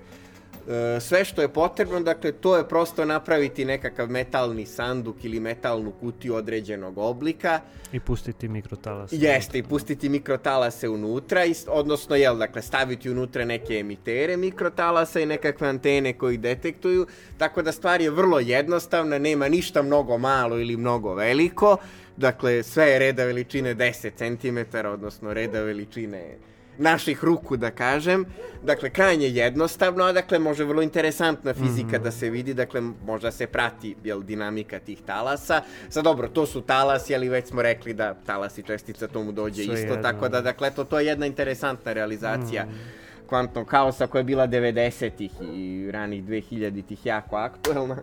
sve 1.00 1.26
što 1.26 1.42
je 1.42 1.48
potrebno, 1.48 2.00
dakle, 2.00 2.32
to 2.32 2.58
je 2.58 2.68
prosto 2.68 3.06
napraviti 3.06 3.66
nekakav 3.66 4.10
metalni 4.10 4.66
sanduk 4.66 5.24
ili 5.24 5.40
metalnu 5.40 5.92
kutiju 5.92 6.36
određenog 6.36 6.98
oblika. 6.98 7.60
I 7.92 8.00
pustiti 8.00 8.48
mikrotalase. 8.48 9.16
Jeste, 9.16 9.58
i 9.58 9.64
pustiti 9.64 10.10
mikrotalase 10.10 10.90
unutra, 10.90 11.42
odnosno, 11.68 12.16
jel, 12.16 12.38
dakle, 12.38 12.62
staviti 12.62 13.10
unutra 13.10 13.46
neke 13.46 13.74
emitere 13.80 14.38
mikrotalasa 14.38 15.20
i 15.20 15.26
nekakve 15.26 15.68
antene 15.68 16.14
koji 16.14 16.38
detektuju, 16.38 17.08
tako 17.38 17.62
da 17.62 17.72
stvar 17.72 18.02
je 18.02 18.10
vrlo 18.10 18.40
jednostavna, 18.40 19.18
nema 19.20 19.50
ništa 19.50 19.82
mnogo 19.82 20.18
malo 20.18 20.60
ili 20.60 20.78
mnogo 20.78 21.14
veliko, 21.14 21.78
dakle, 22.18 22.64
sve 22.64 22.88
je 22.88 23.00
reda 23.00 23.24
veličine 23.26 23.76
10 23.76 24.12
cm, 24.18 24.88
odnosno 24.88 25.34
reda 25.34 25.62
veličine 25.62 26.38
naših 26.78 27.24
ruku, 27.24 27.58
da 27.58 27.72
kažem. 27.72 28.26
Dakle, 28.64 28.90
krajnje 28.90 29.28
jednostavno, 29.28 30.04
a 30.04 30.12
dakle, 30.12 30.40
može 30.40 30.64
vrlo 30.64 30.82
interesantna 30.82 31.54
fizika 31.54 31.88
mm 31.88 32.02
-hmm. 32.02 32.04
da 32.04 32.12
se 32.12 32.30
vidi, 32.30 32.54
dakle, 32.54 32.82
možda 33.06 33.32
se 33.32 33.48
prati, 33.48 33.96
jel, 34.04 34.24
dinamika 34.24 34.80
tih 34.80 35.02
talasa. 35.06 35.62
Sad, 35.90 36.04
dobro, 36.04 36.28
to 36.28 36.46
su 36.46 36.62
talasi, 36.62 37.16
ali 37.16 37.30
već 37.30 37.48
smo 37.48 37.62
rekli 37.62 37.94
da 37.94 38.14
talas 38.14 38.58
i 38.58 38.64
čestica 38.64 39.08
tomu 39.08 39.32
dođe 39.32 39.64
Sve 39.64 39.74
isto, 39.74 39.94
jedno. 39.94 40.02
tako 40.02 40.30
da, 40.30 40.42
dakle, 40.42 40.72
to, 40.72 40.84
to 40.84 41.00
je 41.00 41.06
jedna 41.06 41.26
interesantna 41.26 41.94
realizacija. 41.94 42.66
Mm 42.66 43.06
kvantnog 43.26 43.72
haosa 43.72 44.08
koja 44.08 44.20
je 44.20 44.24
bila 44.24 44.48
90-ih 44.48 45.32
i 45.54 45.92
ranih 45.92 46.24
2000-ih 46.24 47.06
jako 47.06 47.36
aktuelna. 47.36 47.98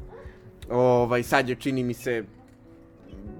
Ovaj, 0.71 1.23
sad 1.23 1.49
je, 1.49 1.55
čini 1.55 1.83
mi 1.83 1.95
se, 1.95 2.25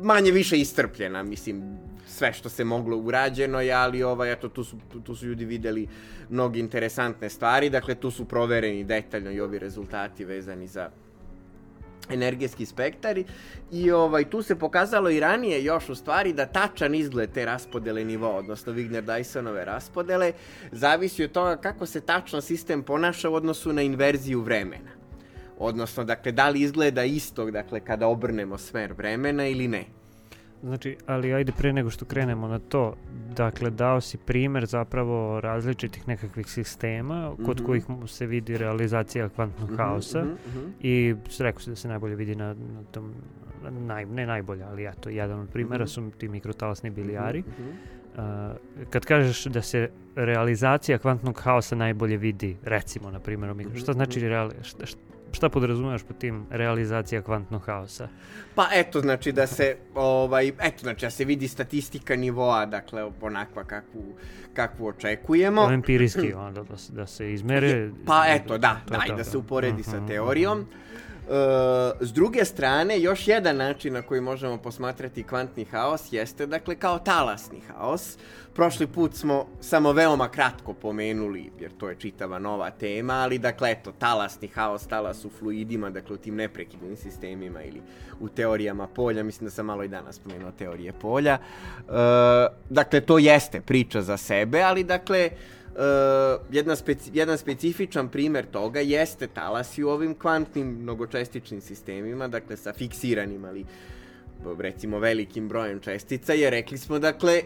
manje 0.01 0.31
više 0.31 0.59
istrpljena, 0.59 1.23
mislim, 1.23 1.79
sve 2.23 2.33
što 2.33 2.49
se 2.49 2.65
moglo 2.65 2.97
urađeno 2.97 3.61
je, 3.61 3.73
ali 3.73 4.03
ovaj, 4.03 4.33
eto, 4.33 4.49
tu 4.49 4.65
su, 4.65 4.77
tu 5.05 5.15
su 5.17 5.27
ljudi 5.27 5.45
videli 5.45 5.89
mnogi 6.31 6.61
interesantne 6.61 7.29
stvari, 7.29 7.71
dakle, 7.71 7.95
tu 7.95 8.11
su 8.11 8.25
provereni 8.25 8.85
detaljno 8.85 9.31
i 9.31 9.41
ovi 9.41 9.59
rezultati 9.59 10.25
vezani 10.25 10.67
za 10.67 10.91
energijski 12.11 12.67
spektar 12.67 13.19
i 13.73 13.91
ovaj 13.91 14.31
tu 14.31 14.43
se 14.43 14.59
pokazalo 14.59 15.11
i 15.11 15.21
ranije 15.21 15.65
još 15.65 15.89
u 15.89 15.95
stvari 15.95 16.33
da 16.33 16.47
tačan 16.47 16.95
izgled 16.95 17.33
te 17.33 17.45
raspodele 17.45 18.05
nivoa, 18.05 18.37
odnosno 18.37 18.73
Wigner-Dysonove 18.73 19.65
raspodele, 19.65 20.33
zavisi 20.73 21.25
od 21.25 21.33
toga 21.33 21.57
kako 21.57 21.87
se 21.87 22.01
tačno 22.01 22.41
sistem 22.41 22.83
ponaša 22.83 23.31
u 23.31 23.35
odnosu 23.35 23.73
na 23.73 23.83
inverziju 23.83 24.41
vremena. 24.41 24.91
Odnosno, 25.59 26.05
dakle, 26.05 26.33
da 26.33 26.49
li 26.49 26.61
izgleda 26.61 27.05
isto, 27.05 27.51
dakle, 27.51 27.81
kada 27.81 28.07
obrnemo 28.07 28.59
smer 28.59 28.93
vremena 28.93 29.47
ili 29.47 29.69
ne. 29.69 30.02
Znači, 30.63 30.97
ali 31.07 31.35
ajde 31.35 31.53
pre 31.59 31.73
nego 31.73 31.91
što 31.91 32.05
krenemo 32.05 32.49
na 32.49 32.59
to, 32.59 32.95
dakle, 33.37 33.71
dao 33.71 34.01
si 34.01 34.19
primer 34.19 34.67
zapravo 34.67 35.41
različitih 35.41 36.09
nekakvih 36.09 36.47
sistema 36.47 37.33
kod 37.47 37.61
mm 37.61 37.63
-hmm. 37.63 37.67
kojih 37.67 37.85
se 38.07 38.27
vidi 38.27 38.59
realizacija 38.59 39.29
kvantnog 39.29 39.71
mm 39.71 39.75
-hmm, 39.75 39.77
haosa 39.77 40.25
mm 40.25 40.29
-hmm. 40.29 40.71
i 40.81 41.15
rekao 41.39 41.61
se 41.61 41.71
da 41.71 41.77
se 41.77 41.89
najbolje 41.89 42.15
vidi 42.15 42.35
na, 42.35 42.55
na 42.55 42.83
tom, 42.91 43.15
naj, 43.71 44.05
ne 44.05 44.27
najbolje, 44.27 44.65
ali 44.65 44.87
eto, 44.87 45.11
jedan 45.11 45.41
od 45.41 45.49
primera 45.49 45.85
mm 45.85 45.87
-hmm. 45.87 46.11
su 46.11 46.11
ti 46.19 46.29
mikrotalasni 46.29 46.91
bilijari. 46.91 47.41
Mm 47.41 47.45
-hmm. 48.17 48.51
uh, 48.51 48.87
kad 48.91 49.05
kažeš 49.05 49.45
da 49.45 49.63
se 49.63 49.91
realizacija 50.17 50.99
kvantnog 50.99 51.41
haosa 51.41 51.77
najbolje 51.77 52.17
vidi, 52.17 52.57
recimo, 52.65 53.11
na 53.11 53.21
primjer, 53.21 53.55
mikro, 53.55 53.77
šta 53.77 53.93
znači 53.93 54.21
reali, 54.29 54.55
šta, 54.63 54.87
šta 54.87 55.12
podrazumevaš 55.49 56.03
po 56.03 56.15
tim 56.15 56.47
realizacija 56.51 57.23
kvantnog 57.23 57.63
haosa? 57.67 58.09
Pa 58.55 58.69
eto, 58.73 59.01
znači 59.01 59.33
da 59.33 59.47
se, 59.47 59.77
ovaj, 59.95 60.49
eto, 60.49 60.79
znači 60.83 61.07
da 61.07 61.11
se 61.11 61.25
vidi 61.25 61.49
statistika 61.49 62.17
nivoa, 62.17 62.67
dakle, 62.67 63.11
onakva 63.21 63.65
kakvu, 63.65 64.15
kakvu 64.55 64.87
očekujemo. 64.87 65.71
Empirijski, 65.73 66.33
onda 66.33 66.63
da, 66.63 66.75
da 66.89 67.07
se 67.07 67.33
izmere. 67.33 67.91
Pa 68.07 68.25
eto, 68.29 68.59
da, 68.59 68.81
da, 68.89 69.03
da, 69.09 69.15
da 69.15 69.25
se 69.25 69.39
uporedi 69.39 69.81
uh 69.81 69.87
-huh, 69.87 69.91
sa 69.91 69.97
mhm, 69.97 70.07
teorijom. 70.07 70.59
Uh 70.59 70.65
mhm. 70.65 70.73
-huh. 70.73 71.02
Uh, 71.23 71.29
s 72.01 72.13
druge 72.13 72.45
strane, 72.45 73.01
još 73.01 73.29
jedan 73.29 73.57
način 73.57 73.93
na 73.93 74.03
koji 74.03 74.21
možemo 74.21 74.57
posmatrati 74.57 75.23
kvantni 75.23 75.65
haos 75.65 76.13
jeste, 76.13 76.47
dakle, 76.47 76.77
kao 76.77 76.99
talasni 76.99 77.61
haos. 77.61 78.19
Prošli 78.55 78.87
put 78.87 79.15
smo 79.15 79.47
samo 79.61 79.93
veoma 79.93 80.29
kratko 80.29 80.75
pomenuli, 80.75 81.51
jer 81.61 81.71
to 81.79 81.89
je 81.89 81.97
čitava 81.97 82.39
nova 82.39 82.71
tema, 82.71 83.15
ali, 83.15 83.39
dakle, 83.39 83.71
eto, 83.71 83.93
talasni 83.99 84.49
haos, 84.49 84.87
talas 84.87 85.25
u 85.25 85.31
fluidima, 85.39 85.91
dakle, 85.91 86.15
u 86.15 86.19
tim 86.19 86.35
neprekidnim 86.35 86.97
sistemima 86.97 87.63
ili 87.63 87.81
u 88.21 88.29
teorijama 88.29 88.87
polja, 88.87 89.23
mislim 89.23 89.47
da 89.47 89.51
sam 89.51 89.67
malo 89.67 89.85
i 89.85 89.89
danas 89.89 90.17
spomenuo 90.17 90.51
teorije 90.51 90.93
polja. 90.93 91.39
Uh, 91.79 91.95
dakle, 92.71 93.01
to 93.01 93.19
jeste 93.19 93.61
priča 93.61 94.03
za 94.03 94.17
sebe, 94.17 94.63
ali, 94.63 94.85
dakle, 94.85 95.31
uh, 95.75 96.47
jedna 96.51 96.77
speci, 96.77 97.11
jedan 97.15 97.39
specifičan 97.39 98.09
primer 98.09 98.47
toga 98.47 98.81
jeste 98.81 99.27
talasi 99.27 99.85
u 99.85 99.89
ovim 99.89 100.15
kvantnim 100.15 100.67
mnogočestičnim 100.67 101.61
sistemima, 101.61 102.29
dakle 102.29 102.57
sa 102.57 102.73
fiksiranim, 102.73 103.45
ali 103.45 103.65
recimo 104.59 104.99
velikim 104.99 105.49
brojem 105.49 105.81
čestica, 105.81 106.33
jer 106.33 106.51
rekli 106.51 106.79
smo, 106.79 106.99
dakle, 106.99 107.43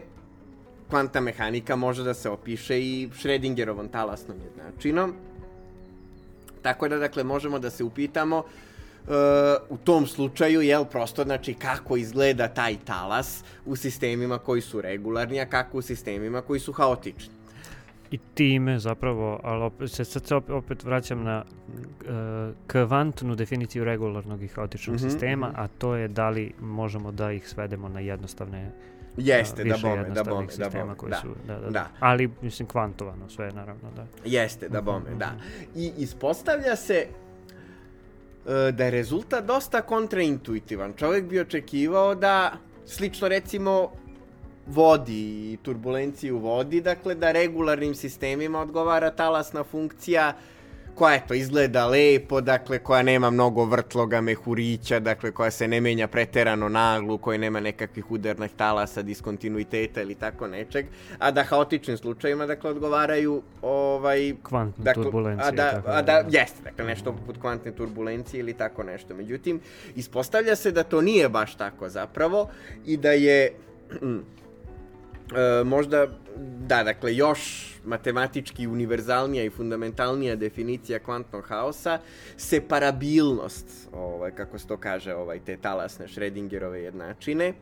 kvanta 0.91 1.21
mehanika 1.21 1.77
može 1.77 2.05
da 2.05 2.15
se 2.15 2.31
opiše 2.31 2.81
i 2.81 3.09
Schrödingerovom 3.13 3.91
talasnom 3.91 4.37
jednačinom. 4.45 5.15
Tako 6.63 6.89
da, 6.89 6.97
dakle, 6.99 7.25
možemo 7.25 7.59
da 7.59 7.71
se 7.71 7.85
upitamo 7.85 8.39
uh, 8.39 9.15
u 9.69 9.77
tom 9.77 10.07
slučaju, 10.07 10.61
jel, 10.61 10.85
prosto, 10.85 11.25
znači, 11.25 11.55
kako 11.55 11.97
izgleda 11.97 12.49
taj 12.49 12.77
talas 12.85 13.45
u 13.67 13.77
sistemima 13.77 14.39
koji 14.39 14.61
su 14.61 14.81
regularni, 14.81 15.41
a 15.41 15.47
kako 15.47 15.79
u 15.79 15.83
sistemima 15.83 16.41
koji 16.41 16.61
su 16.61 16.73
haotični 16.73 17.36
i 18.11 18.19
time 18.35 18.79
zapravo, 18.79 19.41
ali 19.43 19.65
opet, 19.65 19.91
se, 19.91 20.05
sad 20.05 20.27
se 20.27 20.35
opet 20.35 20.85
vraćam 20.85 21.23
na 21.23 21.45
uh, 21.45 22.55
kvantnu 22.67 23.35
definiciju 23.35 23.85
regularnog 23.85 24.43
i 24.43 24.49
haotičnog 24.49 24.97
mm 24.97 24.99
-hmm, 24.99 25.11
sistema, 25.11 25.49
mm 25.49 25.53
-hmm. 25.53 25.65
a 25.65 25.69
to 25.69 25.95
je 25.95 26.09
da 26.09 26.31
li 26.31 26.53
možemo 26.61 27.13
da 27.13 27.33
ih 27.33 27.49
svedemo 27.49 27.89
na 27.89 28.01
jednostavne 28.01 28.73
Jeste, 29.17 29.63
uh, 29.63 29.69
da 29.69 29.77
bome, 29.83 30.11
da 30.11 30.25
bome, 30.25 30.47
da 30.59 30.71
bome, 30.71 30.95
koji 30.97 31.11
da, 31.11 31.17
su, 31.17 31.29
da, 31.47 31.59
da, 31.59 31.71
da. 31.71 31.89
Ali, 32.01 32.31
mislim, 32.43 32.69
kvantovano 32.69 33.29
sve, 33.29 33.53
naravno, 33.53 33.91
da. 33.97 34.07
Jeste, 34.25 34.69
da 34.69 34.81
bome, 34.81 35.11
-hmm. 35.11 35.19
da. 35.19 35.33
I 35.75 35.93
ispostavlja 35.97 36.77
se 36.77 37.07
uh, 38.45 38.53
da 38.75 38.85
je 38.85 38.91
rezultat 38.91 39.45
dosta 39.45 39.83
kontraintuitivan. 39.83 40.93
Čovjek 40.97 41.25
bi 41.25 41.41
očekivao 41.41 42.15
da, 42.15 42.53
slično 42.87 43.29
recimo, 43.29 43.91
vodi 44.67 45.53
i 45.53 45.59
turbulenciji 45.63 46.31
u 46.33 46.39
vodi, 46.39 46.81
dakle 46.81 47.15
da 47.15 47.33
regularnim 47.33 47.95
sistemima 47.95 48.61
odgovara 48.61 49.11
talasna 49.11 49.65
funkcija 49.65 50.33
koja 50.97 51.15
eto 51.15 51.35
izgleda 51.35 51.87
lepo, 51.87 52.41
dakle 52.41 52.79
koja 52.79 53.03
nema 53.03 53.31
mnogo 53.31 53.65
vrtloga, 53.65 54.21
mehurića, 54.21 55.01
dakle 55.01 55.31
koja 55.33 55.51
se 55.51 55.69
ne 55.69 55.81
menja 55.81 56.09
preterano 56.09 56.69
naglu, 56.69 57.19
koja 57.19 57.39
nema 57.39 57.61
nekakvih 57.61 58.11
udarnih 58.11 58.51
talasa, 58.57 59.03
diskontinuiteta 59.03 60.03
ili 60.03 60.15
tako 60.15 60.47
nečeg, 60.47 60.87
a 61.19 61.31
da 61.31 61.45
haotičnim 61.45 61.97
slučajima 61.97 62.47
dakle 62.47 62.71
odgovaraju 62.71 63.43
ovaj 63.63 64.35
kvantne 64.43 64.85
dakle, 64.85 65.03
turbulencije. 65.03 65.49
A 65.49 65.51
da, 65.51 65.71
tako 65.71 65.91
a 65.91 66.03
da, 66.03 66.23
da, 66.23 66.39
jeste, 66.39 66.63
dakle 66.65 66.85
nešto 66.85 67.13
poput 67.13 67.41
kvantne 67.41 67.73
turbulencije 67.73 68.41
ili 68.41 68.55
tako 68.55 68.83
nešto. 68.83 69.15
Međutim, 69.15 69.61
ispostavlja 69.97 70.57
se 70.57 70.71
da 70.71 70.83
to 70.83 71.01
nije 71.01 71.29
baš 71.29 71.55
tako 71.55 71.89
zapravo 71.89 72.49
i 72.87 72.97
da 72.97 73.13
je 73.13 73.53
E, 75.35 75.65
možda, 75.65 76.07
da, 76.67 76.85
dakle, 76.85 77.17
još 77.17 77.73
matematički 77.85 78.67
univerzalnija 78.67 79.45
i 79.45 79.51
fundamentalnija 79.51 80.37
definicija 80.37 80.99
kvantnog 80.99 81.45
haosa, 81.45 81.99
separabilnost, 82.37 83.89
ovaj, 83.93 84.31
kako 84.31 84.59
se 84.59 84.67
to 84.67 84.77
kaže, 84.77 85.15
ovaj, 85.15 85.41
te 85.41 85.57
talasne 85.57 86.07
Schrödingerove 86.07 86.75
jednačine, 86.75 87.53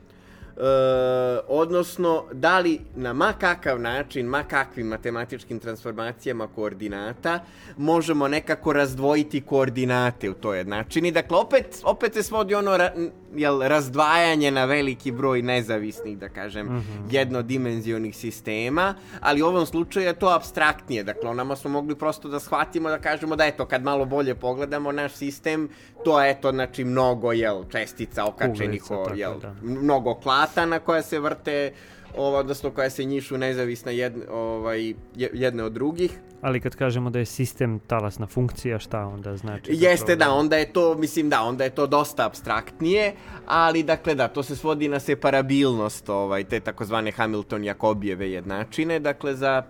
odnosno 1.48 2.24
da 2.32 2.59
li 2.59 2.81
na 2.97 3.12
ma 3.12 3.32
kakav 3.32 3.81
način, 3.81 4.26
ma 4.26 4.43
kakvim 4.43 4.86
matematičkim 4.86 5.59
transformacijama 5.59 6.47
koordinata 6.47 7.40
možemo 7.76 8.28
nekako 8.28 8.72
razdvojiti 8.72 9.40
koordinate 9.40 10.31
u 10.31 10.35
toj 10.35 10.59
jednačini. 10.59 11.12
Dakle, 11.12 11.39
opet, 11.39 11.81
opet 11.85 12.14
se 12.14 12.22
svodi 12.22 12.55
ono 12.55 12.76
ra, 12.76 12.93
jel, 13.36 13.62
razdvajanje 13.62 14.51
na 14.51 14.64
veliki 14.64 15.12
broj 15.12 15.43
nezavisnih, 15.43 16.18
da 16.18 16.28
kažem, 16.28 16.66
mm 16.66 16.78
-hmm. 16.78 17.14
jednodimenzionih 17.14 18.16
sistema, 18.16 18.94
ali 19.20 19.43
u 19.43 19.47
ovom 19.47 19.66
slučaju 19.66 20.06
je 20.06 20.18
to 20.18 20.28
abstraktnije. 20.28 21.05
Dakle, 21.05 21.31
onama 21.31 21.56
smo 21.56 21.70
mogli 21.70 21.94
prosto 21.94 22.28
da 22.28 22.40
shvatimo, 22.40 22.89
da 22.89 22.98
kažemo 22.98 23.36
da 23.36 23.44
eto, 23.44 23.66
kad 23.66 23.82
malo 23.82 24.05
bolje 24.05 24.35
pogledamo 24.35 24.93
naš 24.93 25.12
sistem, 25.12 25.68
to 26.05 26.22
je 26.22 26.31
eto, 26.31 26.51
znači, 26.51 26.85
mnogo, 26.85 27.32
jel, 27.32 27.64
čestica 27.68 28.24
okačenih, 28.24 28.82
Ulica, 28.90 29.14
jel, 29.14 29.40
da. 29.40 29.55
mnogo 29.62 30.14
klatana 30.14 30.78
koja 30.78 31.02
se 31.02 31.18
vrte, 31.18 31.72
ova, 32.16 32.39
odnosno 32.39 32.70
koja 32.70 32.90
se 32.90 33.05
njišu 33.05 33.39
nezavisna 33.39 33.90
jedne, 33.90 34.24
ovaj, 34.31 34.94
jedne 35.14 35.62
od 35.62 35.72
drugih. 35.72 36.18
Ali 36.43 36.60
kad 36.60 36.76
kažemo 36.76 37.10
da 37.10 37.18
je 37.18 37.24
sistem 37.24 37.78
talasna 37.86 38.26
funkcija, 38.26 38.78
šta 38.78 39.06
onda 39.06 39.36
znači? 39.36 39.70
Jeste, 39.74 40.16
da, 40.16 40.32
onda 40.32 40.56
je 40.56 40.72
to, 40.72 40.94
mislim, 40.94 41.31
da, 41.31 41.43
onda 41.43 41.64
je 41.64 41.70
to 41.70 41.86
dosta 41.86 42.26
abstraktnije, 42.26 43.12
ali, 43.47 43.82
dakle, 43.82 44.14
da, 44.14 44.28
to 44.28 44.43
se 44.43 44.56
svodi 44.56 44.89
na 44.89 45.01
separabilnost 45.01 46.09
ovaj, 46.09 46.44
te 46.44 46.60
takozvane 46.60 47.12
Hamilton-Jakobijeve 47.12 48.22
jednačine, 48.22 48.98
dakle, 48.98 49.35
za, 49.35 49.62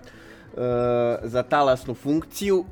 uh, 0.52 0.59
za 1.23 1.43
talasnu 1.43 1.94
funkciju 1.94 2.65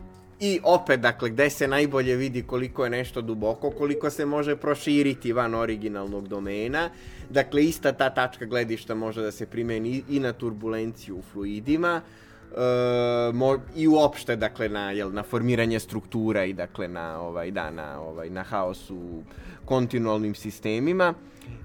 I 0.44 0.60
opet, 0.62 1.00
dakle, 1.00 1.30
gde 1.30 1.50
se 1.50 1.68
najbolje 1.68 2.16
vidi 2.16 2.42
koliko 2.42 2.84
je 2.84 2.90
nešto 2.90 3.20
duboko, 3.22 3.70
koliko 3.70 4.10
se 4.10 4.26
može 4.26 4.56
proširiti 4.56 5.32
van 5.32 5.54
originalnog 5.54 6.28
domena. 6.28 6.90
Dakle, 7.30 7.64
ista 7.64 7.92
ta 7.92 8.10
tačka 8.10 8.44
gledišta 8.44 8.94
može 8.94 9.22
da 9.22 9.30
se 9.30 9.46
primeni 9.46 10.02
i 10.08 10.20
na 10.20 10.32
turbulenciju 10.32 11.16
u 11.16 11.22
fluidima, 11.22 12.00
e, 12.00 13.32
mo, 13.32 13.58
i 13.76 13.88
uopšte, 13.88 14.36
dakle, 14.36 14.68
na, 14.68 14.90
jel, 14.90 15.12
na 15.12 15.22
formiranje 15.22 15.80
struktura 15.80 16.44
i, 16.44 16.52
dakle, 16.52 16.88
na, 16.88 17.20
ovaj, 17.20 17.50
da, 17.50 17.70
na, 17.70 18.00
ovaj, 18.00 18.30
na 18.30 18.42
haos 18.42 18.90
u 18.90 19.22
kontinualnim 19.64 20.34
sistemima. 20.34 21.14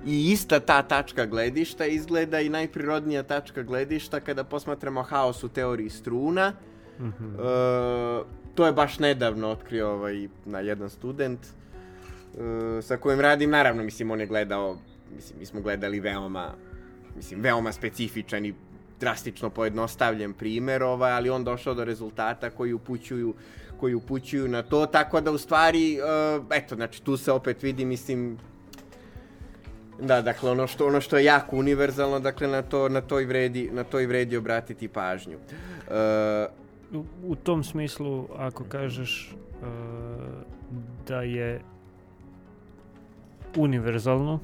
I 0.06 0.32
ista 0.32 0.60
ta 0.60 0.82
tačka 0.82 1.26
gledišta 1.26 1.86
izgleda 1.86 2.40
i 2.42 2.50
najprirodnija 2.50 3.24
tačka 3.24 3.64
gledišta 3.64 4.20
kada 4.20 4.44
posmatramo 4.44 5.02
haos 5.04 5.44
u 5.44 5.50
teoriji 5.50 5.90
struna. 5.90 6.54
Mm 7.00 7.06
-hmm. 7.06 8.22
e, 8.24 8.47
to 8.58 8.66
je 8.66 8.72
baš 8.74 9.00
nedavno 9.00 9.50
otkrio 9.50 9.90
ovaj, 9.90 10.28
na 10.46 10.60
jedan 10.60 10.90
student 10.90 11.40
uh, 11.46 12.84
sa 12.84 12.98
kojim 12.98 13.20
radim, 13.20 13.50
naravno, 13.50 13.84
mislim, 13.84 14.12
on 14.12 14.20
je 14.20 14.26
gledao, 14.26 14.78
mislim, 15.16 15.40
mi 15.40 15.46
smo 15.46 15.62
gledali 15.62 16.00
veoma, 16.00 16.54
mislim, 17.16 17.42
veoma 17.42 17.72
specifičan 17.72 18.46
i 18.46 18.54
drastično 19.00 19.50
pojednostavljen 19.50 20.34
primer, 20.34 20.84
ovaj, 20.84 21.12
ali 21.12 21.30
on 21.30 21.44
došao 21.44 21.74
do 21.74 21.86
rezultata 21.86 22.50
koji 22.50 22.74
upućuju 22.74 23.34
koji 23.80 23.94
upućuju 23.94 24.48
na 24.48 24.64
to, 24.64 24.86
tako 24.86 25.22
da 25.22 25.32
u 25.32 25.38
stvari, 25.38 26.00
uh, 26.02 26.46
eto, 26.52 26.76
znači 26.76 27.04
tu 27.04 27.18
se 27.18 27.32
opet 27.32 27.64
vidi, 27.64 27.86
mislim, 27.86 28.38
da, 30.02 30.22
dakle, 30.22 30.52
ono 30.52 30.68
što, 30.68 30.88
ono 30.88 31.02
što 31.02 31.18
je 31.18 31.24
jako 31.24 31.56
univerzalno, 31.56 32.20
dakle, 32.20 32.48
na 32.48 32.62
to, 32.62 32.90
na 32.90 33.02
to 33.02 33.20
i 33.20 33.26
vredi, 33.26 33.70
na 33.74 33.84
to 33.84 34.00
i 34.00 34.06
vredi 34.06 34.38
obratiti 34.38 34.88
pažnju. 34.88 35.38
Uh, 35.38 36.67
u, 36.94 37.04
u 37.24 37.36
tom 37.36 37.64
smislu, 37.64 38.28
ako 38.38 38.64
kažeš 38.64 39.36
uh, 39.62 39.68
da 41.08 41.22
je 41.22 41.62
univerzalno, 43.56 44.40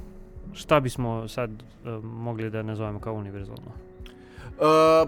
šta 0.53 0.79
bismo 0.79 1.27
sad 1.27 1.51
uh, 1.51 2.03
mogli 2.03 2.49
da 2.49 2.63
nazovemo 2.63 2.99
kao 2.99 3.13
univerzalno? 3.13 3.71
Uh, 4.53 4.59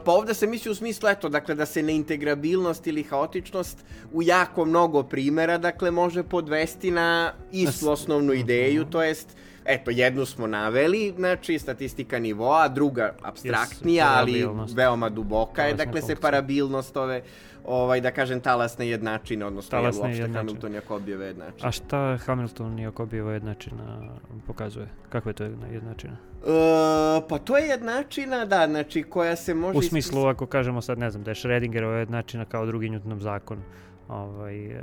pa 0.06 0.12
ovde 0.12 0.34
se 0.34 0.48
misli 0.48 0.72
u 0.72 0.76
smislu, 0.76 1.10
eto, 1.10 1.30
dakle, 1.30 1.56
da 1.56 1.66
se 1.66 1.84
neintegrabilnost 1.84 2.88
ili 2.88 3.04
haotičnost 3.04 3.86
u 4.14 4.24
jako 4.24 4.66
mnogo 4.66 5.04
primera, 5.04 5.58
dakle, 5.58 5.92
može 5.92 6.24
podvesti 6.24 6.92
na 6.92 7.34
istu 7.52 7.92
osnovnu 7.92 8.34
ideju, 8.34 8.82
uh 8.82 8.88
-huh. 8.88 8.92
to 8.92 9.04
jest 9.04 9.38
Eto, 9.66 9.92
jednu 9.92 10.26
smo 10.26 10.48
naveli, 10.48 11.14
znači 11.18 11.60
statistika 11.60 12.20
nivoa, 12.20 12.68
druga 12.68 13.14
abstraktnija, 13.22 14.06
yes, 14.06 14.18
ali 14.18 14.48
veoma 14.76 15.10
duboka 15.10 15.64
je, 15.64 15.74
dakle 15.74 16.02
se 16.02 16.16
parabilnost 16.16 16.98
ove, 16.98 17.22
ovaj, 17.66 18.02
da 18.02 18.12
kažem, 18.12 18.42
talasne 18.42 18.88
jednačine, 18.88 19.46
odnosno 19.46 19.72
talasne 19.72 20.18
je 20.18 20.22
uopšte 20.22 20.38
Hamilton 20.38 20.74
Jakobijeva 20.74 21.26
jednačina. 21.26 21.68
A 21.68 21.72
šta 21.72 22.18
Hamilton 22.26 22.80
Jakobijeva 22.80 23.34
jednačina 23.34 24.10
pokazuje? 24.48 24.88
Kakva 25.10 25.30
je 25.30 25.34
to 25.34 25.44
jednačina? 25.72 26.18
Uh, 26.42 27.24
pa 27.30 27.38
to 27.38 27.58
je 27.58 27.68
jednačina, 27.68 28.46
da, 28.46 28.68
znači 28.68 29.04
koja 29.04 29.36
se 29.36 29.54
može... 29.54 29.78
U 29.78 29.82
smislu, 29.82 30.20
ispis... 30.20 30.36
ako 30.36 30.46
kažemo 30.46 30.82
sad, 30.82 31.00
ne 31.00 31.12
znam, 31.12 31.24
da 31.24 31.32
je 31.32 31.36
Schrödingerova 31.36 31.98
jednačina 31.98 32.46
kao 32.46 32.66
drugi 32.66 32.90
Newtonov 32.90 33.20
zakon, 33.20 33.60
ovaj, 34.08 34.68
uh, 34.68 34.82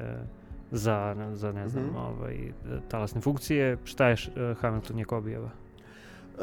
za, 0.73 1.17
za 1.33 1.53
ne 1.53 1.69
znam, 1.69 1.85
mm 1.85 1.91
-hmm. 1.91 2.19
ovaj, 2.19 2.37
talasne 2.89 3.21
funkcije. 3.21 3.77
Šta 3.85 4.09
je 4.09 4.17
Hamilton 4.61 4.99
Jakobijeva? 4.99 5.51
Uh, 6.33 6.41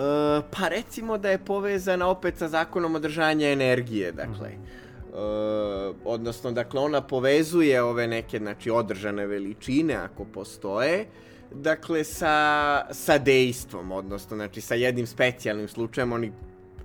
pa 0.52 0.68
recimo 0.68 1.18
da 1.18 1.30
je 1.30 1.38
povezana 1.38 2.08
opet 2.08 2.38
sa 2.38 2.48
zakonom 2.48 2.96
održanja 2.96 3.50
energije, 3.50 4.12
dakle. 4.12 4.50
Mm 4.50 4.62
-hmm. 4.62 4.90
Uh, 5.10 5.96
odnosno, 6.06 6.52
dakle, 6.52 6.80
ona 6.80 7.02
povezuje 7.02 7.82
ove 7.82 8.08
neke, 8.08 8.38
znači, 8.38 8.70
održane 8.70 9.26
veličine, 9.28 9.96
ako 9.96 10.26
postoje, 10.26 11.06
dakle, 11.52 12.04
sa, 12.04 12.86
sa 12.92 13.18
dejstvom, 13.18 13.92
odnosno, 13.92 14.38
znači, 14.38 14.62
sa 14.62 14.76
jednim 14.76 15.08
specijalnim 15.08 15.68
slučajem, 15.68 16.12
oni 16.12 16.32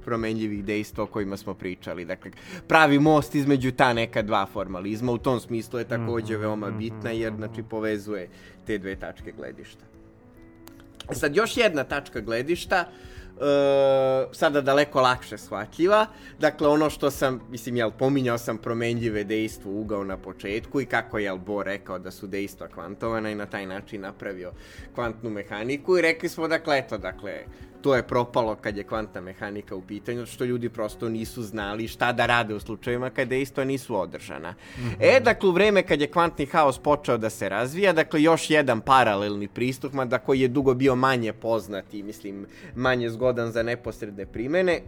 promenljivih 0.04 0.64
dejstva 0.64 1.04
o 1.04 1.06
kojima 1.06 1.36
smo 1.36 1.54
pričali. 1.54 2.04
Dakle, 2.04 2.30
pravi 2.68 2.98
most 2.98 3.34
između 3.34 3.72
ta 3.72 3.92
neka 3.92 4.22
dva 4.22 4.46
formalizma, 4.46 5.12
u 5.12 5.18
tom 5.18 5.40
smislu 5.40 5.78
je 5.78 5.88
takođe 5.88 6.34
mhm, 6.34 6.42
veoma 6.42 6.68
mhm, 6.68 6.78
bitna, 6.78 7.10
jer, 7.10 7.32
mhm, 7.32 7.42
znači, 7.42 7.62
povezuje 7.62 8.28
te 8.66 8.78
dve 8.78 8.96
tačke 8.96 9.32
gledišta. 9.32 9.84
Sad, 11.12 11.36
još 11.36 11.56
jedna 11.56 11.84
tačka 11.84 12.20
gledišta, 12.20 12.84
uh, 13.36 13.42
sada 14.32 14.60
daleko 14.60 15.00
lakše 15.00 15.38
shvatljiva. 15.38 16.06
Dakle, 16.40 16.68
ono 16.68 16.90
što 16.90 17.10
sam, 17.10 17.40
mislim, 17.50 17.76
jel, 17.76 17.90
pominjao 17.90 18.38
sam 18.38 18.58
promenljive 18.58 19.24
dejstvo 19.24 19.72
ugao 19.72 20.04
na 20.04 20.16
početku 20.16 20.80
i 20.80 20.86
kako 20.86 21.18
je 21.18 21.36
Bo 21.46 21.62
rekao 21.62 21.98
da 21.98 22.10
su 22.10 22.26
dejstva 22.26 22.68
kvantovana 22.68 23.30
i 23.30 23.34
na 23.34 23.46
taj 23.46 23.66
način 23.66 24.00
napravio 24.00 24.52
kvantnu 24.94 25.30
mehaniku 25.30 25.98
i 25.98 26.02
rekli 26.02 26.28
smo, 26.28 26.48
dakle, 26.48 26.78
eto, 26.78 26.98
dakle, 26.98 27.44
to 27.84 27.94
je 27.94 28.02
propalo 28.02 28.56
kad 28.56 28.76
je 28.76 28.84
kvantna 28.84 29.20
mehanika 29.20 29.76
u 29.76 29.82
pitanju, 29.82 30.26
što 30.26 30.44
ljudi 30.44 30.68
prosto 30.68 31.08
nisu 31.08 31.42
znali 31.42 31.88
šta 31.88 32.12
da 32.12 32.26
rade 32.26 32.54
u 32.54 32.60
slučajevima 32.60 33.10
kada 33.10 33.36
isto 33.36 33.64
nisu 33.64 33.96
održana. 34.00 34.50
Mm 34.50 34.80
-hmm. 34.80 34.96
E, 35.00 35.20
dakle, 35.20 35.48
u 35.48 35.52
vreme 35.52 35.82
kad 35.82 36.00
je 36.00 36.06
kvantni 36.10 36.46
haos 36.46 36.78
počeo 36.78 37.18
da 37.18 37.30
se 37.30 37.48
razvija, 37.48 37.92
dakle, 37.92 38.22
još 38.22 38.50
jedan 38.50 38.80
paralelni 38.80 39.48
pristup, 39.48 39.92
mada 39.92 40.18
koji 40.18 40.40
je 40.40 40.48
dugo 40.48 40.74
bio 40.74 40.94
manje 40.94 41.32
poznat 41.32 41.94
i, 41.94 42.02
mislim, 42.02 42.46
manje 42.74 43.10
zgodan 43.10 43.52
za 43.52 43.62
neposredne 43.62 44.26
primene, 44.26 44.80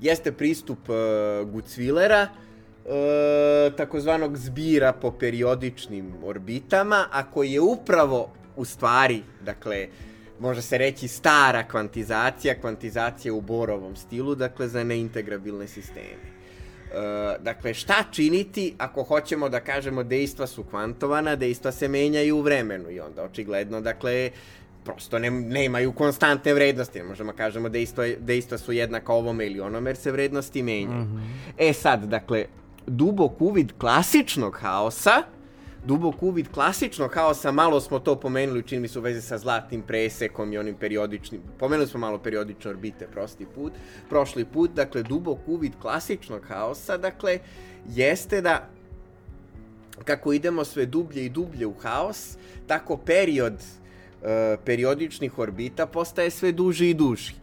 jeste 0.00 0.32
pristup 0.32 0.88
uh, 0.88 0.96
Gucwillera, 1.52 2.26
uh, 2.26 3.76
takozvanog 3.76 4.36
zbira 4.36 4.92
po 4.92 5.10
periodičnim 5.10 6.12
orbitama, 6.24 7.04
a 7.10 7.30
koji 7.30 7.52
je 7.52 7.60
upravo 7.60 8.32
u 8.56 8.64
stvari, 8.64 9.22
dakle, 9.44 9.88
uh, 9.88 10.11
može 10.42 10.62
se 10.62 10.78
reći 10.78 11.08
stara 11.08 11.62
kvantizacija, 11.68 12.60
kvantizacija 12.60 13.34
u 13.34 13.40
Borovom 13.40 13.96
stilu, 13.96 14.34
dakle 14.34 14.68
za 14.68 14.84
neintegrabilne 14.84 15.68
sisteme. 15.68 16.26
E, 16.26 17.36
dakle, 17.40 17.74
šta 17.74 18.04
činiti 18.10 18.74
ako 18.78 19.02
hoćemo 19.02 19.48
da 19.48 19.60
kažemo 19.60 20.02
dejstva 20.02 20.46
su 20.46 20.64
kvantovana, 20.64 21.36
dejstva 21.36 21.72
se 21.72 21.88
menjaju 21.88 22.36
u 22.36 22.40
vremenu 22.42 22.90
i 22.90 23.00
onda 23.00 23.22
očigledno, 23.22 23.80
dakle, 23.80 24.30
prosto 24.84 25.18
ne, 25.18 25.30
nemaju 25.30 25.92
konstantne 25.92 26.54
vrednosti. 26.54 26.98
Ne 26.98 27.04
možemo 27.04 27.32
da 27.32 27.36
kažemo 27.36 27.68
dejstva, 27.68 28.04
dejstva 28.18 28.58
su 28.58 28.72
jednaka 28.72 29.12
ovome 29.12 29.46
ili 29.46 29.60
onome 29.60 29.90
jer 29.90 29.96
se 29.96 30.12
vrednosti 30.12 30.62
menjaju. 30.62 31.04
Mm 31.04 31.22
-hmm. 31.56 31.68
E 31.68 31.72
sad, 31.72 32.04
dakle, 32.04 32.44
dubok 32.86 33.40
uvid 33.40 33.72
klasičnog 33.78 34.58
haosa 34.60 35.22
dubok 35.84 36.22
uvid 36.22 36.48
klasičnog 36.48 37.14
haosa, 37.14 37.52
malo 37.52 37.80
smo 37.80 37.98
to 37.98 38.20
pomenuli, 38.20 38.62
čini 38.62 38.80
mi 38.80 38.88
se 38.88 38.98
u 38.98 39.02
vezi 39.02 39.22
sa 39.22 39.38
zlatnim 39.38 39.82
presekom 39.82 40.52
i 40.52 40.58
onim 40.58 40.74
periodičnim, 40.74 41.40
pomenuli 41.58 41.88
smo 41.88 42.00
malo 42.00 42.18
periodične 42.18 42.70
orbite 42.70 43.06
prosti 43.06 43.46
put, 43.54 43.72
prošli 44.08 44.44
put, 44.44 44.70
dakle, 44.74 45.02
dubok 45.02 45.38
uvid 45.46 45.72
klasičnog 45.80 46.44
haosa, 46.48 46.96
dakle, 46.96 47.38
jeste 47.88 48.40
da 48.40 48.68
kako 50.04 50.32
idemo 50.32 50.64
sve 50.64 50.86
dublje 50.86 51.24
i 51.24 51.28
dublje 51.28 51.66
u 51.66 51.74
haos, 51.74 52.36
tako 52.66 52.96
period 52.96 53.54
uh, 53.54 54.28
periodičnih 54.64 55.38
orbita 55.38 55.86
postaje 55.86 56.30
sve 56.30 56.52
duži 56.52 56.90
i 56.90 56.94
duži. 56.94 57.34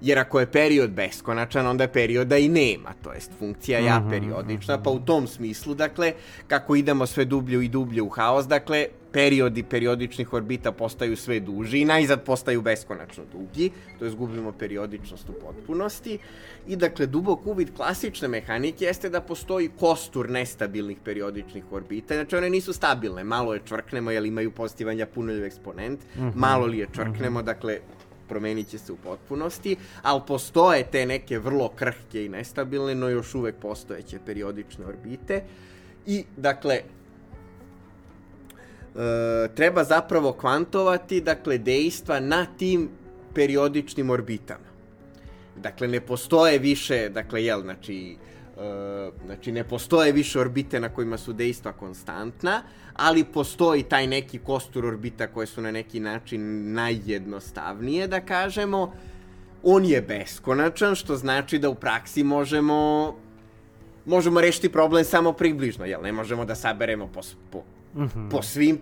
Jer 0.00 0.18
ako 0.18 0.40
je 0.40 0.46
period 0.46 0.90
beskonačan, 0.90 1.66
onda 1.66 1.88
perioda 1.88 2.36
i 2.36 2.48
nema, 2.48 2.92
to 3.02 3.12
jest 3.12 3.32
funkcija 3.38 3.78
ja 3.78 4.04
Mhm, 4.04 4.10
periodična, 4.10 4.82
pa 4.82 4.90
u 4.90 5.00
tom 5.00 5.26
smislu, 5.26 5.74
dakle, 5.74 6.12
kako 6.46 6.76
idemo 6.76 7.06
sve 7.06 7.24
dublje 7.24 7.64
i 7.64 7.68
dublje 7.68 8.02
u 8.02 8.08
haos, 8.08 8.46
dakle, 8.46 8.86
periodi 9.12 9.62
periodičnih 9.62 10.32
orbita 10.32 10.72
postaju 10.72 11.16
sve 11.16 11.40
duži 11.40 11.78
i 11.80 11.84
najzad 11.84 12.22
postaju 12.22 12.62
beskonačno 12.62 13.24
dugi, 13.32 13.70
to 13.98 14.04
jest 14.04 14.16
gubimo 14.16 14.52
periodičnost 14.52 15.28
u 15.28 15.32
potpunosti. 15.32 16.18
I 16.66 16.76
dakle, 16.76 17.06
dubok 17.06 17.46
uvid 17.46 17.70
klasične 17.76 18.28
mehanike 18.28 18.84
jeste 18.84 19.10
da 19.10 19.20
postoji 19.20 19.70
kostur 19.78 20.30
nestabilnih 20.30 20.98
periodičnih 21.04 21.72
orbita, 21.72 22.14
znači 22.14 22.36
one 22.36 22.50
nisu 22.50 22.72
stabilne, 22.72 23.24
malo 23.24 23.54
je 23.54 23.60
čvrknemo 23.64 24.10
jer 24.10 24.24
imaju 24.24 24.50
postivanja 24.50 25.06
punoljiv 25.06 25.44
eksponent, 25.44 26.00
malo 26.34 26.66
li 26.66 26.78
je 26.78 26.88
čvrknemo, 26.92 27.42
dakle, 27.42 27.78
promenit 28.28 28.68
će 28.68 28.78
se 28.78 28.92
u 28.92 28.96
potpunosti, 28.96 29.76
ali 30.02 30.20
postoje 30.26 30.84
te 30.84 31.06
neke 31.06 31.38
vrlo 31.38 31.68
krhke 31.68 32.24
i 32.24 32.28
nestabilne, 32.28 32.94
no 32.94 33.08
još 33.08 33.34
uvek 33.34 33.56
postojeće 33.56 34.18
periodične 34.26 34.86
orbite. 34.86 35.42
I, 36.06 36.24
dakle, 36.36 36.74
e, 36.74 36.82
treba 39.54 39.84
zapravo 39.84 40.32
kvantovati, 40.32 41.20
dakle, 41.20 41.58
dejstva 41.58 42.20
na 42.20 42.46
tim 42.58 42.88
periodičnim 43.34 44.10
orbitama. 44.10 44.74
Dakle, 45.56 45.88
ne 45.88 46.00
postoje 46.00 46.58
više, 46.58 47.08
dakle, 47.08 47.44
jel, 47.44 47.62
znači, 47.62 48.12
e, 48.12 48.33
znači, 49.24 49.52
ne 49.52 49.64
postoje 49.64 50.12
više 50.12 50.40
orbite 50.40 50.80
na 50.80 50.88
kojima 50.88 51.18
su 51.18 51.32
dejstva 51.32 51.72
konstantna, 51.72 52.62
ali 52.94 53.24
postoji 53.24 53.82
taj 53.82 54.06
neki 54.06 54.38
kostur 54.38 54.86
orbita 54.86 55.26
koje 55.26 55.46
su 55.46 55.62
na 55.62 55.70
neki 55.70 56.00
način 56.00 56.72
najjednostavnije, 56.72 58.06
da 58.08 58.20
kažemo. 58.20 58.92
On 59.62 59.84
je 59.84 60.02
beskonačan, 60.02 60.94
što 60.94 61.16
znači 61.16 61.58
da 61.58 61.68
u 61.68 61.74
praksi 61.74 62.24
možemo 62.24 63.14
možemo 64.06 64.40
rešiti 64.40 64.68
problem 64.68 65.04
samo 65.04 65.32
približno, 65.32 65.84
jel? 65.84 66.02
Ne 66.02 66.12
možemo 66.12 66.44
da 66.44 66.54
saberemo 66.54 67.06
po, 67.06 67.20
po, 67.50 67.62
Mhm. 67.96 68.28
po 68.28 68.42
svim 68.42 68.78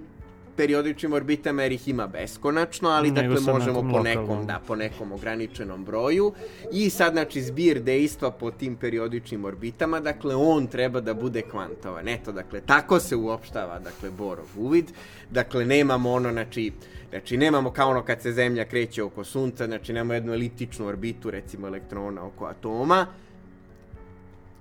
periodičnim 0.57 1.12
orbitama 1.12 1.62
jer 1.62 1.73
ih 1.73 1.89
ima 1.89 2.07
beskonačno, 2.07 2.89
ali 2.89 3.11
Nego 3.11 3.35
dakle 3.35 3.53
možemo 3.53 3.83
nekom 3.83 3.93
po 3.93 4.03
nekom, 4.03 4.47
da, 4.47 4.61
po 4.66 4.77
nekom 4.77 5.12
ograničenom 5.12 5.85
broju. 5.85 6.33
I 6.73 6.91
sad 6.91 7.12
znači 7.12 7.43
zbir 7.43 7.83
dejstva 7.83 8.31
po 8.31 8.51
tim 8.51 8.77
periodičnim 8.77 9.45
orbitama, 9.45 10.01
dakle 10.01 10.35
on 10.35 10.66
treba 10.66 11.01
da 11.01 11.15
bude 11.15 11.43
kvantovan. 11.43 12.09
Eto, 12.09 12.33
dakle, 12.33 12.61
tako 12.61 13.01
se 13.01 13.16
uopštava, 13.16 13.79
dakle, 13.79 14.11
Borov 14.11 14.47
uvid, 14.57 14.93
dakle, 15.31 15.65
nemamo 15.65 16.12
ono, 16.12 16.33
znači, 16.33 16.73
znači, 17.11 17.37
nemamo 17.37 17.70
kao 17.70 17.91
ono 17.91 18.03
kad 18.03 18.23
se 18.23 18.33
Zemlja 18.33 18.65
kreće 18.65 19.03
oko 19.03 19.24
Sunca, 19.24 19.66
znači, 19.66 19.93
nemamo 19.93 20.15
jednu 20.15 20.33
eliptičnu 20.33 20.87
orbitu, 20.87 21.31
recimo 21.31 21.66
elektrona 21.66 22.27
oko 22.27 22.47
atoma, 22.47 23.07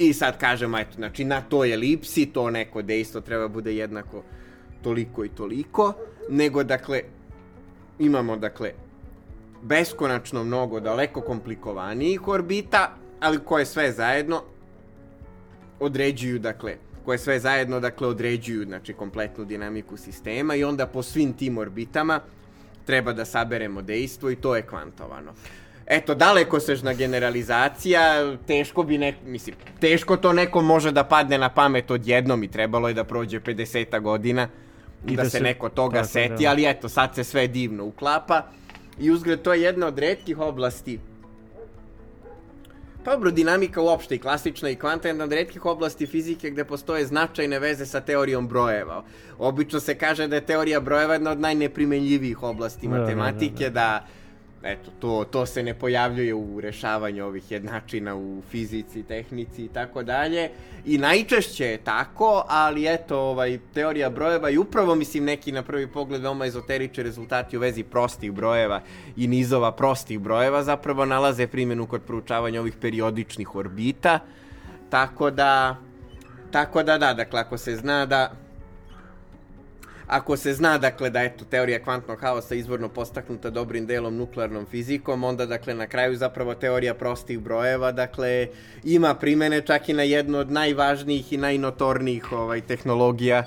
I 0.01 0.13
sad 0.13 0.37
kažemo, 0.39 0.79
eto, 0.79 0.95
znači 0.95 1.23
na 1.23 1.41
toj 1.41 1.73
elipsi 1.73 2.25
to 2.25 2.49
neko 2.49 2.81
dejstvo 2.81 3.21
treba 3.21 3.47
bude 3.47 3.75
jednako 3.75 4.23
toliko 4.83 5.25
i 5.25 5.29
toliko, 5.29 5.93
nego 6.29 6.63
dakle 6.63 7.01
imamo 7.99 8.37
dakle 8.37 8.71
beskonačno 9.61 10.43
mnogo 10.43 10.79
daleko 10.79 11.21
komplikovanijih 11.21 12.27
orbita, 12.27 12.95
ali 13.19 13.39
koje 13.39 13.65
sve 13.65 13.91
zajedno 13.91 14.41
određuju 15.79 16.39
dakle 16.39 16.77
koje 17.05 17.17
sve 17.17 17.39
zajedno 17.39 17.79
dakle 17.79 18.07
određuju 18.07 18.65
znači 18.65 18.93
kompletnu 18.93 19.45
dinamiku 19.45 19.97
sistema 19.97 20.55
i 20.55 20.63
onda 20.63 20.87
po 20.87 21.03
svim 21.03 21.33
tim 21.33 21.57
orbitama 21.57 22.19
treba 22.85 23.13
da 23.13 23.25
saberemo 23.25 23.81
dejstvo 23.81 24.31
i 24.31 24.35
to 24.35 24.55
je 24.55 24.61
kvantovano. 24.61 25.33
Eto, 25.85 26.15
daleko 26.15 26.59
sežna 26.59 26.93
generalizacija, 26.93 28.35
teško 28.47 28.83
bi 28.83 28.97
nek, 28.97 29.15
mislim, 29.25 29.55
teško 29.79 30.17
to 30.17 30.33
nekom 30.33 30.65
može 30.65 30.91
da 30.91 31.03
padne 31.03 31.37
na 31.37 31.49
pamet 31.49 31.91
odjednom 31.91 32.43
i 32.43 32.51
trebalo 32.51 32.87
je 32.87 32.93
da 32.93 33.03
prođe 33.03 33.39
50 33.39 34.01
godina 34.01 34.47
i 35.07 35.15
da, 35.15 35.29
se, 35.29 35.39
neko 35.39 35.69
toga 35.69 35.95
tako, 35.95 36.07
seti, 36.07 36.43
da. 36.43 36.49
ali 36.49 36.65
eto, 36.69 36.89
sad 36.89 37.15
se 37.15 37.23
sve 37.23 37.47
divno 37.47 37.85
uklapa 37.85 38.43
i 38.99 39.11
uzgled 39.11 39.41
to 39.41 39.53
je 39.53 39.61
jedna 39.61 39.87
od 39.87 39.99
redkih 39.99 40.39
oblasti 40.39 40.99
Pa 43.03 43.11
dobro, 43.11 43.31
dinamika 43.31 43.81
uopšte 43.81 44.15
i 44.15 44.19
klasična 44.19 44.69
i 44.69 44.75
kvanta 44.75 45.07
je 45.07 45.09
jedna 45.09 45.23
od 45.23 45.31
redkih 45.31 45.65
oblasti 45.65 46.07
fizike 46.07 46.49
gde 46.49 46.65
postoje 46.65 47.05
značajne 47.05 47.59
veze 47.59 47.85
sa 47.85 48.01
teorijom 48.01 48.47
brojeva. 48.47 49.03
Obično 49.39 49.79
se 49.79 49.97
kaže 49.97 50.27
da 50.27 50.35
je 50.35 50.45
teorija 50.45 50.79
brojeva 50.79 51.13
jedna 51.13 51.31
od 51.31 51.39
najneprimenljivijih 51.39 52.43
oblasti 52.43 52.87
Da, 52.87 52.93
da, 52.93 52.97
da, 52.97 53.01
matematike, 53.01 53.69
da, 53.69 54.05
eto, 54.63 54.91
to, 54.99 55.25
to 55.31 55.45
se 55.45 55.63
ne 55.63 55.73
pojavljuje 55.73 56.33
u 56.33 56.61
rešavanju 56.61 57.25
ovih 57.25 57.51
jednačina 57.51 58.15
u 58.15 58.41
fizici, 58.49 59.03
tehnici 59.03 59.65
i 59.65 59.67
tako 59.67 60.03
dalje. 60.03 60.49
I 60.85 60.97
najčešće 60.97 61.65
je 61.65 61.77
tako, 61.77 62.43
ali 62.47 62.93
eto, 62.93 63.19
ovaj, 63.19 63.59
teorija 63.73 64.09
brojeva 64.09 64.49
i 64.49 64.57
upravo, 64.57 64.95
mislim, 64.95 65.23
neki 65.23 65.51
na 65.51 65.63
prvi 65.63 65.87
pogled 65.87 66.21
veoma 66.21 66.45
ezoterični 66.45 67.03
rezultati 67.03 67.57
u 67.57 67.59
vezi 67.59 67.83
prostih 67.83 68.31
brojeva 68.31 68.81
i 69.17 69.27
nizova 69.27 69.71
prostih 69.71 70.19
brojeva 70.19 70.63
zapravo 70.63 71.05
nalaze 71.05 71.47
primjenu 71.47 71.87
kod 71.87 72.01
proučavanja 72.01 72.59
ovih 72.59 72.73
periodičnih 72.81 73.55
orbita. 73.55 74.19
Tako 74.89 75.31
da, 75.31 75.77
tako 76.51 76.83
da 76.83 76.97
da, 76.97 77.13
dakle, 77.13 77.39
ako 77.39 77.57
se 77.57 77.75
zna 77.75 78.05
da 78.05 78.31
ako 80.11 80.37
se 80.37 80.53
zna 80.53 80.77
dakle 80.77 81.09
da 81.09 81.23
eto 81.23 81.45
teorija 81.45 81.83
kvantnog 81.83 82.19
haosa 82.19 82.55
izvorno 82.55 82.89
postaknuta 82.89 83.49
dobrim 83.49 83.85
delom 83.85 84.17
nuklearnom 84.17 84.65
fizikom, 84.65 85.23
onda 85.23 85.45
dakle 85.45 85.73
na 85.73 85.87
kraju 85.87 86.15
zapravo 86.15 86.55
teorija 86.55 86.93
prostih 86.93 87.39
brojeva 87.39 87.91
dakle 87.91 88.47
ima 88.83 89.15
primene 89.15 89.61
čak 89.61 89.89
i 89.89 89.93
na 89.93 90.03
jednu 90.03 90.37
od 90.37 90.51
najvažnijih 90.51 91.33
i 91.33 91.37
najnotornijih 91.37 92.31
ovaj 92.31 92.61
tehnologija 92.61 93.43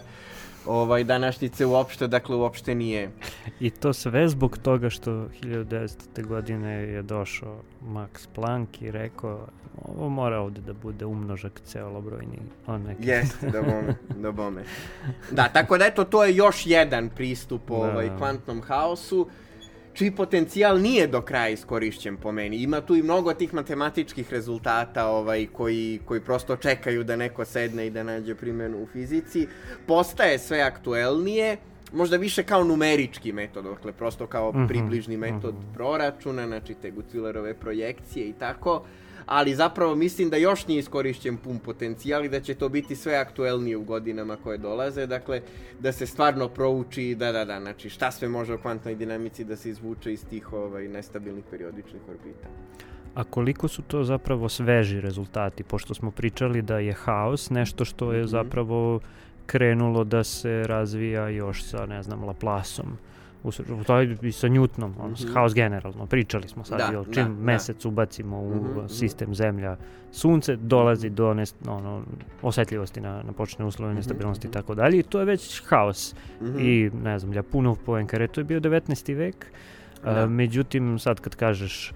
ovaj 0.66 1.04
današnjice 1.04 1.66
uopšte 1.66 2.06
dakle 2.06 2.36
uopšte 2.36 2.74
nije 2.74 3.10
I 3.60 3.70
to 3.70 3.92
sve 3.92 4.28
zbog 4.28 4.58
toga 4.58 4.90
što 4.90 5.10
1900. 5.10 6.26
godine 6.26 6.72
je 6.72 7.02
došao 7.02 7.60
Max 7.82 8.28
Planck 8.34 8.82
i 8.82 8.90
rekao 8.90 9.46
ovo 9.82 10.08
mora 10.08 10.40
ovde 10.40 10.60
da 10.60 10.72
bude 10.72 11.04
umnožak 11.06 11.60
ceolobrojni. 11.64 12.38
Neki... 12.86 13.08
Jeste, 13.08 13.50
da 13.50 13.62
bome, 13.62 13.94
da 14.22 14.32
bome. 14.32 14.64
Da, 15.30 15.48
tako 15.48 15.78
da 15.78 15.84
eto, 15.86 16.04
to 16.04 16.24
je 16.24 16.36
još 16.36 16.66
jedan 16.66 17.08
pristup 17.08 17.68
Da. 17.68 17.74
ovaj, 17.74 18.10
kvantnom 18.18 18.62
haosu, 18.62 19.28
čiji 19.94 20.10
potencijal 20.10 20.80
nije 20.80 21.06
do 21.06 21.20
kraja 21.20 21.48
iskorišćen 21.48 22.16
po 22.16 22.32
meni. 22.32 22.56
Ima 22.56 22.80
tu 22.80 22.96
i 22.96 23.02
mnogo 23.02 23.34
tih 23.34 23.54
matematičkih 23.54 24.32
rezultata 24.32 25.06
ovaj, 25.06 25.46
koji, 25.52 26.00
koji 26.04 26.20
prosto 26.20 26.56
čekaju 26.56 27.04
da 27.04 27.16
neko 27.16 27.44
sedne 27.44 27.86
i 27.86 27.90
da 27.90 28.02
nađe 28.02 28.34
primjenu 28.34 28.82
u 28.82 28.86
fizici. 28.86 29.46
Postaje 29.86 30.38
sve 30.38 30.60
aktuelnije, 30.60 31.56
možda 31.92 32.16
više 32.16 32.42
kao 32.42 32.64
numerički 32.64 33.32
metod, 33.32 33.64
dakle 33.64 33.92
prosto 33.92 34.26
kao 34.26 34.52
Mhm, 34.52 34.66
približni 34.66 35.16
metod 35.16 35.54
proračuna, 35.74 36.46
znači 36.46 36.74
te 36.74 36.92
Gutzwillerove 36.92 37.54
projekcije 37.54 38.28
i 38.28 38.32
tako, 38.32 38.84
ali 39.26 39.54
zapravo 39.54 39.94
mislim 39.94 40.30
da 40.30 40.36
još 40.36 40.66
nije 40.66 40.78
iskorišćen 40.78 41.36
pun 41.36 41.58
potencijal 41.58 42.24
i 42.24 42.28
da 42.28 42.40
će 42.40 42.54
to 42.54 42.68
biti 42.68 42.96
sve 42.96 43.16
aktuelnije 43.16 43.76
u 43.76 43.84
godinama 43.84 44.36
koje 44.36 44.58
dolaze, 44.58 45.06
dakle 45.06 45.42
da 45.80 45.92
se 45.92 46.06
stvarno 46.06 46.48
prouči, 46.48 47.14
da, 47.14 47.32
da, 47.32 47.44
da, 47.44 47.60
znači 47.60 47.90
šta 47.90 48.10
sve 48.10 48.28
može 48.28 48.54
o 48.54 48.58
kvantnoj 48.58 48.94
dinamici 48.94 49.44
da 49.44 49.56
se 49.56 49.70
izvuče 49.70 50.12
iz 50.12 50.24
tih 50.30 50.52
ovaj, 50.52 50.88
nestabilnih 50.88 51.44
periodičnih 51.50 52.02
orbita. 52.08 52.48
A 53.14 53.24
koliko 53.24 53.68
su 53.68 53.82
to 53.82 54.04
zapravo 54.04 54.48
sveži 54.48 55.00
rezultati, 55.00 55.62
pošto 55.62 55.94
smo 55.94 56.10
pričali 56.10 56.62
da 56.62 56.78
je 56.78 56.92
haos 56.92 57.50
nešto 57.50 57.84
što 57.84 58.12
je 58.12 58.20
Mhm. 58.20 58.28
zapravo 58.28 59.00
krenulo 59.46 60.04
da 60.04 60.24
se 60.24 60.62
razvija 60.66 61.28
još 61.28 61.62
sa, 61.62 61.86
ne 61.86 62.02
znam, 62.02 62.24
Laplaceom. 62.24 62.98
U, 63.44 63.50
u 63.72 63.84
toj 63.84 64.16
i 64.22 64.32
sa 64.32 64.48
Newtonom, 64.48 64.90
ono, 64.98 65.08
Mhm. 65.10 65.32
haos 65.34 65.54
generalno, 65.54 66.06
pričali 66.06 66.48
smo 66.48 66.64
sad, 66.64 66.78
Da, 66.78 66.84
jel, 66.86 67.04
da, 67.04 67.12
čim 67.12 67.24
da. 67.26 67.42
mesec 67.42 67.84
ubacimo 67.84 68.38
u 68.38 68.50
Mhm, 68.50 68.70
mhm. 68.70 68.88
sistem 68.88 69.34
zemlja, 69.34 69.76
sunce, 70.10 70.56
dolazi 70.56 71.10
do 71.10 71.34
nes, 71.34 71.54
ono, 71.66 72.02
osetljivosti 72.42 73.00
na, 73.00 73.22
na 73.22 73.32
početne 73.32 73.64
uslove, 73.64 73.90
Mhm, 73.90 73.96
nestabilnosti 73.96 74.46
i 74.46 74.50
mhm. 74.50 74.52
tako 74.52 74.74
dalje, 74.74 74.98
i 74.98 75.02
to 75.02 75.18
je 75.18 75.24
već 75.24 75.62
haos. 75.64 76.14
Mhm. 76.42 76.58
I, 76.58 76.90
ne 76.94 77.18
znam, 77.18 77.32
Ljapunov 77.32 77.76
Poenkare, 77.76 78.28
to 78.28 78.40
je 78.40 78.44
bio 78.44 78.60
19. 78.60 79.14
vek, 79.14 79.46
a, 80.02 80.12
Da. 80.12 80.26
međutim, 80.26 80.98
sad 80.98 81.20
kad 81.20 81.36
kažeš 81.36 81.90
a, 81.90 81.94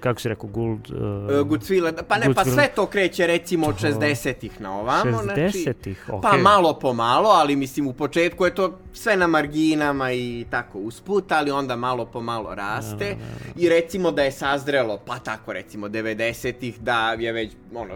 kako 0.00 0.20
si 0.20 0.28
rekao, 0.28 0.48
Gould... 0.48 0.90
E, 0.90 1.44
Gutzwiller, 1.44 1.94
pa 2.08 2.18
ne, 2.18 2.34
pa 2.34 2.42
Gutzwiller. 2.42 2.54
sve 2.54 2.68
to 2.74 2.86
kreće 2.86 3.26
recimo 3.26 3.66
od 3.66 3.80
To- 3.80 3.86
60-ih 3.86 4.60
na 4.60 4.78
ovamo, 4.78 5.22
znači... 5.22 5.40
60-ih, 5.40 6.08
okej. 6.08 6.20
Pa 6.22 6.36
malo 6.36 6.78
po 6.78 6.92
malo, 6.92 7.28
ali 7.28 7.56
mislim 7.56 7.86
u 7.86 7.92
početku 7.92 8.44
je 8.44 8.54
to 8.54 8.78
sve 8.92 9.16
na 9.16 9.26
marginama 9.26 10.12
i 10.12 10.46
tako 10.50 10.78
usput, 10.78 11.32
ali 11.32 11.50
onda 11.50 11.76
malo 11.76 12.06
po 12.06 12.20
malo 12.20 12.54
raste. 12.54 13.08
Da, 13.08 13.54
da. 13.54 13.60
I 13.62 13.68
recimo 13.68 14.10
da 14.10 14.22
je 14.22 14.32
sazrelo, 14.32 14.98
pa 15.06 15.18
tako 15.18 15.52
recimo 15.52 15.88
90-ih, 15.88 16.80
da 16.80 17.12
je 17.12 17.32
već, 17.32 17.52
ono, 17.74 17.94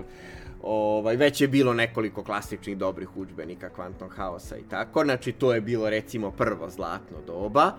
ovaj, 0.63 1.17
već 1.17 1.41
je 1.41 1.49
bilo 1.49 1.75
nekoliko 1.75 2.25
klasičnih 2.25 2.79
dobrih 2.79 3.17
udžbenika 3.17 3.69
kvantnog 3.69 4.15
haosa 4.17 4.57
i 4.57 4.63
tako, 4.71 5.05
znači 5.05 5.33
to 5.33 5.55
je 5.55 5.61
bilo 5.61 5.91
recimo 5.91 6.31
prvo 6.31 6.71
zlatno 6.71 7.17
doba. 7.27 7.73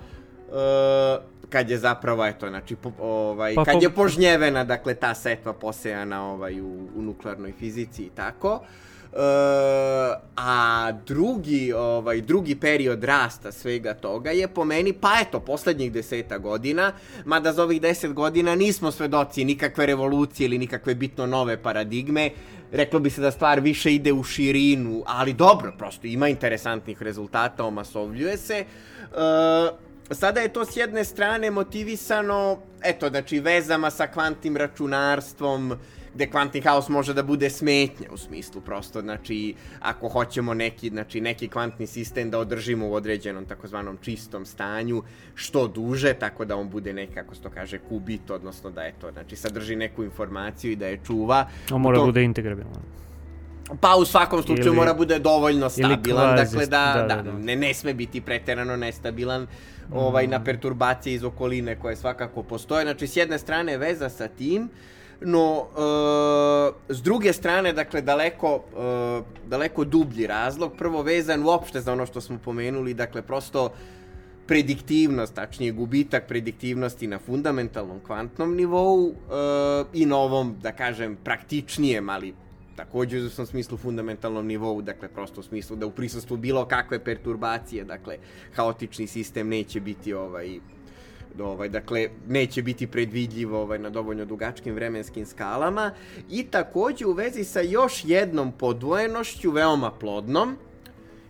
Kad 1.49 1.69
je 1.69 1.77
zapravo, 1.77 2.25
eto, 2.25 2.49
znači, 2.49 2.75
po, 2.75 2.91
ovaj, 2.99 3.55
Pa 3.55 3.65
kad 3.65 3.73
po- 3.73 3.79
je 3.81 3.89
požnjevena, 3.89 4.63
dakle, 4.63 4.93
ta 4.93 5.13
setva 5.15 5.53
posejana 5.53 6.31
ovaj, 6.31 6.61
u, 6.61 6.87
u 6.95 7.01
nuklearnoj 7.01 7.51
fizici 7.59 8.03
i 8.03 8.09
tako. 8.09 8.61
E, 9.13 9.17
a 10.35 10.91
drugi, 11.05 11.73
ovaj, 11.73 12.21
drugi 12.21 12.55
period 12.55 13.03
rasta 13.03 13.51
svega 13.51 13.93
toga 13.93 14.31
je 14.31 14.47
po 14.47 14.65
meni, 14.65 14.93
pa 14.93 15.19
eto, 15.21 15.39
poslednjih 15.39 15.91
deseta 15.91 16.37
godina, 16.37 16.93
mada 17.25 17.53
za 17.53 17.63
ovih 17.63 17.81
deset 17.81 18.13
godina 18.13 18.55
nismo 18.55 18.91
svedoci 18.91 19.45
nikakve 19.45 19.85
revolucije 19.85 20.45
ili 20.45 20.57
nikakve 20.57 20.95
bitno 20.95 21.25
nove 21.25 21.57
paradigme, 21.63 22.29
reklo 22.71 22.99
bi 22.99 23.09
se 23.09 23.21
da 23.21 23.31
stvar 23.31 23.59
više 23.59 23.93
ide 23.93 24.13
u 24.13 24.23
širinu, 24.23 25.03
ali 25.07 25.33
dobro, 25.33 25.73
prosto 25.77 26.07
ima 26.07 26.27
interesantnih 26.27 27.01
rezultata, 27.01 27.65
omasovljuje 27.65 28.37
se. 28.37 28.55
E, 28.55 28.65
sada 30.11 30.39
je 30.39 30.53
to 30.53 30.65
s 30.65 30.77
jedne 30.77 31.03
strane 31.03 31.51
motivisano, 31.51 32.57
eto, 32.83 33.09
znači 33.09 33.39
vezama 33.39 33.89
sa 33.89 34.07
kvantnim 34.07 34.57
računarstvom, 34.57 35.73
gde 36.13 36.27
kvantni 36.29 36.61
haos 36.61 36.89
može 36.89 37.13
da 37.13 37.23
bude 37.23 37.49
smetnja 37.49 38.07
u 38.13 38.17
smislu 38.17 38.61
prosto, 38.61 39.01
znači 39.01 39.55
ako 39.79 40.09
hoćemo 40.09 40.53
neki, 40.53 40.89
znači, 40.89 41.21
neki 41.21 41.47
kvantni 41.47 41.87
sistem 41.87 42.29
da 42.29 42.39
održimo 42.39 42.87
u 42.87 42.93
određenom 42.93 43.45
takozvanom 43.45 43.97
čistom 44.01 44.45
stanju 44.45 45.03
što 45.35 45.67
duže, 45.67 46.13
tako 46.13 46.45
da 46.45 46.55
on 46.55 46.69
bude 46.69 46.93
nekako 46.93 47.35
se 47.35 47.41
to 47.41 47.49
kaže 47.49 47.79
kubit, 47.79 48.29
odnosno 48.29 48.69
da 48.69 48.83
eto, 48.83 49.11
znači 49.11 49.35
sadrži 49.35 49.75
neku 49.75 50.03
informaciju 50.03 50.71
i 50.71 50.75
da 50.75 50.87
je 50.87 50.99
čuva. 51.05 51.47
On 51.71 51.81
mora 51.81 51.97
tom- 51.97 52.05
bude 52.07 52.23
integrabilan. 52.23 52.81
Pa 53.79 53.95
u 53.95 54.05
svakom 54.05 54.43
slučaju 54.43 54.67
Ili- 54.67 54.75
mora 54.75 54.93
bude 54.93 55.19
dovoljno 55.19 55.69
stabilan, 55.69 56.37
kvazi- 56.37 56.43
dakle 56.43 56.65
da, 56.65 56.93
da, 56.95 57.15
da, 57.15 57.21
da, 57.21 57.31
da. 57.31 57.37
Ne, 57.37 57.55
ne 57.55 57.73
sme 57.73 57.93
biti 57.93 58.21
preterano 58.21 58.75
nestabilan 58.77 59.47
ovaj, 59.93 60.27
na 60.27 60.43
perturbacije 60.43 61.13
iz 61.13 61.23
okoline 61.23 61.79
koje 61.79 61.95
svakako 61.95 62.43
postoje. 62.43 62.83
Znači, 62.85 63.07
s 63.07 63.15
jedne 63.15 63.39
strane 63.39 63.77
veza 63.77 64.09
sa 64.09 64.27
tim, 64.27 64.69
no 65.21 65.65
e, 66.89 66.93
s 66.93 67.01
druge 67.01 67.33
strane, 67.33 67.73
dakle, 67.73 68.01
daleko, 68.01 68.63
e, 68.77 69.21
daleko 69.47 69.83
dublji 69.83 70.27
razlog, 70.27 70.73
prvo 70.77 71.01
vezan 71.01 71.43
uopšte 71.43 71.81
za 71.81 71.93
ono 71.93 72.05
što 72.05 72.21
smo 72.21 72.37
pomenuli, 72.37 72.93
dakle, 72.93 73.21
prosto 73.21 73.69
prediktivnost, 74.47 75.35
tačnije 75.35 75.71
gubitak 75.71 76.27
prediktivnosti 76.27 77.07
na 77.07 77.19
fundamentalnom 77.19 77.99
kvantnom 77.99 78.55
nivou 78.55 79.09
e, 79.09 79.13
i 79.93 80.05
na 80.05 80.17
ovom, 80.17 80.55
da 80.61 80.71
kažem, 80.71 81.17
praktičnijem, 81.23 82.09
ali 82.09 82.33
takođe 82.81 83.17
u 83.17 83.19
izvesnom 83.19 83.47
smislu 83.47 83.77
fundamentalnom 83.77 84.47
nivou, 84.47 84.81
dakle 84.81 85.07
prosto 85.07 85.39
u 85.39 85.43
smislu 85.43 85.75
da 85.75 85.85
u 85.85 85.91
prisustvu 85.91 86.37
bilo 86.37 86.65
kakve 86.65 86.99
perturbacije, 86.99 87.83
dakle 87.83 88.17
haotični 88.55 89.07
sistem 89.07 89.49
neće 89.49 89.79
biti 89.79 90.13
ovaj 90.13 90.59
ovaj, 91.39 91.69
dakle, 91.69 92.09
neće 92.27 92.61
biti 92.61 92.87
predvidljiv 92.87 93.53
ovaj, 93.55 93.79
na 93.79 93.89
dovoljno 93.89 94.25
dugačkim 94.25 94.75
vremenskim 94.75 95.25
skalama 95.25 95.91
i 96.29 96.43
takođe 96.43 97.05
u 97.05 97.13
vezi 97.13 97.43
sa 97.43 97.61
još 97.61 98.01
jednom 98.05 98.51
podvojenošću, 98.51 99.51
veoma 99.51 99.91
plodnom, 99.91 100.57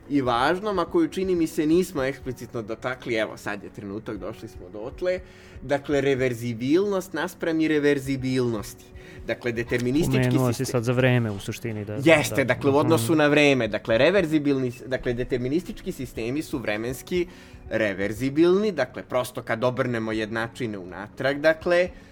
i 0.10 0.22
važnom, 0.22 0.80
a 0.80 0.86
koju 0.86 1.08
čini 1.08 1.36
mi 1.36 1.48
se 1.48 1.66
nismo 1.66 2.04
eksplicitno 2.04 2.62
dotakli, 2.62 3.16
evo 3.16 3.38
sad 3.38 3.64
je 3.64 3.70
trenutak, 3.70 4.18
došli 4.18 4.48
smo 4.48 4.70
dotle, 4.74 5.20
dakle 5.62 6.02
reverzibilnost 6.02 7.14
naspram 7.14 7.62
i 7.62 7.68
reverzibilnosti. 7.68 8.91
Dakle, 9.28 9.52
deterministički 9.52 10.30
Pomenuo 10.30 10.54
si 10.54 10.58
sistem... 10.58 10.72
sad 10.72 10.84
za 10.84 10.94
vreme 10.94 11.32
u 11.32 11.40
suštini. 11.40 11.86
Da, 11.86 11.94
Jeste, 12.04 12.44
da, 12.44 12.54
dakle, 12.54 12.72
u 12.72 12.78
odnosu 12.78 13.16
na 13.16 13.28
vreme. 13.28 13.68
Dakle, 13.68 13.98
reverzibilni, 13.98 14.72
dakle, 14.86 15.14
deterministički 15.14 15.92
sistemi 15.92 16.42
su 16.42 16.58
vremenski 16.58 17.28
reverzibilni, 17.70 18.72
dakle, 18.72 19.04
prosto 19.04 19.42
kad 19.42 19.64
obrnemo 19.64 20.12
jednačine 20.12 20.78
unatrag, 20.78 21.38
dakle, 21.38 21.78
e, 21.78 22.11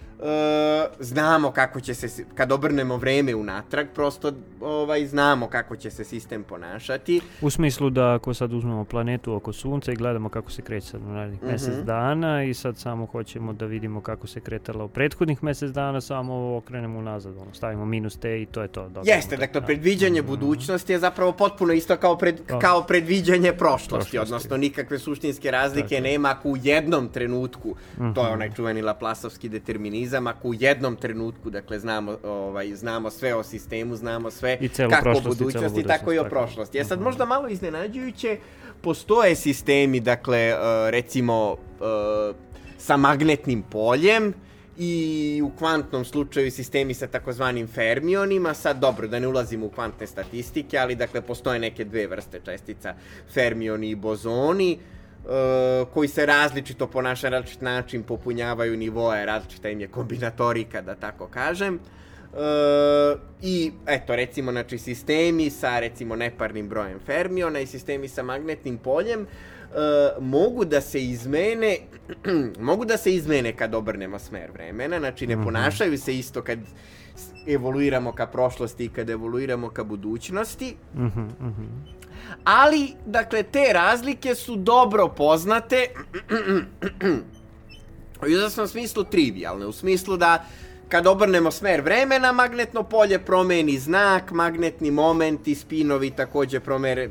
znamo 0.99 1.51
kako 1.51 1.79
će 1.79 1.93
se, 1.93 2.25
kad 2.35 2.51
obrnemo 2.51 2.97
vreme 2.97 3.35
unatrag, 3.35 3.87
prosto 3.89 4.31
ovaj, 4.61 5.05
znamo 5.05 5.47
kako 5.47 5.75
će 5.75 5.91
se 5.91 6.03
sistem 6.03 6.43
ponašati. 6.43 7.21
U 7.41 7.49
smislu 7.49 7.89
da 7.89 8.13
ako 8.13 8.33
sad 8.33 8.53
uzmemo 8.53 8.85
planetu 8.85 9.33
oko 9.33 9.53
sunca 9.53 9.91
i 9.91 9.95
gledamo 9.95 10.29
kako 10.29 10.51
se 10.51 10.61
kreće 10.61 10.87
sad 10.87 11.01
u 11.01 11.05
narednih 11.05 11.39
Mhm. 11.39 11.47
mjesec 11.47 11.75
dana 11.75 12.43
i 12.43 12.53
sad 12.53 12.77
samo 12.77 13.05
hoćemo 13.05 13.53
da 13.53 13.65
vidimo 13.65 14.01
kako 14.01 14.27
se 14.27 14.39
kretala 14.39 14.83
u 14.83 14.89
prethodnih 14.89 15.43
mjesec 15.43 15.71
dana, 15.71 16.01
samo 16.01 16.29
okrenemo 16.57 16.99
unazad, 16.99 17.37
ono, 17.37 17.53
stavimo 17.53 17.85
minus 17.85 18.17
te 18.17 18.41
i 18.41 18.45
to 18.45 18.61
je 18.61 18.67
to. 18.67 18.81
dobijemo 18.83 19.17
Jeste, 19.17 19.35
to, 19.35 19.39
dakle, 19.39 19.61
da. 19.61 19.65
predviđanje 19.65 20.21
Mhm. 20.21 20.29
budućnosti 20.29 20.93
je 20.93 20.99
zapravo 20.99 21.31
potpuno 21.31 21.73
isto 21.73 21.97
kao, 21.97 22.17
pred, 22.17 22.41
Da. 22.47 22.59
kao 22.59 22.83
predviđanje 22.83 23.53
prošlosti, 23.53 23.89
Prošlosti. 23.89 24.17
odnosno 24.19 24.57
nikakve 24.57 24.99
suštinske 24.99 25.51
razlike 25.51 25.81
Tako 25.85 25.93
je. 25.95 26.01
nema 26.03 26.29
ako 26.29 26.49
u 26.49 26.57
jednom 26.57 27.07
trenutku, 27.07 27.75
to 27.97 28.03
je 28.03 28.09
Mhm. 28.09 28.33
onaj 28.33 28.51
čuveni 28.51 28.81
Laplasovski 28.81 29.49
determinizam, 29.49 30.08
ako 30.13 30.47
u 30.47 30.53
jednom 30.53 30.95
trenutku, 30.95 31.49
dakle, 31.49 31.79
znamo, 31.79 32.17
ovaj, 32.23 32.75
znamo 32.75 33.09
sve 33.09 33.35
o 33.35 33.43
sistemu, 33.43 33.95
znamo 33.95 34.31
sve 34.31 34.57
I 34.61 34.69
kako 34.69 34.95
o 34.95 35.01
prošlost 35.01 35.25
i 35.25 35.43
budućnosti, 35.43 35.83
tako 35.83 36.13
i 36.13 36.19
o 36.19 36.23
prošlosti. 36.23 36.77
Je 36.77 36.85
sad 36.85 36.97
Mhm. 36.99 37.03
možda 37.03 37.25
malo 37.25 37.47
iznenađujuće, 37.47 38.37
postoje 38.81 39.35
sistemi, 39.35 39.99
dakle, 39.99 40.39
eh, 40.39 40.55
recimo, 40.91 41.55
eh, 41.81 42.33
sa 42.77 42.97
magnetnim 42.97 43.61
poljem, 43.61 44.33
i 44.81 45.41
u 45.45 45.49
kvantnom 45.57 46.05
slučaju 46.05 46.51
sistemi 46.51 46.93
sa 46.93 47.07
takozvanim 47.07 47.67
fermionima, 47.67 48.53
sad 48.53 48.79
dobro 48.79 49.07
da 49.07 49.19
ne 49.19 49.27
ulazimo 49.27 49.65
u 49.65 49.69
kvantne 49.69 50.07
statistike, 50.07 50.77
ali 50.77 50.95
dakle 50.95 51.21
postoje 51.21 51.59
neke 51.59 51.85
dve 51.85 52.07
vrste 52.07 52.39
čestica, 52.45 52.93
fermioni 53.33 53.89
i 53.89 53.95
bozoni, 53.95 54.73
e, 54.73 54.98
koji 55.85 56.07
se 56.07 56.25
različito 56.25 56.87
ponašaju 56.87 57.31
na 57.31 57.37
različit 57.37 57.61
način, 57.61 58.03
popunjavaju 58.03 58.77
nivoe, 58.77 59.25
različita 59.25 59.69
im 59.69 59.81
je 59.81 59.87
kombinatorika, 59.87 60.81
da 60.81 60.95
tako 60.95 61.27
kažem. 61.27 61.75
E, 61.75 61.79
I, 63.41 63.71
eto, 63.87 64.15
recimo, 64.15 64.51
znači, 64.51 64.77
sistemi 64.77 65.49
sa, 65.49 65.79
recimo, 65.79 66.15
neparnim 66.15 66.69
brojem 66.69 66.99
fermiona 66.99 67.59
i 67.59 67.67
sistemi 67.67 68.07
sa 68.07 68.23
magnetnim 68.23 68.77
poljem 68.77 69.21
e, 69.21 69.25
mogu 70.19 70.65
da 70.65 70.81
se 70.81 71.01
izmene, 71.01 71.77
mogu 72.61 72.85
da 72.85 72.97
se 72.97 73.13
izmene 73.13 73.51
kad 73.53 73.75
obrnemo 73.75 74.19
smer 74.19 74.51
vremena, 74.51 74.99
znači 74.99 75.27
ne 75.27 75.35
Mhm. 75.35 75.43
ponašaju 75.43 75.97
se 75.97 76.15
isto 76.15 76.41
kad 76.41 76.59
evoluiramo 77.47 78.11
ka 78.11 78.27
prošlosti 78.27 78.85
i 78.85 78.89
kad 78.89 79.09
evoluiramo 79.09 79.69
ka 79.69 79.83
budućnosti, 79.83 80.75
Mhm, 80.95 81.21
mhm. 81.41 81.65
Ali, 82.43 82.93
dakle, 83.05 83.43
te 83.43 83.73
razlike 83.73 84.35
su 84.35 84.55
dobro 84.55 85.07
poznate. 85.07 85.85
U 88.21 88.27
izvesnom 88.27 88.67
smislu 88.67 89.03
trivialne, 89.03 89.65
u 89.65 89.71
smislu 89.71 90.17
da 90.17 90.45
kad 90.89 91.07
obrnemo 91.07 91.51
smer 91.51 91.81
vremena, 91.81 92.31
magnetno 92.31 92.83
polje 92.83 93.19
promeni 93.19 93.79
znak, 93.79 94.31
magnetni 94.31 94.91
moment 94.91 95.47
i 95.47 95.55
spinovi 95.55 96.11
takođe 96.11 96.59
promere 96.59 97.09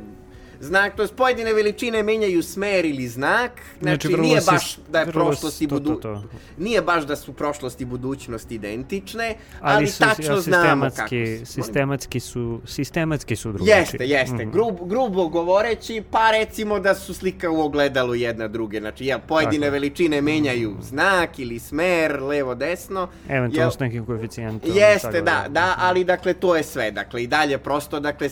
znak, 0.61 0.97
to 0.97 1.03
je 1.03 1.09
pojedine 1.09 1.53
veličine 1.53 2.03
menjaju 2.03 2.43
smer 2.43 2.85
ili 2.85 3.09
znak, 3.09 3.53
znači, 3.81 4.09
vrlo 4.09 4.23
nije 4.23 4.41
baš 4.47 4.79
da 4.89 5.01
je 5.01 5.07
prošlost 5.07 5.63
i 5.63 5.69
to, 5.69 5.79
to, 5.79 5.81
budu... 5.81 6.01
to. 6.01 6.23
Nije 6.59 6.83
baš 6.83 7.05
da 7.05 7.17
su 7.17 7.33
prošlost 7.33 7.81
i 7.81 7.85
budućnost 7.85 8.51
identične, 8.53 9.35
ali, 9.61 9.77
Ali, 9.77 9.87
su 9.87 9.99
tačno 9.99 10.35
ja, 10.35 10.41
znamo 10.41 10.91
kako 10.97 11.15
Molim? 11.15 11.47
sistematski 11.47 12.21
su, 12.21 12.61
sistematski 12.67 13.37
su 13.37 13.53
drugačiji. 13.53 13.79
Jeste, 13.79 14.07
jeste. 14.07 14.47
Mhm. 14.47 14.51
Grub, 14.51 14.77
grubo 14.85 15.29
govoreći, 15.29 16.03
pa 16.11 16.31
recimo 16.31 16.81
da 16.81 16.95
su 16.95 17.15
slika 17.15 17.51
u 17.51 17.61
ogledalu 17.61 18.15
jedna 18.15 18.49
druge. 18.49 18.81
Znači, 18.81 19.07
ja, 19.07 19.19
pojedine 19.19 19.67
Tako. 19.67 19.73
veličine 19.73 20.21
menjaju 20.21 20.77
znak 20.81 21.39
ili 21.39 21.59
smer, 21.59 22.23
levo, 22.23 22.55
desno. 22.55 23.09
Eventualno 23.29 23.71
s 23.71 23.79
nekim 23.79 24.07
koeficijentom. 24.07 24.71
Jeste, 24.75 25.11
tako 25.11 25.25
da, 25.25 25.45
da, 25.49 25.75
ali 25.79 26.05
dakle, 26.05 26.35
to 26.35 26.57
je 26.57 26.63
sve. 26.63 26.91
Dakle, 26.91 27.23
i 27.23 27.27
dalje 27.27 27.59
prosto, 27.59 28.01
dakle, 28.01 28.29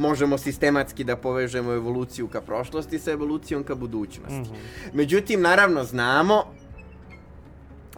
možemo 0.00 0.38
sistematski 0.38 1.04
da 1.04 1.16
povežemo 1.16 1.72
evoluciju 1.72 2.28
ka 2.28 2.40
prošlosti 2.40 2.98
sa 2.98 3.12
evolucijom 3.12 3.64
ka 3.64 3.74
budućnosti. 3.74 4.50
Mhm. 4.52 4.54
Međutim, 4.92 5.42
naravno, 5.42 5.84
znamo 5.84 6.44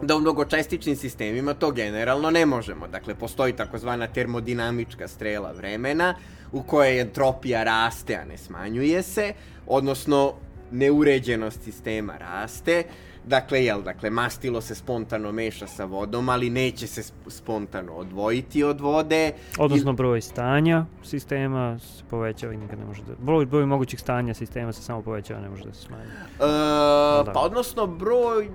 da 0.01 0.15
u 0.15 0.19
mnogočestičnim 0.19 0.95
sistemima 0.95 1.53
to 1.53 1.71
generalno 1.71 2.31
ne 2.31 2.45
možemo. 2.45 2.87
Dakle, 2.87 3.15
postoji 3.15 3.53
takozvana 3.53 4.07
termodinamička 4.07 5.07
strela 5.07 5.51
vremena 5.51 6.15
u 6.51 6.63
kojoj 6.63 6.99
entropija 7.01 7.63
raste, 7.63 8.15
a 8.15 8.25
ne 8.25 8.37
smanjuje 8.37 9.03
se, 9.03 9.33
odnosno 9.67 10.33
neuređenost 10.71 11.63
sistema 11.63 12.17
raste. 12.17 12.83
Dakle, 13.25 13.63
jel, 13.63 13.81
dakle, 13.81 14.09
mastilo 14.09 14.61
se 14.61 14.75
spontano 14.75 15.31
meša 15.31 15.67
sa 15.67 15.85
vodom, 15.85 16.29
ali 16.29 16.49
neće 16.49 16.87
se 16.87 17.01
sp- 17.01 17.29
spontano 17.29 17.93
odvojiti 17.93 18.63
od 18.63 18.81
vode. 18.81 19.33
Odnosno 19.59 19.93
broj 19.93 20.21
stanja 20.21 20.85
sistema 21.03 21.79
se 21.79 22.03
povećava 22.09 22.53
i 22.53 22.57
nikad 22.57 22.79
ne 22.79 22.85
može 22.85 23.03
da... 23.03 23.13
Broj, 23.19 23.45
broj 23.45 23.65
mogućih 23.65 23.99
stanja 23.99 24.33
sistema 24.33 24.73
se 24.73 24.81
samo 24.81 25.01
povećava, 25.01 25.41
ne 25.41 25.49
može 25.49 25.63
da 25.63 25.73
se 25.73 25.81
smanji. 25.81 26.03
E, 26.03 27.23
Da. 27.25 27.31
Pa 27.33 27.39
odnosno 27.39 27.87
broj, 27.87 28.45
e, 28.45 28.49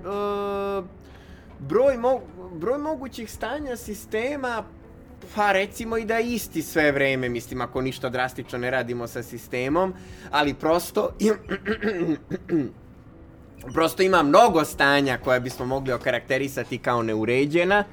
broj, 1.59 1.97
mo, 1.97 2.19
broj 2.53 2.77
mogućih 2.77 3.31
stanja 3.31 3.75
sistema 3.75 4.63
pa 5.35 5.51
recimo 5.51 5.97
i 5.97 6.05
da 6.05 6.17
je 6.17 6.27
isti 6.33 6.61
sve 6.61 6.91
vreme, 6.91 7.29
mislim 7.29 7.61
ako 7.61 7.81
ništa 7.81 8.09
drastično 8.09 8.57
ne 8.57 8.71
radimo 8.71 9.07
sa 9.07 9.23
sistemom, 9.23 9.93
ali 10.31 10.53
prosto 10.53 11.09
prosto 13.73 14.03
ima 14.03 14.23
mnogo 14.23 14.65
stanja 14.65 15.17
koja 15.23 15.39
bismo 15.39 15.65
mogli 15.65 15.93
okarakterisati 15.93 16.77
kao 16.77 17.03
neuređena, 17.03 17.83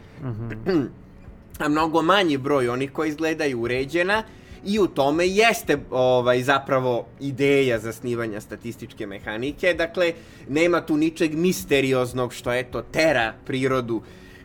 a 1.65 1.69
mnogo 1.69 2.03
manji 2.03 2.37
broj 2.37 2.69
onih 2.69 2.93
koji 2.93 3.09
izgledaju 3.09 3.61
uređena 3.61 4.23
i 4.65 4.79
u 4.79 4.87
tome 4.87 5.29
jeste 5.29 5.79
ovaj 5.91 6.43
zapravo 6.43 7.07
ideja 7.21 7.79
zasnivanja 7.79 8.41
statističke 8.41 9.07
mehanike. 9.07 9.75
Dakle, 9.75 10.13
nema 10.49 10.81
tu 10.81 10.97
ničeg 10.97 11.35
misterioznog 11.35 12.33
što 12.33 12.53
eto 12.53 12.83
tera 12.83 13.35
prirodu 13.47 14.03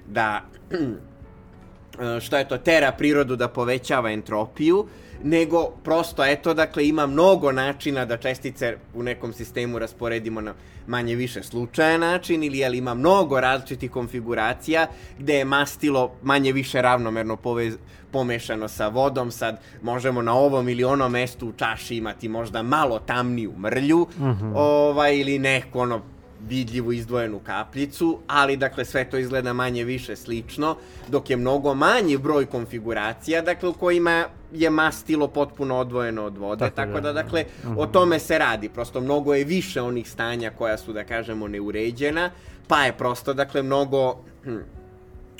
da 0.07 0.41
što 2.25 2.37
je 2.37 2.47
to 2.47 2.57
tera 2.57 2.91
prirodu 2.91 3.35
da 3.35 3.47
povećava 3.47 4.11
entropiju, 4.11 4.87
nego 5.23 5.65
prosto 5.83 6.25
eto 6.25 6.53
dakle 6.53 6.87
ima 6.87 7.07
mnogo 7.07 7.51
načina 7.51 8.05
da 8.05 8.17
čestice 8.17 8.77
u 8.93 9.03
nekom 9.03 9.33
sistemu 9.33 9.79
rasporedimo 9.79 10.41
na 10.41 10.53
manje 10.87 11.15
više 11.15 11.43
slučaja 11.43 11.97
način 11.97 12.43
ili 12.43 12.57
jel 12.57 12.75
ima 12.75 12.93
mnogo 12.93 13.39
različitih 13.39 13.91
konfiguracija 13.91 14.87
gde 15.19 15.33
je 15.33 15.45
mastilo 15.45 16.11
manje 16.23 16.51
više 16.51 16.81
ravnomerno 16.81 17.35
povez, 17.35 17.77
pomešano 18.11 18.67
sa 18.67 18.87
vodom, 18.87 19.31
sad 19.31 19.61
možemo 19.81 20.21
na 20.21 20.33
ovom 20.33 20.69
ili 20.69 20.83
onom 20.83 21.11
mestu 21.11 21.47
u 21.47 21.51
čaši 21.51 21.95
imati 21.95 22.29
možda 22.29 22.63
malo 22.63 22.99
tamniju 22.99 23.53
mrlju, 23.57 24.07
mhm. 24.17 24.25
-huh. 24.25 24.53
ovaj, 24.55 25.17
ili 25.17 25.39
neko 25.39 25.79
ono 25.79 26.01
vidljivu 26.47 26.93
izdvojenu 26.93 27.39
kapljicu, 27.39 28.19
ali 28.27 28.57
dakle 28.57 28.85
sve 28.85 29.09
to 29.09 29.17
izgleda 29.17 29.53
manje 29.53 29.83
više 29.83 30.15
slično, 30.15 30.75
dok 31.07 31.29
je 31.29 31.37
mnogo 31.37 31.73
manji 31.73 32.17
broj 32.17 32.45
konfiguracija, 32.45 33.41
dakle 33.41 33.69
u 33.69 33.73
kojima 33.73 34.25
je 34.53 34.69
mastilo 34.69 35.27
potpuno 35.27 35.77
odvojeno 35.77 36.23
od 36.23 36.37
vode, 36.37 36.59
tako, 36.59 36.75
tako 36.75 37.01
da 37.01 37.13
dakle 37.13 37.45
uh 37.63 37.69
-huh. 37.69 37.79
o 37.79 37.83
mhm. 37.83 37.91
tome 37.91 38.19
se 38.19 38.37
radi, 38.37 38.69
prosto 38.69 39.01
mnogo 39.01 39.33
je 39.33 39.43
više 39.43 39.81
onih 39.81 40.09
stanja 40.09 40.51
koja 40.57 40.77
su 40.77 40.93
da 40.93 41.03
kažemo 41.03 41.47
neuređena, 41.47 42.29
pa 42.67 42.83
je 42.83 42.93
prosto 42.93 43.33
dakle 43.33 43.61
mnogo 43.63 44.23
hm, 44.43 44.57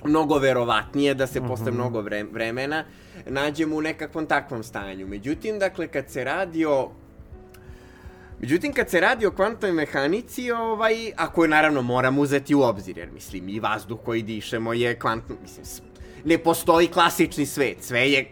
mnogo 0.12 0.38
verovatnije 0.38 1.14
da 1.14 1.28
se 1.28 1.40
uh 1.40 1.46
-huh. 1.46 1.50
posle 1.50 1.72
mhm. 1.72 1.76
mnogo 1.76 2.04
vremena 2.32 2.84
nađemo 3.26 3.76
u 3.76 3.82
nekakvom 3.82 4.26
takvom 4.26 4.64
stanju. 4.64 5.08
Međutim, 5.08 5.60
dakle, 5.60 5.88
kad 5.88 6.10
se 6.10 6.24
radi 6.24 6.66
o 6.66 6.92
Međutim, 8.42 8.74
kad 8.74 8.90
se 8.90 9.00
radi 9.00 9.26
o 9.26 9.32
kvantnoj 9.32 9.72
mehanici, 9.72 10.52
ovaj, 10.52 11.12
ako 11.16 11.44
je 11.44 11.50
naravno 11.50 11.82
moramo 11.82 12.22
uzeti 12.22 12.56
u 12.56 12.62
obzir, 12.62 12.98
jer 12.98 13.12
mislim, 13.12 13.50
i 13.50 13.60
vazduh 13.60 14.00
koji 14.06 14.22
dišemo 14.22 14.74
je 14.74 15.00
kvantno, 15.00 15.36
mislim, 15.42 15.66
ne 16.26 16.38
postoji 16.38 16.88
klasični 16.88 17.46
svet, 17.46 17.78
sve 17.84 18.12
je, 18.12 18.26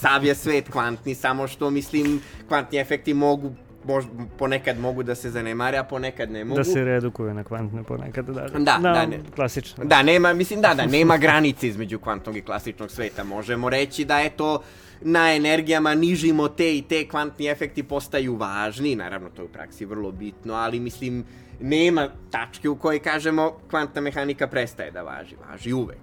sav 0.00 0.24
je 0.24 0.34
svet 0.34 0.70
kvantni, 0.70 1.14
samo 1.14 1.48
što, 1.48 1.70
mislim, 1.70 2.20
kvantni 2.48 2.78
efekti 2.78 3.14
mogu 3.14 3.52
možda 3.86 4.10
ponekad 4.38 4.78
mogu 4.78 5.02
da 5.02 5.14
se 5.14 5.30
zanemare, 5.30 5.78
a 5.78 5.84
ponekad 5.84 6.30
ne 6.30 6.44
mogu. 6.44 6.56
Da 6.56 6.64
se 6.64 6.84
redukuju 6.84 7.34
na 7.34 7.44
kvantne 7.44 7.82
ponekad, 7.82 8.26
da. 8.26 8.46
Da, 8.48 8.58
da, 8.58 8.78
da 8.78 9.06
ne. 9.06 9.20
klasično. 9.34 9.84
Da, 9.84 10.02
nema, 10.02 10.32
mislim, 10.32 10.60
da, 10.60 10.74
da, 10.74 10.86
nema 10.86 11.16
granice 11.16 11.68
između 11.68 11.98
kvantnog 11.98 12.36
i 12.36 12.42
klasičnog 12.42 12.90
sveta. 12.90 13.24
Možemo 13.24 13.70
reći 13.70 14.04
da 14.04 14.18
je 14.18 14.30
to 14.30 14.62
na 15.00 15.34
energijama 15.34 15.94
nižimo 15.94 16.48
te 16.48 16.76
i 16.76 16.82
te 16.82 17.08
kvantni 17.08 17.48
efekti 17.48 17.82
postaju 17.82 18.36
važni, 18.36 18.96
naravno 18.96 19.30
to 19.30 19.42
je 19.42 19.46
u 19.46 19.48
praksi 19.48 19.84
vrlo 19.84 20.12
bitno, 20.12 20.54
ali 20.54 20.80
mislim 20.80 21.24
nema 21.60 22.08
tačke 22.30 22.68
u 22.68 22.76
kojoj 22.76 22.98
kažemo 22.98 23.52
kvantna 23.70 24.00
mehanika 24.00 24.46
prestaje 24.46 24.90
da 24.90 25.02
važi, 25.02 25.36
važi 25.50 25.72
uvek. 25.72 25.98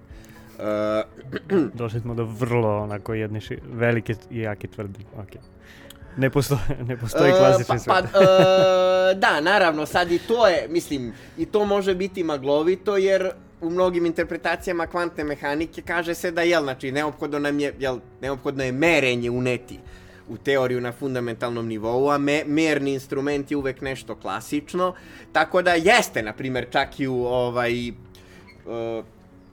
Uh, 0.58 1.70
Došli 1.80 2.00
smo 2.00 2.14
do 2.14 2.24
vrlo 2.24 2.82
onako 2.82 3.14
jedne 3.14 3.40
ši, 3.40 3.58
velike 3.72 4.14
i 4.30 4.38
jake 4.38 4.66
tvrdi. 4.66 5.04
Okay. 5.16 5.38
Ne 6.16 6.30
postoji, 6.30 6.60
ne 6.86 6.96
postoji 6.96 7.32
uh, 7.32 7.38
klasični 7.38 7.76
pa, 7.86 7.94
pa, 7.94 8.18
uh, 8.18 9.18
da, 9.22 9.40
naravno, 9.40 9.86
sad 9.86 10.12
i 10.12 10.18
to 10.18 10.46
je, 10.46 10.66
mislim, 10.68 11.12
i 11.38 11.46
to 11.46 11.64
može 11.64 11.94
biti 11.94 12.24
maglovito, 12.24 12.96
jer 12.96 13.30
u 13.60 13.70
mnogim 13.70 14.06
interpretacijama 14.06 14.86
kvantne 14.86 15.24
mehanike 15.24 15.82
kaže 15.82 16.14
se 16.14 16.30
da, 16.30 16.42
jel, 16.42 16.62
znači, 16.62 16.92
neophodno 16.92 17.38
nam 17.38 17.60
je, 17.60 17.74
jel, 17.78 17.98
neophodno 18.20 18.64
je 18.64 18.72
merenje 18.72 19.30
uneti 19.30 19.78
u 20.28 20.36
teoriju 20.36 20.80
na 20.80 20.92
fundamentalnom 20.92 21.66
nivou, 21.66 22.10
a 22.10 22.18
me, 22.18 22.42
merni 22.46 22.92
instrument 22.92 23.50
je 23.50 23.56
uvek 23.56 23.80
nešto 23.80 24.14
klasično, 24.14 24.94
tako 25.32 25.62
da 25.62 25.74
jeste, 25.74 26.22
na 26.22 26.32
primer, 26.32 26.66
čak 26.70 27.00
i 27.00 27.06
u 27.06 27.24
ovaj, 27.24 27.88
uh, 27.90 29.04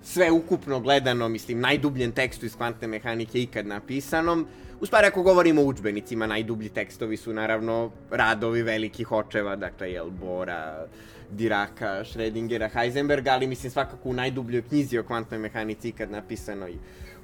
sve 0.04 0.32
ukupno 0.32 0.80
gledano, 0.80 1.30
mislim, 1.30 1.60
najdubljen 1.60 2.12
tekstu 2.12 2.46
iz 2.46 2.56
kvantne 2.56 2.88
mehanike 2.88 3.42
ikad 3.42 3.68
napisanom, 3.68 4.48
U 4.82 4.86
stvari, 4.86 5.08
ako 5.08 5.24
govorimo 5.24 5.62
o 5.62 5.66
učbenicima, 5.66 6.28
najdublji 6.28 6.70
tekstovi 6.70 7.18
su 7.18 7.34
naravno 7.34 7.92
radovi 8.12 8.62
velikih 8.62 9.12
očeva, 9.12 9.56
dakle, 9.56 9.92
jel, 9.92 10.10
Bora, 10.10 10.86
Diraka, 11.32 12.04
Schrödingera, 12.04 12.70
Heisenberga, 12.74 13.32
ali 13.32 13.48
mislim 13.48 13.72
svakako 13.72 14.10
u 14.10 14.14
najdubljoj 14.14 14.62
knjizi 14.62 14.98
o 14.98 15.04
kvantnoj 15.04 15.40
mehanici 15.40 15.90
ikad 15.90 16.12
napisanoj 16.12 16.74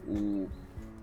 u 0.07 0.47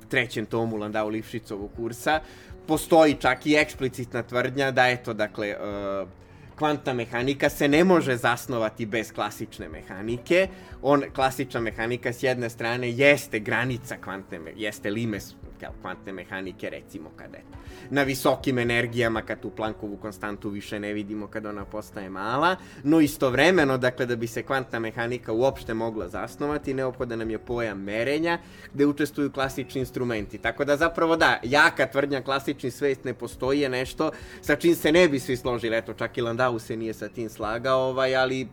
trećem 0.09 0.47
tomu 0.47 0.77
Landau 0.77 1.09
Lifšicovog 1.09 1.71
kursa, 1.77 2.21
postoji 2.67 3.15
čak 3.15 3.47
i 3.47 3.55
eksplicitna 3.55 4.23
tvrdnja 4.23 4.71
da 4.71 4.89
eto, 4.89 5.13
dakle, 5.13 5.57
uh, 5.57 6.09
kvantna 6.57 6.93
mehanika 6.93 7.49
se 7.49 7.69
ne 7.69 7.85
može 7.85 8.17
zasnovati 8.17 8.87
bez 8.87 9.13
klasične 9.13 9.69
mehanike. 9.69 10.49
On, 10.83 11.03
klasična 11.15 11.61
mehanika 11.61 12.13
s 12.13 12.23
jedne 12.23 12.51
strane 12.51 12.91
jeste 12.91 13.39
granica 13.39 13.97
kvantne, 13.97 14.39
jeste 14.57 14.91
limes 14.91 15.35
kvantne 15.81 16.13
mehanike, 16.13 16.71
recimo 16.71 17.11
kada 17.17 17.37
je 17.37 17.45
na 17.91 18.03
visokim 18.03 18.59
energijama, 18.59 19.23
kad 19.23 19.41
tu 19.41 19.51
Plankovu 19.51 19.97
konstantu 19.97 20.49
više 20.49 20.81
ne 20.81 20.93
vidimo 20.93 21.27
kada 21.27 21.49
ona 21.49 21.65
postaje 21.65 22.11
mala, 22.11 22.57
no 22.83 23.01
istovremeno, 23.01 23.79
dakle, 23.79 24.07
da 24.07 24.17
bi 24.17 24.27
se 24.27 24.43
kvantna 24.43 24.79
mehanika 24.79 25.33
uopšte 25.33 25.75
mogla 25.75 26.09
zasnovati, 26.09 26.75
neophodan 26.75 27.19
nam 27.19 27.31
je 27.31 27.39
pojam 27.39 27.83
merenja, 27.83 28.39
gde 28.75 28.87
učestvuju 28.87 29.33
klasični 29.33 29.79
instrumenti. 29.79 30.39
Tako 30.39 30.65
da 30.65 30.77
zapravo 30.77 31.17
da, 31.17 31.41
jaka 31.43 31.87
tvrdnja 31.87 32.23
klasični 32.23 32.71
svet 32.71 33.05
ne 33.05 33.15
postoji 33.15 33.61
je 33.61 33.69
nešto 33.69 34.11
sa 34.41 34.57
čim 34.57 34.75
se 34.75 34.93
ne 34.93 35.09
bi 35.09 35.21
svi 35.21 35.37
složili, 35.37 35.77
eto, 35.77 35.93
čak 35.95 36.19
i 36.19 36.21
Landau 36.21 36.59
se 36.59 36.77
nije 36.77 36.95
sa 36.95 37.09
tim 37.09 37.29
slagao, 37.29 37.81
ovaj, 37.81 38.17
ali 38.17 38.49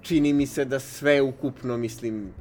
čini 0.00 0.32
mi 0.32 0.46
se 0.46 0.64
da 0.64 0.80
sve 0.80 1.22
ukupno, 1.22 1.76
mislim, 1.76 2.32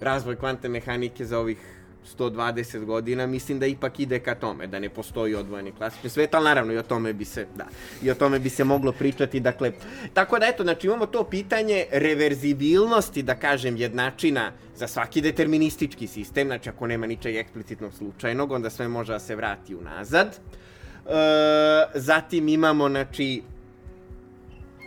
razvoj 0.00 0.36
kvantne 0.36 0.68
mehanike 0.68 1.24
za 1.24 1.38
ovih 1.38 1.79
120 2.18 2.84
godina, 2.84 3.26
mislim 3.26 3.58
da 3.58 3.66
ipak 3.66 4.00
ide 4.00 4.18
ka 4.18 4.34
tome, 4.34 4.66
da 4.66 4.78
ne 4.78 4.88
postoji 4.88 5.34
odvojeni 5.34 5.72
klasični 5.72 6.10
svet, 6.10 6.34
ali 6.34 6.44
naravno 6.44 6.72
i 6.72 6.78
o 6.78 6.82
tome 6.82 7.12
bi 7.12 7.24
se, 7.24 7.46
da, 7.56 7.66
i 8.02 8.10
o 8.10 8.14
tome 8.14 8.38
bi 8.38 8.50
se 8.50 8.64
moglo 8.64 8.92
pričati, 8.92 9.40
dakle, 9.40 9.72
tako 10.14 10.38
da 10.38 10.46
eto, 10.46 10.62
znači 10.62 10.86
imamo 10.86 11.06
to 11.06 11.24
pitanje 11.24 11.86
reverzibilnosti, 11.90 13.22
da 13.22 13.34
kažem, 13.34 13.76
jednačina 13.76 14.52
za 14.76 14.88
svaki 14.88 15.20
deterministički 15.20 16.06
sistem, 16.06 16.48
znači 16.48 16.68
ako 16.68 16.86
nema 16.86 17.06
ničeg 17.06 17.36
eksplicitnog 17.36 17.92
slučajnog, 17.94 18.52
onda 18.52 18.70
sve 18.70 18.88
može 18.88 19.12
da 19.12 19.18
se 19.18 19.36
vrati 19.36 19.74
unazad. 19.74 20.28
E, 20.28 20.40
zatim 21.94 22.48
imamo, 22.48 22.88
znači, 22.88 23.42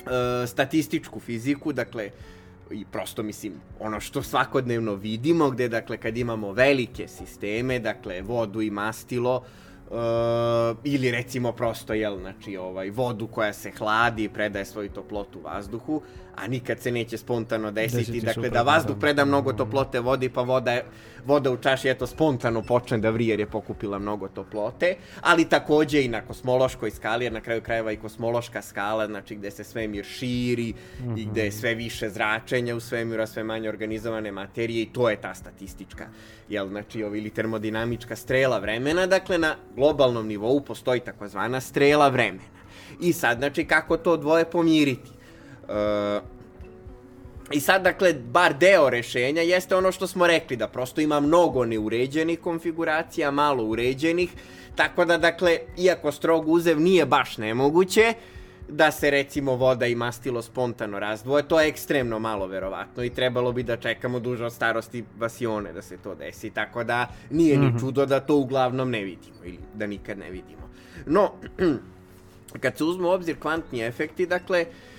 e, 0.05 0.47
statističku 0.47 1.19
fiziku, 1.19 1.73
dakle, 1.73 2.09
i 2.73 2.85
prosto 2.91 3.23
mislim 3.23 3.53
ono 3.79 3.99
što 3.99 4.23
svakodnevno 4.23 4.95
vidimo 4.95 5.49
gde 5.49 5.67
dakle 5.69 5.97
kad 5.97 6.17
imamo 6.17 6.51
velike 6.51 7.07
sisteme 7.07 7.79
dakle 7.79 8.21
vodu 8.21 8.61
i 8.61 8.69
mastilo 8.69 9.35
uh, 9.35 10.77
ili 10.83 11.11
recimo 11.11 11.51
prosto 11.51 11.93
jel 11.93 12.19
znači 12.19 12.57
ovaj 12.57 12.89
vodu 12.89 13.27
koja 13.27 13.53
se 13.53 13.71
hladi 13.71 14.23
i 14.23 14.29
predaje 14.29 14.65
svoju 14.65 14.89
toplotu 14.89 15.39
vazduhu 15.43 16.01
a 16.35 16.47
nikad 16.47 16.79
se 16.79 16.91
neće 16.91 17.17
spontano 17.17 17.71
desiti, 17.71 17.97
desiti 17.97 18.25
dakle 18.25 18.49
da 18.49 18.61
vazduh 18.61 18.97
preda 18.99 19.25
mnogo 19.25 19.53
toplote 19.53 19.99
vodi 19.99 20.29
pa 20.29 20.41
voda 20.41 20.81
voda 21.25 21.51
u 21.51 21.57
čaši 21.57 21.89
eto 21.89 22.07
spontano 22.07 22.61
počne 22.61 22.97
da 22.97 23.09
vrije 23.09 23.29
jer 23.29 23.39
je 23.39 23.45
pokupila 23.45 23.99
mnogo 23.99 24.27
toplote, 24.27 24.95
ali 25.21 25.49
takođe 25.49 26.03
i 26.03 26.07
na 26.07 26.21
kosmološkoj 26.21 26.91
skali, 26.91 27.25
jer 27.25 27.33
na 27.33 27.41
kraju 27.41 27.61
krajeva 27.61 27.91
i 27.91 27.97
kosmološka 27.97 28.61
skala, 28.61 29.07
znači 29.07 29.35
gde 29.35 29.51
se 29.51 29.63
svemir 29.63 30.05
širi 30.05 30.73
mm 30.73 31.03
-hmm. 31.03 31.19
i 31.19 31.25
gde 31.25 31.41
je 31.41 31.49
mhm. 31.49 31.57
sve 31.57 31.75
više 31.75 32.09
zračenja 32.09 32.75
u 32.75 32.79
svemiru, 32.79 33.23
a 33.23 33.27
sve 33.27 33.43
manje 33.43 33.69
organizovane 33.69 34.31
materije 34.31 34.81
i 34.81 34.93
to 34.93 35.09
je 35.09 35.15
ta 35.15 35.35
statistička, 35.35 36.07
jel, 36.49 36.67
znači, 36.67 37.03
ovo, 37.03 37.15
ili 37.15 37.29
termodinamička 37.29 38.15
strela 38.15 38.59
vremena, 38.59 39.07
dakle 39.07 39.37
na 39.37 39.55
globalnom 39.75 40.27
nivou 40.27 40.61
postoji 40.61 40.99
takozvana 40.99 41.61
strela 41.61 42.09
vremena. 42.09 42.53
I 43.01 43.13
sad, 43.13 43.37
znači, 43.37 43.65
kako 43.65 43.97
to 43.97 44.17
dvoje 44.17 44.45
pomiriti? 44.45 45.11
I 47.51 47.59
sad, 47.59 47.83
dakle, 47.83 48.13
bar 48.13 48.53
deo 48.57 48.89
rešenja 48.89 49.41
jeste 49.41 49.75
ono 49.75 49.91
što 49.91 50.07
smo 50.07 50.27
rekli, 50.27 50.57
da 50.57 50.67
prosto 50.67 51.01
ima 51.01 51.19
mnogo 51.19 51.65
neuređenih 51.65 52.39
konfiguracija, 52.39 53.31
malo 53.31 53.63
uređenih, 53.63 54.29
tako 54.75 55.05
da, 55.05 55.17
dakle, 55.17 55.57
iako 55.77 56.11
strog 56.11 56.49
uzev 56.49 56.79
nije 56.79 57.05
baš 57.05 57.37
nemoguće, 57.37 58.13
da 58.69 58.91
se 58.91 59.09
recimo 59.09 59.55
voda 59.55 59.85
i 59.85 59.95
mastilo 59.95 60.41
spontano 60.41 60.99
razdvoje, 60.99 61.47
to 61.47 61.59
je 61.59 61.67
ekstremno 61.67 62.19
malo 62.19 62.47
verovatno 62.47 63.03
i 63.03 63.09
trebalo 63.09 63.51
bi 63.51 63.63
da 63.63 63.77
čekamo 63.77 64.19
duže 64.19 64.45
od 64.45 64.53
starosti 64.53 65.03
vasione 65.19 65.73
da 65.73 65.81
se 65.81 65.97
to 65.97 66.15
desi, 66.15 66.49
tako 66.49 66.83
da 66.83 67.07
nije 67.29 67.57
ni 67.57 67.67
mhm. 67.67 67.79
čudo 67.79 68.05
da 68.05 68.19
to 68.19 68.35
uglavnom 68.35 68.89
ne 68.89 69.03
vidimo 69.03 69.37
ili 69.45 69.59
da 69.73 69.87
nikad 69.87 70.17
ne 70.17 70.31
vidimo. 70.31 70.69
No, 71.05 71.31
kad 72.61 72.77
se 72.77 72.83
uzme 72.83 73.07
u 73.07 73.11
obzir 73.11 73.39
kvantni 73.39 73.81
efekti, 73.81 74.25
dakle, 74.25 74.65
uh, 74.69 74.92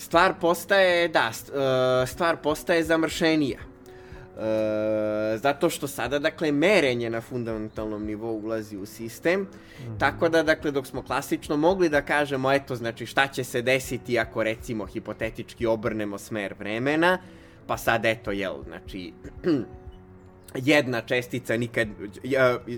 stvar 0.00 0.34
postaje, 0.40 1.08
da, 1.08 1.30
e, 1.30 2.06
stvar 2.06 2.36
postaje 2.36 2.84
zamršenija. 2.84 3.58
E, 3.60 5.38
zato 5.38 5.70
što 5.70 5.88
sada, 5.88 6.18
dakle, 6.18 6.52
merenje 6.52 7.10
na 7.10 7.20
fundamentalnom 7.20 8.04
nivou 8.04 8.40
ulazi 8.44 8.76
u 8.76 8.86
sistem, 8.86 9.40
mm 9.40 9.46
-hmm. 9.46 9.98
tako 9.98 10.28
da, 10.28 10.42
dakle, 10.42 10.70
dok 10.70 10.86
smo 10.86 11.02
klasično 11.02 11.56
mogli 11.56 11.88
da 11.88 12.02
kažemo, 12.02 12.52
eto, 12.52 12.76
znači, 12.76 13.06
šta 13.06 13.26
će 13.26 13.44
se 13.44 13.62
desiti 13.62 14.18
ako, 14.18 14.42
recimo, 14.42 14.86
hipotetički 14.86 15.66
obrnemo 15.66 16.18
smer 16.18 16.54
vremena, 16.58 17.18
pa 17.66 17.76
sad, 17.76 18.04
eto, 18.04 18.32
jel, 18.32 18.54
znači, 18.68 19.12
jedna 20.54 21.00
čestica 21.00 21.56
nikad, 21.56 21.88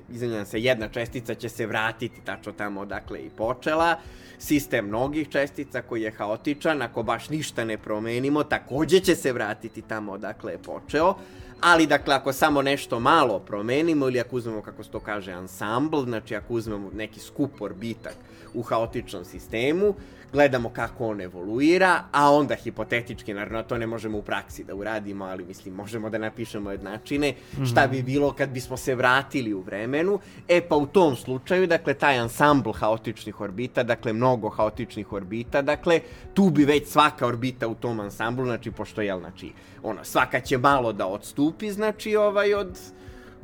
izvinjam 0.08 0.46
se, 0.46 0.60
jedna 0.60 0.88
čestica 0.88 1.34
će 1.34 1.48
se 1.48 1.66
vratiti 1.66 2.20
tačno 2.24 2.52
tamo 2.52 2.80
odakle 2.80 3.18
i 3.20 3.30
počela, 3.30 3.96
sistem 4.38 4.86
mnogih 4.86 5.28
čestica 5.28 5.82
koji 5.82 6.02
je 6.02 6.10
haotičan, 6.10 6.82
ako 6.82 7.02
baš 7.02 7.28
ništa 7.28 7.64
ne 7.64 7.78
promenimo, 7.78 8.44
takođe 8.44 9.00
će 9.00 9.16
se 9.16 9.32
vratiti 9.32 9.82
tamo 9.82 10.12
odakle 10.12 10.52
je 10.52 10.58
počeo, 10.58 11.14
ali 11.60 11.86
dakle 11.86 12.14
ako 12.14 12.32
samo 12.32 12.62
nešto 12.62 13.00
malo 13.00 13.38
promenimo 13.38 14.08
ili 14.08 14.20
ako 14.20 14.36
uzmemo 14.36 14.62
kako 14.62 14.84
se 14.84 14.90
to 14.90 15.00
kaže 15.00 15.32
ansambl, 15.32 16.04
znači 16.04 16.36
ako 16.36 16.54
uzmemo 16.54 16.90
neki 16.94 17.20
skup 17.20 17.60
orbitak 17.60 18.14
u 18.54 18.62
haotičnom 18.62 19.24
sistemu, 19.24 19.94
gledamo 20.32 20.68
kako 20.68 21.06
on 21.06 21.20
evoluira, 21.20 22.04
a 22.12 22.32
onda 22.32 22.54
hipotetički, 22.54 23.34
naravno 23.34 23.62
to 23.62 23.78
ne 23.78 23.86
možemo 23.86 24.18
u 24.18 24.22
praksi 24.22 24.64
da 24.64 24.74
uradimo, 24.74 25.24
ali 25.24 25.44
mislim 25.44 25.74
možemo 25.74 26.10
da 26.10 26.18
napišemo 26.18 26.70
jednačine, 26.70 27.30
mm 27.30 27.56
-hmm. 27.56 27.70
šta 27.70 27.86
bi 27.86 28.02
bilo 28.02 28.32
kad 28.32 28.48
bismo 28.48 28.76
se 28.76 28.94
vratili 28.94 29.54
u 29.54 29.60
vremenu, 29.60 30.18
e 30.48 30.60
pa 30.60 30.76
u 30.76 30.86
tom 30.86 31.16
slučaju, 31.16 31.66
dakle 31.66 31.94
taj 31.94 32.18
ansambl 32.18 32.70
haotičnih 32.70 33.40
orbita, 33.40 33.82
dakle 33.82 34.12
mnogo 34.12 34.48
haotičnih 34.48 35.12
orbita, 35.12 35.62
dakle 35.62 36.00
tu 36.34 36.50
bi 36.50 36.64
već 36.64 36.88
svaka 36.88 37.26
orbita 37.26 37.68
u 37.68 37.74
tom 37.74 38.00
ansamblu, 38.00 38.44
znači 38.44 38.70
pošto 38.70 39.00
je, 39.00 39.18
znači, 39.18 39.52
ono, 39.82 40.04
svaka 40.04 40.40
će 40.40 40.58
malo 40.58 40.92
da 40.92 41.06
odstupi, 41.06 41.70
znači 41.70 42.16
ovaj 42.16 42.54
od 42.54 42.78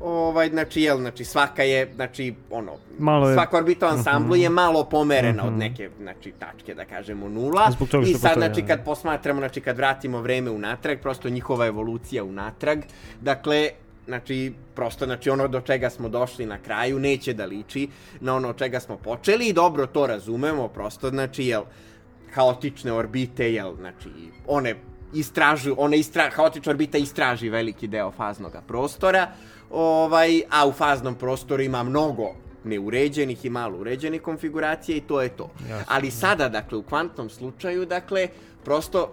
ovaj, 0.01 0.49
znači, 0.49 0.83
jel, 0.83 0.99
znači, 0.99 1.25
svaka 1.25 1.63
je, 1.63 1.93
znači, 1.95 2.35
ono, 2.51 2.73
malo 2.99 3.29
je... 3.29 3.35
svaka 3.35 3.57
orbita 3.57 3.87
u 3.87 3.89
ansamblu 3.89 4.33
uh 4.33 4.39
-huh. 4.39 4.43
je 4.43 4.49
malo 4.49 4.85
pomerena 4.85 5.43
uh 5.43 5.49
-huh. 5.49 5.53
od 5.53 5.53
mhm. 5.53 5.59
neke, 5.59 5.91
znači, 5.99 6.33
tačke, 6.39 6.75
da 6.75 6.85
kažemo, 6.85 7.29
nula. 7.29 7.71
I 8.07 8.15
sad, 8.15 8.35
znači, 8.35 8.63
kad 8.63 8.85
posmatramo, 8.85 9.41
znači, 9.41 9.61
kad 9.61 9.77
vratimo 9.77 10.21
vreme 10.21 10.51
unatrag, 10.51 10.99
prosto 10.99 11.29
njihova 11.29 11.67
evolucija 11.67 12.25
unatrag, 12.25 12.79
dakle, 13.21 13.71
znači, 14.07 14.53
prosto, 14.75 15.05
znači, 15.05 15.31
ono 15.31 15.49
do 15.49 15.61
čega 15.61 15.91
smo 15.91 16.09
došli 16.09 16.47
na 16.47 16.59
kraju 16.59 16.99
neće 16.99 17.35
da 17.35 17.45
liči 17.45 17.89
na 18.21 18.35
ono 18.35 18.49
od 18.49 18.57
čega 18.57 18.81
smo 18.81 18.97
počeli 18.97 19.49
i 19.49 19.53
dobro 19.53 19.87
to 19.87 20.07
razumemo, 20.07 20.69
prosto, 20.69 21.11
znači, 21.11 21.45
jel, 21.45 21.63
haotične 22.35 22.93
orbite, 22.93 23.53
jel, 23.53 23.75
znači, 23.77 24.09
one 24.47 24.75
istražuju, 25.15 25.75
one 25.79 25.99
istra, 25.99 26.31
haotična 26.31 26.71
orbita 26.71 26.99
istraži 26.99 27.49
veliki 27.49 27.87
deo 27.87 28.11
faznog 28.11 28.57
prostora, 28.67 29.29
ovaj, 29.71 30.43
a 30.51 30.67
u 30.69 30.73
faznom 30.73 31.15
prostoru 31.15 31.63
ima 31.63 31.83
mnogo 31.83 32.35
neuređenih 32.65 33.45
i 33.45 33.51
malo 33.51 33.79
uređenih 33.79 34.23
konfiguracija 34.23 34.97
i 34.97 35.01
to 35.01 35.23
je 35.23 35.29
to. 35.29 35.51
Jasne. 35.61 35.85
Ali 35.89 36.11
sada, 36.11 36.49
dakle, 36.49 36.79
u 36.79 36.83
kvantnom 36.83 37.31
slučaju, 37.31 37.87
dakle, 37.87 38.29
prosto 38.65 39.13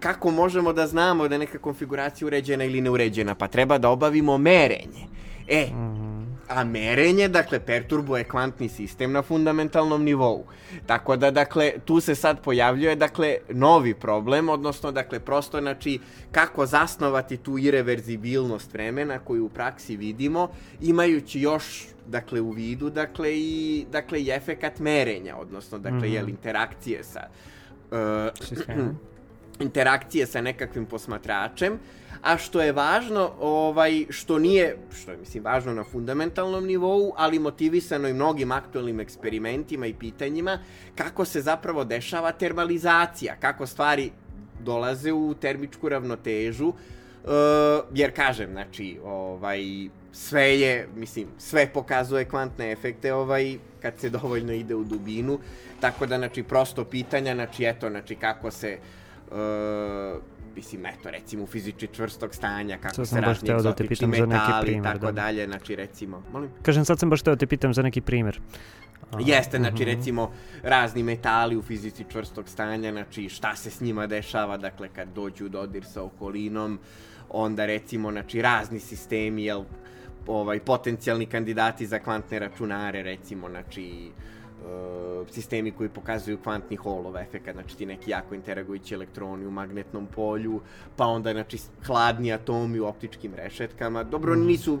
kako 0.00 0.30
možemo 0.30 0.72
da 0.72 0.86
znamo 0.86 1.28
da 1.28 1.34
je 1.34 1.38
neka 1.38 1.58
konfiguracija 1.58 2.26
uređena 2.26 2.64
ili 2.64 2.80
neuređena? 2.80 3.34
Pa 3.34 3.48
treba 3.48 3.78
da 3.78 3.88
obavimo 3.88 4.38
merenje. 4.38 5.06
E, 5.48 5.66
mm 5.66 5.74
-hmm 5.74 6.19
a 6.50 6.64
merenje, 6.64 7.28
dakle, 7.28 7.60
perturbuje 7.60 8.24
kvantni 8.24 8.68
sistem 8.68 9.12
na 9.12 9.22
fundamentalnom 9.22 10.04
nivou. 10.04 10.46
Tako 10.86 11.16
da, 11.16 11.30
dakle, 11.30 11.72
tu 11.84 12.00
se 12.00 12.14
sad 12.14 12.42
pojavljuje, 12.42 12.96
dakle, 12.96 13.36
novi 13.48 13.94
problem, 13.94 14.48
odnosno, 14.48 14.92
dakle, 14.92 15.20
prosto, 15.20 15.60
znači, 15.60 15.98
kako 16.32 16.66
zasnovati 16.66 17.36
tu 17.36 17.58
irreverzibilnost 17.58 18.72
vremena 18.72 19.18
koju 19.18 19.44
u 19.44 19.48
praksi 19.48 19.96
vidimo, 19.96 20.48
imajući 20.80 21.40
još 21.40 21.86
dakle 22.06 22.40
u 22.40 22.50
vidu 22.50 22.90
dakle 22.90 23.38
i 23.38 23.86
dakle 23.92 24.22
i 24.22 24.30
efekat 24.30 24.78
merenja 24.78 25.36
odnosno 25.36 25.78
dakle 25.78 25.98
mm 25.98 26.02
-hmm. 26.02 26.14
jel 26.14 26.28
interakcije 26.28 27.04
sa 27.04 27.20
uh, 27.90 28.86
interakcije 29.66 30.26
sa 30.26 30.40
nekakvim 30.40 30.86
posmatračem 30.86 31.78
a 32.22 32.36
što 32.38 32.62
je 32.62 32.72
važno, 32.72 33.30
ovaj, 33.40 34.06
što 34.10 34.38
nije, 34.38 34.76
što 35.00 35.10
je 35.10 35.16
mislim 35.16 35.44
važno 35.44 35.74
na 35.74 35.84
fundamentalnom 35.84 36.66
nivou, 36.66 37.12
ali 37.16 37.38
motivisano 37.38 38.08
i 38.08 38.12
mnogim 38.12 38.52
aktualnim 38.52 39.00
eksperimentima 39.00 39.86
i 39.86 39.94
pitanjima, 39.94 40.58
kako 40.94 41.24
se 41.24 41.40
zapravo 41.40 41.84
dešava 41.84 42.32
termalizacija, 42.32 43.36
kako 43.40 43.66
stvari 43.66 44.10
dolaze 44.60 45.12
u 45.12 45.34
termičku 45.34 45.88
ravnotežu, 45.88 46.68
uh, 46.68 46.74
jer 47.94 48.14
kažem, 48.16 48.50
znači, 48.52 48.98
ovaj, 49.04 49.88
sve 50.12 50.60
je, 50.60 50.88
mislim, 50.96 51.26
sve 51.38 51.66
pokazuje 51.72 52.24
kvantne 52.24 52.72
efekte, 52.72 53.14
ovaj, 53.14 53.58
kad 53.82 53.98
se 53.98 54.10
dovoljno 54.10 54.52
ide 54.52 54.74
u 54.74 54.84
dubinu, 54.84 55.38
tako 55.80 56.06
da, 56.06 56.18
znači, 56.18 56.42
prosto 56.42 56.84
pitanja, 56.84 57.34
znači, 57.34 57.64
eto, 57.64 57.90
znači, 57.90 58.14
kako 58.14 58.50
se, 58.50 58.78
uh, 59.30 59.36
mislim, 60.60 60.86
eto, 60.86 61.10
recimo 61.10 61.42
u 61.42 61.46
fizički 61.46 61.88
čvrstog 61.92 62.34
stanja, 62.34 62.78
kako 62.78 63.04
se 63.04 63.20
razni 63.20 63.48
da 63.48 63.54
egzotični 63.54 64.18
da 64.18 64.26
metali 64.26 64.72
i 64.72 64.82
tako 64.82 65.06
da. 65.06 65.12
dalje, 65.12 65.46
znači, 65.46 65.76
recimo, 65.76 66.22
molim? 66.32 66.50
Kažem, 66.62 66.84
sad 66.84 66.98
sam 66.98 67.10
baš 67.10 67.22
teo 67.22 67.34
da 67.34 67.38
te 67.38 67.46
pitam 67.46 67.74
za 67.74 67.82
neki 67.82 68.00
primer. 68.00 68.40
A, 69.12 69.18
Jeste, 69.20 69.58
znači, 69.58 69.74
uh 69.74 69.80
mhm. 69.80 69.90
-huh. 69.90 69.96
recimo, 69.96 70.32
razni 70.62 71.02
metali 71.02 71.56
u 71.56 71.62
fizici 71.62 72.04
čvrstog 72.12 72.48
stanja, 72.48 72.92
znači, 72.92 73.28
šta 73.28 73.56
se 73.56 73.70
s 73.70 73.80
njima 73.80 74.06
dešava, 74.06 74.56
dakle, 74.56 74.88
kad 74.88 75.08
dođu 75.14 75.46
u 75.46 75.48
dodir 75.48 75.84
sa 75.84 76.02
okolinom, 76.02 76.78
onda, 77.28 77.66
recimo, 77.66 78.12
znači, 78.12 78.42
razni 78.42 78.80
sistemi, 78.80 79.44
jel, 79.44 79.64
ovaj, 80.26 80.60
potencijalni 80.60 81.26
kandidati 81.26 81.86
za 81.86 81.98
kvantne 81.98 82.38
računare, 82.38 83.02
recimo, 83.02 83.48
znači, 83.48 84.10
sistemi 85.30 85.70
koji 85.70 85.88
pokazuju 85.88 86.38
kvantni 86.38 86.76
holov 86.76 87.16
efekt, 87.16 87.52
znači 87.52 87.76
ti 87.76 87.86
neki 87.86 88.10
jako 88.10 88.34
interagujući 88.34 88.94
elektroni 88.94 89.46
u 89.46 89.50
magnetnom 89.50 90.06
polju, 90.06 90.60
pa 90.96 91.06
onda 91.06 91.32
znači 91.32 91.58
hladni 91.86 92.32
atomi 92.32 92.80
u 92.80 92.86
optičkim 92.86 93.34
rešetkama. 93.34 94.04
Dobro, 94.04 94.36
mm. 94.36 94.46
nisu 94.46 94.78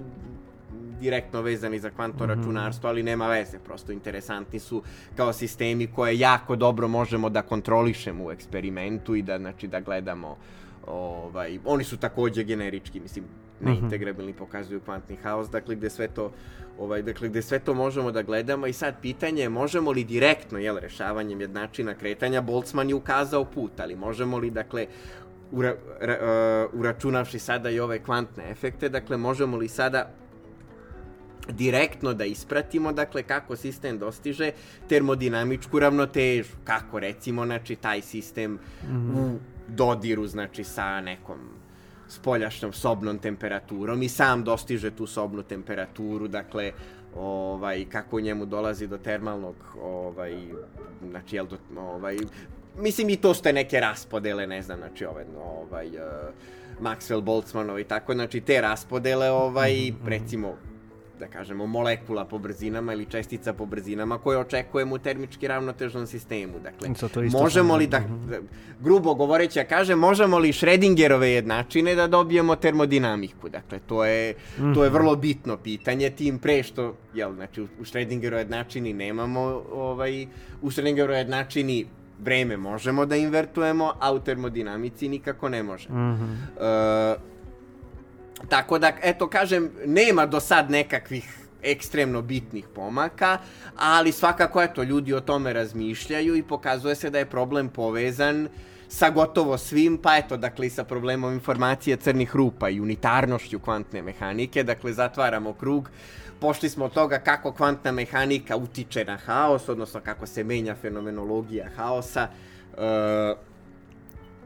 direktno 1.00 1.42
vezani 1.42 1.78
za 1.78 1.90
kvantno 1.90 2.26
-hmm. 2.26 2.28
računarstvo, 2.28 2.88
ali 2.88 3.02
nema 3.02 3.28
veze, 3.28 3.58
prosto 3.58 3.92
interesantni 3.92 4.58
su 4.58 4.82
kao 5.16 5.32
sistemi 5.32 5.86
koje 5.86 6.18
jako 6.18 6.56
dobro 6.56 6.88
možemo 6.88 7.28
da 7.28 7.42
kontrolišemo 7.42 8.24
u 8.24 8.30
eksperimentu 8.30 9.14
i 9.14 9.22
da, 9.22 9.38
znači, 9.38 9.66
da 9.66 9.80
gledamo 9.80 10.36
ovaj, 10.86 11.58
oni 11.64 11.84
su 11.84 11.96
takođe 11.96 12.44
generički, 12.44 13.00
mislim, 13.00 13.24
neintegrabilni 13.60 14.32
pokazuju 14.32 14.80
kvantni 14.80 15.16
haos, 15.16 15.50
dakle 15.50 15.74
gde 15.74 15.90
sve 15.90 16.08
to 16.08 16.32
ovaj, 16.80 17.02
dakle 17.02 17.28
gde 17.28 17.42
sve 17.42 17.58
to 17.58 17.74
možemo 17.74 18.12
da 18.12 18.22
gledamo 18.22 18.66
i 18.66 18.72
sad 18.72 18.94
pitanje 19.02 19.42
je 19.42 19.48
možemo 19.48 19.92
li 19.92 20.04
direktno, 20.04 20.58
jel, 20.58 20.78
rešavanjem 20.78 21.40
jednačina 21.40 21.94
kretanja, 21.94 22.40
Boltzmann 22.40 22.88
je 22.88 22.94
ukazao 22.94 23.44
put, 23.44 23.80
ali 23.80 23.96
možemo 23.96 24.38
li, 24.38 24.50
dakle, 24.50 24.86
ura, 25.52 25.74
ra, 26.00 26.16
uh, 26.72 26.80
uračunavši 26.80 27.38
sada 27.38 27.70
i 27.70 27.80
ove 27.80 27.98
kvantne 27.98 28.50
efekte, 28.50 28.88
dakle, 28.88 29.16
možemo 29.16 29.56
li 29.56 29.68
sada 29.68 30.10
direktno 31.48 32.14
da 32.14 32.24
ispratimo, 32.24 32.92
dakle, 32.92 33.22
kako 33.22 33.56
sistem 33.56 33.98
dostiže 33.98 34.52
termodinamičku 34.88 35.78
ravnotežu, 35.78 36.56
kako, 36.64 37.00
recimo, 37.00 37.44
znači, 37.46 37.76
taj 37.76 38.02
sistem 38.02 38.52
mm 38.52 38.58
-hmm. 38.88 39.18
u 39.18 39.38
dodiru, 39.68 40.26
znači, 40.26 40.64
sa 40.64 41.00
nekom 41.00 41.38
spoljašnjom 42.10 42.72
sobnom 42.72 43.18
temperaturom 43.18 44.02
i 44.02 44.08
sam 44.08 44.44
dostiže 44.44 44.90
tu 44.90 45.06
sobnu 45.06 45.42
temperaturu, 45.42 46.28
dakle, 46.28 46.72
ovaj, 47.16 47.84
kako 47.88 48.20
njemu 48.20 48.46
dolazi 48.46 48.86
do 48.86 48.98
termalnog, 48.98 49.56
ovaj, 49.82 50.34
znači, 51.10 51.36
jel, 51.36 51.46
do, 51.46 51.58
ovaj, 51.80 52.16
mislim 52.78 53.10
i 53.10 53.16
to 53.16 53.34
ste 53.34 53.52
neke 53.52 53.80
raspodele, 53.80 54.46
ne 54.46 54.62
znam, 54.62 54.78
znači, 54.78 55.04
ovaj, 55.04 55.24
ovaj, 55.44 55.86
uh, 55.86 55.94
Maxwell 56.80 57.20
Boltzmanov 57.20 57.78
i 57.78 57.84
tako, 57.84 58.14
znači, 58.14 58.40
te 58.40 58.60
raspodele, 58.60 59.30
ovaj, 59.30 59.72
mm 59.72 59.76
-hmm. 59.76 60.08
recimo, 60.08 60.56
da 61.20 61.26
kažemo, 61.26 61.66
molekula 61.66 62.24
po 62.24 62.38
brzinama 62.38 62.92
ili 62.92 63.06
čestica 63.06 63.52
po 63.52 63.66
brzinama 63.66 64.18
koje 64.18 64.38
očekujemo 64.38 64.94
u 64.94 64.98
termički 64.98 65.48
ravnotežnom 65.48 66.06
sistemu. 66.06 66.52
Dakle, 66.62 66.88
možemo 67.32 67.76
li 67.76 67.86
da, 67.86 67.98
da, 67.98 68.38
grubo 68.80 69.14
govoreći, 69.14 69.58
ja 69.58 69.64
kažem, 69.64 69.98
možemo 69.98 70.38
li 70.38 70.52
Schrödingerove 70.52 71.24
jednačine 71.24 71.94
da 71.94 72.06
dobijemo 72.06 72.56
termodinamiku? 72.56 73.48
Dakle, 73.48 73.78
to 73.86 74.04
je, 74.04 74.34
to 74.74 74.84
je 74.84 74.90
mhm. 74.90 74.94
vrlo 74.94 75.16
bitno 75.16 75.56
pitanje, 75.56 76.10
tim 76.10 76.38
pre 76.38 76.62
što, 76.62 76.96
jel, 77.14 77.34
znači, 77.34 77.62
u, 77.62 77.66
Schrödingerove 77.84 78.38
jednačini 78.38 78.92
nemamo, 78.92 79.40
ovaj, 79.72 80.26
u 80.62 80.70
Schrödingerove 80.70 81.18
jednačini 81.18 81.86
vreme 82.20 82.56
možemo 82.56 83.06
da 83.06 83.16
invertujemo, 83.16 83.92
a 84.00 84.12
u 84.12 84.20
termodinamici 84.20 85.08
nikako 85.08 85.48
ne 85.48 85.62
možemo. 85.62 85.98
Mm 85.98 86.18
-hmm. 86.18 87.14
uh, 87.14 87.29
Tako 88.48 88.78
da, 88.78 88.92
eto, 89.02 89.28
kažem, 89.28 89.70
nema 89.86 90.26
do 90.26 90.40
sad 90.40 90.70
nekakvih 90.70 91.40
ekstremno 91.62 92.22
bitnih 92.22 92.68
pomaka, 92.74 93.38
ali 93.76 94.12
svakako, 94.12 94.62
eto, 94.62 94.82
ljudi 94.82 95.14
o 95.14 95.20
tome 95.20 95.52
razmišljaju 95.52 96.36
i 96.36 96.42
pokazuje 96.42 96.94
se 96.94 97.10
da 97.10 97.18
je 97.18 97.26
problem 97.26 97.68
povezan 97.68 98.48
sa 98.88 99.10
gotovo 99.10 99.58
svim, 99.58 99.98
pa 99.98 100.16
eto, 100.16 100.36
dakle, 100.36 100.66
i 100.66 100.70
sa 100.70 100.84
problemom 100.84 101.32
informacije 101.32 101.96
crnih 101.96 102.36
rupa 102.36 102.68
i 102.68 102.80
unitarnošću 102.80 103.58
kvantne 103.58 104.02
mehanike, 104.02 104.62
dakle, 104.62 104.92
zatvaramo 104.92 105.52
krug, 105.52 105.90
pošli 106.40 106.68
smo 106.68 106.84
od 106.84 106.92
toga 106.92 107.18
kako 107.18 107.52
kvantna 107.52 107.92
mehanika 107.92 108.56
utiče 108.56 109.04
na 109.04 109.16
haos, 109.16 109.68
odnosno 109.68 110.00
kako 110.00 110.26
se 110.26 110.44
menja 110.44 110.74
fenomenologija 110.74 111.68
haosa, 111.76 112.28
uh, 112.72 113.49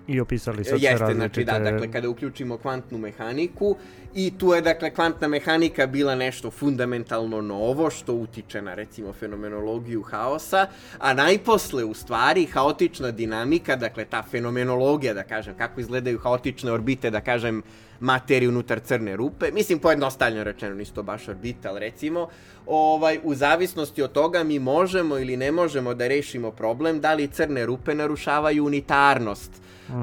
I 0.07 0.21
opisali 0.21 0.65
sad 0.65 0.83
Jeste, 0.83 0.97
sve 0.99 1.15
znači 1.15 1.45
da, 1.45 1.53
različite- 1.53 1.73
dakle 1.73 1.93
kada 1.93 2.09
uključimo 2.09 2.59
kvantnu 2.59 2.99
mehaniku 2.99 3.77
i 4.15 4.33
tu 4.39 4.53
je 4.53 4.61
dakle 4.61 4.91
kvantna 4.91 5.29
mehanika 5.29 5.87
bila 5.87 6.15
nešto 6.15 6.51
fundamentalno 6.51 7.41
novo 7.41 7.91
što 7.91 8.15
utiče 8.15 8.63
na 8.63 8.75
recimo 8.75 9.13
fenomenologiju 9.13 10.03
haosa, 10.03 10.67
a 10.99 11.15
najposle 11.15 11.85
u 11.85 11.95
stvari 11.95 12.47
haotična 12.47 13.11
dinamika, 13.11 13.77
dakle 13.77 14.05
ta 14.05 14.23
fenomenologija 14.23 15.15
da 15.15 15.23
kažem, 15.23 15.55
kako 15.59 15.81
izgledaju 15.81 16.19
haotične 16.19 16.73
orbite, 16.73 17.11
da 17.11 17.21
kažem 17.21 17.63
materiju 18.01 18.51
unutar 18.51 18.81
crne 18.81 19.17
rupe, 19.17 19.51
mislim 19.53 19.79
pojednostavljeno 19.79 20.45
rečeno, 20.45 20.75
nisu 20.75 20.95
to 20.95 21.03
baš 21.03 21.29
orbite, 21.29 21.69
ali 21.69 21.81
recimo, 21.81 22.29
ovaj, 22.67 23.19
u 23.23 23.35
zavisnosti 23.35 24.03
od 24.03 24.13
toga 24.13 24.45
mi 24.45 24.59
možemo 24.59 25.19
ili 25.19 25.37
ne 25.37 25.53
možemo 25.53 25.95
da 25.95 26.09
rešimo 26.09 26.51
problem 26.51 27.01
da 27.01 27.15
li 27.15 27.29
crne 27.29 27.67
rupe 27.67 27.95
narušavaju 27.95 28.65
unitarnost 28.67 29.65
Uh, 29.89 29.94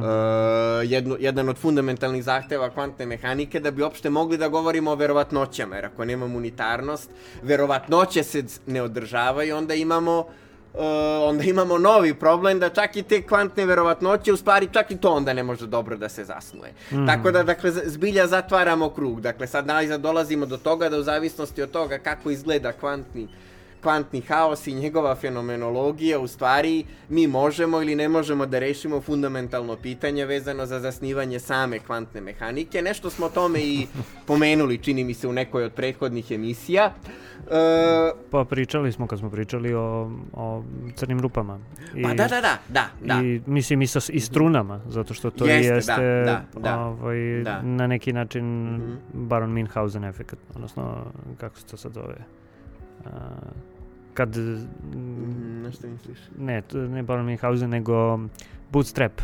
jednu, 0.84 1.16
jedan 1.20 1.50
od 1.50 1.58
fundamentalnih 1.58 2.24
zahteva 2.24 2.70
kvantne 2.70 3.06
mehanike 3.06 3.60
da 3.60 3.72
bi 3.72 3.82
uopšte 3.82 4.10
mogli 4.10 4.38
da 4.38 4.48
govorimo 4.48 4.92
o 4.92 4.96
verovatnoćama, 4.96 5.76
jer 5.76 5.86
ako 5.86 6.06
nemamo 6.06 6.38
unitarnost, 6.38 7.10
verovatnoće 7.44 8.24
se 8.24 8.44
ne 8.68 8.82
održavaju, 8.82 9.58
onda 9.58 9.74
imamo 9.74 10.20
uh, 10.74 10.80
onda 11.24 11.44
imamo 11.44 11.78
novi 11.78 12.14
problem 12.14 12.60
da 12.60 12.70
čak 12.70 12.96
i 12.96 13.04
te 13.04 13.22
kvantne 13.22 13.66
verovatnoće, 13.66 14.34
u 14.34 14.38
stvari 14.38 14.68
čak 14.72 14.92
i 14.92 14.98
to 14.98 15.12
onda 15.12 15.34
ne 15.34 15.44
može 15.44 15.68
dobro 15.68 15.98
da 15.98 16.10
se 16.10 16.24
zasnuje. 16.24 16.74
Tako 17.08 17.32
da, 17.32 17.44
dakle, 17.44 17.72
zbilja 17.72 18.28
zatvaramo 18.28 18.90
krug. 18.90 19.22
Dakle, 19.22 19.48
sad 19.48 19.68
najzad 19.68 20.02
dolazimo 20.02 20.46
do 20.46 20.58
toga 20.58 20.90
da 20.90 20.98
u 20.98 21.04
zavisnosti 21.04 21.62
od 21.62 21.72
toga 21.72 21.98
kako 21.98 22.32
izgleda 22.32 22.72
kvantni 22.72 23.28
kvantni 23.82 24.22
haos 24.22 24.68
i 24.68 24.74
njegova 24.74 25.16
fenomenologija, 25.16 26.20
u 26.20 26.28
stvari 26.28 26.86
mi 27.10 27.28
možemo 27.28 27.82
ili 27.82 27.96
ne 27.96 28.10
možemo 28.10 28.46
da 28.46 28.60
rešimo 28.60 29.02
fundamentalno 29.02 29.76
pitanje 29.76 30.26
vezano 30.26 30.66
za 30.66 30.80
zasnivanje 30.80 31.40
same 31.40 31.80
kvantne 31.80 32.22
mehanike. 32.22 32.82
Nešto 32.82 33.10
smo 33.10 33.26
o 33.26 33.30
tome 33.30 33.60
i 33.60 33.88
pomenuli, 34.28 34.78
čini 34.78 35.04
mi 35.04 35.14
se, 35.14 35.28
u 35.28 35.34
nekoj 35.34 35.64
od 35.64 35.74
prethodnih 35.74 36.32
emisija. 36.32 36.94
E, 37.42 38.12
Pa 38.32 38.46
pričali 38.46 38.92
smo 38.92 39.08
kad 39.08 39.20
smo 39.20 39.30
pričali 39.30 39.74
o, 39.74 40.12
o 40.34 40.64
crnim 40.96 41.20
rupama. 41.20 41.60
I, 41.96 42.04
pa 42.04 42.10
da, 42.10 42.28
da, 42.28 42.42
da, 42.42 42.58
da, 42.70 42.86
da. 43.06 43.22
I, 43.24 43.42
mislim 43.46 43.82
i, 43.82 43.88
sa, 43.88 44.00
i 44.10 44.20
strunama, 44.20 44.82
zato 44.88 45.14
što 45.14 45.30
to 45.30 45.46
Jeste, 45.46 45.70
da, 45.70 45.76
jeste 45.76 46.24
da, 46.26 46.42
da. 46.60 46.80
Ovaj, 46.80 47.44
Da. 47.44 47.62
na 47.62 47.88
neki 47.88 48.14
način 48.14 48.42
Mhm. 48.76 48.94
Baron 49.14 49.54
Minhausen 49.54 50.04
efekt, 50.04 50.36
odnosno 50.56 51.06
kako 51.38 51.58
se 51.58 51.66
to 51.66 51.78
sad 51.78 51.94
zove? 51.94 52.16
A, 53.06 53.10
kad, 54.14 54.38
mm, 54.38 55.62
Na 55.62 55.72
što 55.72 55.88
misliš? 55.88 56.18
ne, 56.38 56.62
to 56.62 56.78
ne 56.80 57.04
Baron 57.04 57.26
Minhausen, 57.26 57.70
nego 57.70 58.20
Bootstrap. 58.72 59.22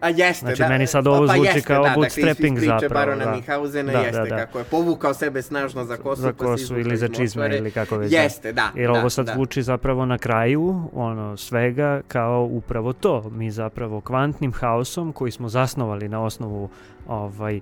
A 0.00 0.08
jeste, 0.08 0.46
Znači, 0.46 0.58
da. 0.58 0.68
meni 0.68 0.86
sad 0.86 1.04
pa- 1.04 1.10
ovo 1.10 1.26
pa 1.26 1.32
zvuči 1.32 1.48
jeste, 1.48 1.60
kao 1.62 1.76
da, 1.76 1.82
dakle, 1.82 1.94
bootstrapping 1.96 2.56
priče 2.56 2.66
zapravo, 2.80 2.94
Barona 2.96 3.24
da. 3.24 3.30
Minhausena 3.30 3.92
Da, 3.92 3.98
jeste, 3.98 4.18
da, 4.18 4.26
da. 4.26 4.36
kako 4.36 4.58
je 4.58 4.64
povukao 4.64 5.14
sebe 5.14 5.42
snažno 5.42 5.84
za 5.84 5.96
kosu, 5.96 6.22
za 6.22 6.28
pa 6.28 6.38
kosu 6.38 6.62
izvukao 6.62 6.80
ili 6.80 6.96
za 6.96 7.06
iz 7.06 7.12
čizme 7.12 7.56
ili 7.58 7.70
kako 7.70 7.96
već. 7.96 8.10
da. 8.10 8.16
Jeste, 8.16 8.52
da. 8.52 8.70
Jer 8.74 8.90
da, 8.92 8.98
ovo 8.98 9.10
sad 9.10 9.26
da. 9.26 9.32
zvuči 9.32 9.62
zapravo 9.62 10.06
na 10.06 10.18
kraju 10.18 10.82
ono 10.92 11.36
svega 11.36 12.00
kao 12.08 12.42
upravo 12.42 12.92
to. 12.92 13.30
Mi 13.30 13.50
zapravo 13.50 14.00
kvantnim 14.00 14.52
haosom 14.52 15.12
koji 15.12 15.30
smo 15.30 15.48
zasnovali 15.48 16.08
na 16.08 16.22
osnovu 16.22 16.68
ovaj. 17.06 17.60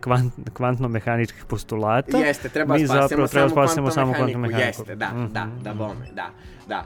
Kvant, 0.00 0.32
kvantno-mehaničkih 0.52 1.44
postulata. 1.44 2.18
Jeste, 2.18 2.48
treba 2.48 2.74
mi 2.74 2.86
zapravo 2.86 3.26
treba 3.26 3.48
samu 3.48 3.50
spasemo 3.50 4.12
kvantnu 4.12 4.38
mehaniku. 4.38 4.66
Jeste, 4.68 4.94
da, 4.94 5.08
Mhm, 5.08 5.32
da, 5.32 5.48
da, 5.62 5.70
mhm. 5.70 5.78
bome, 5.78 6.06
da, 6.14 6.30
da. 6.68 6.84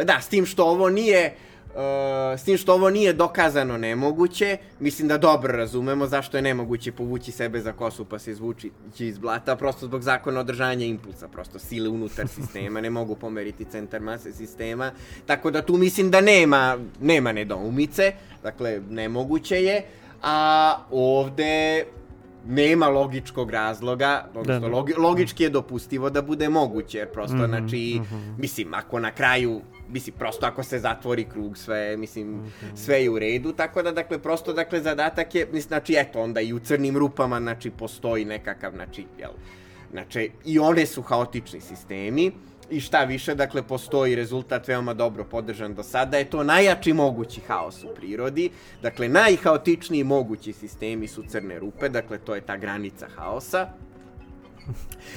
E, 0.00 0.04
da, 0.04 0.20
s 0.20 0.28
tim 0.28 0.46
što 0.46 0.64
ovo 0.64 0.90
nije 0.90 1.34
e, 1.76 2.38
s 2.38 2.44
tim 2.44 2.56
što 2.56 2.74
ovo 2.74 2.90
nije 2.90 3.12
dokazano 3.12 3.76
nemoguće, 3.78 4.56
mislim 4.80 5.08
da 5.08 5.18
dobro 5.18 5.56
razumemo 5.56 6.06
zašto 6.06 6.36
je 6.36 6.42
nemoguće 6.42 6.92
povući 6.92 7.32
sebe 7.32 7.60
za 7.60 7.72
kosu 7.72 8.04
pa 8.04 8.18
se 8.18 8.30
izvući 8.30 8.70
iz 8.98 9.18
blata, 9.18 9.56
prosto 9.56 9.86
zbog 9.86 10.02
zakona 10.02 10.40
održanja 10.40 10.84
impulsa, 10.86 11.28
prosto 11.28 11.58
sile 11.58 11.88
unutar 11.88 12.28
sistema, 12.36 12.80
ne 12.80 12.90
mogu 12.90 13.14
pomeriti 13.14 13.64
centar 13.64 14.00
mase 14.00 14.32
sistema, 14.32 14.90
tako 15.26 15.50
da 15.50 15.62
tu 15.62 15.76
mislim 15.76 16.10
da 16.10 16.20
nema, 16.20 16.78
nema 17.00 17.32
nedoumice, 17.32 18.12
dakle, 18.42 18.80
nemoguće 18.90 19.62
je, 19.62 19.82
a 20.22 20.76
ovde 20.90 21.84
nema 22.46 22.86
logičkog 22.86 23.50
razloga, 23.50 24.24
odnosno 24.34 24.60
da. 24.60 24.76
logi, 24.76 24.94
logički 24.94 25.42
je 25.42 25.50
dopustivo 25.50 26.10
da 26.10 26.22
bude 26.22 26.48
moguće, 26.48 26.98
jer 26.98 27.08
prosto, 27.08 27.36
Mhm, 27.36 27.46
znači, 27.46 28.00
mhm. 28.02 28.16
mislim, 28.38 28.74
ako 28.74 28.98
na 28.98 29.10
kraju, 29.10 29.60
mislim, 29.88 30.16
prosto 30.18 30.46
ako 30.46 30.62
se 30.62 30.78
zatvori 30.78 31.24
krug, 31.24 31.58
sve, 31.58 31.96
mislim, 31.96 32.28
Mhm. 32.30 32.46
sve 32.76 33.02
je 33.02 33.10
u 33.10 33.18
redu, 33.18 33.52
tako 33.52 33.82
da, 33.82 33.92
dakle, 33.92 34.18
prosto, 34.18 34.52
dakle, 34.52 34.80
zadatak 34.80 35.34
je, 35.34 35.44
mislim, 35.44 35.68
znači, 35.68 35.94
eto, 35.98 36.20
onda 36.20 36.40
i 36.40 36.52
u 36.52 36.58
crnim 36.58 36.96
rupama, 36.96 37.40
znači, 37.40 37.70
postoji 37.70 38.24
nekakav, 38.24 38.72
znači, 38.72 39.06
jel, 39.18 39.30
znači, 39.90 40.30
i 40.44 40.58
one 40.58 40.86
su 40.86 41.02
haotični 41.02 41.60
sistemi, 41.60 42.32
i 42.72 42.80
šta 42.80 43.04
više, 43.04 43.34
dakle, 43.34 43.62
postoji 43.62 44.14
rezultat 44.14 44.68
veoma 44.68 44.94
dobro 44.94 45.24
podržan 45.24 45.74
do 45.74 45.82
sada, 45.82 46.18
je 46.18 46.30
to 46.30 46.42
najjači 46.42 46.92
mogući 46.92 47.40
haos 47.48 47.84
u 47.84 47.94
prirodi, 47.94 48.50
dakle, 48.82 49.08
najhaotičniji 49.08 50.04
mogući 50.04 50.52
sistemi 50.52 51.08
su 51.08 51.22
crne 51.28 51.58
rupe, 51.58 51.88
dakle, 51.88 52.18
to 52.18 52.34
je 52.34 52.40
ta 52.40 52.56
granica 52.56 53.06
haosa. 53.16 53.68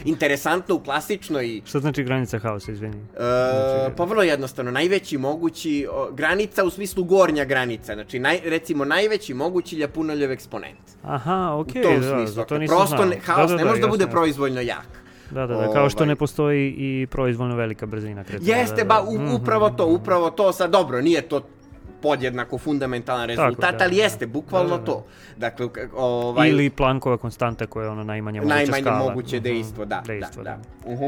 Interesantno 0.06 0.76
u 0.76 0.80
klasičnoj 0.80 1.62
Šta 1.66 1.80
znači 1.80 2.04
granica 2.04 2.40
haosa, 2.40 2.72
izvini? 2.72 2.98
E, 2.98 3.20
Znači- 3.20 3.96
pa 3.98 4.04
vrlo 4.04 4.24
jednostavno, 4.24 4.72
najveći 4.72 5.18
mogući, 5.18 5.88
o, 5.92 6.12
granica 6.12 6.64
u 6.64 6.70
smislu 6.70 7.04
gornja 7.04 7.46
granica, 7.46 7.94
znači 7.94 8.20
naj, 8.20 8.40
recimo 8.44 8.86
najveći 8.86 9.34
mogući 9.34 9.76
ljapunoljev 9.76 10.32
eksponent. 10.32 10.80
Aha, 11.04 11.56
okej, 11.60 11.82
u 11.82 11.84
tom 11.84 12.02
da, 12.02 12.10
smislu, 12.10 12.34
za 12.34 12.36
to 12.36 12.42
dakle, 12.42 12.60
nisam 12.60 12.78
prosto 12.78 12.98
znao. 12.98 13.20
haos 13.24 13.52
da, 13.52 13.58
da, 13.58 13.64
ne 13.64 13.70
može 13.70 13.82
da 13.82 13.88
bude 13.88 14.08
proizvoljno 14.08 14.62
jak. 14.62 15.05
Da, 15.36 15.48
da, 15.48 15.56
da, 15.58 15.70
kao 15.70 15.90
što 15.90 15.98
Ovaj. 15.98 16.08
ne 16.08 16.16
postoji 16.16 16.70
i 16.70 17.08
proizvoljno 17.08 17.56
velika 17.56 17.86
brzina 17.86 18.24
kretanja. 18.24 18.56
Jeste, 18.56 18.76
da, 18.76 18.84
da. 18.84 18.88
ba, 18.96 19.02
u, 19.04 19.16
Mhm, 19.16 19.34
upravo 19.34 19.70
to, 19.70 19.86
upravo 19.88 20.30
to, 20.30 20.52
sad 20.52 20.72
dobro, 20.72 21.02
nije 21.02 21.22
to 21.22 21.42
podjednako 22.02 22.58
fundamentalan 22.58 23.28
rezultat, 23.28 23.72
da, 23.72 23.84
ali 23.84 23.96
da. 23.96 24.02
jeste, 24.04 24.28
bukvalno 24.28 24.70
Da, 24.70 24.76
da, 24.76 24.80
da. 24.80 24.86
to. 24.86 25.06
Dakle, 25.38 25.68
ovaj, 25.96 26.50
Ili 26.50 26.70
Plankova 26.70 27.18
konstanta 27.18 27.68
koja 27.68 27.84
je 27.84 27.90
ono 27.90 28.04
najmanje 28.04 28.40
moguća 28.40 28.56
najmanje 28.56 28.82
skala. 28.82 29.00
moguće 29.00 29.36
Mhm, 29.36 29.44
dejstvo, 29.44 29.86
da, 29.86 30.04
dejstvo, 30.08 30.44
da, 30.44 30.58
da. 30.84 30.94
Uh 30.94 31.00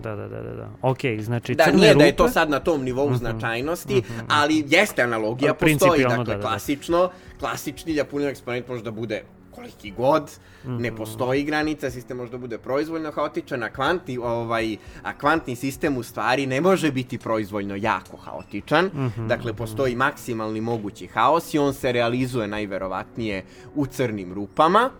Da, 0.00 0.16
da, 0.16 0.28
da, 0.28 0.42
da, 0.42 0.52
da. 0.52 0.68
Okej, 0.82 1.20
znači 1.20 1.54
Da, 1.54 1.64
crne 1.64 1.76
nije 1.76 1.94
da 1.94 2.04
je 2.04 2.12
rupe- 2.12 2.16
to 2.16 2.28
sad 2.28 2.50
na 2.50 2.60
tom 2.60 2.82
nivou 2.82 3.06
Mhm, 3.06 3.16
značajnosti, 3.16 3.94
mhm, 3.96 4.12
mhm. 4.14 4.26
ali 4.30 4.64
jeste 4.68 5.02
analogija, 5.02 5.54
postoji, 5.54 6.02
dakle, 6.02 6.16
da, 6.16 6.24
da, 6.24 6.34
da. 6.34 6.40
klasično, 6.40 7.10
klasični 7.40 7.92
ljapunov 7.92 8.28
eksponent 8.28 8.68
može 8.68 8.82
da 8.82 8.90
bude 8.90 9.22
koliki 9.52 9.90
god, 9.92 10.30
ne 10.64 10.88
Mhm. 10.88 10.96
postoji 10.96 11.44
granica, 11.44 11.90
sistem 11.90 12.16
može 12.16 12.30
da 12.30 12.38
bude 12.38 12.58
proizvoljno 12.58 13.10
haotičan, 13.10 13.62
a 13.62 13.70
kvantni, 13.70 14.18
ovaj, 14.18 14.72
a 15.02 15.12
kvantni 15.14 15.56
sistem 15.56 15.96
u 15.96 16.02
stvari 16.02 16.46
ne 16.46 16.60
može 16.60 16.92
biti 16.92 17.18
proizvoljno 17.18 17.76
jako 17.76 18.16
haotičan, 18.16 18.84
Mhm, 18.86 19.26
dakle, 19.26 19.52
postoji 19.52 19.96
maksimalni 19.96 20.60
mogući 20.60 21.06
haos 21.06 21.54
i 21.54 21.58
on 21.58 21.74
se 21.74 21.92
realizuje 21.92 22.48
najverovatnije 22.48 23.44
u 23.74 23.86
crnim 23.86 24.32
rupama, 24.32 24.90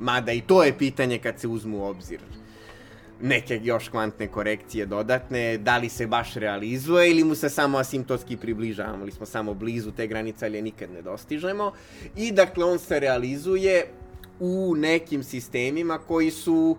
mada 0.00 0.32
i 0.32 0.40
to 0.40 0.64
je 0.64 0.78
pitanje 0.78 1.18
kad 1.18 1.40
se 1.40 1.48
uzmu 1.48 1.78
u 1.78 1.84
obzir 1.84 2.20
neke 3.20 3.60
još 3.62 3.88
kvantne 3.88 4.28
korekcije 4.28 4.86
dodatne, 4.86 5.58
da 5.58 5.78
li 5.78 5.88
se 5.88 6.06
baš 6.06 6.34
realizuje 6.34 7.10
ili 7.10 7.24
mu 7.24 7.34
se 7.34 7.48
samo 7.48 7.78
asimptotski 7.78 8.36
približavamo, 8.36 9.02
ili 9.02 9.12
smo 9.12 9.26
samo 9.26 9.54
blizu 9.54 9.92
te 9.92 10.06
granice, 10.06 10.46
ali 10.46 10.58
je 10.58 10.62
nikad 10.62 10.90
ne 10.90 11.02
dostižemo. 11.02 11.72
I 12.16 12.32
dakle, 12.32 12.64
on 12.64 12.78
se 12.78 13.00
realizuje 13.00 13.86
u 14.40 14.74
nekim 14.76 15.22
sistemima 15.22 15.98
koji 15.98 16.30
su, 16.30 16.76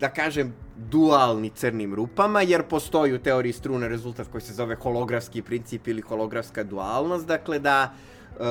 da 0.00 0.08
kažem, 0.08 0.54
dualni 0.76 1.50
crnim 1.50 1.94
rupama, 1.94 2.42
jer 2.42 2.62
postoji 2.62 3.12
u 3.12 3.18
teoriji 3.18 3.52
struna 3.52 3.88
rezultat 3.88 4.26
koji 4.32 4.42
se 4.42 4.54
zove 4.54 4.74
holografski 4.74 5.42
princip 5.42 5.88
ili 5.88 6.00
holografska 6.00 6.64
dualnost, 6.64 7.26
dakle 7.26 7.58
da 7.58 7.92
e, 7.92 8.42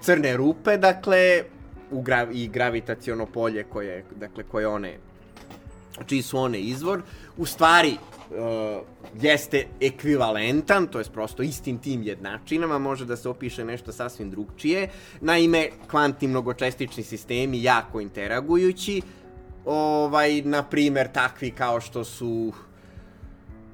crne 0.00 0.36
rupe, 0.36 0.76
dakle, 0.76 1.44
u 1.90 2.02
gra 2.02 2.28
i 2.32 2.48
gravitaciono 2.48 3.26
polje 3.26 3.64
koje, 3.64 4.04
dakle, 4.16 4.44
koje 4.44 4.66
one 4.66 4.98
čiji 6.06 6.22
su 6.22 6.38
one 6.38 6.60
izvor, 6.60 7.02
u 7.36 7.46
stvari 7.46 7.96
uh, 8.30 8.36
jeste 9.22 9.66
ekvivalentan, 9.80 10.86
to 10.86 10.98
je 10.98 11.04
prosto 11.04 11.42
istim 11.42 11.78
tim 11.78 12.02
jednačinama, 12.02 12.78
može 12.78 13.04
da 13.04 13.16
se 13.16 13.28
opiše 13.28 13.64
nešto 13.64 13.92
sasvim 13.92 14.30
drugčije. 14.30 14.88
Naime, 15.20 15.68
kvantni 15.90 16.28
mnogočestični 16.28 17.02
sistemi 17.02 17.62
jako 17.62 18.00
interagujući, 18.00 19.02
ovaj, 19.64 20.42
na 20.42 20.62
primer, 20.62 21.12
takvi 21.12 21.50
kao 21.50 21.80
što 21.80 22.04
su 22.04 22.52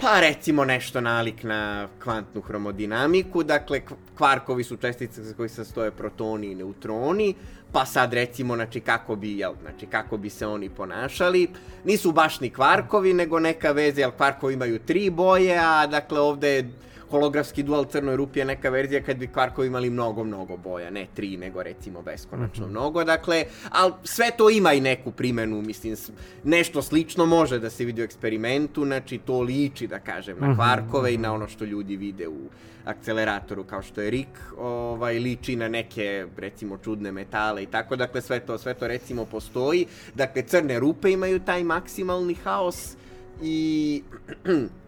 pa 0.01 0.21
recimo 0.21 0.65
nešto 0.65 1.01
nalik 1.01 1.43
na 1.43 1.89
kvantnu 2.03 2.41
hromodinamiku, 2.41 3.43
dakle 3.43 3.81
kvarkovi 4.17 4.65
su 4.65 4.77
čestice 4.77 5.23
za 5.23 5.35
koji 5.35 5.49
se 5.49 5.65
stoje 5.65 5.91
protoni 5.91 6.47
i 6.47 6.55
neutroni, 6.55 7.35
pa 7.73 7.87
sad 7.87 8.13
recimo 8.13 8.55
znači 8.55 8.81
kako 8.81 9.17
bi 9.17 9.39
jel, 9.39 9.53
znači 9.63 9.87
kako 9.87 10.17
bi 10.17 10.31
se 10.31 10.47
oni 10.47 10.69
ponašali. 10.69 11.49
Nisu 11.85 12.13
baš 12.13 12.41
ni 12.41 12.51
kvarkovi, 12.51 13.15
nego 13.15 13.41
neka 13.41 13.73
veza, 13.73 14.01
jel 14.01 14.11
kvarkovi 14.11 14.55
imaju 14.55 14.79
tri 14.79 15.11
boje, 15.11 15.59
a 15.59 15.87
dakle 15.87 16.21
ovde 16.21 16.49
je 16.49 16.71
holografski 17.11 17.63
dual 17.63 17.85
crnoj 17.85 18.17
rupi 18.17 18.39
je 18.39 18.45
neka 18.45 18.71
verzija 18.71 19.03
kad 19.03 19.17
bi 19.17 19.27
kvarkovi 19.27 19.67
imali 19.67 19.91
mnogo, 19.91 20.25
mnogo 20.25 20.57
boja, 20.57 20.91
ne 20.91 21.07
tri, 21.15 21.37
nego 21.37 21.63
recimo 21.63 22.03
beskonačno 22.03 22.67
mm 22.67 22.69
-hmm. 22.69 22.71
mnogo, 22.71 23.05
dakle, 23.05 23.45
ali 23.71 23.93
sve 24.05 24.31
to 24.37 24.51
ima 24.51 24.73
i 24.73 24.81
neku 24.81 25.11
primenu, 25.11 25.63
mislim, 25.63 25.97
nešto 26.45 26.83
slično 26.83 27.27
može 27.27 27.59
da 27.59 27.71
se 27.71 27.85
vidi 27.85 28.03
u 28.03 28.05
eksperimentu, 28.05 28.85
znači 28.85 29.19
to 29.19 29.41
liči, 29.41 29.87
da 29.87 29.99
kažem, 29.99 30.37
na 30.41 30.47
mhm. 30.47 30.57
kvarkove 30.57 31.11
mm 31.11 31.13
-hmm. 31.13 31.19
i 31.19 31.23
na 31.23 31.35
ono 31.35 31.49
što 31.49 31.65
ljudi 31.65 31.97
vide 31.97 32.29
u 32.29 32.39
akceleratoru 32.85 33.65
kao 33.65 33.83
što 33.83 34.01
je 34.01 34.11
RIK, 34.11 34.39
ovaj, 34.59 35.19
liči 35.19 35.57
na 35.57 35.69
neke, 35.69 36.27
recimo, 36.37 36.79
čudne 36.79 37.13
metale 37.13 37.63
i 37.63 37.67
tako, 37.67 37.97
dakle, 37.97 38.21
sve 38.21 38.41
to, 38.41 38.59
sve 38.59 38.75
to 38.75 38.89
recimo 38.89 39.25
postoji, 39.25 39.87
dakle, 40.15 40.43
crne 40.43 40.81
rupe 40.81 41.13
imaju 41.13 41.41
taj 41.41 41.65
maksimalni 41.65 42.35
haos 42.35 42.97
i 43.43 44.03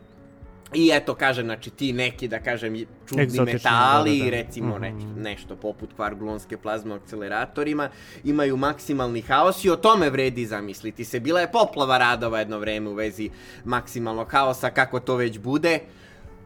I 0.74 0.90
eto, 0.92 1.14
kaže, 1.14 1.42
znači, 1.42 1.70
ti 1.70 1.92
neki, 1.92 2.28
da 2.28 2.38
kažem, 2.38 2.86
čudni 3.08 3.22
Egzotični, 3.22 3.54
metali, 3.54 4.18
da, 4.18 4.24
da, 4.24 4.30
da. 4.30 4.36
recimo 4.36 4.78
mm 4.78 4.82
-hmm. 4.82 5.14
neć, 5.16 5.24
nešto 5.24 5.56
poput 5.56 5.90
kvarglonske 5.96 6.56
plazme 6.56 6.94
akceleratorima, 6.94 7.90
imaju 8.24 8.56
maksimalni 8.56 9.20
haos 9.20 9.64
i 9.64 9.70
o 9.70 9.76
tome 9.76 10.10
vredi 10.10 10.46
zamisliti 10.46 11.04
se. 11.04 11.20
Bila 11.20 11.40
je 11.40 11.52
poplava 11.52 11.98
radova 11.98 12.38
jedno 12.38 12.58
vreme 12.58 12.90
u 12.90 12.94
vezi 12.94 13.30
maksimalnog 13.64 14.28
haosa, 14.28 14.70
kako 14.70 15.00
to 15.00 15.16
već 15.16 15.38
bude. 15.38 15.80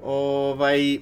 Ovaj, 0.03 0.99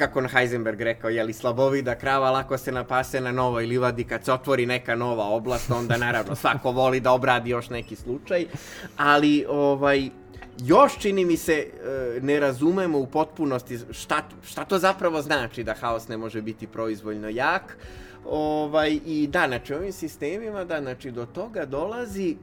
kako 0.00 0.20
na 0.20 0.28
Heisenberg 0.28 0.80
rekao, 0.80 1.10
jeli 1.10 1.32
slabovida 1.32 1.94
krava 1.94 2.30
lako 2.30 2.58
se 2.58 2.72
napase 2.72 3.20
na 3.20 3.32
novoj 3.32 3.66
livadi, 3.66 4.04
kad 4.04 4.24
se 4.24 4.32
otvori 4.32 4.66
neka 4.66 4.94
nova 4.94 5.24
oblast, 5.24 5.70
onda 5.70 5.96
naravno 5.96 6.34
svako 6.34 6.70
voli 6.70 7.00
da 7.00 7.12
obradi 7.12 7.50
još 7.50 7.70
neki 7.70 7.96
slučaj, 7.96 8.46
ali 8.96 9.44
ovaj, 9.48 10.10
još 10.58 10.98
čini 10.98 11.24
mi 11.24 11.36
se 11.36 11.52
e, 11.52 12.20
ne 12.22 12.40
razumemo 12.40 12.98
u 12.98 13.06
potpunosti 13.06 13.78
šta, 13.90 14.22
šta 14.42 14.64
to 14.64 14.78
zapravo 14.78 15.22
znači 15.22 15.64
da 15.64 15.74
haos 15.74 16.08
ne 16.08 16.16
može 16.16 16.42
biti 16.42 16.66
proizvoljno 16.66 17.28
jak. 17.28 17.76
Ovaj, 18.24 19.00
I 19.06 19.26
da, 19.26 19.44
znači 19.48 19.74
ovim 19.74 19.92
sistemima, 19.92 20.64
da, 20.64 20.80
znači 20.80 21.10
do 21.10 21.26
toga 21.26 21.66
dolazi... 21.66 22.36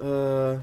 Uh, 0.00 0.60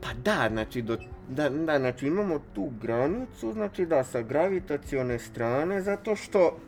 pa 0.00 0.08
da, 0.24 0.48
znači 0.52 0.82
do, 0.82 0.96
da, 1.28 1.48
da, 1.48 1.78
znači 1.78 2.06
imamo 2.06 2.40
tu 2.54 2.70
granicu, 2.80 3.52
znači 3.52 3.86
da, 3.86 4.04
sa 4.04 4.22
gravitacione 4.22 5.18
strane, 5.18 5.82
zato 5.82 6.16
što, 6.16 6.58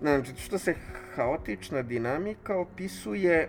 znači, 0.00 0.32
što 0.36 0.58
se 0.58 0.74
haotična 1.14 1.82
dinamika 1.82 2.56
opisuje 2.56 3.48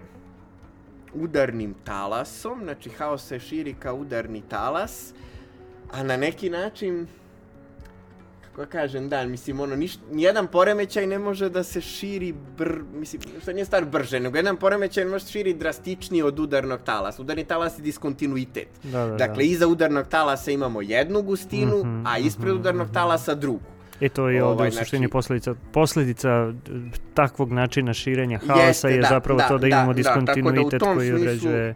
udarnim 1.14 1.76
talasom, 1.84 2.60
znači 2.64 2.90
haos 2.90 3.28
se 3.28 3.40
širi 3.40 3.74
kao 3.74 3.96
udarni 3.96 4.42
talas, 4.50 5.14
a 5.92 6.04
na 6.04 6.18
neki 6.18 6.50
način 6.50 7.08
kako 8.60 8.72
kažem, 8.72 9.10
da, 9.10 9.26
mislim, 9.26 9.60
ono, 9.60 9.76
niš, 9.76 9.94
nijedan 10.12 10.48
poremećaj 10.48 11.08
ne 11.08 11.20
može 11.20 11.50
da 11.50 11.64
se 11.64 11.82
širi 11.82 12.34
br, 12.58 12.80
mislim, 12.94 13.22
što 13.42 13.54
nije 13.54 13.66
star 13.66 13.86
brže, 13.86 14.20
nego 14.20 14.38
jedan 14.38 14.58
poremećaj 14.58 15.04
ne 15.04 15.12
može 15.12 15.26
da 15.26 15.32
širi 15.32 15.54
drastičnije 15.54 16.24
od 16.26 16.40
udarnog 16.40 16.82
talasa. 16.82 17.22
Udarni 17.22 17.46
talas 17.46 17.80
je 17.80 17.82
diskontinuitet. 17.82 18.68
Da, 18.84 19.06
da, 19.06 19.16
dakle, 19.16 19.36
da. 19.36 19.44
iza 19.44 19.68
udarnog 19.68 20.08
talasa 20.08 20.52
imamo 20.52 20.82
jednu 20.82 21.22
gustinu, 21.22 21.78
mm 21.78 21.88
-hmm, 21.88 22.04
a 22.08 22.18
ispred 22.18 22.48
mm 22.48 22.56
-hmm, 22.56 22.60
udarnog 22.60 22.88
talasa 22.94 23.36
drugu. 23.36 23.66
I 24.00 24.10
to 24.10 24.30
je 24.30 24.44
ovde 24.44 24.56
ovaj, 24.56 24.70
u 24.70 24.72
suštini 24.72 25.00
znači, 25.00 25.12
posledica, 25.12 25.56
posledica 25.72 26.54
takvog 27.14 27.52
načina 27.52 27.94
širenja 27.94 28.40
haosa 28.48 28.68
jeste, 28.68 28.92
je 28.92 29.02
da, 29.02 29.08
zapravo 29.10 29.40
da, 29.40 29.48
to 29.48 29.58
da, 29.58 29.62
da 29.62 29.68
imamo 29.68 29.94
da, 29.94 29.98
diskontinuitet 29.98 30.80
da, 30.80 30.94
koji 30.94 31.14
određuje 31.14 31.76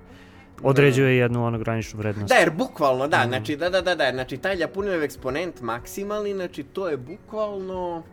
određuje 0.64 1.18
jednu 1.18 1.46
ono 1.46 1.58
graničnu 1.58 2.00
vrednost. 2.00 2.30
Da, 2.30 2.36
jer 2.36 2.52
bukvalno, 2.52 3.08
da, 3.08 3.24
mm. 3.26 3.28
znači, 3.28 3.56
da, 3.56 3.70
da, 3.70 3.82
da, 3.82 3.96
da, 3.96 4.12
znači, 4.12 4.38
taj 4.38 4.56
Ljapunijev 4.56 5.04
eksponent 5.04 5.62
maksimalni, 5.62 6.34
znači, 6.34 6.64
to 6.64 6.90
je 6.90 6.98
bukvalno, 6.98 8.04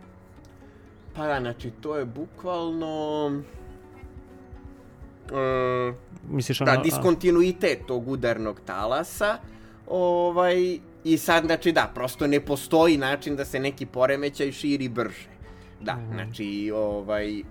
pa 1.15 1.27
da, 1.27 1.39
znači, 1.39 1.71
to 1.81 1.97
je 1.97 2.05
bukvalno, 2.05 3.25
uh, 5.31 5.95
Misliš 6.29 6.61
ono, 6.61 6.71
da, 6.71 6.81
diskontinuitet 6.81 7.79
tog 7.87 8.07
udarnog 8.07 8.61
talasa, 8.65 9.37
ovaj, 9.87 10.79
I 11.03 11.17
sad, 11.17 11.45
znači, 11.45 11.71
da, 11.71 11.91
prosto 11.93 12.27
ne 12.27 12.39
postoji 12.39 12.97
način 12.97 13.35
da 13.35 13.45
se 13.45 13.59
neki 13.59 13.85
poremećaj 13.85 14.51
širi 14.51 14.89
brže. 14.89 15.29
Da, 15.79 15.95
mm. 15.95 16.13
znači, 16.13 16.71
ovaj... 16.75 17.43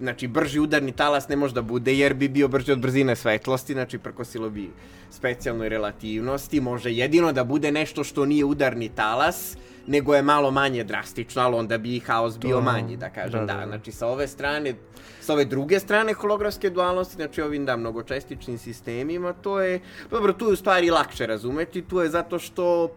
znači, 0.00 0.28
brži 0.28 0.60
udarni 0.60 0.92
talas 0.92 1.28
ne 1.28 1.36
može 1.36 1.54
da 1.54 1.62
bude, 1.62 1.94
jer 1.94 2.14
bi 2.14 2.28
bio 2.28 2.48
brži 2.48 2.72
od 2.72 2.78
brzine 2.78 3.16
svetlosti, 3.16 3.72
znači, 3.72 3.98
prkosilo 3.98 4.50
bi 4.50 4.70
specijalnoj 5.10 5.68
relativnosti, 5.68 6.60
može 6.60 6.92
jedino 6.92 7.32
da 7.32 7.44
bude 7.44 7.72
nešto 7.72 8.04
što 8.04 8.24
nije 8.24 8.44
udarni 8.44 8.88
talas, 8.88 9.56
nego 9.86 10.14
je 10.14 10.22
malo 10.22 10.50
manje 10.50 10.84
drastično, 10.84 11.42
ali 11.42 11.56
onda 11.56 11.78
bi 11.78 11.96
i 11.96 12.00
haos 12.00 12.38
bio 12.38 12.60
manji, 12.60 12.96
da 12.96 13.10
kažem, 13.10 13.46
da, 13.46 13.54
da, 13.54 13.60
da. 13.60 13.66
Znači, 13.66 13.92
sa 13.92 14.06
ove 14.06 14.28
strane, 14.28 14.74
sa 15.20 15.32
ove 15.32 15.44
druge 15.44 15.80
strane 15.80 16.12
holografske 16.12 16.70
dualnosti, 16.70 17.16
znači 17.16 17.42
ovim, 17.42 17.64
da, 17.64 17.76
mnogočestičnim 17.76 18.58
sistemima, 18.58 19.32
to 19.32 19.60
je, 19.60 19.80
dobro, 20.10 20.32
tu 20.32 20.46
je 20.46 20.52
u 20.52 20.56
stvari 20.56 20.90
lakše 20.90 21.26
razumeti, 21.26 21.82
tu 21.82 22.00
je 22.00 22.10
zato 22.10 22.38
što 22.38 22.90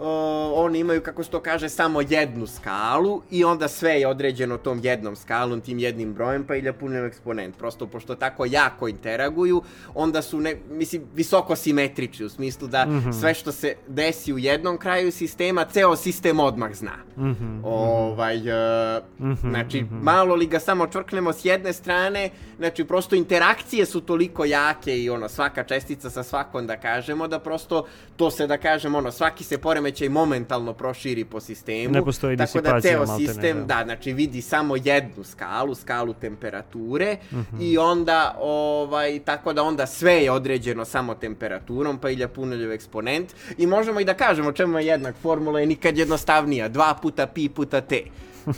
uh, 0.00 0.52
oni 0.54 0.78
imaju, 0.78 1.02
kako 1.02 1.24
se 1.24 1.30
to 1.30 1.40
kaže, 1.40 1.68
samo 1.68 2.00
jednu 2.00 2.46
skalu 2.46 3.22
i 3.30 3.44
onda 3.44 3.68
sve 3.68 4.00
je 4.00 4.06
određeno 4.06 4.56
tom 4.56 4.80
jednom 4.82 5.16
skalom, 5.16 5.60
tim 5.60 5.78
jednim 5.78 6.14
brojem, 6.14 6.44
pa 6.44 6.56
i 6.56 6.60
ljapunem 6.60 7.06
eksponent. 7.06 7.56
Prosto, 7.58 7.86
pošto 7.86 8.14
tako 8.14 8.44
jako 8.46 8.88
interaguju, 8.88 9.62
onda 9.94 10.22
su, 10.22 10.40
ne, 10.40 10.56
mislim, 10.70 11.02
visoko 11.14 11.56
simetrični, 11.56 12.26
u 12.26 12.28
smislu 12.28 12.68
da 12.68 12.86
mm 12.86 12.90
-hmm. 12.90 13.20
sve 13.20 13.34
što 13.34 13.52
se 13.52 13.74
desi 13.88 14.32
u 14.32 14.38
jednom 14.38 14.78
kraju 14.78 15.12
sistema, 15.12 15.64
ceo 15.64 15.96
sistem 15.96 16.40
odmah 16.40 16.74
zna. 16.74 16.96
Mm 17.16 17.22
-hmm. 17.22 17.60
Ovaj, 17.64 18.36
uh, 18.36 18.44
mm 19.18 19.32
-hmm. 19.32 19.50
znači, 19.50 19.82
mm 19.82 19.88
-hmm. 19.88 20.02
malo 20.02 20.34
li 20.34 20.46
ga 20.46 20.60
samo 20.60 20.86
čvrknemo 20.86 21.32
s 21.32 21.44
jedne 21.44 21.72
strane, 21.72 22.30
znači, 22.58 22.84
prosto 22.84 23.16
interakcije 23.16 23.86
su 23.86 24.00
toliko 24.00 24.44
jake 24.44 24.98
i 24.98 25.10
ono, 25.10 25.28
svaka 25.28 25.64
čestica 25.64 26.10
sa 26.10 26.22
svakom, 26.22 26.66
da 26.66 26.76
kažemo, 26.76 27.28
da 27.28 27.38
prosto 27.38 27.86
to 28.16 28.30
se, 28.30 28.46
da 28.46 28.58
kažemo, 28.58 28.98
ono, 28.98 29.10
svaki 29.10 29.44
se 29.44 29.58
poreme 29.58 29.89
poremećaj 29.90 30.08
momentalno 30.08 30.72
proširi 30.72 31.24
po 31.24 31.40
sistemu. 31.40 31.94
Ne 31.94 32.04
postoji 32.04 32.36
tako 32.36 32.60
da 32.60 32.80
ceo 32.80 33.06
sistem, 33.06 33.56
ne, 33.56 33.64
da. 33.64 33.74
da, 33.74 33.84
znači 33.84 34.12
vidi 34.12 34.42
samo 34.42 34.76
jednu 34.76 35.24
skalu, 35.24 35.74
skalu 35.74 36.14
temperature 36.14 37.16
mhm. 37.32 37.40
-huh. 37.40 37.62
i 37.62 37.78
onda 37.78 38.36
ovaj 38.40 39.20
tako 39.24 39.52
da 39.52 39.62
onda 39.62 39.86
sve 39.86 40.12
je 40.12 40.30
određeno 40.30 40.84
samo 40.84 41.14
temperaturom, 41.14 41.98
pa 41.98 42.10
ilja 42.10 42.28
puneljev 42.28 42.72
eksponent 42.72 43.34
i 43.58 43.66
možemo 43.66 44.00
i 44.00 44.04
da 44.04 44.14
kažemo 44.14 44.52
čemu 44.52 44.78
je 44.78 44.86
jednak 44.86 45.16
formula 45.22 45.60
je 45.60 45.66
nikad 45.66 45.98
jednostavnija, 45.98 46.70
2 46.70 46.94
puta 47.02 47.26
pi 47.26 47.48
puta 47.48 47.80
t. 47.80 48.02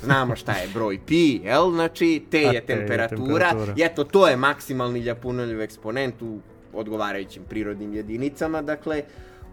Znamo 0.02 0.36
šta 0.36 0.52
je 0.52 0.68
broj 0.74 0.98
pi, 1.06 1.40
jel? 1.44 1.70
Znači, 1.70 2.22
T 2.30 2.38
je 2.38 2.60
temperatura. 2.60 3.02
Je 3.02 3.08
temperatura. 3.08 3.74
I 3.76 3.82
eto, 3.82 4.04
to 4.04 4.28
je 4.28 4.36
maksimalni 4.36 5.00
ljapuneljev 5.00 5.60
eksponent 5.60 6.22
u 6.22 6.38
odgovarajućim 6.72 7.42
prirodnim 7.48 7.94
jedinicama. 7.94 8.62
Dakle, 8.62 9.02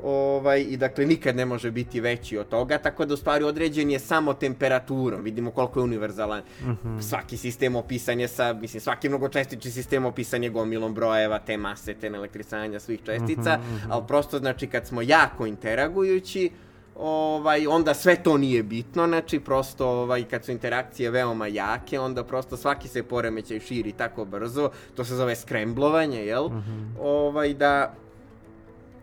ovaj, 0.03 0.61
i 0.61 0.77
dakle 0.77 1.05
nikad 1.05 1.35
ne 1.35 1.45
može 1.45 1.71
biti 1.71 1.99
veći 1.99 2.37
od 2.37 2.49
toga, 2.49 2.77
tako 2.77 3.05
da 3.05 3.13
u 3.13 3.17
stvari 3.17 3.43
određen 3.43 3.91
je 3.91 3.99
samo 3.99 4.33
temperaturom, 4.33 5.21
vidimo 5.21 5.51
koliko 5.51 5.79
je 5.79 5.83
univerzalan. 5.83 6.43
Mm 6.61 6.71
-hmm. 6.83 7.01
Svaki 7.01 7.37
sistem 7.37 7.75
opisan 7.75 8.19
je 8.19 8.27
sa, 8.27 8.53
mislim, 8.53 8.81
svaki 8.81 9.09
mnogočestični 9.09 9.71
sistem 9.71 10.05
opisan 10.05 10.43
je 10.43 10.49
gomilom 10.49 10.93
brojeva, 10.93 11.39
te 11.39 11.57
mase, 11.57 11.93
te 11.93 12.07
elektricanja 12.07 12.79
svih 12.79 12.99
čestica, 13.05 13.57
mm 13.57 13.61
-hmm. 13.61 13.87
ali 13.89 14.03
prosto 14.07 14.39
znači 14.39 14.67
kad 14.67 14.87
smo 14.87 15.01
jako 15.01 15.45
interagujući, 15.45 16.51
ovaj, 16.99 17.67
onda 17.67 17.93
sve 17.93 18.23
to 18.23 18.37
nije 18.37 18.63
bitno, 18.63 19.07
znači 19.07 19.39
prosto 19.39 19.89
ovaj, 19.89 20.23
kad 20.23 20.45
su 20.45 20.51
interakcije 20.51 21.11
veoma 21.11 21.47
jake, 21.47 21.99
onda 21.99 22.23
prosto 22.23 22.57
svaki 22.57 22.87
se 22.87 23.03
poremećaj 23.03 23.59
širi 23.59 23.91
tako 23.91 24.25
brzo, 24.25 24.69
to 24.95 25.03
se 25.05 25.15
zove 25.15 25.35
skremblovanje, 25.35 26.25
jel? 26.25 26.47
Mm 26.49 26.63
-hmm. 26.67 27.01
Ovaj, 27.01 27.53
da 27.53 27.93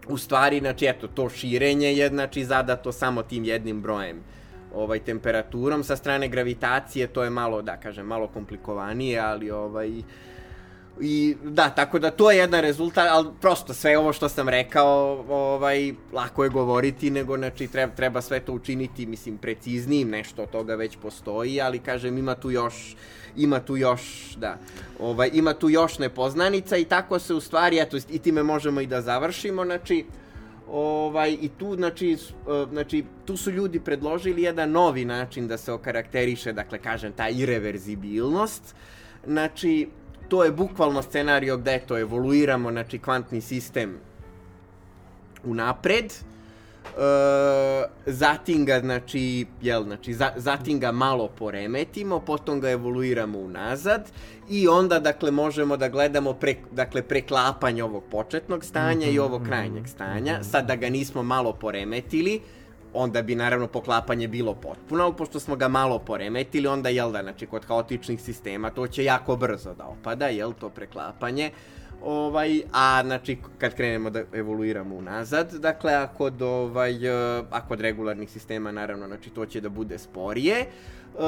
u 0.09 0.19
stvari, 0.19 0.59
znači, 0.59 0.87
eto, 0.87 1.09
to 1.09 1.29
širenje 1.29 1.93
je, 1.93 2.09
znači, 2.09 2.45
zadato 2.45 2.93
samo 2.93 3.23
tim 3.23 3.45
jednim 3.45 3.83
brojem 3.83 4.23
ovaj 4.75 4.99
temperaturom. 4.99 5.85
Sa 5.85 5.97
strane 5.97 6.29
gravitacije 6.29 7.07
to 7.07 7.25
je 7.25 7.31
malo 7.31 7.63
da 7.63 7.77
kažem 7.77 8.07
malo 8.07 8.29
komplikovanije 8.29 9.21
ali 9.21 9.51
ovaj 9.51 10.03
I 11.01 11.37
da, 11.45 11.71
tako 11.71 11.99
da 11.99 12.11
to 12.11 12.31
je 12.31 12.39
jedan 12.39 12.61
rezultat, 12.61 13.09
ali 13.11 13.29
prosto 13.41 13.75
sve 13.75 13.99
ovo 13.99 14.13
što 14.13 14.29
sam 14.29 14.49
rekao, 14.49 15.25
ovaj, 15.29 15.93
lako 16.13 16.45
je 16.45 16.51
govoriti, 16.51 17.11
nego 17.11 17.37
znači 17.37 17.69
treba, 17.69 17.93
treba 17.95 18.23
sve 18.23 18.41
to 18.41 18.53
učiniti, 18.53 19.07
mislim, 19.07 19.39
preciznijim, 19.39 20.11
nešto 20.11 20.43
od 20.43 20.51
toga 20.51 20.75
već 20.75 20.97
postoji, 20.97 21.61
ali 21.61 21.79
kažem, 21.79 22.19
ima 22.19 22.35
tu 22.35 22.51
još, 22.51 22.97
ima 23.37 23.61
tu 23.61 23.77
još, 23.77 24.35
da, 24.37 24.59
ovaj, 25.01 25.31
ima 25.33 25.55
tu 25.55 25.69
još 25.69 25.99
nepoznanica 25.99 26.77
i 26.77 26.85
tako 26.85 27.19
se 27.19 27.35
u 27.35 27.41
stvari, 27.41 27.79
eto, 27.79 27.97
i 27.97 28.19
time 28.19 28.43
možemo 28.43 28.81
i 28.81 28.87
da 28.87 29.03
završimo, 29.03 29.65
znači, 29.65 30.05
ovaj, 30.69 31.33
i 31.41 31.49
tu, 31.59 31.75
znači, 31.77 32.13
e, 32.13 32.17
znači, 32.73 33.05
tu 33.25 33.37
su 33.37 33.51
ljudi 33.51 33.81
predložili 33.81 34.43
jedan 34.43 34.71
novi 34.71 35.05
način 35.05 35.49
da 35.49 35.57
se 35.57 35.73
okarakteriše, 35.73 36.53
dakle, 36.53 36.79
kažem, 36.79 37.13
ta 37.13 37.29
irreverzibilnost, 37.29 38.75
znači, 39.27 39.89
to 40.29 40.45
je 40.45 40.51
bukvalno 40.51 41.03
scenario 41.03 41.57
gde 41.57 41.81
to 41.87 41.99
evoluiramo, 41.99 42.71
znači 42.71 42.99
kvantni 42.99 43.41
sistem 43.41 43.99
unapred, 45.45 46.13
e, 46.87 47.85
zatim 48.07 48.65
ga, 48.65 48.81
znači, 48.81 49.47
jel, 49.63 49.85
znači, 49.85 50.15
za, 50.15 50.33
zatim 50.37 50.81
ga 50.81 50.93
malo 50.93 51.29
poremetimo, 51.29 52.21
potom 52.21 52.61
ga 52.61 52.71
evoluiramo 52.71 53.39
unazad 53.39 54.11
i 54.49 54.69
onda, 54.69 54.99
dakle, 54.99 55.31
možemo 55.31 55.77
da 55.77 55.89
gledamo 55.89 56.33
pre, 56.33 56.55
dakle, 56.73 57.03
preklapanje 57.03 57.85
ovog 57.85 58.05
početnog 58.11 58.65
stanja 58.65 59.07
mm 59.07 59.11
-hmm, 59.11 59.15
i 59.15 59.19
ovog 59.19 59.43
krajnjeg 59.45 59.89
stanja. 59.89 60.33
Mm 60.33 60.41
-hmm. 60.41 60.51
Sad 60.51 60.67
da 60.67 60.77
ga 60.77 60.89
nismo 60.89 61.23
malo 61.23 61.53
poremetili, 61.53 62.41
onda 62.97 63.23
bi 63.23 63.35
naravno 63.35 63.67
poklapanje 63.67 64.29
bilo 64.29 64.55
potpuno, 64.55 65.05
ali 65.05 65.15
pošto 65.17 65.41
smo 65.41 65.57
ga 65.57 65.69
malo 65.69 65.99
poremetili, 65.99 66.69
onda 66.69 66.89
jel 66.89 67.13
da, 67.13 67.23
znači 67.23 67.47
kod 67.47 67.65
haotičnih 67.65 68.21
sistema 68.21 68.71
to 68.71 68.87
će 68.87 69.05
jako 69.05 69.37
brzo 69.37 69.75
da 69.75 69.85
opada, 69.85 70.27
jel 70.27 70.53
to 70.53 70.69
preklapanje. 70.69 71.51
Ovaj, 72.07 72.63
a 72.73 73.03
znači 73.05 73.39
kad 73.59 73.75
krenemo 73.75 74.11
da 74.11 74.23
evoluiramo 74.33 74.95
unazad, 74.95 75.53
dakle 75.53 75.95
a 75.95 76.07
kod 76.07 76.43
ovaj 76.43 77.09
a 77.51 77.61
kod 77.69 77.81
regularnih 77.81 78.31
sistema 78.31 78.73
naravno 78.73 79.07
znači 79.07 79.31
to 79.31 79.47
će 79.47 79.61
da 79.61 79.69
bude 79.69 79.99
sporije. 79.99 80.67
Uh, 81.15 81.23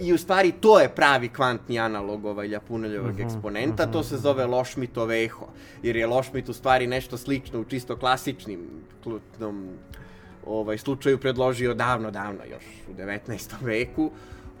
I 0.00 0.12
u 0.12 0.18
stvari 0.18 0.52
to 0.52 0.80
je 0.80 0.88
pravi 0.88 1.28
kvantni 1.28 1.78
analog 1.78 2.24
ovaj 2.24 2.48
Ljapuneljevog 2.48 3.10
uh 3.10 3.16
mhm, 3.16 3.26
eksponenta, 3.26 3.82
uh 3.82 3.88
-huh. 3.88 3.92
to 3.92 4.02
se 4.02 4.14
mhm. 4.14 4.22
zove 4.22 4.46
Lošmitov 4.46 5.12
eho, 5.12 5.46
jer 5.82 5.96
je 5.96 6.06
Lošmit 6.06 6.48
u 6.48 6.52
stvari 6.52 6.86
nešto 6.86 7.16
slično 7.16 7.60
u 7.60 7.64
čisto 7.64 7.96
klasičnim 7.96 8.60
klutnom 9.02 9.68
ovaj, 10.46 10.78
slučaju 10.78 11.18
predložio 11.18 11.74
davno, 11.74 12.10
davno, 12.10 12.40
još 12.50 12.64
u 12.90 12.94
19. 12.94 13.52
veku, 13.60 14.10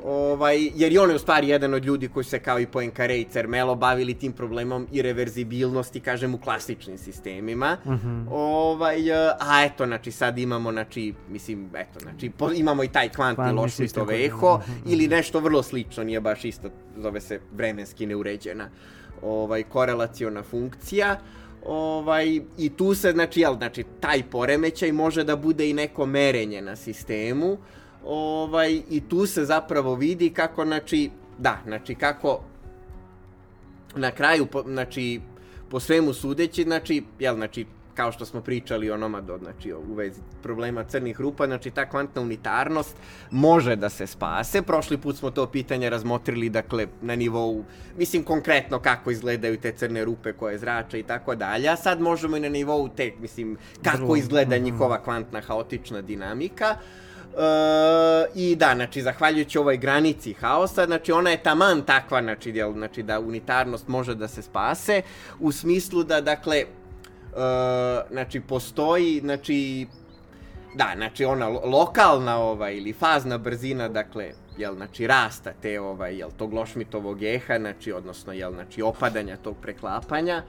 ovaj, 0.04 0.70
jer 0.74 0.92
i 0.92 0.98
on 0.98 1.10
je 1.10 1.16
u 1.16 1.18
stvari 1.18 1.48
jedan 1.48 1.74
od 1.74 1.84
ljudi 1.84 2.08
koji 2.08 2.24
se 2.24 2.38
kao 2.38 2.60
i 2.60 2.66
Poincaré 2.66 3.20
i 3.20 3.26
Cermelo 3.30 3.74
bavili 3.74 4.14
tim 4.14 4.32
problemom 4.32 4.86
i 4.92 5.02
reverzibilnosti, 5.02 6.00
kažem, 6.00 6.34
u 6.34 6.38
klasičnim 6.38 6.98
sistemima. 6.98 7.76
Mm 7.84 7.90
-hmm. 7.90 8.26
ovaj, 8.30 9.12
a 9.40 9.64
eto, 9.64 9.86
znači, 9.86 10.10
sad 10.10 10.38
imamo, 10.38 10.72
znači, 10.72 11.14
mislim, 11.28 11.70
eto, 11.74 12.00
znači, 12.00 12.30
po, 12.30 12.52
imamo 12.52 12.84
i 12.84 12.88
taj 12.88 13.08
kvantni 13.08 13.52
lošmitov 13.52 14.10
eho, 14.10 14.56
mm 14.56 14.60
-hmm. 14.60 14.92
ili 14.92 15.08
nešto 15.08 15.40
vrlo 15.40 15.62
slično, 15.62 16.04
nije 16.04 16.20
baš 16.20 16.44
isto, 16.44 16.68
zove 16.96 17.20
se 17.20 17.40
vremenski 17.52 18.06
neuređena 18.06 18.68
ovaj, 19.22 19.62
korelaciona 19.62 20.42
funkcija. 20.42 21.16
Ovaj, 21.66 22.40
I 22.58 22.70
tu 22.76 22.94
se, 22.94 23.12
znači, 23.12 23.40
jel, 23.40 23.56
znači, 23.56 23.84
taj 24.00 24.22
poremećaj 24.30 24.92
može 24.92 25.24
da 25.24 25.36
bude 25.36 25.70
i 25.70 25.72
neko 25.72 26.06
merenje 26.06 26.62
na 26.62 26.76
sistemu. 26.76 27.58
Ovaj, 28.04 28.82
I 28.90 29.00
tu 29.08 29.26
se 29.26 29.44
zapravo 29.44 29.94
vidi 29.94 30.30
kako, 30.30 30.64
znači, 30.64 31.10
da, 31.38 31.60
znači, 31.66 31.94
kako 31.94 32.40
na 33.94 34.10
kraju, 34.10 34.46
po, 34.46 34.62
znači, 34.62 35.20
po 35.70 35.80
svemu 35.80 36.12
sudeći, 36.14 36.62
znači, 36.62 37.02
jel, 37.18 37.34
znači, 37.34 37.66
kao 37.94 38.12
što 38.12 38.24
smo 38.24 38.40
pričali 38.40 38.90
o 38.90 38.96
Nomadu, 38.96 39.38
znači 39.42 39.72
u 39.72 39.94
vezi 39.94 40.20
problema 40.42 40.84
crnih 40.84 41.20
rupa, 41.20 41.46
znači 41.46 41.70
ta 41.70 41.88
kvantna 41.88 42.22
unitarnost 42.22 42.96
može 43.30 43.76
da 43.76 43.88
se 43.88 44.06
spase. 44.06 44.62
Prošli 44.62 44.98
put 44.98 45.16
smo 45.16 45.30
to 45.30 45.46
pitanje 45.46 45.90
razmotrili, 45.90 46.48
dakle, 46.48 46.86
na 47.02 47.16
nivou, 47.16 47.64
mislim 47.98 48.24
konkretno 48.24 48.78
kako 48.78 49.10
izgledaju 49.10 49.60
te 49.60 49.72
crne 49.72 50.04
rupe 50.04 50.32
koje 50.32 50.58
zrače 50.58 51.00
i 51.00 51.02
tako 51.02 51.34
dalje, 51.34 51.68
a 51.68 51.76
sad 51.76 52.00
možemo 52.00 52.36
i 52.36 52.40
na 52.40 52.48
nivou 52.48 52.88
te, 52.88 53.12
mislim, 53.20 53.56
kako 53.82 54.16
izgleda 54.16 54.56
mhm. 54.56 54.64
njihova 54.64 55.02
kvantna 55.02 55.40
haotična 55.40 56.00
dinamika. 56.02 56.76
Uh, 56.76 57.09
I 58.34 58.56
da, 58.56 58.72
znači, 58.74 59.02
zahvaljujući 59.02 59.58
ovoj 59.58 59.76
granici 59.76 60.32
haosa, 60.32 60.86
znači, 60.86 61.12
ona 61.12 61.30
je 61.30 61.42
taman 61.42 61.82
takva, 61.82 62.22
znači, 62.22 62.50
jel, 62.50 62.72
znači, 62.72 63.02
da 63.02 63.20
unitarnost 63.20 63.88
može 63.88 64.14
da 64.14 64.28
se 64.28 64.42
spase, 64.42 65.02
u 65.40 65.52
smislu 65.52 66.04
da, 66.04 66.20
dakle, 66.20 66.64
Uh, 67.30 67.36
znači 68.10 68.40
postoji 68.40 69.20
znači 69.20 69.86
da 70.74 70.92
znači 70.96 71.24
ona 71.24 71.48
lokalna 71.48 72.38
ovaj 72.38 72.76
ili 72.76 72.92
fazna 72.92 73.38
brzina 73.38 73.88
dakle 73.88 74.32
jel 74.58 74.74
znači 74.74 75.06
rasta 75.06 75.52
te 75.62 75.80
ovaj 75.80 76.16
jel 76.16 76.30
tog 76.36 76.52
lošmitovog 76.52 77.22
eha 77.22 77.58
znači 77.58 77.92
odnosno 77.92 78.32
jel 78.32 78.52
znači 78.52 78.82
opadanja 78.82 79.36
tog 79.36 79.56
preklapanja 79.62 80.42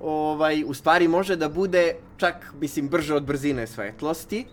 ovaj 0.00 0.64
u 0.66 0.74
stvari 0.74 1.08
može 1.08 1.36
da 1.36 1.48
bude 1.48 1.94
čak 2.16 2.54
mislim 2.60 2.88
brže 2.88 3.14
od 3.14 3.24
brzine 3.24 3.66
svetlosti 3.66 4.46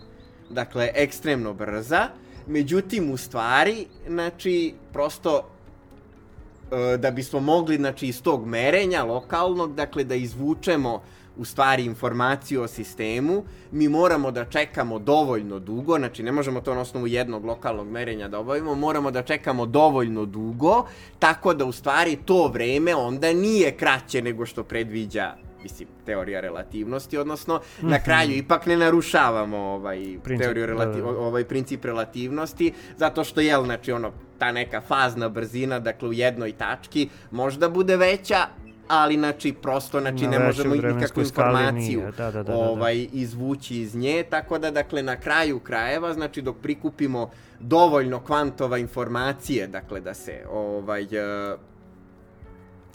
dakle 0.52 0.90
ekstremno 0.95 1.53
brza. 1.53 2.07
Međutim 2.48 3.11
u 3.11 3.18
stvari 3.18 3.86
znači 4.07 4.73
prosto 4.94 5.38
uh, 5.38 6.99
da 6.99 7.11
bismo 7.11 7.40
mogli 7.40 7.78
znači 7.78 8.07
iz 8.07 8.22
tog 8.22 8.45
merenja 8.45 9.03
lokalnog 9.03 9.76
dakle 9.76 10.03
da 10.03 10.15
izvučemo 10.15 11.02
u 11.38 11.45
stvari 11.45 11.86
informaciju 11.86 12.61
o 12.61 12.68
sistemu, 12.68 13.44
mi 13.72 13.88
moramo 13.90 14.32
da 14.32 14.45
čekamo 14.45 14.99
dovoljno 14.99 15.60
dugo, 15.60 15.98
znači 15.98 16.23
ne 16.23 16.32
možemo 16.32 16.61
to 16.61 16.76
na 16.76 16.82
osnovu 16.82 17.07
jednog 17.07 17.45
lokalnog 17.45 17.88
merenja 17.88 18.28
da 18.28 18.40
obavimo, 18.40 18.76
moramo 18.76 19.11
da 19.11 19.23
čekamo 19.23 19.65
dovoljno 19.65 20.26
dugo, 20.26 20.86
tako 21.19 21.53
da 21.53 21.65
u 21.65 21.72
stvari 21.72 22.18
to 22.26 22.48
vreme 22.48 22.95
onda 22.95 23.34
nije 23.34 23.72
kraće 23.72 24.22
nego 24.22 24.45
što 24.45 24.64
predviđa 24.64 25.36
mislim, 25.63 25.88
teorija 26.05 26.39
relativnosti, 26.39 27.17
odnosno 27.17 27.55
mm 27.55 27.59
-hmm. 27.59 27.89
na 27.89 27.95
mhm. 27.95 28.05
kraju 28.05 28.31
ipak 28.31 28.65
ne 28.65 28.77
narušavamo 28.77 29.57
ovaj 29.57 30.17
princip, 30.23 30.43
teoriju 30.43 30.65
relativ, 30.65 31.05
da, 31.05 31.11
da. 31.11 31.19
ovaj 31.19 31.43
princip 31.43 31.85
relativnosti, 31.85 32.73
zato 32.97 33.23
što 33.23 33.41
je 33.41 33.55
znači 33.63 33.91
ono 33.91 34.11
ta 34.38 34.51
neka 34.51 34.81
fazna 34.81 35.29
brzina, 35.29 35.79
dakle 35.79 36.09
u 36.09 36.13
jednoj 36.13 36.51
tački 36.51 37.09
možda 37.31 37.69
bude 37.69 37.97
veća, 37.97 38.47
ali 38.88 39.15
znači 39.17 39.53
prosto 39.53 39.99
znači 39.99 40.27
ne 40.27 40.39
možemo 40.39 40.75
nikakvu 40.75 41.21
informaciju 41.21 42.01
da, 42.01 42.11
da, 42.11 42.31
da, 42.31 42.43
da, 42.43 42.43
da, 42.43 42.57
ovaj 42.57 43.07
izvući 43.13 43.77
iz 43.77 43.95
nje 43.95 44.23
tako 44.29 44.57
da 44.57 44.71
dakle 44.71 45.03
na 45.03 45.15
kraju 45.15 45.59
krajeva 45.59 46.13
znači 46.13 46.41
dok 46.41 46.57
prikupimo 46.61 47.29
dovoljno 47.59 48.19
kvantova 48.19 48.77
informacije 48.77 49.67
dakle 49.67 49.99
da 49.99 50.13
se 50.13 50.45
ovaj 50.51 51.03
e, 51.03 51.55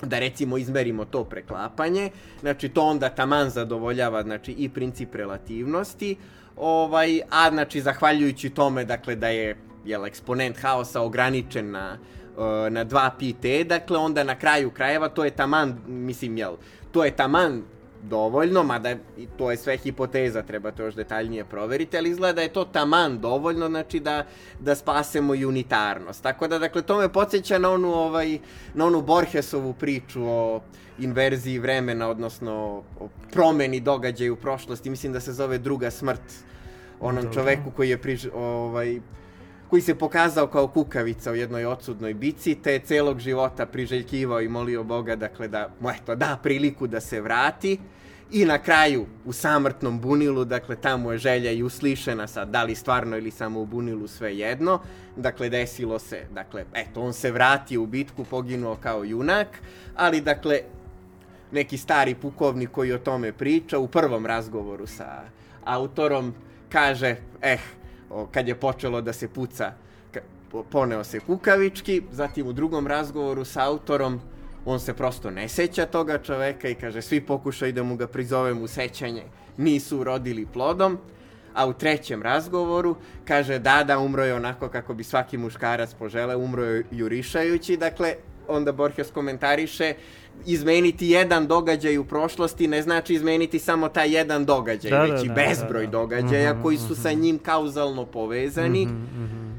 da 0.03 0.19
recimo 0.19 0.59
izmerimo 0.59 1.05
to 1.05 1.25
preklapanje, 1.25 2.11
znači 2.41 2.69
to 2.69 2.83
onda 2.83 3.09
taman 3.09 3.51
zadovoljava 3.51 4.23
znači 4.23 4.53
i 4.53 4.69
princip 4.69 5.15
relativnosti, 5.15 6.17
ovaj 6.57 7.21
a 7.31 7.51
znači 7.51 7.81
zahvaljujući 7.81 8.51
tome 8.51 8.85
dakle 8.85 9.17
da 9.17 9.29
je 9.29 9.57
jel 9.85 10.07
eksponent 10.07 10.57
haosa 10.59 11.03
ograničen 11.03 11.71
na 11.71 11.99
uh, 12.37 12.73
na 12.73 12.85
2 12.85 13.11
pt, 13.19 13.69
dakle 13.69 13.99
onda 13.99 14.25
na 14.25 14.39
kraju 14.39 14.71
krajeva 14.71 15.09
to 15.09 15.25
je 15.25 15.31
taman, 15.31 15.79
mislim, 15.87 16.39
jel, 16.39 16.57
to 16.93 17.05
je 17.05 17.11
taman 17.11 17.63
dovoljno, 18.09 18.63
mada 18.63 18.91
i 19.17 19.27
to 19.39 19.51
je 19.51 19.57
sve 19.57 19.77
hipoteza, 19.77 20.43
treba 20.43 20.71
to 20.71 20.83
još 20.83 20.95
detaljnije 20.95 21.45
proveriti, 21.45 21.99
ali 21.99 22.11
izgleda 22.11 22.33
da 22.33 22.43
je 22.43 22.53
to 22.53 22.65
taman 22.65 23.19
dovoljno, 23.19 23.69
znači 23.69 24.01
da, 24.01 24.25
da 24.61 24.75
spasemo 24.75 25.35
i 25.35 25.45
unitarnost. 25.45 26.23
Tako 26.23 26.49
da, 26.49 26.59
dakle, 26.59 26.83
to 26.83 26.99
me 26.99 27.13
podsjeća 27.13 27.59
na 27.59 27.71
onu, 27.71 27.95
ovaj, 27.95 28.39
na 28.75 28.87
onu 28.87 29.03
Borgesovu 29.03 29.73
priču 29.73 30.23
o 30.25 30.61
inverziji 30.99 31.59
vremena, 31.59 32.09
odnosno 32.09 32.83
o 33.01 33.09
promeni 33.33 33.81
događaja 33.81 34.33
u 34.33 34.37
prošlosti, 34.37 34.91
mislim 34.91 35.13
da 35.13 35.21
se 35.21 35.33
zove 35.33 35.59
druga 35.59 35.91
smrt 35.91 36.23
onom 37.01 37.25
Dobro. 37.25 37.35
čoveku 37.35 37.71
koji 37.71 37.91
je 37.91 37.99
priž, 37.99 38.27
ovaj, 38.35 39.01
koji 39.71 39.83
se 39.83 39.95
pokazao 39.95 40.47
kao 40.47 40.69
kukavica 40.69 41.33
u 41.33 41.35
jednoj 41.35 41.67
odsudnoj 41.67 42.15
bici, 42.15 42.55
te 42.55 42.73
je 42.73 42.79
celog 42.79 43.19
života 43.19 43.67
priželjkivao 43.67 44.41
i 44.41 44.49
molio 44.49 44.85
Boga, 44.85 45.17
dakle, 45.17 45.49
da 45.49 45.69
mu, 45.81 45.91
eto, 45.91 46.15
da 46.15 46.39
priliku 46.43 46.87
da 46.87 47.01
se 47.01 47.21
vrati. 47.21 47.79
I 48.31 48.45
na 48.45 48.59
kraju, 48.59 49.07
u 49.25 49.33
samrtnom 49.33 50.01
bunilu, 50.01 50.45
dakle, 50.45 50.77
tamo 50.77 51.13
je 51.13 51.19
želja 51.19 51.51
i 51.51 51.63
uslišena 51.63 52.27
sad, 52.27 52.49
da 52.49 52.63
li 52.63 52.75
stvarno 52.75 53.17
ili 53.17 53.31
samo 53.31 53.61
u 53.61 53.67
bunilu, 53.67 54.09
sve 54.09 54.39
jedno. 54.39 54.81
Dakle, 55.17 55.49
desilo 55.49 55.99
se, 55.99 56.27
dakle, 56.35 56.65
eto, 56.75 57.01
on 57.01 57.13
se 57.13 57.31
vratio 57.31 57.83
u 57.83 57.87
bitku, 57.87 58.25
poginuo 58.25 58.77
kao 58.77 59.05
junak, 59.05 59.49
ali, 59.97 60.21
dakle, 60.21 60.61
neki 61.53 61.79
stari 61.79 62.15
pukovnik 62.15 62.71
koji 62.71 62.93
o 62.93 62.99
tome 62.99 63.33
priča, 63.33 63.79
u 63.79 63.89
prvom 63.89 64.27
razgovoru 64.27 64.87
sa 64.87 65.23
autorom, 65.65 66.35
kaže, 66.69 67.17
eh, 67.43 67.59
o, 68.11 68.27
kad 68.27 68.49
je 68.49 68.55
počelo 68.55 69.01
da 69.01 69.13
se 69.13 69.29
puca, 69.29 69.73
poneo 70.71 71.05
se 71.05 71.21
kukavički, 71.21 72.03
zatim 72.13 72.47
u 72.47 72.53
drugom 72.53 72.87
razgovoru 72.87 73.45
sa 73.45 73.65
autorom, 73.65 74.21
on 74.67 74.81
se 74.81 74.95
prosto 74.95 75.31
ne 75.31 75.49
seća 75.49 75.87
toga 75.87 76.19
čoveka 76.19 76.69
i 76.69 76.75
kaže 76.75 77.03
svi 77.03 77.21
pokušaju 77.21 77.73
da 77.73 77.83
mu 77.83 77.97
ga 77.97 78.07
prizovem 78.07 78.63
u 78.63 78.67
sećanje, 78.67 79.23
nisu 79.57 79.99
urodili 79.99 80.47
plodom, 80.53 80.99
a 81.55 81.67
u 81.67 81.73
trećem 81.73 82.23
razgovoru 82.23 82.97
kaže 83.25 83.59
da, 83.59 83.85
da, 83.85 83.99
umro 83.99 84.25
je 84.25 84.35
onako 84.35 84.69
kako 84.69 84.95
bi 84.95 85.05
svaki 85.05 85.39
muškarac 85.39 85.95
požele, 85.95 86.37
umro 86.37 86.65
je 86.65 86.85
jurišajući, 86.91 87.77
dakle, 87.77 88.15
onda 88.49 88.73
Borges 88.73 89.11
komentariše, 89.11 89.95
izmeniti 90.47 91.09
jedan 91.09 91.47
događaj 91.47 91.99
u 91.99 92.05
prošlosti 92.05 92.69
ne 92.69 92.83
znači 92.83 93.15
izmeniti 93.15 93.59
samo 93.59 93.89
taj 93.89 94.17
jedan 94.17 94.45
događaj, 94.45 94.91
Da, 94.91 94.97
da, 94.97 95.03
već 95.03 95.25
i 95.25 95.29
da, 95.29 95.35
bezbroj 95.35 95.87
da, 95.87 95.91
da. 95.91 95.99
događaja 95.99 96.53
Mhm, 96.53 96.63
koji 96.63 96.77
su 96.77 96.95
sa 96.95 97.11
mhm. 97.11 97.21
njim 97.21 97.39
kauzalno 97.39 98.07
povezani. 98.07 98.87
Mhm, 98.87 98.95
mhm. 98.95 99.56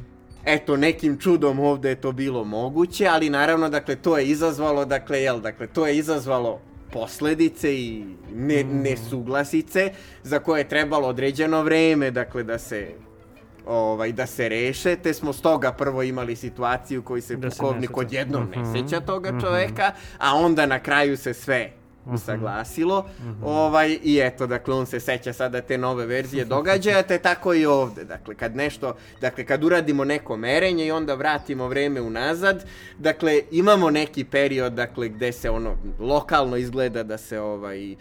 Eto, 0.48 0.78
nekim 0.78 1.18
čudom 1.20 1.60
ovde 1.60 1.90
je 1.90 2.02
to 2.02 2.12
bilo 2.12 2.44
moguće, 2.44 3.08
ali 3.08 3.30
naravno, 3.30 3.70
dakle, 3.70 3.96
to 3.96 4.18
je 4.18 4.28
izazvalo, 4.28 4.86
dakle, 4.86 5.22
jel, 5.22 5.40
dakle, 5.40 5.68
to 5.68 5.88
je 5.88 5.98
izazvalo 5.98 6.60
posledice 6.92 7.76
i 7.76 8.04
ne, 8.34 8.64
Mhm. 8.64 8.82
nesuglasice 8.82 9.92
za 10.24 10.40
koje 10.40 10.60
je 10.60 10.68
trebalo 10.70 11.08
određeno 11.08 11.64
vreme, 11.64 12.12
dakle, 12.12 12.44
da 12.44 12.60
se 12.60 12.88
ovaj, 13.66 14.12
da 14.12 14.26
se 14.26 14.50
reše, 14.50 14.96
te 14.96 15.14
smo 15.14 15.34
stoga 15.34 15.72
prvo 15.72 16.04
imali 16.04 16.36
situaciju 16.36 17.02
koji 17.04 17.22
se 17.22 17.36
Da 17.36 17.52
se 17.52 17.58
pukovnik 17.58 17.98
odjednom 17.98 18.50
ne 18.56 18.62
Mhm, 18.62 18.74
seća 18.74 19.00
toga 19.00 19.30
mhm. 19.32 19.40
čoveka, 19.40 19.92
a 20.18 20.36
onda 20.36 20.66
na 20.66 20.80
kraju 20.80 21.18
se 21.18 21.34
sve 21.34 21.72
usaglasilo. 22.08 23.06
Ovaj, 23.44 24.00
I 24.04 24.20
eto, 24.20 24.48
dakle, 24.48 24.74
on 24.74 24.86
se 24.86 25.00
seća 25.00 25.34
sada 25.34 25.62
te 25.62 25.78
nove 25.78 26.06
verzije 26.06 26.46
događaja, 26.56 27.04
te 27.04 27.18
tako 27.20 27.54
i 27.54 27.66
ovde. 27.66 28.04
Dakle, 28.04 28.36
kad 28.36 28.56
nešto, 28.56 28.96
dakle, 29.22 29.46
kad 29.46 29.64
uradimo 29.64 30.04
neko 30.06 30.38
merenje 30.38 30.86
i 30.86 30.92
onda 30.92 31.14
vratimo 31.14 31.68
vreme 31.68 32.02
unazad, 32.02 32.66
dakle, 32.98 33.18
imamo 33.52 33.90
neki 33.90 34.24
period, 34.24 34.74
dakle, 34.74 35.10
gde 35.10 35.32
se 35.32 35.50
ono, 35.50 35.70
lokalno 36.00 36.58
izgleda 36.58 37.04
da 37.04 37.18
se 37.18 37.40
ovaj, 37.40 37.96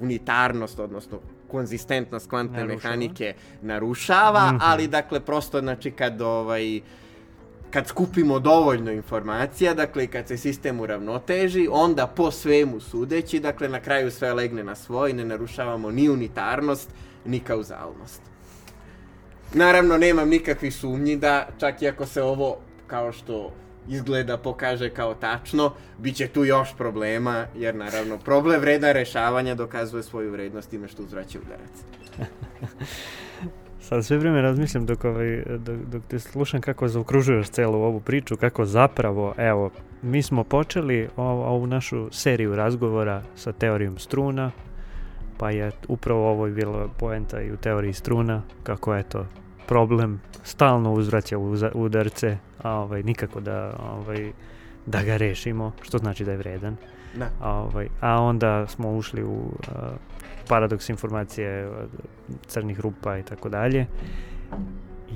unitarnost, 0.00 0.78
odnosno 0.78 1.18
konzistentnost 1.48 2.28
kvantne 2.28 2.58
Narušava. 2.58 2.90
mehanike 2.90 3.34
narušava, 3.62 4.46
Mhm. 4.46 4.56
ali, 4.60 4.88
dakle, 4.88 5.20
prosto, 5.20 5.60
znači, 5.60 5.90
kad 5.90 6.20
ovaj, 6.20 6.80
kad 7.72 7.86
skupimo 7.86 8.38
dovoljno 8.38 8.92
informacija, 8.92 9.74
dakle 9.74 10.06
kad 10.06 10.28
se 10.28 10.36
sistem 10.36 10.80
uravnoteži, 10.80 11.68
onda 11.70 12.06
po 12.06 12.30
svemu 12.30 12.80
sudeći, 12.80 13.40
dakle 13.40 13.68
na 13.68 13.80
kraju 13.80 14.10
sve 14.10 14.32
legne 14.32 14.64
na 14.64 14.74
svoj, 14.74 15.12
ne 15.12 15.24
narušavamo 15.24 15.90
ni 15.90 16.08
unitarnost, 16.10 16.90
ni 17.24 17.40
kauzalnost. 17.40 18.22
Naravno, 19.54 19.98
nemam 19.98 20.28
nikakvih 20.28 20.74
sumnji 20.74 21.16
da, 21.16 21.48
čak 21.58 21.82
i 21.82 21.88
ako 21.88 22.06
se 22.06 22.22
ovo, 22.22 22.58
kao 22.86 23.12
što 23.12 23.52
izgleda, 23.88 24.36
pokaže 24.36 24.90
kao 24.90 25.14
tačno, 25.14 25.72
bit 25.98 26.16
će 26.16 26.28
tu 26.28 26.44
još 26.44 26.76
problema, 26.76 27.46
jer 27.56 27.74
naravno, 27.74 28.18
problem 28.18 28.60
vreda 28.60 28.92
rešavanja 28.92 29.54
dokazuje 29.54 30.02
svoju 30.02 30.32
vrednost 30.32 30.70
time 30.70 30.88
što 30.88 31.02
uzvraća 31.02 31.38
udarac. 31.38 31.72
Sad 33.92 34.04
sve 34.04 34.18
vrijeme 34.18 34.42
razmišljam 34.42 34.86
dok, 34.86 35.04
ovaj, 35.04 35.42
dok, 35.58 35.76
dok 35.76 36.02
te 36.08 36.18
slušam 36.18 36.60
kako 36.60 36.88
zaokružuješ 36.88 37.48
celu 37.48 37.82
ovu 37.82 38.00
priču, 38.00 38.36
kako 38.36 38.64
zapravo, 38.64 39.34
evo, 39.36 39.70
mi 40.02 40.22
smo 40.22 40.44
počeli 40.44 41.08
ovu, 41.16 41.42
ovu 41.42 41.66
našu 41.66 42.08
seriju 42.12 42.56
razgovora 42.56 43.22
sa 43.36 43.52
teorijom 43.52 43.98
struna, 43.98 44.50
pa 45.38 45.50
je 45.50 45.70
upravo 45.88 46.30
ovo 46.30 46.46
i 46.46 46.52
bila 46.52 46.88
poenta 46.98 47.40
i 47.40 47.52
u 47.52 47.56
teoriji 47.56 47.92
struna, 47.92 48.42
kako 48.62 48.94
je 48.94 49.02
to 49.02 49.26
problem 49.66 50.20
stalno 50.42 50.92
uzvraća 50.92 51.38
udarce, 51.74 52.36
a 52.62 52.70
ovaj, 52.70 53.02
nikako 53.02 53.40
da, 53.40 53.76
ovaj, 53.94 54.32
da 54.86 55.02
ga 55.02 55.16
rešimo, 55.16 55.72
što 55.82 55.98
znači 55.98 56.24
da 56.24 56.30
je 56.30 56.36
vredan. 56.36 56.76
Da. 57.14 57.28
A, 57.40 57.52
ovaj, 57.52 57.88
a 58.00 58.22
onda 58.22 58.66
smo 58.66 58.92
ušli 58.92 59.24
u 59.24 59.40
a, 59.68 59.90
paradoks 60.48 60.88
informacije 60.88 61.64
a, 61.64 61.86
crnih 62.46 62.80
rupa 62.80 63.18
i 63.18 63.22
tako 63.22 63.48
dalje. 63.48 63.86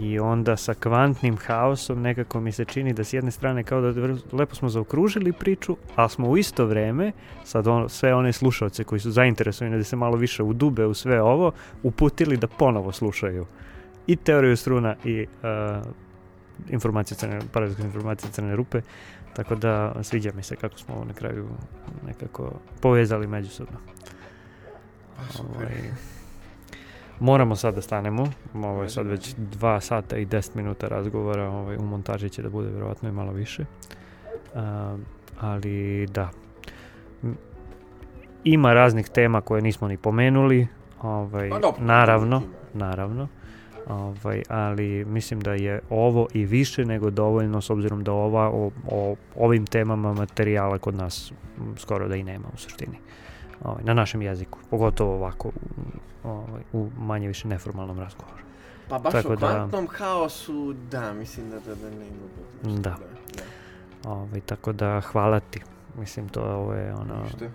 I 0.01 0.19
onda 0.19 0.57
sa 0.57 0.75
kvantnim 0.75 1.37
haosom 1.37 2.03
nekako 2.03 2.41
mi 2.41 2.53
se 2.53 2.65
čini 2.65 2.93
da 2.93 3.05
s 3.05 3.13
jedne 3.13 3.31
strane 3.31 3.65
kao 3.65 3.81
da 3.81 4.17
lepo 4.33 4.55
smo 4.55 4.69
zaokružili 4.69 5.33
priču, 5.33 5.77
a 5.97 6.09
smo 6.09 6.29
u 6.29 6.37
isto 6.37 6.67
vreme, 6.67 7.13
sad 7.45 7.67
ono, 7.67 7.89
sve 7.89 8.15
one 8.15 8.33
slušalce 8.33 8.85
koji 8.85 9.01
su 9.01 9.11
zainteresovani 9.11 9.77
da 9.77 9.85
se 9.85 9.97
malo 9.97 10.17
više 10.17 10.43
udube 10.43 10.87
u 10.87 10.95
sve 10.95 11.23
ovo, 11.23 11.53
uputili 11.83 12.37
da 12.37 12.47
ponovo 12.47 12.93
slušaju 12.93 13.47
i 14.07 14.17
teoriju 14.17 14.57
struna 14.57 14.97
i 15.05 15.27
a, 15.43 15.83
informacije 16.71 17.19
crne, 17.19 17.41
paradoks 17.53 17.81
informacije 17.81 18.33
crne 18.33 18.57
rupe, 18.57 18.81
tako 19.37 19.55
da 19.55 19.95
sviđa 20.03 20.33
mi 20.37 20.43
se 20.43 20.57
kako 20.57 20.79
smo 20.79 20.95
ovo 20.95 21.05
na 21.05 21.13
kraju 21.13 21.49
nekako 22.07 22.53
povezali 22.81 23.27
međusobno. 23.27 23.79
Ovaj, 25.39 25.75
moramo 27.21 27.57
sad 27.57 27.75
da 27.75 27.83
stanemo. 27.83 28.33
Ovo 28.55 28.83
je 28.83 28.89
sad 28.89 29.07
već 29.07 29.35
2 29.37 29.81
sata 29.81 30.17
i 30.17 30.27
10 30.27 30.57
minuta 30.57 30.89
razgovora. 30.89 31.51
Ovaj, 31.51 31.77
u 31.77 31.83
montaži 31.83 32.31
će 32.31 32.43
da 32.43 32.49
bude 32.49 32.69
vjerovatno 32.69 33.09
i 33.09 33.13
malo 33.13 33.33
više. 33.33 33.65
A, 34.55 34.97
ali 35.41 36.07
da. 36.07 36.31
Ima 38.45 38.73
raznih 38.75 39.09
tema 39.09 39.41
koje 39.41 39.63
nismo 39.63 39.89
ni 39.89 39.97
pomenuli. 39.97 40.67
Ovaj, 41.03 41.51
Pa 41.51 41.59
dobro, 41.59 41.85
naravno, 41.85 42.43
naravno. 42.75 43.29
Ovaj, 43.89 44.43
ali 44.49 45.05
mislim 45.05 45.41
da 45.41 45.55
je 45.55 45.81
ovo 45.91 46.27
i 46.33 46.45
više 46.45 46.85
nego 46.85 47.11
dovoljno 47.11 47.61
s 47.61 47.71
obzirom 47.71 48.05
da 48.05 48.13
ova 48.13 48.51
o, 48.51 48.71
o 48.91 49.17
ovim 49.37 49.67
temama 49.67 50.13
materijala 50.13 50.79
kod 50.79 50.95
nas 50.95 51.33
skoro 51.77 52.09
da 52.09 52.17
i 52.17 52.23
nema 52.23 52.49
u 52.55 52.57
suštini. 52.57 52.99
Ovaj, 53.63 53.85
na 53.85 53.95
našem 53.95 54.23
jeziku, 54.23 54.59
pogotovo 54.71 55.15
ovako 55.15 55.49
u, 55.49 55.53
ovaj, 56.25 56.63
u 56.73 56.91
manje 56.99 57.29
više 57.29 57.49
neformalnom 57.49 57.99
razgovoru. 57.99 58.37
Pa 58.89 58.99
baš 58.99 59.13
Tako 59.13 59.29
o 59.29 59.37
da- 59.37 59.47
kvantnom 59.49 59.89
haosu, 59.89 60.75
da, 60.91 61.13
mislim 61.13 61.51
da, 61.51 61.59
da, 61.59 61.75
da 61.75 61.91
nema 61.91 62.05
mogućnosti, 62.13 62.81
Da. 62.81 62.91
da. 62.91 64.11
Ovaj, 64.11 64.41
tako 64.41 64.73
da 64.73 65.01
hvala 65.03 65.41
ti. 65.41 65.61
Mislim 65.97 66.29
to 66.29 66.43
ovo 66.43 66.73
je 66.75 66.95
ono 66.95 67.23
Ništa. 67.23 67.47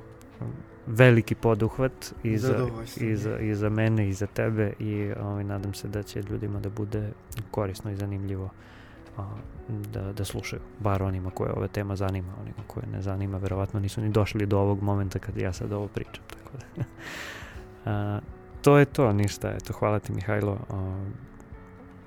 veliki 0.87 1.35
poduhvat 1.35 1.91
i 2.23 2.37
za, 2.37 2.67
i 2.97 3.15
za, 3.15 3.39
i 3.39 3.55
za 3.55 3.69
mene 3.69 4.09
i 4.09 4.13
za 4.13 4.27
tebe 4.27 4.73
i 4.79 5.13
ovaj, 5.21 5.43
nadam 5.43 5.73
se 5.73 5.87
da 5.87 6.03
će 6.03 6.21
ljudima 6.21 6.59
da 6.59 6.69
bude 6.69 7.11
korisno 7.51 7.91
i 7.91 7.95
zanimljivo 7.95 8.49
da, 9.69 10.13
da 10.13 10.25
slušaju, 10.25 10.61
bar 10.79 11.03
onima 11.03 11.29
koje 11.29 11.51
ove 11.53 11.67
tema 11.67 11.95
zanima, 11.95 12.33
onima 12.41 12.63
koje 12.67 12.87
ne 12.87 13.01
zanima, 13.01 13.37
verovatno 13.37 13.79
nisu 13.79 14.01
ni 14.01 14.09
došli 14.09 14.45
do 14.45 14.59
ovog 14.59 14.83
momenta 14.83 15.19
kad 15.19 15.37
ja 15.37 15.53
sad 15.53 15.71
ovo 15.71 15.87
pričam. 15.87 16.23
Tako 16.29 16.57
da. 16.57 16.83
a, 17.91 18.19
to 18.61 18.77
je 18.77 18.85
to, 18.85 19.13
ništa, 19.13 19.51
eto, 19.51 19.73
hvala 19.73 19.99
ti 19.99 20.13
Mihajlo. 20.13 20.57
A, 20.69 21.05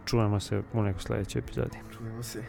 čujemo 0.05 0.41
se 0.41 0.63
u 0.73 0.83
nekoj 0.83 1.03
sljedećoj 1.03 1.39
epizodi. 1.39 1.79
Čujemo 1.99 2.23
se. 2.23 2.43